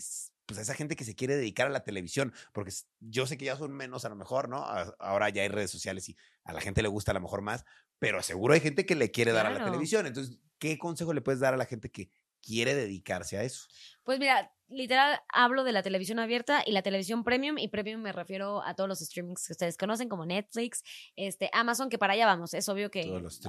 pues 0.45 0.57
a 0.57 0.61
esa 0.61 0.73
gente 0.73 0.95
que 0.95 1.03
se 1.03 1.15
quiere 1.15 1.35
dedicar 1.35 1.67
a 1.67 1.71
la 1.71 1.83
televisión, 1.83 2.33
porque 2.53 2.71
yo 3.01 3.27
sé 3.27 3.37
que 3.37 3.45
ya 3.45 3.57
son 3.57 3.73
menos 3.73 4.05
a 4.05 4.09
lo 4.09 4.15
mejor, 4.15 4.47
¿no? 4.47 4.63
Ahora 4.99 5.27
ya 5.29 5.41
hay 5.41 5.49
redes 5.49 5.71
sociales 5.71 6.07
y 6.07 6.15
a 6.45 6.53
la 6.53 6.61
gente 6.61 6.81
le 6.81 6.87
gusta 6.87 7.11
a 7.11 7.15
lo 7.15 7.21
mejor 7.21 7.41
más, 7.41 7.65
pero 7.99 8.21
seguro 8.21 8.53
hay 8.53 8.59
gente 8.59 8.85
que 8.85 8.95
le 8.95 9.11
quiere 9.11 9.31
dar 9.31 9.45
a 9.45 9.51
la 9.51 9.63
televisión. 9.63 10.05
Entonces, 10.05 10.37
¿qué 10.59 10.77
consejo 10.77 11.13
le 11.13 11.21
puedes 11.21 11.39
dar 11.39 11.53
a 11.53 11.57
la 11.57 11.65
gente 11.65 11.89
que 11.89 12.09
quiere 12.41 12.75
dedicarse 12.75 13.37
a 13.37 13.43
eso? 13.43 13.67
Pues 14.03 14.19
mira, 14.19 14.51
literal 14.67 15.19
hablo 15.29 15.63
de 15.63 15.71
la 15.71 15.83
televisión 15.83 16.19
abierta 16.19 16.63
y 16.65 16.71
la 16.71 16.81
televisión 16.81 17.23
premium 17.23 17.57
y 17.57 17.67
premium 17.67 18.01
me 18.01 18.11
refiero 18.11 18.63
a 18.63 18.75
todos 18.75 18.87
los 18.87 18.99
streamings 18.99 19.47
que 19.47 19.53
ustedes 19.53 19.77
conocen 19.77 20.09
como 20.09 20.25
Netflix, 20.25 20.83
este 21.15 21.49
Amazon 21.53 21.89
que 21.89 21.97
para 21.97 22.13
allá 22.13 22.25
vamos, 22.25 22.53
es 22.53 22.67
obvio 22.69 22.91
que 22.91 23.03
Todos 23.03 23.21
los 23.21 23.41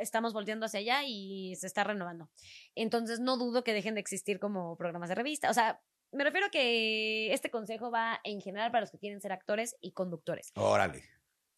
estamos 0.00 0.32
volteando 0.32 0.66
hacia 0.66 0.80
allá 0.80 1.02
y 1.06 1.54
se 1.56 1.66
está 1.66 1.84
renovando. 1.84 2.30
Entonces 2.74 3.20
no 3.20 3.36
dudo 3.36 3.64
que 3.64 3.72
dejen 3.72 3.94
de 3.94 4.00
existir 4.00 4.38
como 4.38 4.76
programas 4.76 5.08
de 5.08 5.14
revista, 5.14 5.50
o 5.50 5.54
sea, 5.54 5.80
me 6.12 6.22
refiero 6.22 6.46
a 6.46 6.50
que 6.50 7.32
este 7.32 7.50
consejo 7.50 7.90
va 7.90 8.20
en 8.22 8.40
general 8.40 8.70
para 8.70 8.82
los 8.82 8.90
que 8.90 8.98
quieren 8.98 9.20
ser 9.20 9.32
actores 9.32 9.76
y 9.80 9.92
conductores 9.92 10.52
Órale. 10.54 11.02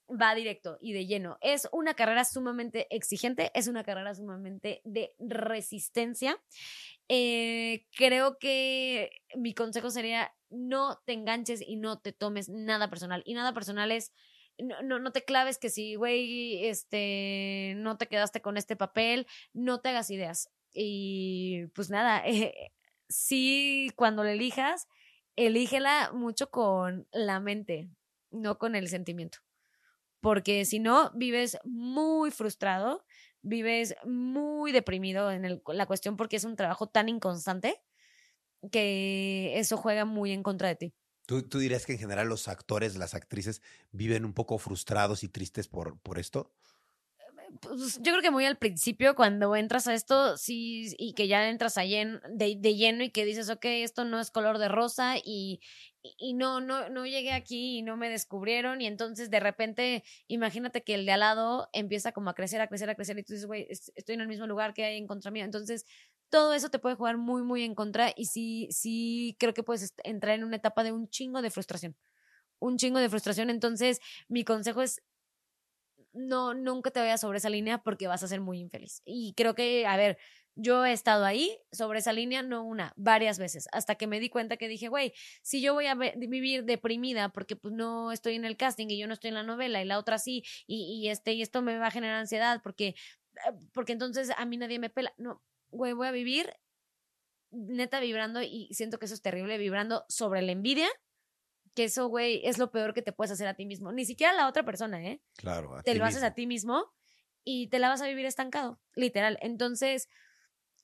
Va 0.09 0.35
directo 0.35 0.79
y 0.81 0.93
de 0.93 1.07
lleno. 1.07 1.39
Es 1.41 1.69
una 1.73 1.95
carrera 1.95 2.25
sumamente 2.25 2.87
exigente, 2.95 3.51
es 3.55 3.69
una 3.69 3.85
carrera 3.85 4.15
sumamente 4.15 4.81
de 4.85 5.15
resistencia. 5.19 6.41
Eh, 7.09 7.87
creo 7.97 8.39
que 8.39 9.11
mi 9.35 9.55
consejo 9.55 9.91
sería 9.91 10.33
no 10.51 11.01
te 11.05 11.13
enganches 11.13 11.61
y 11.61 11.77
no 11.77 11.99
te 12.01 12.13
tomes 12.13 12.49
nada 12.49 12.89
personal. 12.91 13.23
Y 13.27 13.35
nada 13.35 13.53
personal 13.55 13.93
es, 13.93 14.13
no, 14.59 14.81
no, 14.83 14.99
no 14.99 15.13
te 15.13 15.25
claves 15.25 15.59
que 15.59 15.71
si, 15.71 15.97
güey, 15.97 16.67
este, 16.67 17.75
no 17.77 17.97
te 17.99 18.07
quedaste 18.07 18.41
con 18.41 18.57
este 18.57 18.77
papel, 18.77 19.27
no 19.53 19.81
te 19.81 19.91
hagas 19.91 20.11
ideas. 20.11 20.51
Y 20.73 21.67
pues 21.75 21.91
nada, 21.91 22.23
eh, 22.27 22.73
sí, 23.09 23.91
cuando 23.97 24.25
la 24.25 24.33
elijas, 24.33 24.89
elígela 25.37 26.13
mucho 26.13 26.51
con 26.51 27.07
la 27.13 27.41
mente, 27.41 27.91
no 28.31 28.59
con 28.59 28.75
el 28.75 28.89
sentimiento 28.89 29.39
porque 30.27 30.65
si 30.65 30.81
no, 30.81 31.13
vives 31.15 31.57
muy 31.63 32.33
frustrado, 32.33 33.05
vives 33.43 33.95
muy 34.05 34.73
deprimido 34.73 35.31
en 35.31 35.63
la 35.65 35.87
cuestión 35.87 36.17
porque 36.17 36.35
es 36.35 36.43
un 36.43 36.57
trabajo 36.57 36.89
tan 36.89 37.09
inconstante 37.09 37.81
que 38.73 39.57
eso 39.57 39.77
juega 39.77 40.05
muy 40.05 40.33
en 40.33 40.43
contra 40.43 40.67
de 40.67 40.75
ti. 40.75 40.95
¿Tú, 41.27 41.49
tú 41.49 41.61
dirías 41.61 41.87
que 41.87 41.93
en 41.93 42.01
general 42.01 42.29
los 42.29 42.49
actores, 42.49 42.97
las 42.97 43.15
actrices 43.15 43.63
viven 43.93 44.25
un 44.25 44.33
poco 44.33 44.59
frustrados 44.59 45.23
y 45.23 45.29
tristes 45.29 45.69
por, 45.69 45.97
por 46.01 46.19
esto? 46.19 46.53
Pues, 47.61 47.97
yo 48.03 48.13
creo 48.13 48.23
que 48.23 48.31
muy 48.31 48.45
al 48.45 48.59
principio, 48.59 49.15
cuando 49.15 49.55
entras 49.57 49.87
a 49.87 49.95
esto, 49.95 50.37
sí, 50.37 50.95
y 50.99 51.13
que 51.15 51.29
ya 51.29 51.49
entras 51.49 51.77
en, 51.77 52.21
de, 52.31 52.57
de 52.59 52.75
lleno 52.75 53.05
y 53.05 53.11
que 53.11 53.25
dices, 53.25 53.49
ok, 53.51 53.65
esto 53.67 54.05
no 54.05 54.19
es 54.21 54.31
color 54.31 54.59
de 54.59 54.69
rosa 54.69 55.17
y, 55.23 55.61
y, 56.03 56.35
no, 56.35 56.61
no, 56.61 56.89
no 56.89 57.07
llegué 57.07 57.33
aquí 57.33 57.79
y 57.79 57.83
no 57.83 57.97
me 57.97 58.11
descubrieron 58.11 58.81
y 58.81 58.87
entonces 58.87 59.31
de 59.31 59.41
repente, 59.41 60.03
imagínate 60.29 60.83
que 60.83 60.95
el 60.95 61.07
de 61.07 61.13
al 61.13 61.21
lado 61.21 61.69
empieza 61.73 62.13
como 62.13 62.31
a 62.31 62.35
crecer, 62.35 62.61
a 62.61 62.67
crecer, 62.69 62.91
a 62.91 62.95
crecer 62.97 63.19
y 63.19 63.23
tú 63.23 63.33
dices, 63.35 63.47
güey, 63.47 63.67
es- 63.71 63.93
estoy 63.95 64.15
en 64.17 64.23
el 64.23 64.29
mismo 64.29 64.47
lugar 64.47 64.75
que 64.75 64.85
hay 64.85 64.97
en 64.99 65.07
contra 65.07 65.31
mío. 65.31 65.45
Entonces, 65.45 65.85
todo 66.31 66.53
eso 66.55 66.69
te 66.71 66.79
puede 66.81 66.97
jugar 66.97 67.17
muy, 67.17 67.43
muy 67.43 67.63
en 67.63 67.75
contra 67.75 68.13
y 68.17 68.27
sí, 68.27 68.69
sí 68.71 69.37
creo 69.39 69.55
que 69.55 69.63
puedes 69.63 69.95
entrar 70.05 70.35
en 70.35 70.45
una 70.45 70.57
etapa 70.57 70.83
de 70.85 70.93
un 70.93 71.09
chingo 71.09 71.43
de 71.43 71.51
frustración. 71.51 71.97
Un 72.59 72.79
chingo 72.79 72.99
de 72.99 73.09
frustración. 73.11 73.51
Entonces, 73.51 74.01
mi 74.29 74.45
consejo 74.45 74.83
es 74.83 75.03
no, 76.17 76.55
nunca 76.55 76.91
te 76.91 77.01
vayas 77.01 77.21
sobre 77.21 77.39
esa 77.39 77.51
línea 77.51 77.79
porque 77.79 78.09
vas 78.09 78.23
a 78.23 78.29
ser 78.29 78.41
muy 78.41 78.59
infeliz. 78.59 79.03
Y 79.05 79.35
creo 79.37 79.55
que, 79.55 79.87
a 79.87 79.97
ver, 79.97 80.19
yo 80.55 80.85
he 80.87 80.93
estado 80.93 81.25
ahí 81.25 81.59
sobre 81.71 81.99
esa 81.99 82.13
línea, 82.13 82.43
no 82.43 82.65
una, 82.65 82.93
varias 82.97 83.39
veces, 83.39 83.69
hasta 83.73 83.95
que 83.97 84.07
me 84.07 84.21
di 84.21 84.31
cuenta 84.31 84.57
que 84.57 84.69
dije, 84.69 84.89
güey, 84.89 85.13
si 85.43 85.61
yo 85.61 85.75
voy 85.75 85.87
a 85.87 85.95
vivir 85.95 86.65
deprimida 86.65 87.29
porque 87.29 87.57
pues 87.57 87.75
no 87.75 88.11
estoy 88.11 88.35
en 88.37 88.45
el 88.47 88.57
casting 88.57 88.87
y 88.89 88.99
yo 88.99 89.07
no 89.07 89.13
estoy 89.15 89.29
en 89.29 89.35
la 89.35 89.43
novela 89.43 89.83
y 89.83 89.85
la 89.85 89.99
otra 89.99 90.19
sí, 90.19 90.45
y, 90.67 91.01
y 91.03 91.09
este, 91.11 91.35
y 91.35 91.43
esto 91.43 91.61
me 91.63 91.79
va 91.79 91.89
a 91.89 91.91
generar 91.91 92.17
ansiedad 92.17 92.61
porque, 92.63 92.89
eh, 92.89 93.53
porque 93.73 93.93
entonces 93.93 94.31
a 94.37 94.45
mí 94.47 94.57
nadie 94.57 94.79
me 94.79 94.91
pela. 94.91 95.13
No, 95.19 95.43
güey, 95.71 95.93
voy 95.93 96.07
a 96.09 96.13
vivir 96.13 96.53
neta 97.51 98.01
vibrando 98.01 98.43
y 98.43 98.69
siento 98.73 98.99
que 98.99 99.07
eso 99.07 99.15
es 99.15 99.23
terrible, 99.23 99.59
vibrando 99.59 100.05
sobre 100.09 100.43
la 100.43 100.53
envidia, 100.53 100.89
que 101.77 101.85
eso, 101.85 102.09
güey, 102.09 102.41
es 102.45 102.57
lo 102.57 102.73
peor 102.73 102.95
que 102.95 103.03
te 103.03 103.13
puedes 103.13 103.31
hacer 103.31 103.47
a 103.47 103.55
ti 103.55 103.67
mismo. 103.67 103.93
Ni 103.93 104.07
siquiera 104.07 104.33
a 104.33 104.37
la 104.37 104.49
otra 104.49 104.65
persona, 104.65 105.05
¿eh? 105.07 105.21
Claro. 105.37 105.77
a 105.77 105.83
te 105.83 105.93
ti 105.93 105.99
lo 105.99 106.07
haces 106.07 106.23
a 106.23 106.35
ti 106.35 106.47
mismo 106.47 106.91
y 107.45 107.69
te 107.69 107.79
la 107.79 107.91
vas 107.91 108.01
a 108.01 108.09
vivir 108.09 108.25
estancado, 108.25 108.81
literal. 108.95 109.39
Entonces, 109.43 110.09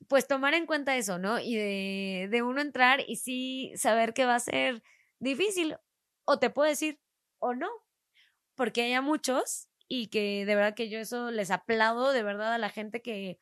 pues 0.07 0.29
tomar 0.29 0.53
en 0.53 0.67
cuenta 0.67 0.97
eso, 0.97 1.19
¿no? 1.19 1.41
Y 1.41 1.57
de, 1.57 2.29
de 2.31 2.43
uno 2.43 2.61
entrar 2.61 3.01
y 3.07 3.17
sí 3.17 3.73
saber 3.75 4.13
que 4.13 4.27
va 4.27 4.35
a 4.35 4.41
ser 4.41 4.83
difícil, 5.19 5.77
o 6.25 6.39
te 6.39 6.51
puedo 6.51 6.69
decir, 6.69 7.01
o 7.39 7.55
no, 7.55 7.71
porque 8.55 8.83
hay 8.83 8.93
a 8.93 9.01
muchos, 9.01 9.69
y 9.89 10.09
que 10.09 10.45
de 10.45 10.55
verdad 10.55 10.75
que 10.75 10.91
yo 10.91 10.99
eso 10.99 11.31
les 11.31 11.51
aplaudo 11.51 12.13
de 12.13 12.23
verdad 12.23 12.53
a 12.53 12.59
la 12.59 12.69
gente 12.69 13.01
que, 13.01 13.39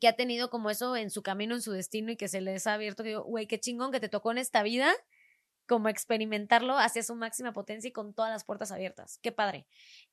que 0.00 0.06
ha 0.06 0.14
tenido 0.14 0.48
como 0.48 0.70
eso 0.70 0.96
en 0.96 1.10
su 1.10 1.22
camino, 1.22 1.56
en 1.56 1.62
su 1.62 1.72
destino 1.72 2.12
y 2.12 2.16
que 2.16 2.28
se 2.28 2.40
les 2.40 2.68
ha 2.68 2.74
abierto, 2.74 3.02
que 3.02 3.10
digo, 3.10 3.24
güey, 3.24 3.48
qué 3.48 3.58
chingón 3.58 3.90
que 3.90 4.00
te 4.00 4.08
tocó 4.08 4.30
en 4.30 4.38
esta 4.38 4.62
vida 4.62 4.94
como 5.66 5.88
experimentarlo 5.88 6.78
hacia 6.78 7.02
su 7.02 7.14
máxima 7.14 7.52
potencia 7.52 7.88
y 7.88 7.92
con 7.92 8.14
todas 8.14 8.30
las 8.30 8.44
puertas 8.44 8.72
abiertas. 8.72 9.18
Qué 9.22 9.32
padre. 9.32 9.66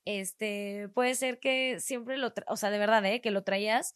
Este, 0.05 0.89
puede 0.93 1.15
ser 1.15 1.39
que 1.39 1.79
siempre 1.79 2.17
lo, 2.17 2.33
o 2.47 2.57
sea, 2.57 2.69
de 2.71 2.79
verdad, 2.79 3.05
¿eh? 3.05 3.21
que 3.21 3.31
lo 3.31 3.43
traías 3.43 3.95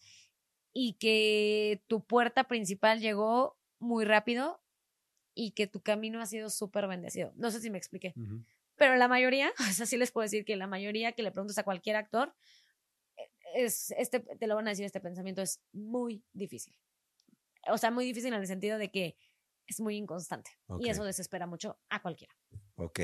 y 0.74 0.94
que 0.94 1.84
tu 1.88 2.06
puerta 2.06 2.46
principal 2.46 3.00
llegó 3.00 3.58
muy 3.80 4.06
rápido 4.06 4.62
y 5.34 5.52
que 5.52 5.68
tu 5.68 5.82
camino 5.82 6.22
ha 6.22 6.26
sido 6.26 6.50
súper 6.50 6.88
bendecido. 6.88 7.34
No 7.36 7.52
sé 7.52 7.60
si 7.60 7.70
me 7.70 7.78
expliqué. 7.78 8.14
Pero 8.76 8.96
la 8.96 9.08
mayoría, 9.08 9.52
o 9.60 9.74
sea, 9.74 9.86
sí 9.86 9.98
les 9.98 10.12
puedo 10.12 10.24
decir 10.24 10.46
que 10.46 10.56
la 10.56 10.68
mayoría 10.68 11.12
que 11.12 11.24
le 11.24 11.32
preguntas 11.32 11.58
a 11.58 11.64
cualquier 11.64 11.96
actor, 11.96 12.34
e, 13.18 13.30
es, 13.66 13.92
este, 13.92 14.20
te 14.20 14.48
lo 14.48 14.56
van 14.56 14.68
a 14.68 14.72
decir, 14.72 14.86
este 14.86 15.00
pensamiento 15.00 15.42
es 15.42 15.62
muy 15.74 16.24
difícil. 16.34 16.76
O 17.70 17.78
sea, 17.78 17.92
muy 17.92 18.06
difícil 18.06 18.34
en 18.34 18.40
el 18.40 18.48
sentido 18.48 18.78
de 18.78 18.90
que 18.90 19.16
es 19.68 19.80
muy 19.80 19.96
inconstante. 19.98 20.52
Y 20.80 20.90
eso 20.90 21.04
desespera 21.04 21.46
mucho 21.46 21.78
a 21.90 22.02
cualquiera. 22.02 22.34
Ok. 22.76 23.00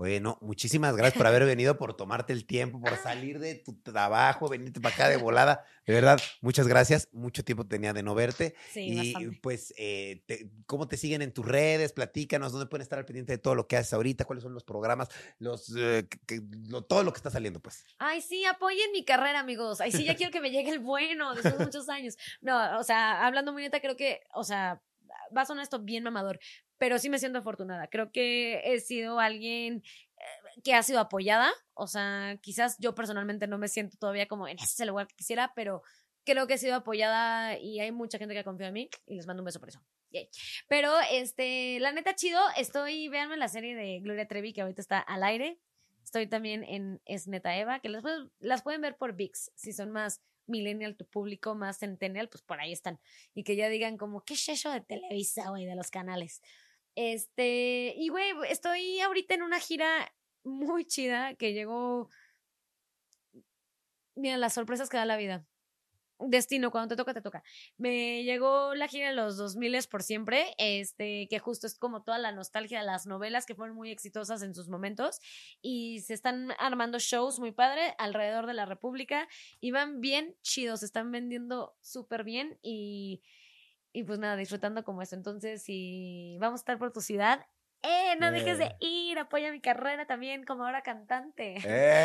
Oye, 0.00 0.20
no, 0.20 0.38
muchísimas 0.40 0.94
gracias 0.94 1.18
por 1.18 1.26
haber 1.26 1.44
venido, 1.44 1.76
por 1.76 1.92
tomarte 1.92 2.32
el 2.32 2.46
tiempo, 2.46 2.80
por 2.80 2.96
salir 3.02 3.40
de 3.40 3.56
tu 3.56 3.82
trabajo, 3.82 4.48
venirte 4.48 4.80
para 4.80 4.94
acá 4.94 5.08
de 5.08 5.16
volada. 5.16 5.64
De 5.88 5.92
verdad, 5.92 6.20
muchas 6.40 6.68
gracias. 6.68 7.08
Mucho 7.10 7.44
tiempo 7.44 7.66
tenía 7.66 7.92
de 7.92 8.04
no 8.04 8.14
verte. 8.14 8.54
Sí, 8.70 9.12
y 9.18 9.30
pues, 9.40 9.74
eh, 9.76 10.22
¿cómo 10.66 10.86
te 10.86 10.96
siguen 10.96 11.20
en 11.20 11.32
tus 11.32 11.44
redes? 11.44 11.92
Platícanos, 11.92 12.52
¿dónde 12.52 12.66
pueden 12.66 12.82
estar 12.82 13.00
al 13.00 13.06
pendiente 13.06 13.32
de 13.32 13.38
todo 13.38 13.56
lo 13.56 13.66
que 13.66 13.76
haces 13.76 13.92
ahorita? 13.92 14.24
¿Cuáles 14.24 14.44
son 14.44 14.54
los 14.54 14.62
programas? 14.62 15.08
Los, 15.40 15.74
eh, 15.76 16.06
todo 16.88 17.02
lo 17.02 17.12
que 17.12 17.16
está 17.16 17.32
saliendo, 17.32 17.58
pues. 17.58 17.84
Ay, 17.98 18.20
sí, 18.20 18.44
apoyen 18.44 18.92
mi 18.92 19.04
carrera, 19.04 19.40
amigos. 19.40 19.80
Ay, 19.80 19.90
sí, 19.90 20.04
ya 20.04 20.14
quiero 20.14 20.30
que 20.30 20.40
me 20.40 20.52
llegue 20.52 20.70
el 20.70 20.78
bueno 20.78 21.34
después 21.34 21.58
de 21.58 21.64
muchos 21.64 21.88
años. 21.88 22.16
No, 22.40 22.78
o 22.78 22.84
sea, 22.84 23.26
hablando 23.26 23.52
muy 23.52 23.62
neta, 23.62 23.80
creo 23.80 23.96
que, 23.96 24.20
o 24.32 24.44
sea, 24.44 24.80
va 25.36 25.42
a 25.42 25.46
sonar 25.46 25.62
esto 25.62 25.80
bien 25.80 26.04
mamador, 26.04 26.38
pero 26.78 26.98
sí 26.98 27.10
me 27.10 27.18
siento 27.18 27.38
afortunada. 27.38 27.88
Creo 27.88 28.12
que 28.12 28.60
he 28.64 28.80
sido 28.80 29.20
alguien 29.20 29.82
eh, 30.16 30.60
que 30.64 30.74
ha 30.74 30.82
sido 30.82 31.00
apoyada. 31.00 31.50
O 31.74 31.86
sea, 31.86 32.38
quizás 32.40 32.76
yo 32.78 32.94
personalmente 32.94 33.46
no 33.46 33.58
me 33.58 33.68
siento 33.68 33.96
todavía 33.98 34.26
como 34.26 34.48
en 34.48 34.58
ese 34.58 34.86
lugar 34.86 35.06
que 35.06 35.16
quisiera, 35.16 35.52
pero 35.54 35.82
creo 36.24 36.46
que 36.46 36.54
he 36.54 36.58
sido 36.58 36.76
apoyada 36.76 37.58
y 37.58 37.80
hay 37.80 37.92
mucha 37.92 38.18
gente 38.18 38.34
que 38.34 38.40
ha 38.40 38.44
confiado 38.44 38.68
en 38.68 38.74
mí 38.74 38.90
y 39.06 39.16
les 39.16 39.26
mando 39.26 39.42
un 39.42 39.46
beso 39.46 39.60
por 39.60 39.70
eso. 39.70 39.80
Pero, 40.68 40.92
este, 41.10 41.80
la 41.80 41.92
neta, 41.92 42.14
chido. 42.14 42.40
Estoy, 42.56 43.08
véanme 43.08 43.36
la 43.36 43.48
serie 43.48 43.74
de 43.74 44.00
Gloria 44.00 44.26
Trevi 44.26 44.52
que 44.52 44.62
ahorita 44.62 44.80
está 44.80 44.98
al 44.98 45.22
aire. 45.22 45.58
Estoy 46.04 46.26
también 46.26 46.64
en 46.64 47.02
Es 47.04 47.28
Neta 47.28 47.56
Eva, 47.56 47.80
que 47.80 47.90
las, 47.90 48.02
las 48.38 48.62
pueden 48.62 48.80
ver 48.80 48.96
por 48.96 49.14
VIX 49.14 49.52
si 49.54 49.72
son 49.72 49.90
más 49.90 50.22
millennial, 50.48 50.96
tu 50.96 51.06
público 51.06 51.54
más 51.54 51.78
centennial, 51.78 52.28
pues 52.28 52.42
por 52.42 52.60
ahí 52.60 52.72
están. 52.72 53.00
Y 53.34 53.44
que 53.44 53.56
ya 53.56 53.68
digan 53.68 53.96
como, 53.96 54.24
¿qué 54.24 54.34
es 54.34 54.48
eso 54.48 54.70
de 54.70 54.80
Televisa, 54.80 55.50
güey, 55.50 55.66
de 55.66 55.76
los 55.76 55.90
canales? 55.90 56.42
Este, 56.94 57.94
y 57.96 58.08
güey, 58.08 58.32
estoy 58.48 59.00
ahorita 59.00 59.34
en 59.34 59.42
una 59.42 59.60
gira 59.60 60.12
muy 60.44 60.84
chida 60.84 61.34
que 61.34 61.52
llegó... 61.52 62.08
Mira, 64.14 64.36
las 64.36 64.54
sorpresas 64.54 64.88
que 64.88 64.96
da 64.96 65.06
la 65.06 65.16
vida 65.16 65.46
destino, 66.18 66.70
cuando 66.70 66.88
te 66.88 66.96
toca, 66.96 67.14
te 67.14 67.22
toca. 67.22 67.42
Me 67.76 68.24
llegó 68.24 68.74
la 68.74 68.88
gira 68.88 69.08
de 69.08 69.14
los 69.14 69.36
2000 69.36 69.68
por 69.90 70.02
siempre, 70.02 70.54
este, 70.58 71.28
que 71.28 71.38
justo 71.38 71.66
es 71.66 71.78
como 71.78 72.02
toda 72.02 72.18
la 72.18 72.32
nostalgia 72.32 72.80
de 72.80 72.86
las 72.86 73.06
novelas 73.06 73.46
que 73.46 73.54
fueron 73.54 73.76
muy 73.76 73.90
exitosas 73.90 74.42
en 74.42 74.54
sus 74.54 74.68
momentos 74.68 75.20
y 75.62 76.00
se 76.00 76.14
están 76.14 76.52
armando 76.58 76.98
shows 76.98 77.38
muy 77.38 77.52
padre 77.52 77.94
alrededor 77.98 78.46
de 78.46 78.54
la 78.54 78.66
República 78.66 79.28
y 79.60 79.70
van 79.70 80.00
bien 80.00 80.34
chidos, 80.42 80.80
se 80.80 80.86
están 80.86 81.10
vendiendo 81.12 81.76
súper 81.80 82.24
bien 82.24 82.58
y, 82.62 83.22
y 83.92 84.04
pues 84.04 84.18
nada, 84.18 84.36
disfrutando 84.36 84.84
como 84.84 85.02
eso. 85.02 85.14
Entonces, 85.14 85.62
si 85.62 86.36
vamos 86.40 86.60
a 86.60 86.62
estar 86.62 86.78
por 86.78 86.92
tu 86.92 87.00
ciudad, 87.00 87.46
¡Eh! 87.80 88.16
No 88.18 88.32
dejes 88.32 88.58
de 88.58 88.64
eh. 88.64 88.76
ir, 88.80 89.18
apoya 89.20 89.52
mi 89.52 89.60
carrera 89.60 90.04
también 90.04 90.42
como 90.42 90.64
ahora 90.64 90.82
cantante. 90.82 91.54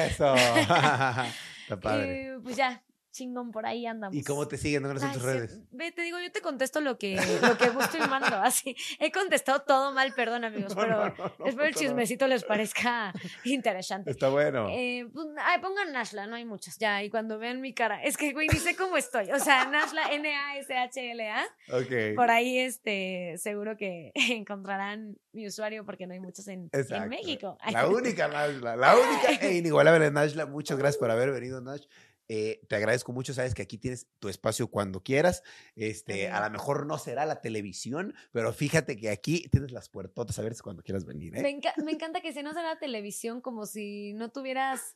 Eso. 0.06 0.36
Está 1.64 1.80
padre. 1.82 2.36
Y 2.38 2.42
pues 2.44 2.56
ya, 2.56 2.84
chingón, 3.14 3.52
por 3.52 3.66
ahí 3.66 3.86
andamos. 3.86 4.18
¿Y 4.18 4.24
cómo 4.24 4.48
te 4.48 4.58
siguen? 4.58 4.86
en 4.86 5.14
tus 5.14 5.22
redes? 5.22 5.62
Ve, 5.72 5.92
te 5.92 6.02
digo, 6.02 6.20
yo 6.20 6.32
te 6.32 6.42
contesto 6.42 6.82
lo 6.82 6.98
que, 6.98 7.16
lo 7.42 7.58
que 7.58 7.70
gusto 7.70 7.98
y 7.98 8.08
mando, 8.10 8.36
así. 8.38 8.76
He 9.00 9.12
contestado 9.12 9.62
todo 9.62 9.94
mal, 9.94 10.14
perdón, 10.14 10.44
amigos, 10.44 10.76
pero 10.76 11.14
espero 11.46 11.66
el 11.66 11.76
chismecito 11.76 12.28
les 12.28 12.44
parezca 12.44 13.14
interesante. 13.46 14.12
Está 14.12 14.30
bueno. 14.30 14.68
Eh, 14.70 15.08
pues, 15.14 15.28
ay, 15.38 15.62
pongan 15.62 15.94
Nashla, 15.94 16.28
no 16.28 16.36
hay 16.36 16.44
muchas, 16.44 16.78
ya, 16.78 17.04
y 17.04 17.10
cuando 17.10 17.40
vean 17.40 17.62
mi 17.62 17.74
cara, 17.74 18.04
es 18.04 18.18
que, 18.18 18.34
güey, 18.34 18.48
ni 18.48 18.60
sé 18.60 18.76
cómo 18.76 18.98
estoy, 18.98 19.32
o 19.32 19.40
sea, 19.40 19.66
Nashla, 19.66 20.08
N-A-S-H-L-A. 20.12 21.44
Ok. 21.78 22.16
Por 22.16 22.32
ahí, 22.32 22.58
este, 22.58 23.36
seguro 23.38 23.78
que 23.78 24.12
encontrarán 24.16 25.18
mi 25.32 25.48
usuario 25.48 25.86
porque 25.86 26.08
no 26.08 26.14
hay 26.14 26.20
muchos 26.20 26.48
en, 26.48 26.70
en 26.72 27.10
México. 27.10 27.58
La 27.72 27.88
única 27.88 28.28
Nashla, 28.28 28.76
la 28.76 28.96
única 28.98 29.46
e 29.46 29.58
inigualable 29.58 30.10
Nashla. 30.12 30.46
Muchas 30.46 30.78
gracias 30.78 30.98
por 30.98 31.12
haber 31.12 31.32
venido, 31.32 31.62
Nash. 31.62 31.86
Eh, 32.30 32.62
te 32.68 32.76
agradezco 32.76 33.12
mucho, 33.12 33.34
sabes 33.34 33.54
que 33.54 33.62
aquí 33.62 33.78
tienes 33.78 34.08
tu 34.20 34.30
espacio 34.30 34.68
cuando 34.68 35.04
quieras. 35.04 35.44
Este, 35.76 36.30
a 36.30 36.44
lo 36.44 36.50
mejor 36.52 36.86
no 36.86 36.98
será 36.98 37.26
la 37.26 37.42
televisión, 37.42 38.16
pero 38.32 38.54
fíjate 38.54 38.96
que 38.96 39.10
aquí 39.10 39.48
tienes 39.50 39.72
las 39.72 39.90
puertotas 39.90 40.40
a 40.40 40.42
ver 40.42 40.56
si 40.56 40.62
cuando 40.62 40.84
quieras 40.84 41.06
venir. 41.06 41.36
¿eh? 41.36 41.42
Me, 41.42 41.84
me, 41.84 41.92
encanta 41.92 42.22
que 42.22 42.34
si 42.34 42.42
no 42.44 42.54
será 42.54 42.70
la 42.70 42.80
televisión, 42.80 43.42
como 43.42 43.66
si 43.66 44.14
no 44.14 44.32
tuvieras, 44.32 44.96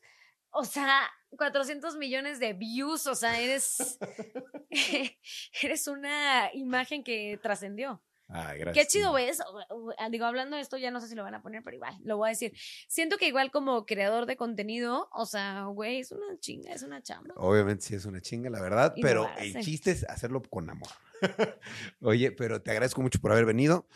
o 0.51 0.63
sea, 0.63 1.09
400 1.31 1.97
millones 1.97 2.39
de 2.39 2.53
views, 2.53 3.07
o 3.07 3.15
sea, 3.15 3.39
eres, 3.39 3.99
eres 5.61 5.87
una 5.87 6.49
imagen 6.53 7.03
que 7.03 7.39
trascendió. 7.41 8.01
Ah, 8.29 8.53
gracias. 8.53 8.73
Qué 8.73 8.91
chido 8.91 9.17
es. 9.17 9.41
Ah, 9.97 10.09
digo, 10.09 10.25
hablando 10.25 10.57
de 10.57 10.61
esto, 10.61 10.77
ya 10.77 10.91
no 10.91 10.99
sé 10.99 11.07
si 11.07 11.15
lo 11.15 11.23
van 11.23 11.35
a 11.35 11.41
poner, 11.41 11.63
pero 11.63 11.75
igual, 11.75 11.95
lo 12.03 12.17
voy 12.17 12.27
a 12.27 12.31
decir. 12.31 12.53
Siento 12.87 13.17
que 13.17 13.27
igual 13.27 13.51
como 13.51 13.85
creador 13.85 14.25
de 14.25 14.35
contenido, 14.35 15.09
o 15.13 15.25
sea, 15.25 15.65
güey, 15.65 15.99
es 15.99 16.11
una 16.11 16.37
chinga, 16.39 16.73
es 16.73 16.83
una 16.83 17.01
chamba. 17.01 17.33
Obviamente 17.37 17.85
sí 17.85 17.95
es 17.95 18.05
una 18.05 18.21
chinga, 18.21 18.49
la 18.49 18.61
verdad, 18.61 18.93
pero 19.01 19.29
el 19.37 19.63
chiste 19.63 19.91
es 19.91 20.03
hacerlo 20.03 20.41
con 20.41 20.69
amor. 20.69 20.89
Oye, 22.01 22.31
pero 22.31 22.61
te 22.61 22.71
agradezco 22.71 23.01
mucho 23.01 23.19
por 23.19 23.31
haber 23.31 23.45
venido. 23.45 23.87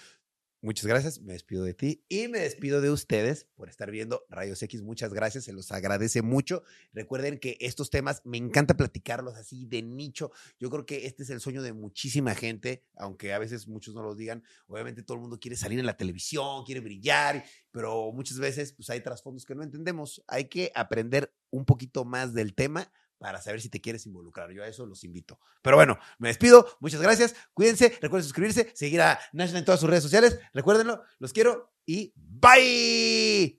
Muchas 0.64 0.86
gracias, 0.86 1.20
me 1.22 1.34
despido 1.34 1.64
de 1.64 1.74
ti 1.74 2.06
y 2.08 2.28
me 2.28 2.38
despido 2.38 2.82
de 2.82 2.92
ustedes 2.92 3.48
por 3.56 3.68
estar 3.68 3.90
viendo 3.90 4.28
Rayos 4.30 4.62
X. 4.62 4.84
Muchas 4.84 5.12
gracias, 5.12 5.46
se 5.46 5.54
los 5.54 5.72
agradece 5.72 6.22
mucho. 6.22 6.62
Recuerden 6.94 7.40
que 7.40 7.58
estos 7.62 7.90
temas 7.90 8.22
me 8.26 8.38
encanta 8.38 8.78
platicarlos 8.78 9.34
así 9.34 9.66
de 9.66 9.82
nicho. 9.82 10.32
Yo 10.60 10.70
creo 10.70 10.86
que 10.86 11.08
este 11.08 11.24
es 11.24 11.32
el 11.32 11.40
sueño 11.40 11.64
de 11.64 11.74
muchísima 11.74 12.36
gente, 12.36 12.84
aunque 12.96 13.34
a 13.34 13.40
veces 13.40 13.68
muchos 13.68 13.96
no 13.96 14.04
lo 14.04 14.14
digan. 14.14 14.44
Obviamente 14.68 15.02
todo 15.02 15.16
el 15.16 15.22
mundo 15.22 15.40
quiere 15.40 15.58
salir 15.58 15.80
en 15.80 15.88
la 15.88 15.98
televisión, 15.98 16.64
quiere 16.64 16.82
brillar, 16.82 17.44
pero 17.72 18.12
muchas 18.12 18.38
veces 18.38 18.72
pues 18.72 18.88
hay 18.92 19.02
trasfondos 19.02 19.46
que 19.46 19.56
no 19.56 19.64
entendemos. 19.64 20.24
Hay 20.28 20.46
que 20.46 20.72
aprender 20.76 21.34
un 21.50 21.66
poquito 21.66 22.06
más 22.06 22.36
del 22.36 22.54
tema 22.54 22.92
para 23.22 23.40
saber 23.40 23.62
si 23.62 23.70
te 23.70 23.80
quieres 23.80 24.08
involucrar. 24.08 24.52
Yo 24.52 24.64
a 24.64 24.68
eso 24.68 24.84
los 24.88 25.04
invito. 25.04 25.40
Pero 25.62 25.76
bueno, 25.78 26.00
me 26.18 26.30
despido. 26.30 26.68
Muchas 26.80 27.00
gracias. 27.00 27.36
Cuídense. 27.54 27.90
Recuerden 28.02 28.24
suscribirse, 28.24 28.72
seguir 28.74 29.00
a 29.00 29.20
National 29.32 29.60
en 29.60 29.66
todas 29.66 29.80
sus 29.80 29.88
redes 29.88 30.02
sociales. 30.02 30.40
Recuérdenlo. 30.54 31.04
Los 31.20 31.32
quiero 31.32 31.72
y 31.86 32.12
bye. 32.16 33.56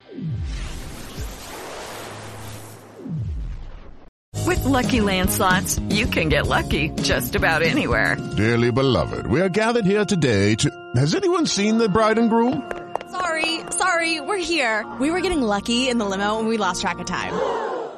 With 4.44 4.64
lucky 4.64 4.98
landslots, 4.98 5.80
you 5.89 6.06
can 6.06 6.28
get 6.28 6.48
lucky 6.48 6.90
just 7.02 7.36
about 7.36 7.62
anywhere. 7.62 8.16
Dearly 8.36 8.72
beloved, 8.72 9.28
we 9.28 9.40
are 9.40 9.48
gathered 9.48 9.86
here 9.86 10.05
today 10.05 10.56
to. 10.56 10.68
Has 10.97 11.14
anyone 11.14 11.47
seen 11.47 11.78
the 11.78 11.89
bride 11.89 12.18
and 12.18 12.28
groom? 12.28 12.68
Sorry, 13.12 13.60
sorry, 13.70 14.20
we're 14.20 14.39
here. 14.43 14.84
We 14.98 15.12
were 15.12 15.20
getting 15.20 15.43
lucky 15.43 15.89
in 15.89 15.98
the 15.98 16.05
limo 16.05 16.40
and 16.40 16.48
we 16.48 16.56
lost 16.56 16.80
track 16.80 16.98
of 16.98 17.06
time. 17.06 17.71